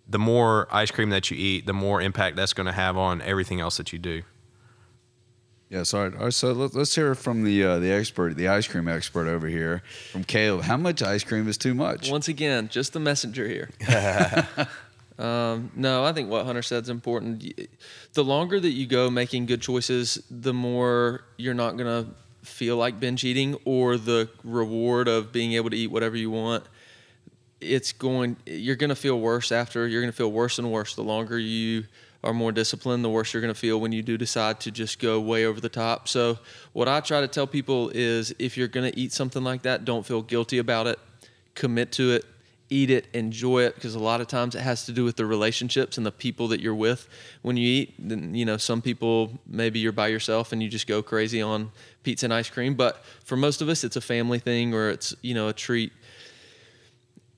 the 0.07 0.19
more 0.19 0.67
ice 0.71 0.91
cream 0.91 1.09
that 1.11 1.31
you 1.31 1.37
eat, 1.37 1.65
the 1.65 1.73
more 1.73 2.01
impact 2.01 2.35
that's 2.35 2.53
going 2.53 2.65
to 2.65 2.73
have 2.73 2.97
on 2.97 3.21
everything 3.21 3.59
else 3.59 3.77
that 3.77 3.93
you 3.93 3.99
do. 3.99 4.23
Yes, 5.73 5.91
all 5.95 6.03
right. 6.03 6.13
All 6.13 6.25
right 6.25 6.33
so 6.33 6.51
let, 6.51 6.75
let's 6.75 6.93
hear 6.93 7.15
from 7.15 7.43
the 7.43 7.63
uh, 7.63 7.79
the 7.79 7.91
expert, 7.91 8.35
the 8.35 8.47
ice 8.47 8.67
cream 8.67 8.87
expert 8.87 9.27
over 9.27 9.47
here, 9.47 9.81
from 10.11 10.23
Caleb. 10.23 10.65
How 10.65 10.77
much 10.77 11.01
ice 11.01 11.23
cream 11.23 11.47
is 11.47 11.57
too 11.57 11.73
much? 11.73 12.11
Once 12.11 12.27
again, 12.27 12.69
just 12.69 12.93
the 12.93 12.99
messenger 12.99 13.47
here. 13.47 13.71
um, 15.17 15.71
no, 15.75 16.05
I 16.05 16.13
think 16.13 16.29
what 16.29 16.45
Hunter 16.45 16.61
said 16.61 16.83
is 16.83 16.89
important. 16.89 17.59
The 18.13 18.23
longer 18.23 18.59
that 18.59 18.69
you 18.69 18.85
go 18.85 19.09
making 19.09 19.47
good 19.47 19.63
choices, 19.63 20.21
the 20.29 20.53
more 20.53 21.23
you're 21.37 21.55
not 21.55 21.75
going 21.75 22.05
to 22.05 22.11
feel 22.47 22.77
like 22.77 22.99
binge 22.99 23.23
eating 23.23 23.57
or 23.65 23.97
the 23.97 24.29
reward 24.43 25.07
of 25.07 25.31
being 25.31 25.53
able 25.53 25.71
to 25.71 25.75
eat 25.75 25.87
whatever 25.87 26.15
you 26.15 26.29
want. 26.29 26.65
It's 27.59 27.93
going, 27.93 28.37
you're 28.45 28.75
going 28.75 28.89
to 28.89 28.95
feel 28.95 29.19
worse 29.19 29.51
after. 29.51 29.87
You're 29.87 30.01
going 30.01 30.11
to 30.11 30.15
feel 30.15 30.31
worse 30.31 30.59
and 30.59 30.71
worse 30.71 30.93
the 30.93 31.03
longer 31.03 31.39
you 31.39 31.85
are 32.23 32.33
more 32.33 32.51
disciplined, 32.51 33.03
the 33.03 33.09
worse 33.09 33.33
you're 33.33 33.41
going 33.41 33.53
to 33.53 33.59
feel 33.59 33.79
when 33.79 33.91
you 33.91 34.01
do 34.01 34.17
decide 34.17 34.59
to 34.61 34.71
just 34.71 34.99
go 34.99 35.19
way 35.19 35.45
over 35.45 35.59
the 35.59 35.69
top. 35.69 36.07
So, 36.07 36.39
what 36.71 36.87
I 36.87 37.01
try 37.01 37.21
to 37.21 37.27
tell 37.27 37.45
people 37.45 37.91
is 37.93 38.33
if 38.39 38.57
you're 38.57 38.69
going 38.69 38.89
to 38.89 38.97
eat 38.97 39.11
something 39.11 39.43
like 39.43 39.63
that, 39.63 39.83
don't 39.83 40.05
feel 40.05 40.21
guilty 40.21 40.57
about 40.57 40.87
it. 40.87 40.99
Commit 41.53 41.91
to 41.93 42.13
it, 42.13 42.25
eat 42.69 42.89
it, 42.89 43.07
enjoy 43.13 43.63
it, 43.63 43.75
because 43.75 43.93
a 43.93 43.99
lot 43.99 44.21
of 44.21 44.27
times 44.27 44.55
it 44.55 44.61
has 44.61 44.85
to 44.85 44.93
do 44.93 45.03
with 45.03 45.17
the 45.17 45.25
relationships 45.25 45.97
and 45.97 46.05
the 46.05 46.11
people 46.11 46.47
that 46.47 46.61
you're 46.61 46.73
with. 46.73 47.09
When 47.41 47.57
you 47.57 47.67
eat, 47.67 47.95
then, 47.99 48.33
you 48.33 48.45
know, 48.45 48.55
some 48.55 48.81
people, 48.81 49.31
maybe 49.45 49.79
you're 49.79 49.91
by 49.91 50.07
yourself 50.07 50.53
and 50.53 50.63
you 50.63 50.69
just 50.69 50.87
go 50.87 51.03
crazy 51.03 51.41
on 51.41 51.71
pizza 52.03 52.25
and 52.25 52.33
ice 52.33 52.49
cream. 52.49 52.73
But 52.75 53.03
for 53.25 53.35
most 53.35 53.61
of 53.61 53.67
us, 53.67 53.83
it's 53.83 53.97
a 53.97 54.01
family 54.01 54.39
thing 54.39 54.73
or 54.73 54.89
it's, 54.89 55.13
you 55.21 55.33
know, 55.33 55.49
a 55.49 55.53
treat. 55.53 55.91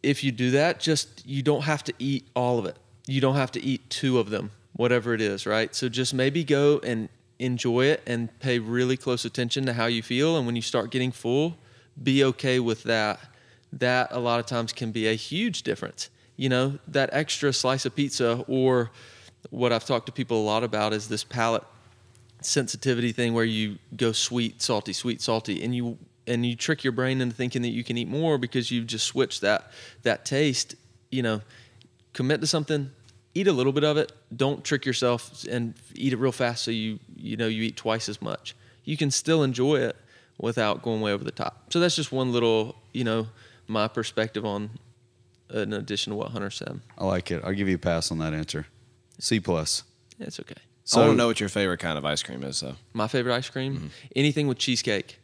If 0.03 0.23
you 0.23 0.31
do 0.31 0.51
that, 0.51 0.79
just 0.79 1.25
you 1.25 1.41
don't 1.41 1.63
have 1.63 1.83
to 1.85 1.93
eat 1.97 2.27
all 2.35 2.59
of 2.59 2.67
it. 2.67 2.77
You 3.07 3.19
don't 3.19 3.35
have 3.35 3.51
to 3.53 3.63
eat 3.63 3.89
two 3.89 4.19
of 4.19 4.29
them 4.29 4.51
whatever 4.75 5.13
it 5.13 5.21
is, 5.21 5.45
right? 5.45 5.73
So 5.73 5.89
just 5.89 6.13
maybe 6.13 6.43
go 6.43 6.79
and 6.83 7.09
enjoy 7.39 7.85
it 7.85 8.01
and 8.05 8.37
pay 8.39 8.59
really 8.59 8.97
close 8.97 9.25
attention 9.25 9.65
to 9.65 9.73
how 9.73 9.85
you 9.85 10.01
feel. 10.01 10.37
And 10.37 10.45
when 10.45 10.55
you 10.55 10.61
start 10.61 10.91
getting 10.91 11.11
full, 11.11 11.57
be 12.01 12.23
okay 12.23 12.59
with 12.59 12.83
that. 12.83 13.19
That 13.73 14.09
a 14.11 14.19
lot 14.19 14.39
of 14.39 14.45
times 14.45 14.73
can 14.73 14.91
be 14.91 15.07
a 15.07 15.13
huge 15.13 15.63
difference. 15.63 16.09
You 16.37 16.49
know, 16.49 16.79
that 16.87 17.09
extra 17.13 17.53
slice 17.53 17.85
of 17.85 17.95
pizza, 17.95 18.43
or 18.47 18.91
what 19.49 19.71
I've 19.71 19.85
talked 19.85 20.05
to 20.07 20.11
people 20.11 20.41
a 20.41 20.45
lot 20.45 20.63
about 20.63 20.93
is 20.93 21.07
this 21.07 21.23
palate 21.23 21.63
sensitivity 22.41 23.11
thing 23.11 23.33
where 23.33 23.45
you 23.45 23.77
go 23.95 24.11
sweet, 24.11 24.61
salty, 24.61 24.93
sweet, 24.93 25.21
salty, 25.21 25.63
and 25.63 25.75
you 25.75 25.97
and 26.27 26.45
you 26.45 26.55
trick 26.55 26.83
your 26.83 26.91
brain 26.91 27.21
into 27.21 27.35
thinking 27.35 27.61
that 27.61 27.69
you 27.69 27.83
can 27.83 27.97
eat 27.97 28.07
more 28.07 28.37
because 28.37 28.71
you've 28.71 28.87
just 28.87 29.05
switched 29.05 29.41
that 29.41 29.71
that 30.03 30.25
taste. 30.25 30.75
You 31.11 31.23
know, 31.23 31.41
commit 32.13 32.41
to 32.41 32.47
something, 32.47 32.91
eat 33.35 33.47
a 33.47 33.53
little 33.53 33.73
bit 33.73 33.83
of 33.83 33.97
it. 33.97 34.11
Don't 34.35 34.63
trick 34.63 34.85
yourself 34.85 35.45
and 35.49 35.75
eat 35.93 36.13
it 36.13 36.17
real 36.17 36.31
fast 36.31 36.63
so 36.63 36.71
you 36.71 36.99
you 37.15 37.37
know 37.37 37.47
you 37.47 37.63
eat 37.63 37.77
twice 37.77 38.09
as 38.09 38.21
much. 38.21 38.55
You 38.83 38.97
can 38.97 39.11
still 39.11 39.43
enjoy 39.43 39.75
it 39.75 39.95
without 40.39 40.81
going 40.81 41.01
way 41.01 41.11
over 41.11 41.23
the 41.23 41.31
top. 41.31 41.71
So 41.71 41.79
that's 41.79 41.95
just 41.95 42.11
one 42.11 42.31
little 42.31 42.75
you 42.93 43.03
know 43.03 43.27
my 43.67 43.87
perspective 43.87 44.45
on 44.45 44.71
in 45.53 45.73
addition 45.73 46.11
to 46.11 46.17
what 46.17 46.31
Hunter 46.31 46.49
said. 46.49 46.79
I 46.97 47.05
like 47.05 47.29
it. 47.29 47.43
I'll 47.43 47.53
give 47.53 47.67
you 47.67 47.75
a 47.75 47.79
pass 47.79 48.11
on 48.11 48.17
that 48.19 48.33
answer. 48.33 48.65
C 49.19 49.39
plus. 49.39 49.83
Yeah, 50.17 50.27
it's 50.27 50.39
okay. 50.39 50.55
So, 50.83 51.01
I 51.01 51.05
want 51.05 51.13
to 51.13 51.17
know 51.17 51.27
what 51.27 51.39
your 51.39 51.49
favorite 51.49 51.79
kind 51.79 51.97
of 51.97 52.05
ice 52.05 52.21
cream 52.21 52.43
is, 52.43 52.59
though. 52.61 52.75
My 52.93 53.07
favorite 53.07 53.33
ice 53.33 53.49
cream, 53.49 53.75
mm-hmm. 53.75 53.87
anything 54.15 54.47
with 54.47 54.59
cheesecake. 54.59 55.19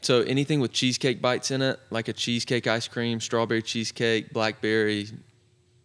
So 0.00 0.22
anything 0.22 0.60
with 0.60 0.72
cheesecake 0.72 1.20
bites 1.20 1.50
in 1.50 1.62
it, 1.62 1.78
like 1.90 2.08
a 2.08 2.12
cheesecake 2.12 2.66
ice 2.66 2.88
cream, 2.88 3.20
strawberry 3.20 3.62
cheesecake, 3.62 4.32
blackberry, 4.32 5.08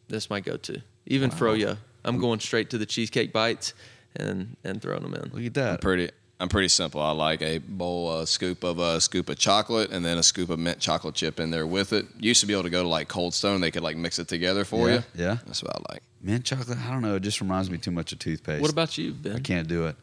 that's 0.08 0.30
my 0.30 0.40
go-to. 0.40 0.82
Even 1.06 1.30
froyo, 1.30 1.78
I'm 2.06 2.18
going 2.18 2.40
straight 2.40 2.70
to 2.72 2.78
the 2.78 2.86
cheesecake 2.86 3.32
bites 3.34 3.74
and 4.16 4.56
and 4.64 4.82
throwing 4.82 5.04
them 5.04 5.14
in. 5.16 5.32
Look 5.34 5.46
at 5.46 5.54
that. 5.56 5.72
I'm 5.74 5.78
pretty. 5.80 6.10
I'm 6.40 6.50
pretty 6.50 6.68
simple. 6.68 7.00
I 7.02 7.12
like 7.12 7.42
a 7.42 7.60
bowl, 7.60 8.20
a 8.20 8.28
scoop 8.28 8.64
of 8.66 8.78
a 8.80 9.00
scoop 9.00 9.30
of 9.30 9.38
chocolate, 9.38 9.92
and 9.92 10.04
then 10.04 10.18
a 10.18 10.24
scoop 10.24 10.50
of 10.50 10.60
mint 10.60 10.80
chocolate 10.80 11.16
chip 11.16 11.40
in 11.40 11.52
there 11.52 11.66
with 11.66 11.94
it. 11.94 12.06
Used 12.20 12.42
to 12.42 12.48
be 12.48 12.54
able 12.54 12.64
to 12.64 12.70
go 12.70 12.84
to 12.84 12.90
like 12.90 13.08
Cold 13.08 13.34
Stone; 13.34 13.62
they 13.62 13.72
could 13.72 13.84
like 13.84 13.96
mix 13.96 14.20
it 14.20 14.28
together 14.28 14.66
for 14.66 14.90
Yeah, 14.90 14.96
you. 14.96 15.04
yeah. 15.16 15.38
that's 15.46 15.64
what 15.64 15.74
I 15.76 15.94
like. 15.94 16.04
Mint 16.22 16.44
chocolate. 16.44 16.78
I 16.80 16.92
don't 16.92 17.02
know. 17.02 17.16
It 17.16 17.22
just 17.22 17.40
reminds 17.40 17.70
me 17.70 17.78
too 17.78 17.92
much 17.92 18.12
of 18.12 18.20
toothpaste. 18.20 18.62
What 18.62 18.72
about 18.72 18.98
you, 18.98 19.12
Ben? 19.14 19.36
I 19.38 19.40
can't 19.40 19.68
do 19.70 19.86
it. 19.88 19.96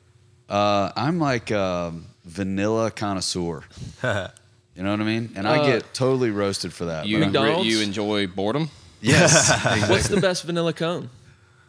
Uh, 0.49 0.91
I'm 0.97 1.19
like 1.19 1.53
um, 1.53 2.07
vanilla 2.25 2.91
connoisseur. 2.91 3.63
you 4.03 4.83
know 4.83 4.91
what 4.93 5.01
I 5.01 5.05
mean? 5.05 5.33
And 5.37 5.47
I 5.47 5.59
Uh, 5.59 5.67
get 5.67 5.93
totally 5.95 6.31
roasted 6.31 6.73
for 6.73 6.87
that. 6.87 7.07
You 7.07 7.19
I'm- 7.19 7.27
McDonald's? 7.33 7.69
you 7.69 7.81
enjoy 7.83 8.27
boredom? 8.29 8.71
Yes. 9.01 9.89
What's 9.91 10.09
the 10.09 10.21
best 10.21 10.45
vanilla 10.45 10.73
cone? 10.73 11.11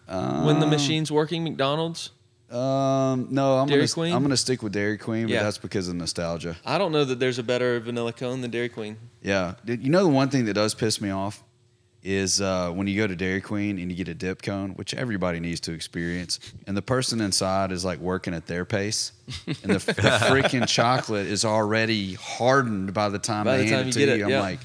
when 0.08 0.60
the 0.60 0.68
machine's 0.68 1.12
working, 1.12 1.44
McDonald's. 1.44 2.10
Um, 2.50 3.28
no, 3.32 3.58
I'm 3.60 3.68
Dairy 3.68 3.80
gonna 3.82 3.88
Queen? 3.94 4.14
I'm 4.14 4.22
gonna 4.24 4.36
stick 4.36 4.62
with 4.62 4.74
Dairy 4.74 4.98
Queen, 4.98 5.28
but 5.28 5.32
Yeah. 5.32 5.44
that's 5.44 5.58
because 5.58 5.88
of 5.88 5.96
nostalgia. 5.96 6.58
I 6.66 6.78
don't 6.78 6.92
know 6.92 7.06
that 7.06 7.18
there's 7.18 7.40
a 7.40 7.44
better 7.44 7.80
vanilla 7.80 8.12
cone 8.12 8.42
than 8.42 8.52
Dairy 8.52 8.68
Queen. 8.68 8.98
Yeah, 9.22 9.54
you 9.66 9.90
know 9.90 10.04
the 10.04 10.10
one 10.10 10.28
thing 10.30 10.44
that 10.46 10.54
does 10.56 10.74
piss 10.74 11.00
me 11.00 11.12
off 11.12 11.42
is 12.04 12.42
uh, 12.42 12.70
when 12.72 12.88
you 12.88 12.98
go 12.98 13.08
to 13.08 13.16
Dairy 13.16 13.40
Queen 13.40 13.80
and 13.80 13.90
you 13.90 13.96
get 13.96 14.10
a 14.10 14.14
dip 14.14 14.42
cone, 14.42 14.72
which 14.72 14.94
everybody 14.94 15.40
needs 15.40 15.62
to 15.62 15.72
experience, 15.72 16.40
and 16.68 16.76
the 16.76 16.82
person 16.82 17.22
inside 17.22 17.72
is 17.72 17.86
like 17.86 18.00
working 18.00 18.34
at 18.34 18.48
their 18.48 18.66
pace, 18.66 19.14
and 19.48 19.72
the, 19.72 19.80
the 19.80 19.94
freaking 20.28 20.68
chocolate 20.68 21.28
is 21.28 21.46
already 21.46 22.16
hardened 22.16 22.94
by 22.94 23.08
the 23.08 23.20
time 23.20 23.46
By 23.46 23.58
they 23.58 23.64
the 23.64 23.70
hand 23.70 23.80
time 23.84 23.88
it 23.88 23.88
you 23.88 23.94
to 23.94 24.00
get 24.08 24.18
you. 24.18 24.24
it, 24.24 24.26
I'm 24.26 24.30
yeah. 24.32 24.42
like, 24.42 24.60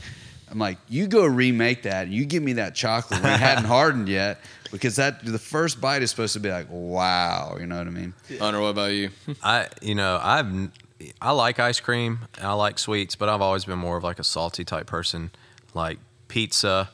I'm 0.51 0.59
like, 0.59 0.79
you 0.89 1.07
go 1.09 1.25
remake 1.27 1.83
that, 1.83 2.05
and 2.05 2.15
you 2.15 2.25
give 2.25 2.43
me 2.43 2.55
that 2.55 2.75
chocolate 2.75 3.23
when 3.23 3.33
it 3.33 3.41
hadn't 3.41 3.65
hardened 3.77 4.09
yet, 4.09 4.41
because 4.71 4.97
that 4.97 5.25
the 5.25 5.39
first 5.39 5.81
bite 5.81 6.03
is 6.03 6.11
supposed 6.11 6.35
to 6.35 6.41
be 6.41 6.51
like, 6.51 6.67
wow, 6.71 7.57
you 7.59 7.67
know 7.67 7.79
what 7.79 7.87
I 7.87 7.91
mean? 7.91 8.15
Hunter, 8.39 8.61
what 8.61 8.69
about 8.69 8.93
you? 8.93 9.11
I 9.43 9.69
you 9.83 9.95
know 9.95 10.21
I've 10.23 10.47
n- 10.47 10.73
I 11.21 11.33
like 11.33 11.59
ice 11.59 11.81
cream 11.81 12.21
and 12.39 12.47
I 12.47 12.53
like 12.53 12.79
sweets, 12.79 13.17
but 13.17 13.29
I've 13.29 13.41
always 13.41 13.65
been 13.65 13.79
more 13.79 13.97
of 13.97 14.05
like 14.05 14.19
a 14.19 14.25
salty 14.25 14.65
type 14.65 14.87
person. 14.87 15.31
Like 15.75 15.99
pizza, 16.29 16.91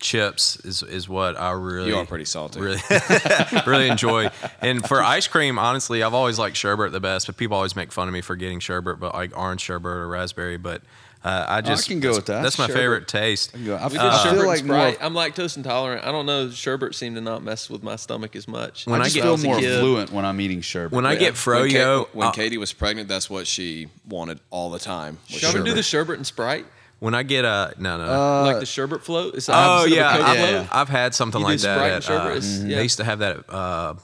chips 0.00 0.56
is 0.64 0.82
is 0.82 1.08
what 1.08 1.38
I 1.38 1.52
really 1.52 1.88
You 1.88 1.96
are 1.96 2.06
pretty 2.06 2.24
salty. 2.24 2.60
Really, 2.60 2.80
really 3.66 3.88
enjoy. 3.88 4.28
And 4.60 4.86
for 4.86 5.02
ice 5.02 5.28
cream, 5.28 5.58
honestly, 5.58 6.02
I've 6.02 6.14
always 6.14 6.38
liked 6.38 6.56
sherbet 6.56 6.92
the 6.92 7.00
best. 7.00 7.26
But 7.26 7.36
people 7.36 7.56
always 7.56 7.76
make 7.76 7.92
fun 7.92 8.08
of 8.08 8.14
me 8.14 8.20
for 8.20 8.36
getting 8.36 8.60
sherbet, 8.60 8.98
but 9.00 9.14
like 9.14 9.36
orange 9.38 9.60
sherbet 9.60 9.86
or 9.90 10.08
raspberry. 10.08 10.56
But 10.56 10.82
uh, 11.24 11.46
I 11.48 11.60
just 11.60 11.88
I 11.88 11.92
can 11.92 12.00
go 12.00 12.10
with 12.14 12.26
that. 12.26 12.42
That's 12.42 12.58
my 12.58 12.66
Sherbet. 12.66 12.76
favorite 12.80 13.08
taste. 13.08 13.50
I 13.54 13.56
can 13.58 13.66
go- 13.66 13.76
I 13.76 13.84
We 13.86 13.90
did 13.92 14.00
I 14.00 14.22
sherbet 14.24 14.38
feel 14.40 14.46
like 14.48 14.58
and 14.60 14.68
more. 14.68 14.76
Sprite. 14.92 14.98
I'm 15.00 15.14
lactose 15.14 15.56
intolerant. 15.56 16.04
I 16.04 16.10
don't 16.12 16.26
know. 16.26 16.50
Sherbet 16.50 16.94
seemed 16.94 17.14
to 17.16 17.20
not 17.22 17.42
mess 17.42 17.70
with 17.70 17.82
my 17.82 17.96
stomach 17.96 18.34
as 18.36 18.48
much. 18.48 18.86
When 18.86 19.00
I 19.00 19.04
I 19.04 19.08
get- 19.08 19.22
feel 19.22 19.36
more 19.38 19.58
kid. 19.58 19.78
fluent 19.80 20.10
when 20.12 20.24
I'm 20.24 20.40
eating 20.40 20.60
sherbet. 20.62 20.92
When 20.92 21.06
I 21.06 21.14
get 21.14 21.34
When, 21.46 21.70
Ka- 21.70 21.76
froyo, 21.78 22.08
when 22.12 22.28
uh, 22.28 22.32
Katie 22.32 22.58
was 22.58 22.72
pregnant, 22.72 23.08
that's 23.08 23.30
what 23.30 23.46
she 23.46 23.88
wanted 24.08 24.40
all 24.50 24.70
the 24.70 24.78
time. 24.80 25.18
was 25.30 25.38
Shall 25.40 25.54
we 25.54 25.62
do 25.62 25.74
the 25.74 25.82
sherbet 25.82 26.16
and 26.16 26.26
Sprite? 26.26 26.66
when 26.98 27.14
I 27.16 27.22
get 27.24 27.44
a 27.44 27.74
no 27.78 27.96
no. 27.98 28.04
Uh, 28.04 28.42
like 28.44 28.60
the 28.60 28.66
sherbet 28.66 29.02
float? 29.04 29.34
It's 29.34 29.46
the 29.46 29.52
Oh 29.54 29.56
opposite 29.56 29.94
yeah, 29.96 30.14
of 30.14 30.14
a 30.14 30.18
Coke 30.24 30.28
I've, 30.28 30.48
float? 30.48 30.66
I've 30.72 30.88
had 30.88 31.14
something 31.14 31.40
You 31.40 31.46
like 31.46 31.58
that. 31.60 31.74
Sprite 31.76 31.86
and 31.92 31.96
at, 31.96 32.02
sherbet, 32.04 32.26
uh, 32.26 32.36
it's- 32.36 32.58
yeah. 32.64 32.76
They 32.76 32.82
used 32.82 32.96
to 32.98 33.04
have 33.04 33.18
that. 33.20 33.38
at, 33.38 33.50
Uh, 33.50 33.94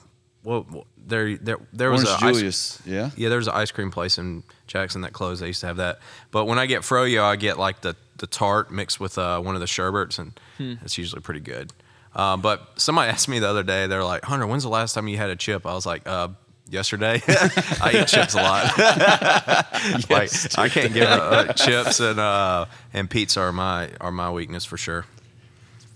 well, 0.43 0.65
well, 0.71 0.87
there, 1.09 1.35
there, 1.37 1.57
there 1.73 1.91
was 1.91 2.05
Orange 2.05 2.21
a 2.21 2.25
ice- 2.25 2.35
Julius, 2.35 2.81
yeah. 2.85 3.09
yeah, 3.17 3.29
there 3.29 3.37
was 3.37 3.47
an 3.47 3.53
ice 3.55 3.71
cream 3.71 3.91
place 3.91 4.17
in 4.17 4.43
Jackson 4.67 5.01
that 5.01 5.11
closed. 5.13 5.41
They 5.41 5.47
used 5.47 5.61
to 5.61 5.67
have 5.67 5.77
that. 5.77 5.99
But 6.31 6.45
when 6.45 6.57
I 6.59 6.65
get 6.65 6.81
froyo, 6.83 7.23
I 7.23 7.35
get 7.35 7.57
like 7.59 7.81
the 7.81 7.95
the 8.17 8.27
tart 8.27 8.71
mixed 8.71 8.99
with 8.99 9.17
uh, 9.17 9.39
one 9.41 9.55
of 9.55 9.61
the 9.61 9.67
sherbets, 9.67 10.17
and 10.19 10.39
Hmm. 10.57 10.73
it's 10.83 10.97
usually 10.97 11.21
pretty 11.21 11.39
good. 11.41 11.71
Uh, 12.15 12.37
but 12.37 12.79
somebody 12.79 13.09
asked 13.13 13.27
me 13.27 13.39
the 13.39 13.49
other 13.49 13.63
day, 13.63 13.87
they're 13.87 14.03
like, 14.03 14.23
"Hunter, 14.23 14.47
when's 14.47 14.63
the 14.63 14.69
last 14.69 14.93
time 14.93 15.07
you 15.07 15.17
had 15.17 15.29
a 15.29 15.35
chip?" 15.35 15.65
I 15.65 15.73
was 15.73 15.85
like, 15.85 16.07
uh, 16.07 16.29
"Yesterday." 16.69 17.21
I 17.27 17.91
eat 18.01 18.07
chips 18.07 18.33
a 18.35 18.41
lot. 18.41 18.77
like 20.09 20.31
I 20.57 20.69
can't 20.69 20.93
give 20.93 21.07
up 21.07 21.49
uh, 21.49 21.53
chips 21.53 21.99
and 21.99 22.19
uh, 22.19 22.65
and 22.93 23.09
pizza 23.09 23.41
are 23.41 23.51
my 23.51 23.89
are 24.01 24.11
my 24.11 24.31
weakness 24.31 24.65
for 24.65 24.77
sure. 24.77 25.05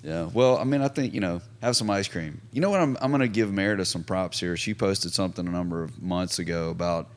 Yeah. 0.03 0.29
Well, 0.33 0.57
I 0.57 0.65
mean, 0.65 0.81
I 0.81 0.89
think 0.89 1.13
you 1.13 1.21
know, 1.21 1.41
have 1.61 1.75
some 1.75 1.89
ice 1.89 2.07
cream. 2.07 2.41
You 2.51 2.61
know 2.61 2.69
what? 2.69 2.81
I'm 2.81 2.97
I'm 3.01 3.11
going 3.11 3.21
to 3.21 3.27
give 3.27 3.51
Meredith 3.51 3.87
some 3.87 4.03
props 4.03 4.39
here. 4.39 4.57
She 4.57 4.73
posted 4.73 5.13
something 5.13 5.47
a 5.47 5.51
number 5.51 5.81
of 5.81 6.01
months 6.01 6.39
ago 6.39 6.69
about 6.69 7.07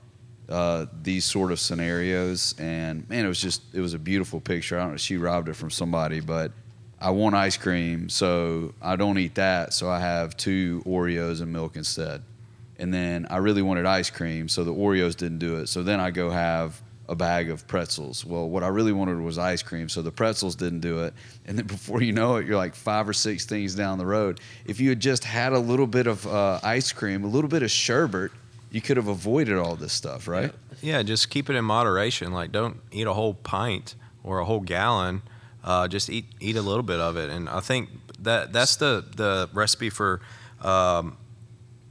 uh, 0.48 0.86
these 1.02 1.24
sort 1.24 1.50
of 1.50 1.58
scenarios, 1.58 2.54
and 2.58 3.08
man, 3.08 3.24
it 3.24 3.28
was 3.28 3.40
just 3.40 3.62
it 3.74 3.80
was 3.80 3.94
a 3.94 3.98
beautiful 3.98 4.40
picture. 4.40 4.78
I 4.78 4.82
don't 4.82 4.92
know, 4.92 4.96
she 4.98 5.16
robbed 5.16 5.48
it 5.48 5.54
from 5.54 5.70
somebody, 5.70 6.20
but 6.20 6.52
I 7.00 7.10
want 7.10 7.34
ice 7.34 7.56
cream, 7.56 8.08
so 8.08 8.72
I 8.80 8.96
don't 8.96 9.18
eat 9.18 9.34
that, 9.34 9.74
so 9.74 9.90
I 9.90 9.98
have 10.00 10.36
two 10.36 10.82
Oreos 10.86 11.42
and 11.42 11.52
milk 11.52 11.76
instead. 11.76 12.22
And 12.78 12.92
then 12.92 13.26
I 13.30 13.38
really 13.38 13.62
wanted 13.62 13.86
ice 13.86 14.10
cream, 14.10 14.48
so 14.48 14.62
the 14.64 14.72
Oreos 14.72 15.16
didn't 15.16 15.38
do 15.38 15.56
it. 15.56 15.68
So 15.68 15.82
then 15.82 15.98
I 15.98 16.10
go 16.10 16.30
have 16.30 16.80
a 17.08 17.14
bag 17.14 17.50
of 17.50 17.66
pretzels. 17.66 18.24
Well, 18.24 18.48
what 18.48 18.62
I 18.62 18.68
really 18.68 18.92
wanted 18.92 19.20
was 19.20 19.38
ice 19.38 19.62
cream, 19.62 19.88
so 19.88 20.02
the 20.02 20.10
pretzels 20.10 20.56
didn't 20.56 20.80
do 20.80 21.04
it. 21.04 21.14
And 21.46 21.58
then 21.58 21.66
before 21.76 22.02
you 22.02 22.12
know 22.12 22.36
it, 22.36 22.46
you're 22.46 22.56
like 22.56 22.74
five 22.74 23.08
or 23.08 23.12
six 23.12 23.44
things 23.44 23.74
down 23.74 23.98
the 23.98 24.06
road. 24.06 24.40
If 24.64 24.80
you 24.80 24.88
had 24.90 25.00
just 25.00 25.24
had 25.24 25.52
a 25.52 25.58
little 25.58 25.86
bit 25.86 26.06
of 26.06 26.26
uh, 26.26 26.60
ice 26.62 26.92
cream, 26.92 27.24
a 27.24 27.28
little 27.28 27.48
bit 27.48 27.62
of 27.62 27.70
sherbet, 27.70 28.32
you 28.70 28.80
could 28.80 28.96
have 28.96 29.08
avoided 29.08 29.56
all 29.56 29.76
this 29.76 29.92
stuff, 29.92 30.26
right? 30.26 30.52
Yeah, 30.82 31.02
just 31.02 31.30
keep 31.30 31.48
it 31.48 31.56
in 31.56 31.64
moderation. 31.64 32.32
Like, 32.32 32.52
don't 32.52 32.78
eat 32.90 33.06
a 33.06 33.14
whole 33.14 33.34
pint 33.34 33.94
or 34.24 34.40
a 34.40 34.44
whole 34.44 34.60
gallon. 34.60 35.22
Uh, 35.64 35.88
just 35.88 36.10
eat 36.10 36.26
eat 36.40 36.56
a 36.56 36.62
little 36.62 36.82
bit 36.82 37.00
of 37.00 37.16
it, 37.16 37.28
and 37.28 37.48
I 37.48 37.58
think 37.58 37.88
that 38.20 38.52
that's 38.52 38.76
the 38.76 39.04
the 39.16 39.48
recipe 39.52 39.90
for 39.90 40.20
um, 40.62 41.16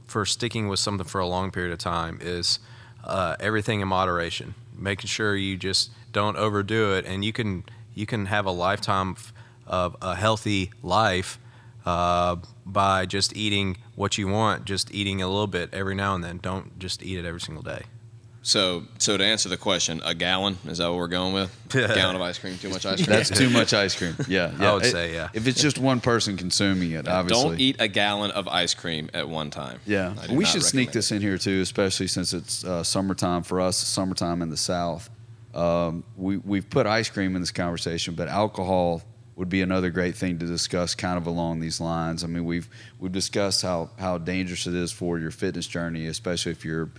for 0.06 0.24
sticking 0.24 0.68
with 0.68 0.78
something 0.78 1.06
for 1.06 1.20
a 1.20 1.26
long 1.26 1.50
period 1.50 1.72
of 1.72 1.78
time 1.78 2.18
is 2.22 2.58
uh, 3.04 3.36
everything 3.38 3.80
in 3.80 3.88
moderation. 3.88 4.54
Making 4.76 5.08
sure 5.08 5.36
you 5.36 5.56
just 5.56 5.90
don't 6.12 6.36
overdo 6.36 6.94
it, 6.94 7.04
and 7.06 7.24
you 7.24 7.32
can 7.32 7.64
you 7.94 8.06
can 8.06 8.26
have 8.26 8.46
a 8.46 8.50
lifetime 8.50 9.16
of 9.66 9.96
a 10.00 10.14
healthy 10.14 10.70
life 10.82 11.38
uh, 11.84 12.36
by 12.64 13.06
just 13.06 13.36
eating 13.36 13.76
what 13.94 14.18
you 14.18 14.28
want, 14.28 14.64
just 14.64 14.92
eating 14.92 15.22
a 15.22 15.26
little 15.28 15.46
bit 15.46 15.70
every 15.72 15.94
now 15.94 16.14
and 16.14 16.22
then. 16.22 16.38
Don't 16.38 16.78
just 16.78 17.02
eat 17.02 17.18
it 17.18 17.24
every 17.24 17.40
single 17.40 17.62
day. 17.62 17.84
So, 18.46 18.84
so 18.98 19.16
to 19.16 19.24
answer 19.24 19.48
the 19.48 19.56
question, 19.56 20.00
a 20.04 20.14
gallon 20.14 20.56
is 20.66 20.78
that 20.78 20.88
what 20.88 20.98
we're 20.98 21.08
going 21.08 21.34
with? 21.34 21.52
a 21.74 21.88
gallon 21.94 22.14
of 22.14 22.22
ice 22.22 22.38
cream, 22.38 22.56
too 22.56 22.68
much 22.68 22.86
ice 22.86 23.04
cream. 23.04 23.06
That's 23.16 23.28
too 23.28 23.50
much 23.50 23.74
ice 23.74 23.96
cream. 23.96 24.14
Yeah, 24.28 24.52
I 24.60 24.72
would 24.72 24.84
It- 24.84 24.92
say, 24.92 25.12
yeah. 25.14 25.30
If 25.34 25.48
it's 25.48 25.60
just 25.60 25.78
one 25.78 26.00
person 26.00 26.36
consuming 26.36 26.92
it, 26.92 27.08
obviously. 27.08 27.48
Don't 27.48 27.60
eat 27.60 27.76
a 27.80 27.88
gallon 27.88 28.30
of 28.30 28.46
ice 28.46 28.72
cream 28.72 29.10
at 29.12 29.28
one 29.28 29.50
time. 29.50 29.80
Yeah, 29.84 30.14
we 30.30 30.44
not 30.44 30.46
should 30.52 30.62
sneak 30.62 30.92
this 30.92 31.10
in 31.10 31.20
here 31.20 31.38
too, 31.38 31.60
especially 31.60 32.06
since 32.06 32.32
it's 32.32 32.64
uh, 32.64 32.84
summertime 32.84 33.42
for 33.42 33.60
us. 33.60 33.78
Summertime 33.78 34.42
in 34.42 34.50
the 34.50 34.56
South. 34.56 35.10
Um, 35.52 36.04
we 36.16 36.36
we've 36.36 36.70
put 36.70 36.86
ice 36.86 37.10
cream 37.10 37.34
in 37.34 37.42
this 37.42 37.50
conversation, 37.50 38.14
but 38.14 38.28
alcohol 38.28 39.02
would 39.34 39.48
be 39.48 39.60
another 39.60 39.90
great 39.90 40.14
thing 40.14 40.38
to 40.38 40.46
discuss, 40.46 40.94
kind 40.94 41.18
of 41.18 41.26
along 41.26 41.58
these 41.58 41.80
lines. 41.80 42.22
I 42.22 42.28
mean, 42.28 42.44
we've 42.44 42.68
we've 43.00 43.10
discussed 43.10 43.62
how 43.62 43.90
how 43.98 44.18
dangerous 44.18 44.68
it 44.68 44.74
is 44.74 44.92
for 44.92 45.18
your 45.18 45.32
fitness 45.32 45.66
journey, 45.66 46.06
especially 46.06 46.52
if 46.52 46.64
you're 46.64 46.90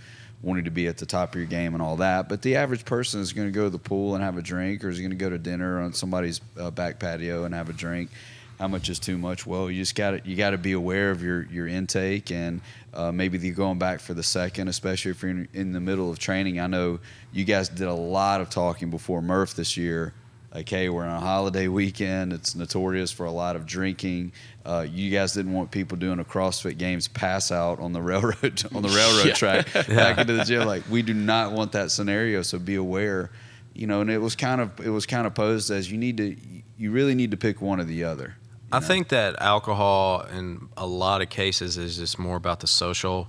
wanting 0.42 0.64
to 0.64 0.70
be 0.70 0.86
at 0.86 0.96
the 0.96 1.06
top 1.06 1.30
of 1.30 1.36
your 1.36 1.46
game 1.46 1.74
and 1.74 1.82
all 1.82 1.96
that. 1.96 2.28
But 2.28 2.42
the 2.42 2.56
average 2.56 2.84
person 2.84 3.20
is 3.20 3.32
going 3.32 3.48
to 3.48 3.52
go 3.52 3.64
to 3.64 3.70
the 3.70 3.78
pool 3.78 4.14
and 4.14 4.22
have 4.22 4.36
a 4.36 4.42
drink, 4.42 4.84
or 4.84 4.88
is 4.88 4.98
going 4.98 5.10
to 5.10 5.16
go 5.16 5.30
to 5.30 5.38
dinner 5.38 5.80
on 5.80 5.92
somebody's 5.92 6.40
uh, 6.58 6.70
back 6.70 6.98
patio 6.98 7.44
and 7.44 7.54
have 7.54 7.68
a 7.68 7.72
drink. 7.72 8.10
How 8.58 8.66
much 8.66 8.88
is 8.88 8.98
too 8.98 9.16
much? 9.16 9.46
Well, 9.46 9.70
you 9.70 9.80
just 9.80 9.94
got 9.94 10.10
to 10.10 10.20
you 10.28 10.34
got 10.34 10.50
to 10.50 10.58
be 10.58 10.72
aware 10.72 11.12
of 11.12 11.22
your 11.22 11.42
your 11.44 11.68
intake 11.68 12.32
and 12.32 12.60
uh, 12.92 13.12
maybe 13.12 13.38
you're 13.38 13.54
going 13.54 13.78
back 13.78 14.00
for 14.00 14.14
the 14.14 14.22
second, 14.22 14.66
especially 14.66 15.12
if 15.12 15.22
you're 15.22 15.30
in, 15.30 15.48
in 15.54 15.72
the 15.72 15.80
middle 15.80 16.10
of 16.10 16.18
training. 16.18 16.58
I 16.58 16.66
know 16.66 16.98
you 17.32 17.44
guys 17.44 17.68
did 17.68 17.86
a 17.86 17.94
lot 17.94 18.40
of 18.40 18.50
talking 18.50 18.90
before 18.90 19.22
Murph 19.22 19.54
this 19.54 19.76
year. 19.76 20.12
Like, 20.54 20.68
hey, 20.68 20.88
we're 20.88 21.04
on 21.04 21.14
a 21.14 21.20
holiday 21.20 21.68
weekend. 21.68 22.32
It's 22.32 22.54
notorious 22.54 23.12
for 23.12 23.26
a 23.26 23.30
lot 23.30 23.54
of 23.54 23.66
drinking. 23.66 24.32
Uh, 24.64 24.86
you 24.90 25.10
guys 25.10 25.34
didn't 25.34 25.52
want 25.52 25.70
people 25.70 25.98
doing 25.98 26.18
a 26.20 26.24
CrossFit 26.24 26.78
Games 26.78 27.06
pass 27.06 27.52
out 27.52 27.78
on 27.80 27.92
the 27.92 28.00
railroad 28.10 28.62
on 28.74 28.82
the 28.82 28.88
railroad 28.88 29.26
Yeah. 29.26 29.34
track 29.34 29.72
back 29.88 30.18
into 30.18 30.32
the 30.34 30.44
gym. 30.44 30.58
Like, 30.66 30.84
we 30.90 31.02
do 31.02 31.12
not 31.14 31.52
want 31.52 31.72
that 31.72 31.90
scenario. 31.90 32.42
So 32.42 32.58
be 32.58 32.76
aware. 32.76 33.30
You 33.74 33.86
know, 33.86 34.00
and 34.00 34.10
it 34.10 34.18
was 34.18 34.34
kind 34.34 34.60
of 34.60 34.80
it 34.80 34.88
was 34.90 35.06
kind 35.06 35.26
of 35.26 35.34
posed 35.34 35.70
as 35.70 35.90
you 35.92 35.98
need 35.98 36.16
to 36.16 36.36
you 36.78 36.90
really 36.90 37.14
need 37.14 37.30
to 37.32 37.36
pick 37.36 37.60
one 37.60 37.78
or 37.80 37.84
the 37.84 38.04
other. 38.04 38.34
I 38.72 38.80
know? 38.80 38.86
think 38.86 39.08
that 39.08 39.40
alcohol, 39.40 40.22
in 40.22 40.68
a 40.76 40.86
lot 40.86 41.22
of 41.22 41.28
cases, 41.28 41.76
is 41.78 41.96
just 41.98 42.18
more 42.18 42.36
about 42.36 42.60
the 42.60 42.66
social 42.66 43.28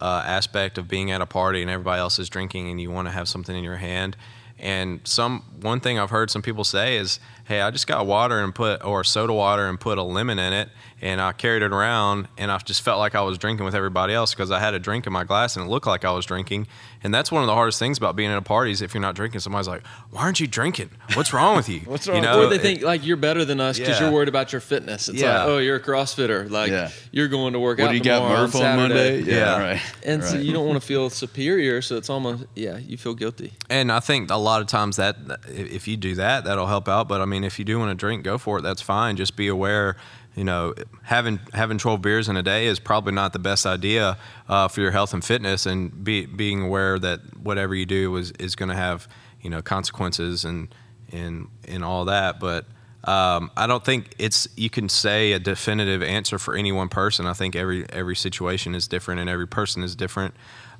uh, 0.00 0.22
aspect 0.24 0.78
of 0.78 0.86
being 0.88 1.10
at 1.10 1.20
a 1.20 1.26
party 1.26 1.62
and 1.62 1.70
everybody 1.70 1.98
else 1.98 2.18
is 2.18 2.28
drinking, 2.28 2.70
and 2.70 2.80
you 2.80 2.90
want 2.90 3.08
to 3.08 3.12
have 3.12 3.28
something 3.28 3.56
in 3.56 3.64
your 3.64 3.76
hand. 3.76 4.16
And 4.58 5.00
some 5.04 5.44
one 5.60 5.80
thing 5.80 5.98
I've 5.98 6.10
heard 6.10 6.30
some 6.30 6.42
people 6.42 6.64
say 6.64 6.96
is, 6.96 7.20
"Hey, 7.48 7.60
I 7.60 7.70
just 7.70 7.86
got 7.86 8.06
water 8.06 8.38
and 8.40 8.54
put 8.54 8.84
or 8.84 9.02
soda 9.04 9.32
water 9.32 9.66
and 9.66 9.80
put 9.80 9.98
a 9.98 10.02
lemon 10.02 10.38
in 10.38 10.52
it, 10.52 10.68
and 11.00 11.20
I 11.20 11.32
carried 11.32 11.62
it 11.62 11.72
around, 11.72 12.28
and 12.38 12.50
I 12.52 12.58
just 12.58 12.82
felt 12.82 12.98
like 12.98 13.14
I 13.14 13.22
was 13.22 13.38
drinking 13.38 13.64
with 13.64 13.74
everybody 13.74 14.14
else 14.14 14.34
because 14.34 14.50
I 14.50 14.60
had 14.60 14.74
a 14.74 14.78
drink 14.78 15.06
in 15.06 15.12
my 15.12 15.24
glass 15.24 15.56
and 15.56 15.64
it 15.66 15.68
looked 15.68 15.86
like 15.86 16.04
I 16.04 16.12
was 16.12 16.26
drinking." 16.26 16.66
And 17.04 17.14
that's 17.14 17.30
one 17.30 17.42
of 17.44 17.46
the 17.46 17.54
hardest 17.54 17.78
things 17.78 17.96
about 17.96 18.16
being 18.16 18.28
at 18.32 18.36
a 18.38 18.42
party 18.42 18.72
is 18.72 18.82
if 18.82 18.92
you're 18.92 19.00
not 19.00 19.14
drinking, 19.14 19.38
somebody's 19.40 19.68
like, 19.68 19.86
"Why 20.10 20.22
aren't 20.22 20.40
you 20.40 20.48
drinking? 20.48 20.90
What's 21.14 21.32
wrong 21.32 21.54
with 21.56 21.68
you?" 21.68 21.80
What's 21.86 22.06
You 22.08 22.14
wrong 22.14 22.22
with 22.22 22.30
know, 22.30 22.42
or 22.42 22.46
they 22.48 22.56
it- 22.56 22.62
think 22.62 22.82
like 22.82 23.06
you're 23.06 23.16
better 23.16 23.44
than 23.44 23.60
us 23.60 23.78
because 23.78 23.98
Yeah. 24.00 24.06
you're 24.06 24.12
worried 24.14 24.28
about 24.28 24.50
your 24.52 24.60
fitness. 24.60 25.08
It's 25.08 25.20
Yeah. 25.22 25.38
like, 25.44 25.48
oh, 25.48 25.58
you're 25.58 25.76
a 25.76 25.80
CrossFitter. 25.80 26.50
Like 26.50 26.72
Yeah. 26.72 26.90
you're 27.12 27.28
going 27.28 27.52
to 27.52 27.60
work 27.60 27.78
What 27.78 27.86
out 27.86 27.90
do 27.92 27.96
you 27.98 28.02
got, 28.02 28.18
tomorrow 28.18 28.40
Murph 28.42 28.56
on, 28.56 28.62
on 28.64 28.76
Monday? 28.76 29.18
Saturday. 29.22 29.30
Yeah. 29.36 29.58
right. 29.60 29.80
And 30.04 30.24
so 30.24 30.36
you 30.38 30.52
don't 30.52 30.66
want 30.66 30.80
to 30.80 30.84
feel 30.86 31.08
superior. 31.08 31.80
So 31.82 31.96
it's 31.96 32.10
almost 32.10 32.44
yeah, 32.56 32.78
you 32.78 32.96
feel 32.96 33.14
guilty. 33.14 33.52
And 33.70 33.92
I 33.92 34.00
think 34.00 34.28
a 34.32 34.36
lot 34.36 34.60
of 34.60 34.66
times 34.66 34.96
that 34.96 35.16
if 35.46 35.86
you 35.86 35.96
do 35.96 36.16
that, 36.16 36.44
that'll 36.46 36.66
help 36.66 36.88
out. 36.88 37.06
But 37.08 37.20
I 37.20 37.26
mean, 37.26 37.37
if 37.44 37.58
you 37.58 37.64
do 37.64 37.78
want 37.78 37.90
to 37.90 37.94
drink, 37.94 38.24
go 38.24 38.38
for 38.38 38.58
it. 38.58 38.62
That's 38.62 38.82
fine. 38.82 39.16
Just 39.16 39.36
be 39.36 39.48
aware. 39.48 39.96
You 40.34 40.44
know, 40.44 40.74
having 41.02 41.40
having 41.52 41.78
12 41.78 42.00
beers 42.00 42.28
in 42.28 42.36
a 42.36 42.42
day 42.42 42.66
is 42.66 42.78
probably 42.78 43.12
not 43.12 43.32
the 43.32 43.38
best 43.38 43.66
idea 43.66 44.18
uh, 44.48 44.68
for 44.68 44.80
your 44.80 44.92
health 44.92 45.12
and 45.12 45.24
fitness. 45.24 45.66
And 45.66 46.04
be, 46.04 46.26
being 46.26 46.62
aware 46.62 46.98
that 46.98 47.20
whatever 47.36 47.74
you 47.74 47.86
do 47.86 48.14
is 48.16 48.30
is 48.32 48.54
going 48.54 48.68
to 48.68 48.76
have 48.76 49.08
you 49.40 49.50
know 49.50 49.62
consequences 49.62 50.44
and 50.44 50.72
and 51.12 51.48
and 51.66 51.84
all 51.84 52.04
that. 52.04 52.38
But 52.38 52.66
um, 53.04 53.50
I 53.56 53.66
don't 53.66 53.84
think 53.84 54.14
it's 54.18 54.48
you 54.56 54.70
can 54.70 54.88
say 54.88 55.32
a 55.32 55.38
definitive 55.38 56.02
answer 56.02 56.38
for 56.38 56.54
any 56.54 56.72
one 56.72 56.88
person. 56.88 57.26
I 57.26 57.32
think 57.32 57.56
every 57.56 57.88
every 57.90 58.16
situation 58.16 58.74
is 58.74 58.86
different 58.86 59.20
and 59.20 59.30
every 59.30 59.48
person 59.48 59.82
is 59.82 59.96
different. 59.96 60.34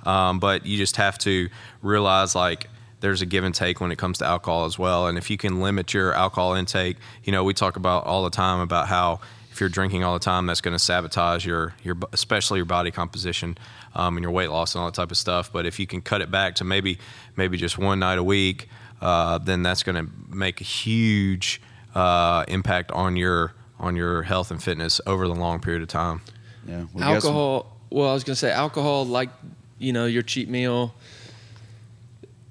Um, 0.04 0.38
but 0.38 0.66
you 0.66 0.76
just 0.76 0.96
have 0.96 1.18
to 1.18 1.48
realize 1.82 2.34
like 2.34 2.68
there's 3.01 3.22
a 3.22 3.26
give 3.26 3.44
and 3.44 3.55
take 3.55 3.80
when 3.80 3.92
it 3.92 3.99
comes 3.99 4.18
to 4.18 4.24
alcohol 4.26 4.64
as 4.64 4.78
well. 4.78 5.07
And 5.07 5.16
if 5.18 5.30
you 5.30 5.36
can 5.36 5.61
limit 5.61 5.94
your 5.94 6.12
alcohol 6.14 6.55
intake, 6.55 6.96
you 7.24 7.32
know 7.32 7.44
we 7.44 7.55
talk 7.55 7.76
about 7.76 8.05
all 8.05 8.24
the 8.24 8.30
time 8.30 8.61
about 8.61 8.88
how 8.88 9.20
if 9.51 9.61
you're 9.61 9.68
drinking 9.68 10.05
all 10.05 10.12
the 10.14 10.20
time, 10.20 10.46
that's 10.46 10.61
going 10.61 10.74
to 10.74 10.78
sabotage 10.78 11.44
your 11.44 11.74
your 11.82 11.96
especially 12.12 12.59
your 12.59 12.66
body 12.66 12.90
composition 12.90 13.59
um, 13.94 14.16
and 14.16 14.22
your 14.22 14.30
weight 14.32 14.51
loss 14.51 14.74
and 14.74 14.80
all 14.80 14.86
that 14.88 14.94
type 14.94 15.11
of 15.11 15.16
stuff. 15.16 15.53
But 15.53 15.66
if 15.66 15.80
you 15.80 15.86
can 15.86 16.01
cut 16.01 16.20
it 16.20 16.30
back 16.30 16.55
to 16.57 16.64
maybe 16.64 16.99
maybe 17.36 17.57
just 17.57 17.76
one 17.76 17.99
night 17.99 18.18
a 18.18 18.22
week, 18.22 18.68
uh, 19.01 19.38
then 19.38 19.62
that's 19.62 19.82
going 19.82 19.96
to 20.07 20.12
make 20.28 20.61
a 20.61 20.64
huge 20.64 21.61
uh, 21.94 22.44
impact 22.49 22.92
on 22.92 23.16
your 23.16 23.53
on 23.80 23.96
your 23.96 24.22
health 24.22 24.51
and 24.51 24.62
fitness 24.62 25.01
over 25.07 25.26
the 25.26 25.34
long 25.34 25.61
period 25.61 25.82
of 25.82 25.88
time. 25.88 26.20
Yeah, 26.66 26.84
we 26.92 27.01
got 27.01 27.22
some- 27.22 27.32
alcohol. 27.32 27.76
Well, 27.90 28.11
I 28.11 28.12
was 28.12 28.22
gonna 28.22 28.36
say 28.36 28.51
alcohol, 28.53 29.07
like 29.07 29.30
you 29.78 29.92
know 29.92 30.07
your 30.07 30.22
cheat 30.22 30.49
meal. 30.49 30.94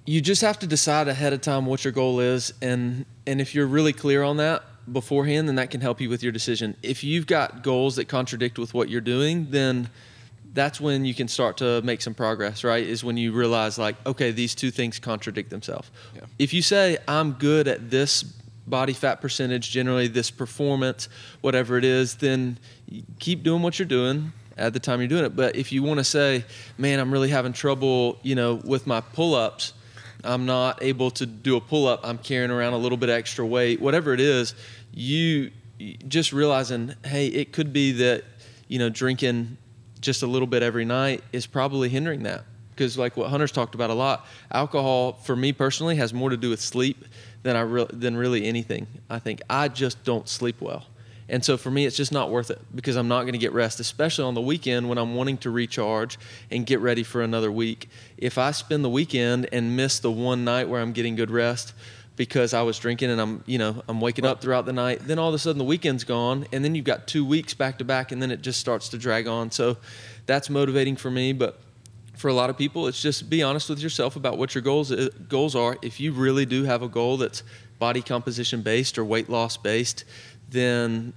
You 0.08 0.22
just 0.22 0.42
have 0.42 0.58
to 0.60 0.68
decide 0.68 1.10
ahead 1.10 1.34
of 1.34 1.42
time 1.42 1.66
what 1.66 1.84
your 1.84 1.92
goal 1.92 2.22
is, 2.22 2.54
and 2.62 3.06
and 3.26 3.42
if 3.42 3.54
you're 3.54 3.68
really 3.68 3.92
clear 3.92 4.24
on 4.24 4.38
that 4.38 4.64
beforehand, 4.92 5.50
then 5.50 5.56
that 5.56 5.70
can 5.70 5.82
help 5.82 6.00
you 6.00 6.10
with 6.10 6.24
your 6.24 6.32
decision. 6.32 6.78
If 6.82 7.04
you've 7.04 7.28
got 7.28 7.62
goals 7.62 7.98
that 7.98 8.06
contradict 8.06 8.58
with 8.58 8.74
what 8.74 8.88
you're 8.88 9.02
doing, 9.02 9.48
then 9.50 9.90
that's 10.54 10.80
when 10.80 11.04
you 11.04 11.14
can 11.14 11.28
start 11.28 11.58
to 11.58 11.82
make 11.82 12.02
some 12.02 12.14
progress. 12.14 12.64
Right? 12.64 12.88
Is 12.88 13.04
when 13.04 13.18
you 13.18 13.34
realize 13.34 13.78
like, 13.78 13.98
okay, 14.06 14.32
these 14.32 14.56
two 14.56 14.72
things 14.72 14.98
contradict 14.98 15.50
themselves. 15.50 15.92
Yeah. 16.16 16.22
If 16.40 16.54
you 16.54 16.62
say 16.62 17.00
I'm 17.06 17.34
good 17.34 17.68
at 17.68 17.90
this 17.90 18.24
body 18.66 18.94
fat 18.94 19.20
percentage, 19.20 19.72
generally 19.72 20.08
this 20.08 20.32
performance, 20.32 21.10
whatever 21.42 21.78
it 21.78 21.84
is, 21.84 22.16
then 22.16 22.60
keep 23.20 23.44
doing 23.44 23.62
what 23.62 23.78
you're 23.78 23.86
doing 23.86 24.32
at 24.58 24.72
the 24.72 24.80
time 24.80 25.02
you're 25.02 25.10
doing 25.10 25.26
it. 25.26 25.36
But 25.36 25.58
if 25.58 25.74
you 25.74 25.84
want 25.84 25.98
to 26.00 26.06
say, 26.06 26.46
man, 26.78 27.02
I'm 27.02 27.12
really 27.12 27.30
having 27.30 27.52
trouble, 27.52 28.20
you 28.24 28.36
know, 28.36 28.56
with 28.56 28.88
my 28.88 29.02
pull-ups, 29.02 29.74
I'm 30.28 30.46
not 30.46 30.84
able 30.84 31.12
to 31.12 31.26
do 31.26 31.56
a 31.56 31.62
pull-up, 31.62 32.02
I'm 32.04 32.18
carrying 32.18 32.52
around 32.52 32.74
a 32.74 32.78
little 32.78 32.98
bit 32.98 33.10
extra 33.10 33.46
weight, 33.46 33.82
whatever 33.82 34.14
it 34.14 34.20
is, 34.20 34.54
you 34.94 35.52
you 35.80 35.96
just 36.08 36.34
realizing, 36.34 36.96
hey, 37.06 37.28
it 37.28 37.52
could 37.52 37.72
be 37.72 37.92
that, 37.94 38.24
you 38.68 38.80
know, 38.80 38.90
drinking 38.90 39.58
just 40.02 40.24
a 40.24 40.28
little 40.28 40.48
bit 40.48 40.64
every 40.64 40.86
night 40.86 41.24
is 41.32 41.46
probably 41.46 41.90
hindering 41.90 42.24
that. 42.24 42.46
Because 42.72 42.98
like 42.98 43.16
what 43.18 43.30
Hunter's 43.30 43.52
talked 43.52 43.76
about 43.76 43.90
a 43.90 43.94
lot, 43.94 44.26
alcohol 44.52 45.14
for 45.14 45.36
me 45.36 45.52
personally 45.54 45.96
has 45.96 46.14
more 46.14 46.30
to 46.30 46.38
do 46.38 46.50
with 46.50 46.62
sleep 46.62 47.06
than 47.44 47.56
I 47.56 47.62
re- 47.62 47.88
than 47.92 48.18
really 48.18 48.46
anything. 48.46 48.88
I 49.10 49.20
think 49.20 49.42
I 49.50 49.68
just 49.68 50.04
don't 50.04 50.28
sleep 50.28 50.62
well. 50.62 50.86
And 51.30 51.44
so 51.44 51.58
for 51.58 51.70
me, 51.70 51.86
it's 51.86 51.98
just 51.98 52.12
not 52.12 52.30
worth 52.30 52.50
it 52.50 52.60
because 52.74 52.96
I'm 52.96 53.08
not 53.08 53.24
going 53.24 53.34
to 53.34 53.40
get 53.40 53.52
rest, 53.52 53.80
especially 53.80 54.26
on 54.26 54.34
the 54.34 54.42
weekend 54.42 54.88
when 54.88 54.98
I'm 54.98 55.16
wanting 55.16 55.38
to 55.40 55.52
recharge 55.52 56.18
and 56.50 56.66
get 56.66 56.80
ready 56.80 57.04
for 57.04 57.22
another 57.22 57.52
week. 57.52 57.90
If 58.18 58.38
I 58.38 58.52
spend 58.52 58.84
the 58.84 58.90
weekend 58.90 59.50
and 59.52 59.76
miss 59.76 60.00
the 60.00 60.12
one 60.12 60.46
night 60.46 60.70
where 60.70 60.82
I'm 60.82 60.94
getting 60.94 61.16
good 61.16 61.32
rest 61.32 61.74
because 62.16 62.54
I 62.54 62.62
was 62.64 62.80
drinking 62.80 63.12
and 63.12 63.22
I'm, 63.22 63.44
you 63.46 63.58
know, 63.58 63.84
I'm 63.88 64.02
waking 64.02 64.26
up 64.26 64.42
throughout 64.42 64.66
the 64.66 64.74
night, 64.74 65.02
then 65.02 65.20
all 65.20 65.30
of 65.30 65.36
a 65.36 65.40
sudden 65.40 65.58
the 65.58 65.66
weekend's 65.66 66.04
gone 66.04 66.48
and 66.52 66.64
then 66.64 66.76
you've 66.76 66.86
got 66.86 67.08
two 67.08 67.26
weeks 67.26 67.54
back 67.54 67.78
to 67.78 67.84
back 67.84 68.12
and 68.12 68.22
then 68.22 68.32
it 68.32 68.42
just 68.42 68.60
starts 68.60 68.90
to 68.90 68.98
drag 68.98 69.28
on. 69.28 69.52
So 69.52 69.78
that's 70.26 70.50
motivating 70.50 70.96
for 70.96 71.12
me, 71.12 71.34
but 71.34 71.60
for 72.16 72.30
a 72.30 72.34
lot 72.34 72.50
of 72.50 72.58
people, 72.58 72.88
it's 72.88 73.02
just 73.02 73.30
be 73.30 73.44
honest 73.44 73.70
with 73.70 73.80
yourself 73.80 74.16
about 74.16 74.38
what 74.38 74.56
your 74.56 74.64
goals 74.64 74.92
uh, 74.92 75.10
goals 75.30 75.56
are. 75.56 75.78
If 75.84 76.00
you 76.00 76.12
really 76.12 76.46
do 76.46 76.64
have 76.64 76.82
a 76.82 76.88
goal 76.88 77.18
that's 77.18 77.44
body 77.78 78.02
composition 78.02 78.64
based 78.64 78.98
or 78.98 79.06
weight 79.06 79.30
loss 79.30 79.56
based, 79.56 80.04
then 80.50 81.14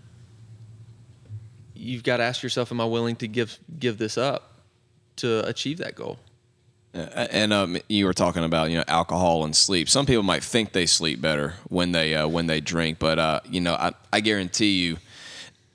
you've 1.74 2.02
got 2.02 2.18
to 2.18 2.22
ask 2.24 2.42
yourself, 2.42 2.70
am 2.72 2.80
I 2.80 2.84
willing 2.84 3.16
to 3.16 3.28
give 3.28 3.58
give 3.78 3.98
this 3.98 4.18
up 4.18 4.52
to 5.16 5.46
achieve 5.48 5.78
that 5.78 5.94
goal? 5.94 6.18
Uh, 6.94 7.26
And 7.30 7.52
um, 7.52 7.78
you 7.88 8.04
were 8.06 8.12
talking 8.12 8.44
about 8.44 8.70
you 8.70 8.76
know 8.76 8.84
alcohol 8.88 9.44
and 9.44 9.54
sleep. 9.54 9.88
Some 9.88 10.06
people 10.06 10.22
might 10.22 10.42
think 10.42 10.72
they 10.72 10.86
sleep 10.86 11.20
better 11.20 11.54
when 11.68 11.92
they 11.92 12.14
uh, 12.14 12.26
when 12.26 12.46
they 12.46 12.60
drink, 12.60 12.98
but 12.98 13.18
uh, 13.18 13.40
you 13.48 13.60
know 13.60 13.74
I, 13.74 13.92
I 14.12 14.20
guarantee 14.20 14.80
you, 14.80 14.96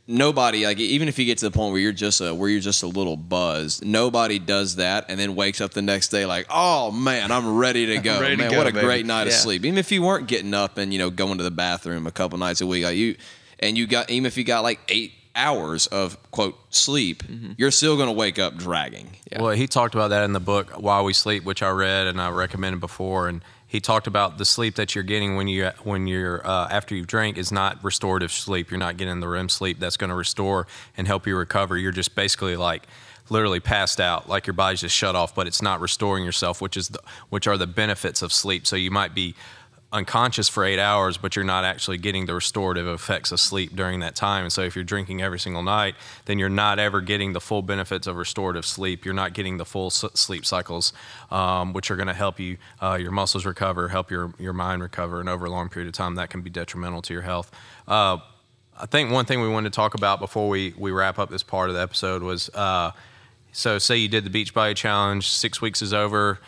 nobody 0.07 0.65
like 0.65 0.77
even 0.77 1.07
if 1.07 1.17
you 1.17 1.25
get 1.25 1.37
to 1.39 1.45
the 1.45 1.51
point 1.51 1.71
where 1.71 1.81
you're 1.81 1.93
just 1.93 2.19
a 2.19 2.35
where 2.35 2.49
you're 2.49 2.59
just 2.59 2.83
a 2.83 2.87
little 2.87 3.15
buzzed, 3.15 3.85
nobody 3.85 4.39
does 4.39 4.75
that 4.75 5.05
and 5.07 5.17
then 5.17 5.35
wakes 5.35 5.61
up 5.61 5.71
the 5.71 5.81
next 5.81 6.09
day 6.09 6.25
like, 6.25 6.47
oh 6.49 6.91
man, 6.91 7.31
I'm 7.31 7.55
ready 7.55 7.85
to 7.87 7.99
go. 7.99 8.19
Ready 8.21 8.35
to 8.35 8.41
man, 8.43 8.51
go, 8.51 8.57
what 8.57 8.67
a 8.67 8.73
baby." 8.73 8.85
great 8.85 9.05
night 9.05 9.27
of 9.27 9.33
sleep. 9.33 9.63
Even 9.65 9.77
if 9.77 9.91
you 9.93 10.01
weren't 10.03 10.27
getting 10.27 10.53
up 10.53 10.77
and 10.77 10.91
you 10.91 10.99
know 10.99 11.09
going 11.09 11.37
to 11.37 11.43
the 11.45 11.51
bathroom 11.51 12.07
a 12.07 12.11
couple 12.11 12.37
nights 12.37 12.59
a 12.59 12.67
week, 12.67 12.83
like 12.83 12.97
you 12.97 13.15
and 13.59 13.77
you 13.77 13.87
got 13.87 14.09
even 14.09 14.25
if 14.25 14.37
you 14.37 14.43
got 14.43 14.63
like 14.63 14.79
eight 14.87 15.13
hours 15.35 15.87
of 15.87 16.17
quote 16.31 16.57
sleep, 16.73 17.23
you're 17.57 17.71
still 17.71 17.97
going 17.97 18.07
to 18.07 18.13
wake 18.13 18.39
up 18.39 18.55
dragging. 18.55 19.09
Yeah. 19.31 19.41
Well, 19.41 19.51
he 19.51 19.67
talked 19.67 19.93
about 19.93 20.09
that 20.09 20.23
in 20.23 20.33
the 20.33 20.39
book 20.39 20.71
Why 20.71 21.01
We 21.01 21.13
Sleep, 21.13 21.43
which 21.43 21.61
I 21.61 21.69
read 21.69 22.07
and 22.07 22.21
I 22.21 22.29
recommended 22.29 22.79
before, 22.79 23.27
and 23.27 23.41
he 23.67 23.81
talked 23.81 24.07
about 24.07 24.37
the 24.37 24.45
sleep 24.45 24.75
that 24.75 24.95
you're 24.95 25.03
getting 25.03 25.35
when 25.35 25.47
you 25.47 25.71
when 25.83 26.07
you're 26.07 26.45
uh, 26.47 26.69
after 26.69 26.95
you've 26.95 27.07
drank 27.07 27.37
is 27.37 27.51
not 27.51 27.83
restorative 27.83 28.31
sleep. 28.31 28.71
You're 28.71 28.79
not 28.79 28.97
getting 28.97 29.19
the 29.19 29.27
REM 29.27 29.49
sleep 29.49 29.79
that's 29.79 29.97
going 29.97 30.09
to 30.09 30.15
restore 30.15 30.67
and 30.95 31.07
help 31.07 31.27
you 31.27 31.35
recover. 31.35 31.77
You're 31.77 31.91
just 31.91 32.15
basically 32.15 32.55
like 32.55 32.83
literally 33.29 33.59
passed 33.59 33.99
out, 33.99 34.29
like 34.29 34.47
your 34.47 34.53
body's 34.53 34.81
just 34.81 34.95
shut 34.95 35.15
off, 35.15 35.33
but 35.33 35.47
it's 35.47 35.61
not 35.61 35.81
restoring 35.81 36.23
yourself, 36.23 36.61
which 36.61 36.77
is 36.77 36.89
the, 36.89 36.99
which 37.29 37.47
are 37.47 37.57
the 37.57 37.67
benefits 37.67 38.21
of 38.21 38.31
sleep. 38.31 38.67
So 38.67 38.75
you 38.75 38.91
might 38.91 39.15
be 39.15 39.35
unconscious 39.91 40.49
for 40.49 40.65
eight 40.65 40.79
hours, 40.79 41.17
but 41.17 41.35
you're 41.35 41.45
not 41.45 41.63
actually 41.63 41.97
getting 41.97 42.25
the 42.25 42.33
restorative 42.33 42.87
effects 42.87 43.31
of 43.31 43.39
sleep 43.39 43.75
during 43.75 44.01
that 44.01 44.15
time. 44.15 44.43
And 44.43 44.51
so, 44.51 44.61
if 44.61 44.75
you're 44.75 44.83
drinking 44.83 45.21
every 45.21 45.39
single 45.39 45.63
night, 45.63 45.95
then 46.25 46.39
you're 46.39 46.49
not 46.49 46.79
ever 46.79 47.01
getting 47.01 47.33
the 47.33 47.39
full 47.39 47.61
benefits 47.61 48.07
of 48.07 48.17
restorative 48.17 48.65
sleep. 48.65 49.05
You're 49.05 49.13
not 49.13 49.33
getting 49.33 49.57
the 49.57 49.65
full 49.65 49.89
sleep 49.89 50.45
cycles, 50.45 50.93
um, 51.31 51.73
which 51.73 51.89
are 51.91 51.95
going 51.95 52.07
to 52.07 52.13
help 52.13 52.39
you, 52.39 52.57
uh, 52.81 52.97
your 52.99 53.11
muscles 53.11 53.45
recover, 53.45 53.89
help 53.89 54.11
your, 54.11 54.33
your 54.39 54.53
mind 54.53 54.81
recover. 54.81 55.19
And 55.19 55.29
over 55.29 55.45
a 55.45 55.49
long 55.49 55.69
period 55.69 55.87
of 55.87 55.93
time, 55.93 56.15
that 56.15 56.29
can 56.29 56.41
be 56.41 56.49
detrimental 56.49 57.01
to 57.03 57.13
your 57.13 57.23
health. 57.23 57.51
Uh, 57.87 58.17
I 58.77 58.85
think 58.87 59.11
one 59.11 59.25
thing 59.25 59.39
we 59.41 59.47
wanted 59.47 59.71
to 59.71 59.75
talk 59.75 59.93
about 59.93 60.19
before 60.19 60.49
we, 60.49 60.73
we 60.77 60.91
wrap 60.91 61.17
up 61.17 61.29
this 61.29 61.43
part 61.43 61.69
of 61.69 61.75
the 61.75 61.81
episode 61.81 62.21
was 62.21 62.49
uh, 62.49 62.91
so, 63.55 63.77
say 63.77 63.95
you 63.95 64.09
did 64.09 64.25
the 64.25 64.29
Beachbody 64.29 64.75
Challenge, 64.75 65.25
six 65.25 65.61
weeks 65.61 65.81
is 65.81 65.93
over. 65.93 66.39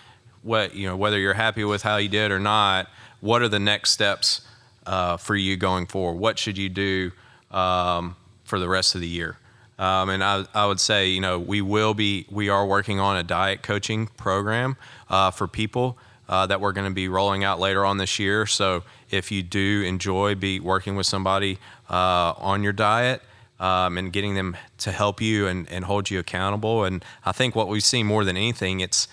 What 0.43 0.75
you 0.75 0.89
know, 0.89 0.97
whether 0.97 1.17
you're 1.17 1.33
happy 1.33 1.63
with 1.63 1.81
how 1.81 1.95
you 1.95 2.09
did 2.09 2.31
or 2.31 2.39
not, 2.39 2.89
what 3.21 3.41
are 3.41 3.47
the 3.47 3.59
next 3.59 3.91
steps 3.91 4.41
uh, 4.85 5.17
for 5.17 5.35
you 5.35 5.57
going 5.57 5.85
forward? 5.85 6.19
What 6.19 6.39
should 6.39 6.57
you 6.57 6.69
do 6.69 7.11
um, 7.51 8.15
for 8.43 8.59
the 8.59 8.67
rest 8.67 8.95
of 8.95 9.01
the 9.01 9.07
year? 9.07 9.37
Um, 9.79 10.09
and 10.09 10.23
I, 10.23 10.45
I 10.53 10.65
would 10.65 10.79
say, 10.79 11.09
you 11.09 11.21
know, 11.21 11.37
we 11.37 11.61
will 11.61 11.93
be, 11.93 12.25
we 12.31 12.49
are 12.49 12.65
working 12.65 12.99
on 12.99 13.17
a 13.17 13.23
diet 13.23 13.61
coaching 13.61 14.07
program 14.07 14.75
uh, 15.09 15.31
for 15.31 15.47
people 15.47 15.97
uh, 16.27 16.47
that 16.47 16.59
we're 16.59 16.71
going 16.71 16.87
to 16.87 16.93
be 16.93 17.07
rolling 17.07 17.43
out 17.43 17.59
later 17.59 17.85
on 17.85 17.97
this 17.97 18.17
year. 18.17 18.45
So 18.47 18.83
if 19.11 19.31
you 19.31 19.43
do 19.43 19.83
enjoy 19.85 20.35
be 20.35 20.59
working 20.59 20.95
with 20.95 21.05
somebody 21.05 21.59
uh, 21.89 22.33
on 22.37 22.63
your 22.63 22.73
diet, 22.73 23.21
um, 23.59 23.97
and 23.97 24.13
getting 24.13 24.35
them 24.35 24.55
to 24.79 24.91
help 24.91 25.21
you 25.21 25.47
and, 25.47 25.69
and 25.71 25.85
hold 25.85 26.09
you 26.09 26.19
accountable. 26.19 26.83
And 26.83 27.03
I 27.25 27.31
think 27.31 27.55
what 27.55 27.67
we've 27.67 27.83
seen 27.83 28.05
more 28.05 28.23
than 28.23 28.37
anything, 28.37 28.79
it's 28.81 29.07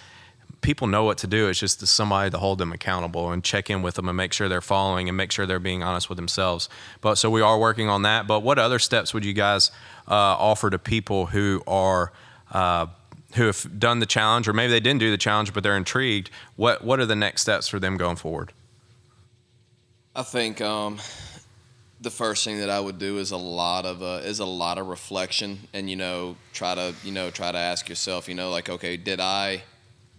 people 0.65 0.87
know 0.87 1.05
what 1.05 1.19
to 1.19 1.27
do. 1.27 1.49
It's 1.49 1.61
just 1.61 1.87
somebody 1.87 2.31
to 2.31 2.39
hold 2.39 2.59
them 2.59 2.73
accountable 2.73 3.31
and 3.31 3.45
check 3.45 3.69
in 3.69 3.83
with 3.83 3.97
them 3.97 4.09
and 4.09 4.17
make 4.17 4.33
sure 4.33 4.49
they're 4.49 4.63
following 4.63 5.09
and 5.09 5.17
make 5.17 5.31
sure 5.31 5.45
they're 5.45 5.61
being 5.61 5.83
honest 5.83 6.09
with 6.09 6.17
themselves. 6.17 6.71
But 7.03 7.17
so 7.17 7.31
we 7.31 7.43
are 7.43 7.59
working 7.59 7.89
on 7.91 8.03
that. 8.03 8.27
But 8.27 8.41
what 8.41 8.59
other 8.59 8.79
steps 8.79 9.13
would 9.13 9.27
you 9.27 9.35
guys 9.35 9.71
uh, 10.09 10.15
offer 10.15 10.71
to 10.71 10.79
people 10.79 11.27
who 11.27 11.63
are 11.67 12.13
uh, 12.51 12.87
who 13.35 13.45
have 13.45 13.79
done 13.79 13.99
the 13.99 14.07
challenge, 14.07 14.49
or 14.49 14.55
maybe 14.55 14.71
they 14.71 14.81
didn't 14.81 15.01
do 15.01 15.11
the 15.11 15.19
challenge, 15.19 15.53
but 15.53 15.63
they're 15.63 15.77
intrigued? 15.77 16.31
What 16.57 16.83
what 16.83 16.99
are 16.99 17.07
the 17.07 17.17
next 17.17 17.43
steps 17.43 17.69
for 17.69 17.79
them 17.79 17.99
going 17.99 18.17
forward? 18.17 18.53
I 20.17 20.23
think 20.23 20.63
um, 20.63 20.99
the 22.01 22.11
first 22.11 22.43
thing 22.43 22.61
that 22.61 22.71
I 22.71 22.81
would 22.81 22.99
do 22.99 23.19
is 23.19 23.33
a 23.33 23.37
lot 23.37 23.85
of 23.85 24.03
uh, 24.03 24.21
is 24.25 24.39
a 24.39 24.47
lot 24.47 24.79
of 24.79 24.87
reflection, 24.87 25.69
and 25.75 25.91
you 25.91 25.97
know, 25.97 26.37
try 26.55 26.75
to 26.75 26.95
you 27.05 27.13
know 27.13 27.29
try 27.31 27.53
to 27.53 27.59
ask 27.59 27.87
yourself, 27.91 28.29
you 28.31 28.35
know, 28.35 28.49
like, 28.49 28.71
okay, 28.71 28.97
did 28.97 29.21
I 29.21 29.65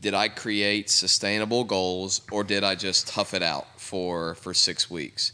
did 0.05 0.13
I 0.13 0.27
create 0.27 0.91
sustainable 0.91 1.63
goals, 1.63 2.21
or 2.31 2.43
did 2.43 2.63
I 2.63 2.75
just 2.75 3.07
tough 3.07 3.33
it 3.33 3.41
out 3.41 3.65
for 3.81 4.35
for 4.35 4.53
six 4.53 4.87
weeks? 4.87 5.31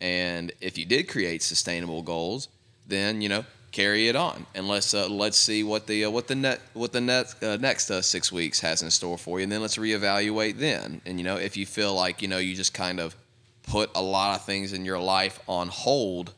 And 0.00 0.52
if 0.60 0.78
you 0.78 0.84
did 0.84 1.08
create 1.08 1.42
sustainable 1.42 2.02
goals, 2.02 2.46
then 2.86 3.20
you 3.20 3.28
know 3.28 3.44
carry 3.72 4.06
it 4.06 4.14
on, 4.14 4.46
and 4.54 4.68
let's 4.68 4.94
uh, 4.94 5.08
let's 5.08 5.36
see 5.36 5.64
what 5.64 5.88
the 5.88 6.04
uh, 6.04 6.10
what 6.10 6.28
the 6.28 6.36
net 6.36 6.60
what 6.72 6.92
the 6.92 7.00
net, 7.00 7.34
uh, 7.42 7.56
next 7.56 7.90
uh, 7.90 8.00
six 8.00 8.30
weeks 8.30 8.60
has 8.60 8.80
in 8.80 8.92
store 8.92 9.18
for 9.18 9.40
you, 9.40 9.42
and 9.42 9.50
then 9.50 9.60
let's 9.60 9.76
reevaluate 9.76 10.56
then. 10.56 11.00
And 11.04 11.18
you 11.18 11.24
know, 11.24 11.38
if 11.38 11.56
you 11.56 11.66
feel 11.66 11.92
like 11.92 12.22
you 12.22 12.28
know 12.28 12.38
you 12.38 12.54
just 12.54 12.74
kind 12.74 13.00
of 13.00 13.16
put 13.64 13.90
a 13.96 14.02
lot 14.02 14.36
of 14.38 14.46
things 14.46 14.72
in 14.72 14.84
your 14.84 15.00
life 15.00 15.40
on 15.48 15.66
hold 15.66 16.32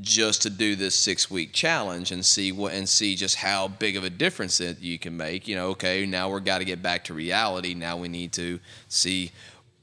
just 0.00 0.42
to 0.42 0.50
do 0.50 0.74
this 0.74 0.94
six 0.94 1.30
week 1.30 1.52
challenge 1.52 2.12
and 2.12 2.24
see 2.24 2.50
what 2.50 2.72
and 2.72 2.88
see 2.88 3.14
just 3.14 3.36
how 3.36 3.68
big 3.68 3.96
of 3.96 4.04
a 4.04 4.10
difference 4.10 4.58
that 4.58 4.80
you 4.80 4.98
can 4.98 5.14
make 5.16 5.46
you 5.46 5.54
know 5.54 5.68
okay 5.68 6.06
now 6.06 6.30
we're 6.30 6.40
got 6.40 6.58
to 6.58 6.64
get 6.64 6.82
back 6.82 7.04
to 7.04 7.14
reality. 7.14 7.74
Now 7.74 7.96
we 7.96 8.08
need 8.08 8.32
to 8.32 8.58
see 8.88 9.32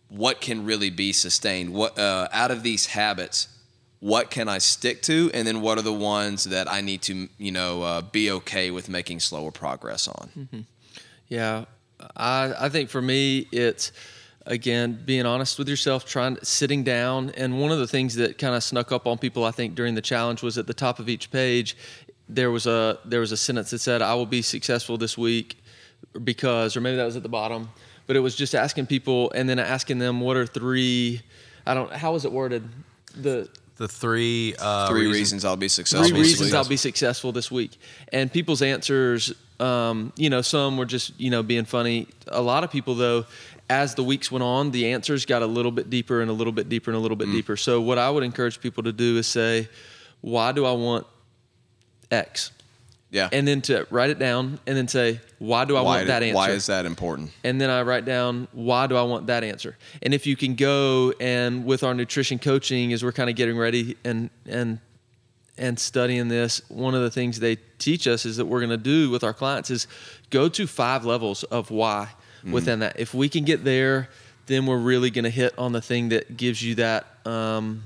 what 0.09 0.41
can 0.41 0.65
really 0.65 0.89
be 0.89 1.13
sustained. 1.13 1.73
What 1.73 1.99
uh, 1.99 2.27
out 2.31 2.49
of 2.51 2.63
these 2.63 2.87
habits 2.87 3.47
what 3.99 4.31
can 4.31 4.47
i 4.47 4.57
stick 4.57 5.01
to? 5.03 5.29
And 5.33 5.45
then 5.45 5.61
what 5.61 5.77
are 5.77 5.81
the 5.81 5.93
ones 5.93 6.45
that 6.45 6.71
i 6.71 6.81
need 6.81 7.01
to 7.03 7.27
you 7.37 7.51
know 7.51 7.83
uh, 7.83 8.01
be 8.01 8.31
okay 8.31 8.71
with 8.71 8.89
making 8.89 9.19
slower 9.19 9.51
progress 9.51 10.07
on? 10.07 10.65
Yeah, 11.27 11.65
I 12.15 12.53
I 12.57 12.69
think 12.69 12.89
for 12.89 13.01
me 13.01 13.47
it's 13.51 13.91
again 14.49 14.99
being 15.05 15.25
honest 15.25 15.57
with 15.57 15.69
yourself, 15.69 16.05
trying 16.05 16.37
sitting 16.43 16.83
down, 16.83 17.29
and 17.37 17.61
one 17.61 17.71
of 17.71 17.79
the 17.79 17.87
things 17.87 18.15
that 18.15 18.37
kind 18.37 18.53
of 18.55 18.61
snuck 18.63 18.91
up 18.91 19.07
on 19.07 19.17
people 19.17 19.45
I 19.45 19.51
think 19.51 19.75
during 19.75 19.95
the 19.95 20.01
challenge 20.01 20.43
was 20.43 20.57
at 20.57 20.67
the 20.67 20.73
top 20.73 20.99
of 20.99 21.07
each 21.07 21.31
page 21.31 21.77
there 22.31 22.51
was 22.51 22.67
a 22.67 22.99
there 23.05 23.21
was 23.21 23.31
a 23.31 23.37
sentence 23.37 23.71
that 23.71 23.79
said 23.79 24.01
I 24.03 24.13
will 24.13 24.27
be 24.27 24.41
successful 24.43 24.97
this 24.99 25.17
week 25.17 25.57
because 26.23 26.77
or 26.77 26.81
maybe 26.81 26.97
that 26.97 27.05
was 27.05 27.15
at 27.15 27.23
the 27.23 27.29
bottom, 27.29 27.69
but 28.07 28.15
it 28.15 28.19
was 28.19 28.35
just 28.35 28.53
asking 28.55 28.85
people 28.85 29.31
and 29.31 29.49
then 29.49 29.57
asking 29.59 29.97
them 29.99 30.19
what 30.21 30.37
are 30.37 30.45
three 30.45 31.21
I 31.65 31.73
don't 31.73 31.91
how 31.91 32.13
was 32.13 32.25
it 32.25 32.31
worded 32.31 32.67
the 33.15 33.49
The 33.77 33.87
three 33.87 34.53
uh, 34.59 34.87
three 34.89 35.07
reasons- 35.07 35.15
reasons 35.19 35.45
i'll 35.45 35.55
be 35.57 35.69
successful 35.69 36.09
three 36.09 36.19
reasons 36.21 36.51
week. 36.51 36.55
I'll 36.55 36.67
be 36.67 36.77
successful 36.77 37.31
this 37.31 37.49
week. 37.49 37.79
And 38.13 38.31
people's 38.31 38.61
answers, 38.61 39.33
um, 39.59 40.13
you 40.15 40.29
know, 40.29 40.41
some 40.41 40.77
were 40.77 40.85
just 40.85 41.19
you 41.19 41.29
know 41.31 41.41
being 41.43 41.65
funny. 41.65 42.07
A 42.27 42.41
lot 42.41 42.63
of 42.63 42.69
people 42.71 42.93
though, 42.95 43.25
as 43.69 43.95
the 43.95 44.03
weeks 44.03 44.31
went 44.31 44.43
on, 44.43 44.71
the 44.71 44.91
answers 44.93 45.25
got 45.25 45.41
a 45.41 45.45
little 45.45 45.71
bit 45.71 45.89
deeper 45.89 46.21
and 46.21 46.29
a 46.29 46.33
little 46.33 46.53
bit 46.53 46.69
deeper 46.69 46.89
and 46.91 46.97
a 46.97 46.99
little 46.99 47.17
bit 47.17 47.27
Mm. 47.27 47.33
deeper. 47.33 47.55
So 47.57 47.79
what 47.81 47.97
I 47.97 48.09
would 48.09 48.23
encourage 48.23 48.59
people 48.59 48.83
to 48.83 48.91
do 48.91 49.17
is 49.17 49.27
say, 49.27 49.69
why 50.21 50.51
do 50.51 50.65
I 50.65 50.71
want 50.71 51.05
X? 52.11 52.51
yeah 53.11 53.27
And 53.31 53.47
then 53.47 53.61
to 53.63 53.87
write 53.89 54.09
it 54.11 54.19
down 54.19 54.59
and 54.67 54.75
then 54.77 54.87
say, 54.87 55.19
why 55.39 55.65
do 55.65 55.75
I 55.75 55.81
why, 55.81 55.95
want 55.97 56.07
that 56.07 56.21
answer? 56.23 56.35
why 56.35 56.51
is 56.51 56.65
that 56.67 56.85
important 56.85 57.31
and 57.43 57.59
then 57.59 57.69
I 57.69 57.81
write 57.83 58.05
down 58.05 58.47
why 58.51 58.87
do 58.87 58.95
I 58.95 59.03
want 59.03 59.27
that 59.27 59.43
answer. 59.43 59.77
And 60.03 60.13
if 60.13 60.25
you 60.27 60.35
can 60.35 60.55
go 60.55 61.13
and 61.19 61.65
with 61.65 61.83
our 61.83 61.93
nutrition 61.93 62.37
coaching, 62.39 62.91
as 62.93 63.03
we're 63.03 63.11
kind 63.11 63.29
of 63.29 63.35
getting 63.35 63.57
ready 63.57 63.97
and 64.03 64.29
and 64.45 64.79
and 65.57 65.77
studying 65.77 66.27
this, 66.29 66.61
one 66.69 66.95
of 66.95 67.01
the 67.01 67.11
things 67.11 67.39
they 67.39 67.57
teach 67.79 68.07
us 68.07 68.25
is 68.25 68.37
that 68.37 68.45
we're 68.45 68.59
going 68.59 68.69
to 68.69 68.77
do 68.77 69.09
with 69.09 69.23
our 69.23 69.33
clients 69.33 69.69
is 69.69 69.87
go 70.29 70.47
to 70.49 70.65
five 70.67 71.03
levels 71.03 71.43
of 71.45 71.69
why 71.71 72.09
within 72.43 72.79
that. 72.79 72.99
If 72.99 73.13
we 73.13 73.29
can 73.29 73.45
get 73.45 73.63
there, 73.63 74.09
then 74.45 74.65
we're 74.65 74.77
really 74.77 75.09
going 75.09 75.23
to 75.23 75.29
hit 75.29 75.53
on 75.57 75.71
the 75.71 75.81
thing 75.81 76.09
that 76.09 76.37
gives 76.37 76.61
you 76.61 76.75
that 76.75 77.05
um, 77.25 77.83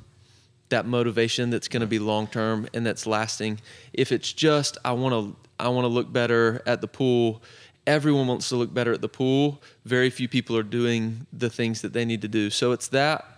that 0.70 0.86
motivation 0.86 1.50
that's 1.50 1.68
going 1.68 1.82
to 1.82 1.88
be 1.88 2.00
long 2.00 2.28
term 2.28 2.68
and 2.74 2.86
that's 2.86 3.06
lasting. 3.06 3.60
If 3.92 4.12
it's 4.12 4.32
just 4.32 4.78
I 4.84 4.94
want 4.94 5.14
to 5.14 5.36
I 5.60 5.70
want 5.70 5.86
to 5.86 5.90
look 5.90 6.12
better 6.12 6.62
at 6.66 6.82
the 6.82 6.88
pool, 6.88 7.42
everyone 7.86 8.28
wants 8.28 8.50
to 8.50 8.56
look 8.56 8.74
better 8.74 8.94
at 8.94 9.02
the 9.02 9.10
pool. 9.10 9.62
Very 9.86 10.10
few 10.10 10.28
people 10.28 10.58
are 10.58 10.64
doing 10.64 11.28
the 11.32 11.50
things 11.50 11.82
that 11.82 11.94
they 11.94 12.06
need 12.06 12.22
to 12.22 12.28
do. 12.28 12.50
So 12.50 12.72
it's 12.72 12.88
that 12.90 13.34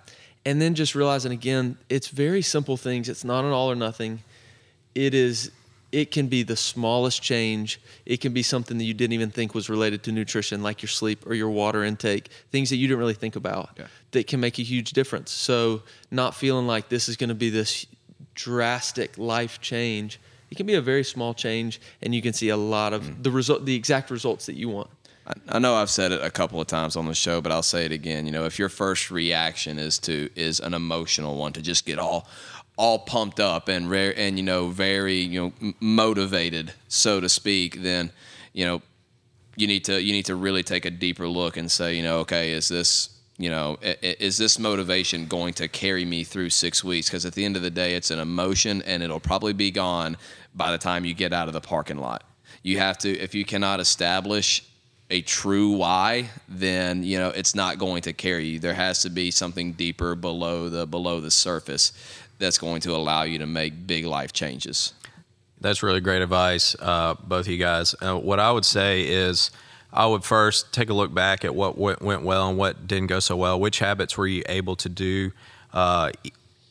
and 0.45 0.61
then 0.61 0.76
just 0.76 0.93
realizing 0.93 1.32
again, 1.32 1.78
it's 1.89 2.07
very 2.07 2.41
simple 2.41 2.78
things. 2.78 3.09
It's 3.09 3.24
not 3.24 3.43
an 3.43 3.51
all 3.51 3.72
or 3.72 3.76
nothing. 3.76 4.20
It 4.93 5.13
is 5.13 5.51
it 5.96 6.12
can 6.12 6.28
be 6.28 6.43
the 6.43 6.58
smallest 6.58 7.22
change. 7.22 7.80
It 8.06 8.20
can 8.20 8.34
be 8.34 8.43
something 8.43 8.78
that 8.80 8.84
you 8.84 8.93
didn't 8.93 9.14
even 9.14 9.32
think 9.32 9.56
was 9.56 9.70
related 9.70 10.04
to 10.04 10.12
nutrition, 10.12 10.62
like 10.62 10.82
your 10.82 10.89
sleep 10.89 11.26
or 11.26 11.34
your 11.34 11.50
water 11.50 11.86
intake, 11.86 12.28
things 12.52 12.70
that 12.70 12.76
you 12.76 12.89
didn't 12.89 13.00
really 13.00 13.14
think 13.14 13.38
about 13.38 13.70
Yeah. 13.78 13.86
that 14.12 14.28
can 14.28 14.41
make 14.41 14.60
a 14.60 14.62
huge 14.62 14.91
difference. 14.91 15.32
So, 15.32 15.84
not 16.12 16.36
feeling 16.36 16.68
like 16.68 16.89
this 16.89 17.08
is 17.08 17.16
going 17.16 17.30
to 17.30 17.34
be 17.34 17.50
this 17.50 17.86
drastic 18.34 19.18
life 19.18 19.62
change. 19.62 20.20
It 20.52 20.56
can 20.56 20.66
be 20.66 20.74
a 20.74 20.82
very 20.82 21.06
small 21.06 21.34
change, 21.34 21.80
and 22.02 22.14
you 22.14 22.22
can 22.22 22.34
see 22.34 22.50
a 22.50 22.58
lot 22.58 22.91
of 22.91 23.04
mm. 23.04 23.24
the 23.24 23.32
result, 23.32 23.64
the 23.66 23.76
exact 23.76 24.12
results 24.12 24.48
that 24.48 24.56
you 24.56 24.68
want. 24.68 24.89
I- 25.28 25.56
I 25.56 25.60
know 25.60 25.76
I've 25.76 25.89
said 25.89 26.12
it 26.12 26.22
a 26.22 26.30
couple 26.30 26.60
of 26.60 26.68
times 26.68 26.96
on 26.96 27.08
the 27.08 27.16
show, 27.16 27.39
but 27.41 27.52
I'll 27.54 27.64
say 27.64 27.86
it 27.86 27.91
again. 27.93 28.26
You 28.26 28.34
know, 28.34 28.46
if 28.46 28.60
your 28.60 28.70
first 28.70 29.10
reaction 29.10 29.80
is 29.80 29.98
to 30.00 30.30
is 30.36 30.60
an 30.60 30.74
emotional 30.74 31.38
one 31.38 31.54
to 31.54 31.62
just 31.62 31.86
get 31.86 31.98
all 31.98 32.28
all 32.78 32.99
pumped 32.99 33.39
up 33.39 33.69
and 33.69 33.89
rare 33.89 34.13
and 34.17 34.38
you 34.38 34.43
know 34.43 34.67
very 34.67 35.17
you 35.17 35.53
know 35.59 35.73
motivated, 35.80 36.73
so 36.88 37.19
to 37.19 37.30
speak, 37.30 37.82
then 37.82 38.11
you 38.53 38.65
know 38.65 38.82
you 39.55 39.67
need 39.67 39.86
to 39.86 40.01
you 40.01 40.11
need 40.11 40.26
to 40.26 40.36
really 40.36 40.63
take 40.63 40.86
a 40.86 40.91
deeper 40.91 41.28
look 41.28 41.57
and 41.57 41.71
say, 41.71 41.95
you 41.95 42.03
know, 42.03 42.19
okay, 42.19 42.51
is 42.51 42.67
this 42.67 43.09
you 43.38 43.49
know 43.49 43.78
is 43.82 44.38
this 44.38 44.59
motivation 44.59 45.26
going 45.28 45.53
to 45.53 45.67
carry 45.67 46.05
me 46.05 46.23
through 46.23 46.49
six 46.49 46.84
weeks? 46.84 47.07
Because 47.07 47.26
at 47.26 47.34
the 47.34 47.45
end 47.45 47.55
of 47.55 47.61
the 47.61 47.69
day, 47.69 47.95
it's 47.95 48.11
an 48.11 48.19
emotion, 48.19 48.82
and 48.84 49.01
it'll 49.01 49.19
probably 49.19 49.53
be 49.53 49.71
gone 49.71 50.17
by 50.53 50.71
the 50.71 50.78
time 50.78 51.05
you 51.05 51.13
get 51.13 51.34
out 51.34 51.47
of 51.47 51.53
the 51.53 51.61
parking 51.61 51.97
lot. 51.97 52.23
You 52.63 52.78
have 52.80 52.97
to 52.99 53.09
if 53.17 53.34
you 53.34 53.45
cannot 53.45 53.80
establish 53.80 54.65
a 55.11 55.21
true 55.21 55.69
why, 55.71 56.30
then 56.49 57.03
you 57.03 57.17
know 57.17 57.30
it's 57.30 57.55
not 57.55 57.78
going 57.78 58.01
to 58.03 58.13
carry 58.13 58.47
you. 58.47 58.59
There 58.59 58.73
has 58.73 59.03
to 59.03 59.09
be 59.09 59.32
something 59.32 59.73
deeper 59.73 60.15
below 60.15 60.69
the 60.69 60.86
below 60.86 61.21
the 61.21 61.32
surface 61.32 61.93
that's 62.39 62.57
going 62.57 62.81
to 62.81 62.95
allow 62.95 63.23
you 63.23 63.39
to 63.39 63.45
make 63.45 63.88
big 63.88 64.05
life 64.05 64.33
changes. 64.33 64.93
That's 65.61 65.81
really 65.81 66.01
great 66.01 66.21
advice, 66.21 66.75
uh, 66.79 67.15
both 67.23 67.45
of 67.45 67.51
you 67.51 67.57
guys. 67.57 67.95
Uh, 68.01 68.17
what 68.17 68.39
I 68.39 68.51
would 68.51 68.65
say 68.65 69.03
is, 69.03 69.51
I 69.93 70.05
would 70.05 70.25
first 70.25 70.73
take 70.73 70.89
a 70.89 70.93
look 70.93 71.13
back 71.13 71.45
at 71.45 71.55
what 71.55 71.77
went, 71.77 72.01
well 72.01 72.49
and 72.49 72.57
what 72.57 72.86
didn't 72.86 73.07
go 73.07 73.21
so 73.21 73.38
well. 73.38 73.57
Which 73.57 73.79
habits 73.79 74.17
were 74.17 74.27
you 74.27 74.43
able 74.49 74.75
to 74.75 74.89
do 74.89 75.31
uh, 75.73 76.11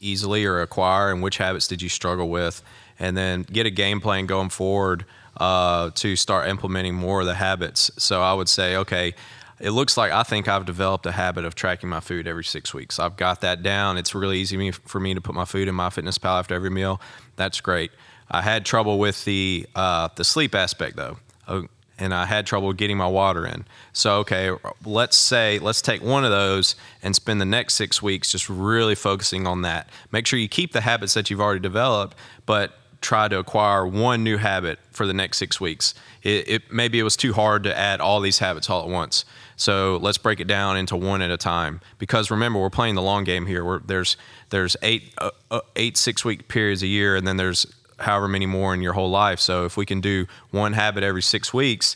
easily 0.00 0.44
or 0.44 0.60
acquire, 0.60 1.10
and 1.10 1.22
which 1.22 1.38
habits 1.38 1.66
did 1.66 1.80
you 1.80 1.88
struggle 1.88 2.28
with? 2.28 2.62
And 2.98 3.16
then 3.16 3.42
get 3.42 3.64
a 3.64 3.70
game 3.70 4.00
plan 4.02 4.26
going 4.26 4.50
forward 4.50 5.06
uh, 5.38 5.90
to 5.94 6.16
start 6.16 6.48
implementing 6.48 6.94
more 6.94 7.20
of 7.22 7.26
the 7.26 7.34
habits. 7.34 7.90
So 7.96 8.20
I 8.20 8.34
would 8.34 8.48
say, 8.48 8.76
okay, 8.76 9.14
it 9.60 9.70
looks 9.70 9.96
like 9.96 10.12
I 10.12 10.22
think 10.22 10.48
I've 10.48 10.66
developed 10.66 11.06
a 11.06 11.12
habit 11.12 11.44
of 11.44 11.54
tracking 11.54 11.88
my 11.88 12.00
food 12.00 12.26
every 12.26 12.44
six 12.44 12.74
weeks. 12.74 12.98
I've 12.98 13.16
got 13.16 13.40
that 13.42 13.62
down. 13.62 13.98
It's 13.98 14.14
really 14.14 14.38
easy 14.38 14.70
for 14.72 15.00
me 15.00 15.14
to 15.14 15.20
put 15.20 15.34
my 15.34 15.44
food 15.44 15.68
in 15.68 15.74
MyFitnessPal 15.74 16.38
after 16.38 16.54
every 16.54 16.70
meal. 16.70 17.00
That's 17.36 17.60
great. 17.60 17.92
I 18.30 18.42
had 18.42 18.64
trouble 18.64 18.98
with 18.98 19.24
the 19.24 19.66
uh, 19.74 20.08
the 20.16 20.24
sleep 20.24 20.54
aspect 20.54 20.96
though, 20.96 21.18
uh, 21.46 21.62
and 21.98 22.12
I 22.12 22.24
had 22.24 22.46
trouble 22.46 22.72
getting 22.72 22.96
my 22.96 23.06
water 23.06 23.46
in. 23.46 23.64
So 23.92 24.16
okay, 24.18 24.50
let's 24.84 25.16
say 25.16 25.58
let's 25.58 25.82
take 25.82 26.02
one 26.02 26.24
of 26.24 26.30
those 26.30 26.74
and 27.02 27.14
spend 27.14 27.40
the 27.40 27.46
next 27.46 27.74
six 27.74 28.02
weeks 28.02 28.32
just 28.32 28.48
really 28.48 28.94
focusing 28.94 29.46
on 29.46 29.62
that. 29.62 29.88
Make 30.10 30.26
sure 30.26 30.38
you 30.38 30.48
keep 30.48 30.72
the 30.72 30.80
habits 30.80 31.14
that 31.14 31.30
you've 31.30 31.40
already 31.40 31.60
developed, 31.60 32.16
but 32.46 32.72
try 33.00 33.28
to 33.28 33.38
acquire 33.38 33.86
one 33.86 34.24
new 34.24 34.38
habit 34.38 34.78
for 34.90 35.06
the 35.06 35.12
next 35.12 35.36
six 35.38 35.60
weeks. 35.60 35.94
It, 36.24 36.48
it, 36.48 36.72
maybe 36.72 36.98
it 36.98 37.02
was 37.02 37.16
too 37.16 37.34
hard 37.34 37.62
to 37.64 37.78
add 37.78 38.00
all 38.00 38.20
these 38.20 38.38
habits 38.38 38.68
all 38.68 38.82
at 38.82 38.88
once. 38.88 39.24
So 39.56 39.98
let's 40.02 40.18
break 40.18 40.40
it 40.40 40.48
down 40.48 40.76
into 40.76 40.96
one 40.96 41.22
at 41.22 41.30
a 41.30 41.36
time. 41.36 41.80
Because 41.98 42.30
remember, 42.30 42.58
we're 42.58 42.70
playing 42.70 42.96
the 42.96 43.02
long 43.02 43.24
game 43.24 43.46
here. 43.46 43.64
We're, 43.64 43.80
there's 43.80 44.16
there's 44.50 44.76
eight 44.82 45.14
uh, 45.18 45.30
uh, 45.50 45.60
eight 45.76 45.96
six 45.96 46.24
week 46.24 46.48
periods 46.48 46.82
a 46.82 46.86
year, 46.86 47.14
and 47.14 47.26
then 47.26 47.36
there's 47.36 47.66
however 48.00 48.26
many 48.26 48.46
more 48.46 48.74
in 48.74 48.80
your 48.80 48.94
whole 48.94 49.10
life. 49.10 49.38
So 49.38 49.64
if 49.64 49.76
we 49.76 49.86
can 49.86 50.00
do 50.00 50.26
one 50.50 50.72
habit 50.72 51.04
every 51.04 51.22
six 51.22 51.54
weeks, 51.54 51.94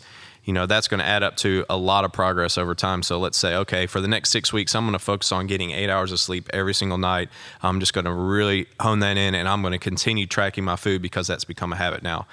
you 0.48 0.54
know 0.54 0.64
that's 0.64 0.88
going 0.88 0.98
to 0.98 1.06
add 1.06 1.22
up 1.22 1.36
to 1.36 1.66
a 1.68 1.76
lot 1.76 2.06
of 2.06 2.12
progress 2.12 2.56
over 2.56 2.74
time 2.74 3.02
so 3.02 3.18
let's 3.18 3.36
say 3.36 3.54
okay 3.54 3.86
for 3.86 4.00
the 4.00 4.08
next 4.08 4.30
six 4.30 4.50
weeks 4.50 4.74
i'm 4.74 4.84
going 4.84 4.94
to 4.94 4.98
focus 4.98 5.30
on 5.30 5.46
getting 5.46 5.72
eight 5.72 5.90
hours 5.90 6.10
of 6.10 6.18
sleep 6.18 6.48
every 6.54 6.72
single 6.72 6.96
night 6.96 7.28
i'm 7.62 7.80
just 7.80 7.92
going 7.92 8.06
to 8.06 8.12
really 8.12 8.66
hone 8.80 9.00
that 9.00 9.18
in 9.18 9.34
and 9.34 9.46
i'm 9.46 9.60
going 9.60 9.72
to 9.72 9.78
continue 9.78 10.26
tracking 10.26 10.64
my 10.64 10.74
food 10.74 11.02
because 11.02 11.26
that's 11.26 11.44
become 11.44 11.70
a 11.70 11.76
habit 11.76 12.02
now 12.02 12.26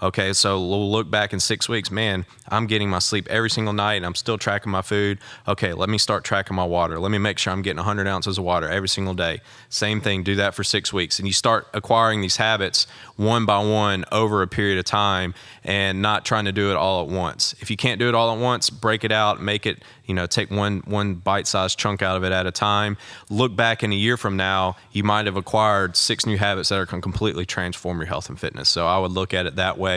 Okay, 0.00 0.32
so 0.32 0.60
we'll 0.60 0.92
look 0.92 1.10
back 1.10 1.32
in 1.32 1.40
six 1.40 1.68
weeks. 1.68 1.90
Man, 1.90 2.24
I'm 2.48 2.68
getting 2.68 2.88
my 2.88 3.00
sleep 3.00 3.26
every 3.28 3.50
single 3.50 3.72
night 3.72 3.94
and 3.94 4.06
I'm 4.06 4.14
still 4.14 4.38
tracking 4.38 4.70
my 4.70 4.82
food. 4.82 5.18
Okay, 5.48 5.72
let 5.72 5.88
me 5.88 5.98
start 5.98 6.22
tracking 6.22 6.54
my 6.54 6.64
water. 6.64 7.00
Let 7.00 7.10
me 7.10 7.18
make 7.18 7.36
sure 7.38 7.52
I'm 7.52 7.62
getting 7.62 7.78
100 7.78 8.06
ounces 8.06 8.38
of 8.38 8.44
water 8.44 8.68
every 8.68 8.88
single 8.88 9.14
day. 9.14 9.40
Same 9.70 10.00
thing, 10.00 10.22
do 10.22 10.36
that 10.36 10.54
for 10.54 10.62
six 10.62 10.92
weeks. 10.92 11.18
And 11.18 11.26
you 11.26 11.34
start 11.34 11.66
acquiring 11.74 12.20
these 12.20 12.36
habits 12.36 12.86
one 13.16 13.44
by 13.44 13.58
one 13.58 14.04
over 14.12 14.42
a 14.42 14.46
period 14.46 14.78
of 14.78 14.84
time 14.84 15.34
and 15.64 16.00
not 16.00 16.24
trying 16.24 16.44
to 16.44 16.52
do 16.52 16.70
it 16.70 16.76
all 16.76 17.02
at 17.02 17.08
once. 17.08 17.56
If 17.58 17.68
you 17.68 17.76
can't 17.76 17.98
do 17.98 18.08
it 18.08 18.14
all 18.14 18.32
at 18.32 18.40
once, 18.40 18.70
break 18.70 19.02
it 19.02 19.10
out, 19.10 19.42
make 19.42 19.66
it 19.66 19.82
you 20.08 20.14
know 20.14 20.26
take 20.26 20.50
one 20.50 20.78
one 20.86 21.14
bite-sized 21.14 21.78
chunk 21.78 22.02
out 22.02 22.16
of 22.16 22.24
it 22.24 22.32
at 22.32 22.46
a 22.46 22.50
time 22.50 22.96
look 23.28 23.54
back 23.54 23.84
in 23.84 23.92
a 23.92 23.94
year 23.94 24.16
from 24.16 24.36
now 24.36 24.74
you 24.90 25.04
might 25.04 25.26
have 25.26 25.36
acquired 25.36 25.96
six 25.96 26.24
new 26.24 26.38
habits 26.38 26.70
that 26.70 26.78
are 26.78 26.86
going 26.86 27.00
to 27.00 27.04
completely 27.04 27.44
transform 27.44 27.98
your 27.98 28.06
health 28.06 28.28
and 28.30 28.40
fitness 28.40 28.68
so 28.70 28.86
i 28.86 28.98
would 28.98 29.12
look 29.12 29.34
at 29.34 29.44
it 29.44 29.56
that 29.56 29.76
way 29.78 29.87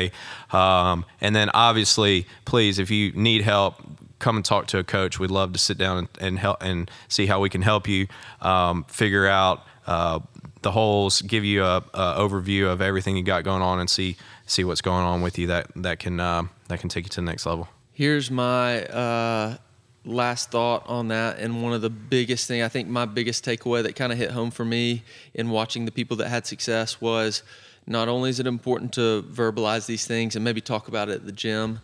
um, 0.52 1.06
and 1.20 1.36
then 1.36 1.50
obviously 1.54 2.26
please 2.46 2.80
if 2.80 2.90
you 2.90 3.12
need 3.14 3.42
help 3.42 3.76
come 4.22 4.38
and 4.38 4.46
talk 4.46 4.68
to 4.68 4.78
a 4.78 4.84
coach. 4.84 5.20
We'd 5.20 5.32
love 5.32 5.52
to 5.54 5.60
sit 5.60 5.78
down 5.78 5.98
and, 5.98 6.08
and 6.22 6.40
help 6.40 6.62
and 6.62 6.90
see 7.10 7.26
how 7.26 7.42
we 7.42 7.50
can 7.50 7.62
help 7.62 7.88
you 7.88 8.08
um, 8.40 8.86
figure 8.86 9.28
out 9.28 9.66
uh, 9.88 10.20
the 10.62 10.72
holes 10.72 11.22
give 11.22 11.44
you 11.44 11.64
a, 11.64 11.78
a, 11.94 12.16
overview 12.20 12.72
of 12.72 12.82
everything 12.82 13.18
you 13.18 13.24
got 13.24 13.44
going 13.44 13.64
on 13.64 13.80
and 13.80 13.90
see 13.90 14.16
see 14.46 14.64
what's 14.64 14.82
going 14.82 15.04
on 15.04 15.22
with 15.22 15.40
you 15.40 15.48
that 15.48 15.68
that 15.76 16.00
can 16.00 16.20
uh, 16.20 16.44
that 16.68 16.80
can 16.80 16.88
take 16.88 17.06
you 17.06 17.10
to 17.10 17.16
the 17.16 17.26
next 17.26 17.46
level. 17.46 17.68
Here's 17.94 18.30
my 18.30 18.86
uh, 18.86 19.58
last 20.06 20.52
thought 20.52 20.88
on 20.88 21.10
that 21.10 21.40
and 21.40 21.64
one 21.64 21.74
of 21.74 21.82
the 21.82 21.90
biggest 21.90 22.48
thing 22.48 22.64
i 22.64 22.68
think 22.68 22.88
my 22.88 23.06
biggest 23.06 23.46
takeaway 23.46 23.84
that 23.84 23.96
kind 23.96 24.12
of 24.12 24.18
hit 24.18 24.32
home 24.32 24.50
for 24.50 24.66
me 24.66 25.04
in 25.36 25.52
watching 25.52 25.86
the 25.86 25.92
people 25.92 26.18
that 26.18 26.28
had 26.28 26.48
success 26.48 27.00
was 27.00 27.44
not 27.88 28.08
only 28.08 28.30
is 28.30 28.40
it 28.40 28.48
important 28.48 28.94
to 28.94 29.24
verbalize 29.30 29.86
these 29.86 30.06
things 30.06 30.36
and 30.36 30.44
maybe 30.46 30.62
talk 30.62 30.88
about 30.88 31.10
it 31.10 31.14
at 31.14 31.26
the 31.26 31.32
gym 31.32 31.80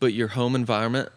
but 0.00 0.12
your 0.12 0.28
home 0.28 0.54
environment 0.54 1.08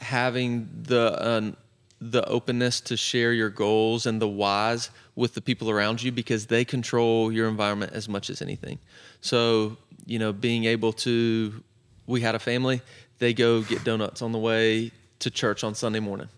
having 0.00 0.68
the 0.82 1.12
uh, 1.20 1.52
the 2.00 2.26
openness 2.28 2.80
to 2.80 2.96
share 2.96 3.32
your 3.32 3.48
goals 3.48 4.04
and 4.04 4.20
the 4.20 4.28
whys 4.28 4.90
with 5.14 5.34
the 5.34 5.40
people 5.40 5.70
around 5.70 6.02
you 6.02 6.12
because 6.12 6.46
they 6.46 6.64
control 6.64 7.32
your 7.32 7.48
environment 7.48 7.92
as 7.92 8.08
much 8.08 8.28
as 8.28 8.42
anything 8.42 8.78
so 9.20 9.76
you 10.04 10.18
know 10.18 10.32
being 10.32 10.64
able 10.64 10.92
to 10.92 11.62
we 12.06 12.20
had 12.20 12.34
a 12.34 12.38
family 12.38 12.82
they 13.18 13.32
go 13.32 13.62
get 13.62 13.84
donuts 13.84 14.22
on 14.22 14.32
the 14.32 14.38
way 14.38 14.90
to 15.20 15.30
church 15.30 15.64
on 15.64 15.74
Sunday 15.74 16.00
morning. 16.00 16.28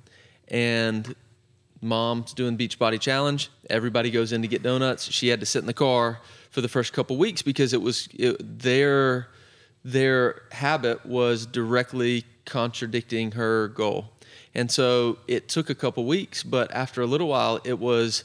And 0.49 1.15
mom's 1.81 2.33
doing 2.33 2.57
Beachbody 2.57 3.01
Challenge. 3.01 3.51
Everybody 3.71 4.11
goes 4.11 4.33
in 4.33 4.43
to 4.43 4.49
get 4.49 4.63
donuts. 4.63 5.11
She 5.11 5.29
had 5.29 5.41
to 5.41 5.47
sit 5.47 5.61
in 5.61 5.67
the 5.67 5.75
car 5.75 6.21
for 6.51 6.61
the 6.61 6.69
first 6.69 6.93
couple 6.93 7.17
weeks 7.17 7.43
because 7.43 7.73
it 7.73 7.83
was 7.83 8.09
it, 8.15 8.61
their 8.61 9.29
their 9.85 10.43
habit 10.53 11.07
was 11.07 11.47
directly 11.47 12.25
contradicting 12.45 13.33
her 13.33 13.69
goal. 13.69 14.13
And 14.55 14.71
so 14.71 15.19
it 15.29 15.49
took 15.49 15.71
a 15.71 15.75
couple 15.75 16.05
weeks, 16.07 16.43
but 16.43 16.73
after 16.73 17.03
a 17.03 17.07
little 17.07 17.29
while 17.29 17.61
it 17.65 17.79
was 17.79 18.25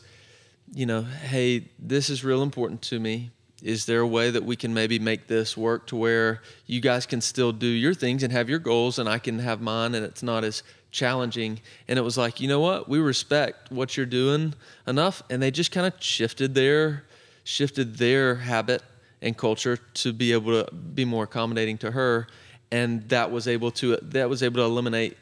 you 0.74 0.86
know, 0.86 1.02
hey, 1.02 1.70
this 1.78 2.10
is 2.10 2.24
real 2.24 2.42
important 2.42 2.82
to 2.84 3.00
me. 3.00 3.32
Is 3.62 3.86
there 3.86 4.00
a 4.00 4.08
way 4.08 4.32
that 4.32 4.44
we 4.44 4.56
can 4.56 4.74
maybe 4.74 4.98
make 4.98 5.28
this 5.28 5.56
work 5.56 5.86
to 5.88 5.96
where 5.96 6.42
you 6.66 6.82
guys 6.82 7.06
can 7.06 7.22
still 7.22 7.52
do 7.52 7.68
your 7.68 7.94
things 7.94 8.24
and 8.24 8.32
have 8.32 8.50
your 8.50 8.58
goals 8.58 8.98
and 8.98 9.08
I 9.08 9.20
can 9.20 9.40
have 9.40 9.62
mine 9.62 9.94
and 9.94 10.04
it's 10.04 10.24
not 10.24 10.44
as 10.44 10.64
challenging? 10.92 11.60
And 11.88 11.98
it 11.98 12.02
was 12.02 12.18
like, 12.18 12.40
you 12.40 12.48
know 12.48 12.60
what? 12.60 12.88
We 12.88 13.00
respect 13.00 13.72
what 13.72 13.98
you're 13.98 14.06
doing 14.06 14.54
enough 14.88 15.24
and 15.30 15.42
they 15.42 15.52
just 15.52 15.72
kind 15.72 15.88
of 15.88 15.94
shifted 16.02 16.56
their 16.56 17.06
shifted 17.44 17.98
their 17.98 18.36
habit 18.36 18.84
and 19.22 19.36
culture 19.36 19.78
to 19.96 20.14
be 20.14 20.32
able 20.32 20.64
to 20.64 20.72
be 20.74 21.06
more 21.06 21.24
accommodating 21.24 21.76
to 21.76 21.90
her 21.90 22.28
and 22.72 23.10
that 23.10 23.32
was 23.32 23.48
able 23.48 23.72
to 23.72 23.98
that 23.98 24.30
was 24.30 24.44
able 24.44 24.58
to 24.58 24.64
eliminate 24.64 25.18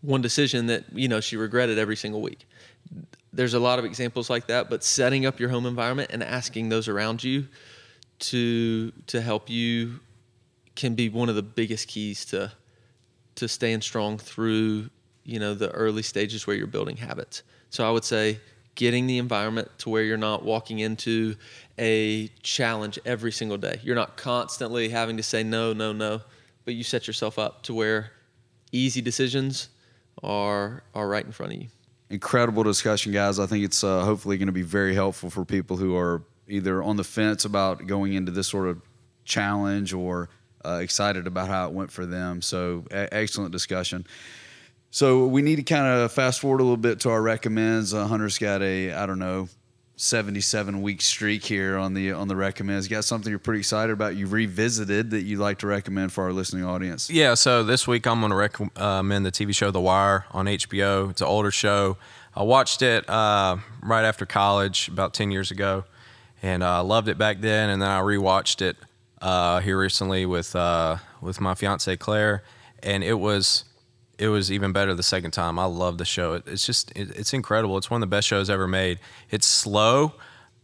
one 0.00 0.20
decision 0.20 0.66
that 0.66 0.84
you 0.92 1.06
know 1.06 1.20
she 1.20 1.36
regretted 1.36 1.78
every 1.78 1.94
single 1.94 2.20
week 2.20 2.44
there's 3.32 3.54
a 3.54 3.60
lot 3.60 3.78
of 3.78 3.84
examples 3.84 4.30
like 4.30 4.46
that, 4.46 4.70
but 4.70 4.82
setting 4.82 5.26
up 5.26 5.38
your 5.38 5.48
home 5.48 5.66
environment 5.66 6.10
and 6.12 6.22
asking 6.22 6.68
those 6.68 6.88
around 6.88 7.22
you 7.22 7.46
to 8.20 8.90
to 9.06 9.20
help 9.20 9.48
you 9.48 10.00
can 10.74 10.94
be 10.94 11.08
one 11.08 11.28
of 11.28 11.36
the 11.36 11.42
biggest 11.42 11.88
keys 11.88 12.24
to 12.24 12.52
to 13.38 13.48
staying 13.48 13.80
strong 13.80 14.18
through 14.18 14.90
you 15.24 15.38
know 15.38 15.54
the 15.54 15.70
early 15.70 16.02
stages 16.02 16.46
where 16.46 16.56
you're 16.56 16.66
building 16.66 16.96
habits. 16.96 17.42
So 17.70 17.86
I 17.86 17.90
would 17.90 18.04
say 18.04 18.40
getting 18.74 19.06
the 19.06 19.18
environment 19.18 19.68
to 19.78 19.90
where 19.90 20.04
you're 20.04 20.16
not 20.16 20.44
walking 20.44 20.78
into 20.78 21.34
a 21.78 22.28
challenge 22.42 22.98
every 23.04 23.32
single 23.32 23.58
day. 23.58 23.80
You're 23.82 23.96
not 23.96 24.16
constantly 24.16 24.88
having 24.88 25.16
to 25.16 25.22
say 25.22 25.42
no, 25.42 25.72
no, 25.72 25.92
no, 25.92 26.20
but 26.64 26.74
you 26.74 26.84
set 26.84 27.06
yourself 27.06 27.38
up 27.38 27.62
to 27.64 27.74
where 27.74 28.12
easy 28.70 29.00
decisions 29.00 29.68
are 30.22 30.82
are 30.94 31.08
right 31.08 31.24
in 31.24 31.32
front 31.32 31.52
of 31.52 31.62
you 31.62 31.68
incredible 32.10 32.62
discussion, 32.62 33.12
guys. 33.12 33.38
I 33.38 33.46
think 33.46 33.64
it's 33.64 33.84
uh, 33.84 34.04
hopefully 34.04 34.38
going 34.38 34.46
to 34.46 34.52
be 34.52 34.62
very 34.62 34.94
helpful 34.94 35.30
for 35.30 35.44
people 35.44 35.76
who 35.76 35.96
are 35.96 36.22
either 36.48 36.82
on 36.82 36.96
the 36.96 37.04
fence 37.04 37.44
about 37.44 37.86
going 37.86 38.14
into 38.14 38.32
this 38.32 38.48
sort 38.48 38.68
of 38.68 38.80
challenge 39.24 39.92
or 39.92 40.30
uh, 40.64 40.80
excited 40.82 41.26
about 41.26 41.48
how 41.48 41.66
it 41.68 41.72
went 41.72 41.90
for 41.90 42.06
them. 42.06 42.42
So, 42.42 42.84
a- 42.90 43.12
excellent 43.12 43.52
discussion. 43.52 44.06
So, 44.90 45.26
we 45.26 45.42
need 45.42 45.56
to 45.56 45.62
kind 45.62 45.86
of 45.86 46.12
fast 46.12 46.40
forward 46.40 46.60
a 46.60 46.64
little 46.64 46.76
bit 46.76 47.00
to 47.00 47.10
our 47.10 47.22
recommends. 47.22 47.92
Uh, 47.94 48.06
Hunter's 48.06 48.38
got 48.38 48.62
a, 48.62 48.92
I 48.92 49.06
don't 49.06 49.18
know, 49.18 49.48
77 49.98 50.80
week 50.80 51.02
streak 51.02 51.44
here 51.44 51.76
on 51.76 51.92
the 51.92 52.12
on 52.12 52.28
the 52.28 52.36
recommends. 52.36 52.88
You 52.88 52.96
got 52.96 53.04
something 53.04 53.30
you're 53.30 53.40
pretty 53.40 53.58
excited 53.58 53.92
about? 53.92 54.14
You 54.14 54.28
revisited 54.28 55.10
that 55.10 55.22
you'd 55.22 55.40
like 55.40 55.58
to 55.58 55.66
recommend 55.66 56.12
for 56.12 56.22
our 56.24 56.32
listening 56.32 56.64
audience? 56.64 57.10
Yeah. 57.10 57.34
So 57.34 57.64
this 57.64 57.88
week 57.88 58.06
I'm 58.06 58.20
going 58.20 58.30
to 58.30 58.36
recommend 58.36 59.26
the 59.26 59.32
TV 59.32 59.52
show 59.52 59.72
The 59.72 59.80
Wire 59.80 60.24
on 60.30 60.46
HBO. 60.46 61.10
It's 61.10 61.20
an 61.20 61.26
older 61.26 61.50
show. 61.50 61.96
I 62.36 62.44
watched 62.44 62.80
it 62.82 63.10
uh, 63.10 63.56
right 63.82 64.04
after 64.04 64.24
college 64.24 64.86
about 64.86 65.14
10 65.14 65.32
years 65.32 65.50
ago, 65.50 65.84
and 66.44 66.62
I 66.62 66.78
uh, 66.78 66.84
loved 66.84 67.08
it 67.08 67.18
back 67.18 67.40
then. 67.40 67.68
And 67.68 67.82
then 67.82 67.88
I 67.88 68.00
rewatched 68.00 68.62
it 68.62 68.76
uh, 69.20 69.60
here 69.60 69.78
recently 69.78 70.26
with 70.26 70.54
uh, 70.54 70.96
with 71.20 71.40
my 71.40 71.54
fiance 71.54 71.96
Claire, 71.96 72.42
and 72.82 73.02
it 73.02 73.14
was 73.14 73.64
it 74.18 74.28
was 74.28 74.50
even 74.50 74.72
better 74.72 74.94
the 74.94 75.02
second 75.02 75.30
time. 75.30 75.58
I 75.58 75.64
love 75.64 75.98
the 75.98 76.04
show. 76.04 76.34
It, 76.34 76.44
it's 76.46 76.66
just 76.66 76.90
it, 76.96 77.10
it's 77.16 77.32
incredible. 77.32 77.78
It's 77.78 77.90
one 77.90 78.02
of 78.02 78.08
the 78.08 78.14
best 78.14 78.26
shows 78.26 78.50
ever 78.50 78.66
made. 78.66 78.98
It's 79.30 79.46
slow 79.46 80.14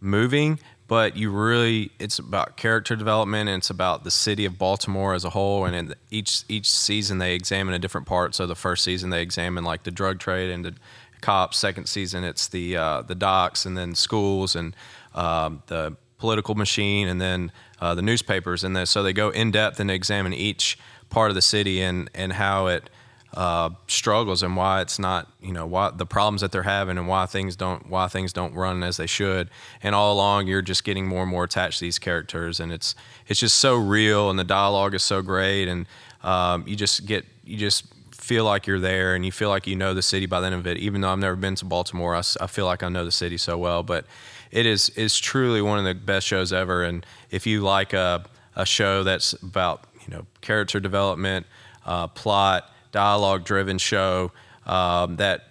moving, 0.01 0.59
but 0.86 1.16
you 1.16 1.31
really 1.31 1.90
it's 1.98 2.18
about 2.18 2.56
character 2.56 2.97
development 2.97 3.48
and 3.48 3.59
it's 3.59 3.70
about 3.70 4.05
the 4.05 4.10
city 4.10 4.44
of 4.44 4.59
Baltimore 4.59 5.14
as 5.14 5.24
a 5.24 5.31
whole. 5.31 5.64
And 5.64 5.74
in 5.74 5.94
each 6.10 6.44
each 6.48 6.70
season 6.70 7.18
they 7.18 7.35
examine 7.35 7.74
a 7.74 7.78
different 7.78 8.06
part. 8.06 8.35
So 8.35 8.47
the 8.47 8.55
first 8.55 8.85
season 8.85 9.10
they 9.10 9.22
examine 9.22 9.64
like 9.64 9.85
the 9.85 9.90
drug 9.90 10.18
trade 10.18 10.51
and 10.51 10.64
the 10.64 10.74
cops. 11.20 11.59
Second 11.59 11.86
season 11.86 12.24
it's 12.24 12.48
the 12.48 12.76
uh, 12.76 13.02
the 13.02 13.14
docks 13.14 13.64
and 13.64 13.78
then 13.78 13.94
schools 13.94 14.56
and 14.56 14.74
um, 15.14 15.62
the 15.66 15.97
political 16.25 16.55
machine 16.55 17.07
and 17.07 17.21
then 17.21 17.53
uh, 17.83 17.95
the 17.95 18.01
newspapers. 18.01 18.65
And 18.65 18.75
then, 18.75 18.87
so 18.87 19.03
they 19.03 19.13
go 19.13 19.29
in 19.29 19.51
depth 19.51 19.79
and 19.79 19.91
examine 19.91 20.33
each 20.33 20.79
part 21.11 21.31
of 21.31 21.35
the 21.35 21.43
city 21.43 21.83
and 21.83 22.11
and 22.15 22.33
how 22.33 22.69
it 22.69 22.89
uh, 23.35 23.69
struggles 23.89 24.43
and 24.43 24.57
why 24.57 24.81
it's 24.81 24.99
not, 24.99 25.31
you 25.43 25.53
know, 25.53 25.67
why 25.67 25.91
the 25.91 26.07
problems 26.07 26.41
that 26.41 26.51
they're 26.51 26.63
having 26.63 26.97
and 26.97 27.07
why 27.07 27.27
things 27.27 27.57
don't 27.57 27.91
why 27.91 28.09
things 28.09 28.33
don't 28.33 28.55
run 28.55 28.83
as 28.83 28.97
they 28.97 29.07
should. 29.07 29.51
And 29.83 29.95
all 29.95 30.15
along, 30.15 30.47
you're 30.47 30.63
just 30.63 30.83
getting 30.83 31.07
more 31.07 31.23
and 31.25 31.31
more 31.31 31.45
attached 31.45 31.81
to 31.81 31.85
these 31.85 31.99
characters, 31.99 32.59
and 32.59 32.73
it's 32.73 32.95
it's 33.29 33.41
just 33.41 33.57
so 33.57 33.77
real, 33.77 34.31
and 34.31 34.39
the 34.39 34.45
dialogue 34.45 34.95
is 34.95 35.03
so 35.03 35.21
great, 35.21 35.69
and 35.69 35.85
um, 36.23 36.65
you 36.67 36.75
just 36.75 37.05
get 37.05 37.27
you 37.45 37.59
just 37.59 37.85
feel 38.13 38.47
like 38.47 38.67
you're 38.67 38.81
there 38.81 39.15
and 39.15 39.27
you 39.27 39.31
feel 39.31 39.51
like 39.51 39.67
you 39.67 39.77
know 39.77 39.93
the 39.93 40.01
city 40.03 40.25
by 40.25 40.41
the 40.41 40.47
end 40.47 40.55
of 40.55 40.67
it. 40.67 40.79
Even 40.79 41.03
though 41.03 41.11
I've 41.11 41.19
never 41.19 41.37
been 41.37 41.57
to 41.57 41.67
Baltimore, 41.67 42.15
I 42.15 42.47
feel 42.47 42.65
like 42.65 42.83
I 42.83 42.89
know 42.89 43.05
the 43.05 43.13
city 43.13 43.37
so 43.37 43.59
well. 43.59 43.83
But 43.83 44.07
it 44.55 44.66
is 44.66 44.89
is 44.90 45.18
truly 45.18 45.60
one 45.60 45.78
of 45.78 45.85
the 45.85 45.94
best 45.94 46.26
shows 46.26 46.52
ever. 46.52 46.85
And 46.85 47.05
if 47.31 47.47
you 47.47 47.60
like 47.60 47.93
a 47.93 48.24
a 48.56 48.64
show 48.64 49.02
that's 49.02 49.35
about 49.35 49.85
you 50.06 50.14
know 50.14 50.26
character 50.40 50.81
development, 50.81 51.44
uh, 51.85 52.06
plot, 52.06 52.72
dialogue 52.93 53.44
driven 53.44 53.78
show 53.78 54.32
um, 54.64 55.16
that 55.16 55.48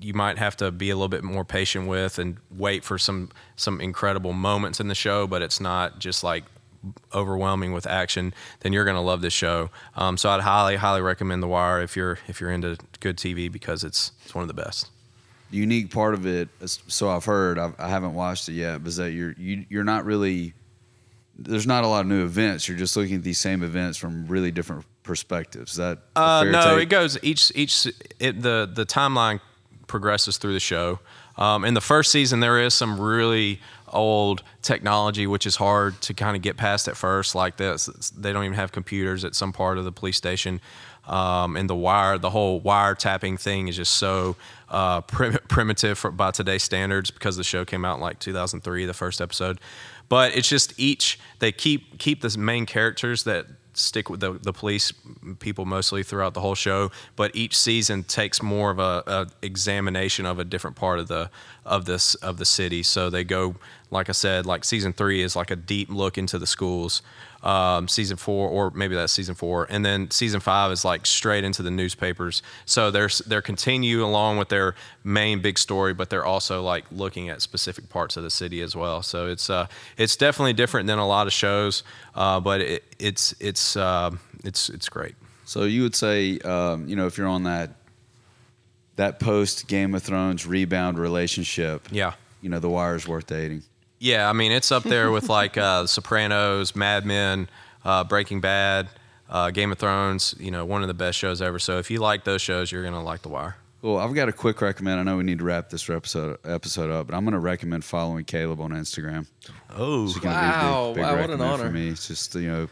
you 0.00 0.14
might 0.14 0.38
have 0.38 0.56
to 0.56 0.70
be 0.72 0.90
a 0.90 0.96
little 0.96 1.08
bit 1.08 1.22
more 1.22 1.44
patient 1.44 1.86
with 1.86 2.18
and 2.18 2.38
wait 2.50 2.82
for 2.82 2.98
some 2.98 3.30
some 3.54 3.80
incredible 3.80 4.32
moments 4.32 4.80
in 4.80 4.88
the 4.88 4.94
show, 4.94 5.26
but 5.28 5.42
it's 5.42 5.60
not 5.60 6.00
just 6.00 6.24
like 6.24 6.44
overwhelming 7.14 7.72
with 7.72 7.86
action, 7.86 8.32
then 8.60 8.72
you're 8.72 8.86
going 8.86 8.96
to 8.96 9.02
love 9.02 9.20
this 9.20 9.34
show. 9.34 9.68
Um, 9.96 10.16
so 10.16 10.30
I'd 10.30 10.40
highly, 10.40 10.76
highly 10.76 11.02
recommend 11.02 11.42
The 11.42 11.46
Wire 11.46 11.82
if 11.82 11.94
you're 11.94 12.18
if 12.26 12.40
you're 12.40 12.50
into 12.50 12.78
good 12.98 13.16
TV 13.16 13.52
because 13.52 13.84
it's 13.84 14.10
it's 14.24 14.34
one 14.34 14.42
of 14.42 14.48
the 14.48 14.60
best. 14.60 14.90
The 15.50 15.56
unique 15.56 15.90
part 15.90 16.14
of 16.14 16.26
it, 16.26 16.48
so 16.64 17.08
I've 17.10 17.24
heard, 17.24 17.58
I've, 17.58 17.74
I 17.78 17.88
haven't 17.88 18.14
watched 18.14 18.48
it 18.48 18.52
yet, 18.52 18.82
but 18.82 18.88
is 18.88 18.96
that 18.96 19.12
you're 19.12 19.34
you, 19.36 19.66
you're 19.68 19.84
not 19.84 20.04
really. 20.04 20.54
There's 21.42 21.66
not 21.66 21.84
a 21.84 21.86
lot 21.86 22.02
of 22.02 22.06
new 22.06 22.22
events. 22.22 22.68
You're 22.68 22.76
just 22.76 22.96
looking 22.96 23.16
at 23.16 23.22
these 23.22 23.40
same 23.40 23.62
events 23.62 23.96
from 23.96 24.26
really 24.26 24.50
different 24.50 24.84
perspectives. 25.02 25.72
Is 25.72 25.76
that 25.78 25.98
Uh, 26.14 26.44
no, 26.44 26.76
take? 26.76 26.82
it 26.84 26.86
goes 26.90 27.18
each 27.22 27.50
each 27.54 27.86
it, 28.18 28.42
the 28.42 28.70
the 28.72 28.84
timeline 28.84 29.40
progresses 29.86 30.36
through 30.36 30.52
the 30.52 30.60
show. 30.60 31.00
Um, 31.36 31.64
in 31.64 31.74
the 31.74 31.80
first 31.80 32.12
season, 32.12 32.40
there 32.40 32.60
is 32.60 32.74
some 32.74 33.00
really 33.00 33.60
old 33.88 34.42
technology, 34.62 35.26
which 35.26 35.46
is 35.46 35.56
hard 35.56 36.00
to 36.02 36.14
kind 36.14 36.36
of 36.36 36.42
get 36.42 36.56
past 36.56 36.86
at 36.86 36.96
first. 36.96 37.34
Like 37.34 37.56
this, 37.56 37.86
they 38.10 38.32
don't 38.32 38.44
even 38.44 38.56
have 38.56 38.70
computers 38.72 39.24
at 39.24 39.34
some 39.34 39.52
part 39.52 39.78
of 39.78 39.84
the 39.84 39.92
police 39.92 40.16
station. 40.18 40.60
Um, 41.10 41.56
and 41.56 41.68
the 41.68 41.74
wire, 41.74 42.18
the 42.18 42.30
whole 42.30 42.60
wiretapping 42.60 43.40
thing 43.40 43.66
is 43.66 43.76
just 43.76 43.94
so 43.94 44.36
uh, 44.68 45.00
prim- 45.02 45.38
primitive 45.48 45.98
for, 45.98 46.10
by 46.10 46.30
today's 46.30 46.62
standards 46.62 47.10
because 47.10 47.36
the 47.36 47.44
show 47.44 47.64
came 47.64 47.84
out 47.84 47.96
in 47.96 48.00
like 48.00 48.20
2003, 48.20 48.86
the 48.86 48.94
first 48.94 49.20
episode. 49.20 49.58
But 50.08 50.36
it's 50.36 50.48
just 50.48 50.78
each 50.78 51.18
they 51.40 51.52
keep 51.52 51.98
keep 51.98 52.20
the 52.20 52.36
main 52.38 52.66
characters 52.66 53.24
that 53.24 53.46
stick 53.72 54.10
with 54.10 54.20
the, 54.20 54.32
the 54.32 54.52
police 54.52 54.92
people 55.38 55.64
mostly 55.64 56.02
throughout 56.02 56.34
the 56.34 56.40
whole 56.40 56.56
show 56.56 56.90
but 57.14 57.34
each 57.36 57.56
season 57.56 58.02
takes 58.02 58.42
more 58.42 58.70
of 58.72 58.80
a, 58.80 59.02
a 59.06 59.26
examination 59.42 60.26
of 60.26 60.40
a 60.40 60.44
different 60.44 60.76
part 60.76 60.98
of 60.98 61.06
the 61.06 61.30
of 61.64 61.84
this 61.84 62.16
of 62.16 62.36
the 62.38 62.44
city 62.44 62.82
so 62.82 63.08
they 63.08 63.22
go 63.22 63.54
like 63.90 64.08
i 64.08 64.12
said 64.12 64.44
like 64.44 64.64
season 64.64 64.92
three 64.92 65.22
is 65.22 65.36
like 65.36 65.52
a 65.52 65.56
deep 65.56 65.88
look 65.88 66.18
into 66.18 66.36
the 66.36 66.48
schools 66.48 67.00
um, 67.42 67.88
season 67.88 68.16
four 68.16 68.48
or 68.48 68.70
maybe 68.70 68.94
that's 68.94 69.12
season 69.12 69.34
four. 69.34 69.66
And 69.70 69.84
then 69.84 70.10
season 70.10 70.40
five 70.40 70.72
is 70.72 70.84
like 70.84 71.06
straight 71.06 71.44
into 71.44 71.62
the 71.62 71.70
newspapers. 71.70 72.42
So 72.66 72.90
they're 72.90 73.10
they're 73.26 73.42
continue 73.42 74.04
along 74.04 74.38
with 74.38 74.48
their 74.48 74.74
main 75.02 75.40
big 75.40 75.58
story 75.58 75.94
but 75.94 76.10
they're 76.10 76.26
also 76.26 76.62
like 76.62 76.84
looking 76.92 77.28
at 77.30 77.40
specific 77.40 77.88
parts 77.88 78.16
of 78.16 78.22
the 78.22 78.30
city 78.30 78.60
as 78.60 78.76
well. 78.76 79.02
So 79.02 79.26
it's 79.26 79.48
uh 79.48 79.66
it's 79.96 80.16
definitely 80.16 80.52
different 80.52 80.86
than 80.86 80.98
a 80.98 81.06
lot 81.06 81.26
of 81.26 81.32
shows 81.32 81.82
uh, 82.14 82.40
but 82.40 82.60
it, 82.60 82.84
it's 82.98 83.34
it's 83.40 83.76
uh, 83.76 84.10
it's 84.44 84.68
it's 84.68 84.88
great. 84.88 85.14
So 85.44 85.64
you 85.64 85.82
would 85.82 85.94
say, 85.94 86.38
um, 86.40 86.88
you 86.88 86.96
know, 86.96 87.06
if 87.06 87.18
you're 87.18 87.26
on 87.28 87.44
that 87.44 87.70
that 88.96 89.20
post 89.20 89.66
Game 89.68 89.94
of 89.94 90.02
Thrones 90.02 90.46
rebound 90.46 90.98
relationship, 90.98 91.88
yeah. 91.90 92.12
you 92.42 92.50
know, 92.50 92.58
The 92.58 92.68
Wire's 92.68 93.08
worth 93.08 93.26
dating. 93.26 93.62
Yeah 94.00 94.28
i 94.28 94.32
mean 94.32 94.50
it's 94.50 94.72
up 94.72 94.82
there 94.82 95.12
with 95.12 95.28
like 95.38 95.56
uh, 95.56 95.86
sopranos 95.86 96.74
mad 96.74 97.06
men 97.06 97.48
uh, 97.84 98.02
breaking 98.02 98.40
bad 98.40 98.88
uh, 99.28 99.50
game 99.50 99.70
of 99.70 99.78
thrones 99.78 100.34
you 100.40 100.50
know 100.50 100.64
one 100.64 100.82
of 100.82 100.88
the 100.88 100.94
best 100.94 101.16
shows 101.16 101.40
ever 101.40 101.60
so 101.60 101.78
if 101.78 101.88
you 101.90 102.00
like 102.00 102.24
those 102.24 102.42
shows 102.42 102.72
you're 102.72 102.82
gonna 102.82 103.02
like 103.02 103.22
the 103.22 103.28
wire 103.28 103.56
Well, 103.82 103.96
I've 103.96 104.12
got 104.12 104.28
a 104.28 104.32
quick 104.32 104.60
recommend. 104.60 105.00
I 105.00 105.04
know 105.04 105.16
we 105.16 105.22
need 105.22 105.38
to 105.38 105.44
wrap 105.44 105.70
this 105.70 105.88
episode 105.88 106.36
episode 106.44 106.90
up, 106.90 107.06
but 107.06 107.16
I'm 107.16 107.24
going 107.24 107.32
to 107.32 107.38
recommend 107.40 107.82
following 107.82 108.24
Caleb 108.26 108.60
on 108.60 108.72
Instagram. 108.72 109.26
oh 109.70 110.04
It's 110.04 110.22
Wow, 110.22 110.92
be 110.92 111.00
big, 111.00 111.04
big 111.04 111.04
wow, 111.04 111.20
what 111.20 111.30
an 111.30 111.40
honor. 111.40 111.64
for 111.64 111.70
me. 111.70 111.88
It's 111.88 112.06
just 112.06 112.34
you 112.34 112.50
know, 112.50 112.68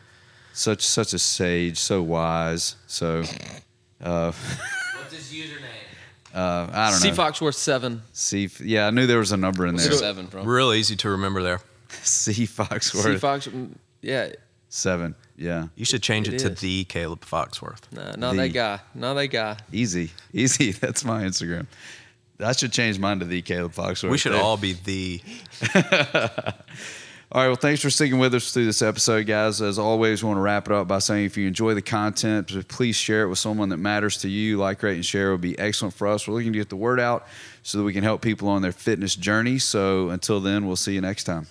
such 0.53 0.83
such 0.83 1.15
a 1.15 1.19
sage, 1.19 1.79
so 1.79 2.03
wise. 2.03 2.77
So, 2.87 3.23
uh, 4.03 4.33
what's 4.99 5.15
his 5.15 5.33
username 5.33 5.78
uh, 6.35 6.69
I 6.73 6.91
don't 6.91 6.93
know. 6.93 6.99
C 6.99 7.09
know. 7.11 7.15
Foxworth 7.17 7.55
seven. 7.55 8.03
C. 8.13 8.49
Yeah, 8.61 8.87
I 8.87 8.91
knew 8.91 9.07
there 9.07 9.19
was 9.19 9.33
a 9.33 9.37
number 9.37 9.67
in 9.67 9.77
there. 9.77 9.87
your 9.87 9.95
seven 9.99 10.27
from? 10.29 10.47
real 10.47 10.73
easy 10.73 10.97
to 10.97 11.11
remember 11.11 11.43
there 11.43 11.61
C. 12.03 12.33
Foxworth. 12.47 12.83
C 12.83 12.99
Foxworth 12.99 13.19
Fox. 13.21 13.49
Yeah, 14.03 14.31
seven. 14.69 15.15
Yeah, 15.37 15.69
you 15.77 15.85
should 15.85 16.03
change 16.03 16.27
it, 16.29 16.35
It 16.35 16.39
to 16.41 16.51
is. 16.53 16.61
the 16.61 16.85
caleb 16.85 17.21
foxworth 17.25 17.83
nah, 17.93 18.17
not 18.17 18.33
The- 18.33 18.43
that 18.43 18.49
guy. 18.49 18.81
Not 18.95 19.15
that 19.15 19.29
guy. 19.29 19.57
easy, 19.73 20.11
easy. 20.33 20.73
That's 20.83 21.05
my 21.05 21.23
Instagram. 21.23 21.67
I 22.41 22.53
should 22.53 22.73
change 22.73 22.99
mine 23.01 23.19
to 23.19 23.25
the 23.25 23.43
Caleb 23.43 23.73
Foxworth. 23.73 24.11
we 24.11 24.19
should 24.19 24.33
There. 24.33 24.41
all 24.41 24.57
be 24.57 24.73
the 24.75 25.21
All 27.31 27.43
right. 27.43 27.49
Well, 27.49 27.57
thanks 27.57 27.83
for 27.83 27.91
sticking 27.91 28.19
with 28.19 28.35
us 28.35 28.55
through 28.55 28.65
this 28.65 28.81
episode, 28.81 29.27
guys. 29.27 29.61
As 29.61 29.79
always, 29.79 30.23
we 30.23 30.29
want 30.29 30.39
to 30.39 30.43
wrap 30.43 30.67
it 30.67 30.73
up 30.73 30.89
by 30.89 30.99
saying 30.99 31.27
if 31.27 31.37
you 31.37 31.47
enjoy 31.47 31.75
the 31.75 31.83
content, 31.83 32.51
please 32.69 32.97
share 32.97 33.25
it 33.25 33.29
with 33.29 33.39
someone 33.39 33.69
that 33.69 33.77
matters 33.77 34.17
to 34.23 34.31
you. 34.31 34.57
Like, 34.57 34.83
rate, 34.83 34.95
and 34.95 35.05
share 35.05 35.33
would 35.33 35.43
be 35.43 35.59
excellent 35.59 35.93
for 35.93 36.07
us. 36.07 36.27
We're 36.27 36.33
looking 36.33 36.55
to 36.55 36.59
get 36.59 36.71
the 36.71 36.77
word 36.77 36.99
out 36.99 37.27
so 37.63 37.77
that 37.77 37.85
we 37.85 37.93
can 37.93 38.03
help 38.03 38.23
people 38.23 38.49
on 38.49 38.63
their 38.63 38.73
fitness 38.73 39.15
journey. 39.15 39.59
So 39.59 40.09
until 40.09 40.41
then, 40.41 40.67
we'll 40.67 40.77
see 40.77 40.95
you 40.95 41.03
next 41.03 41.25
time. 41.25 41.49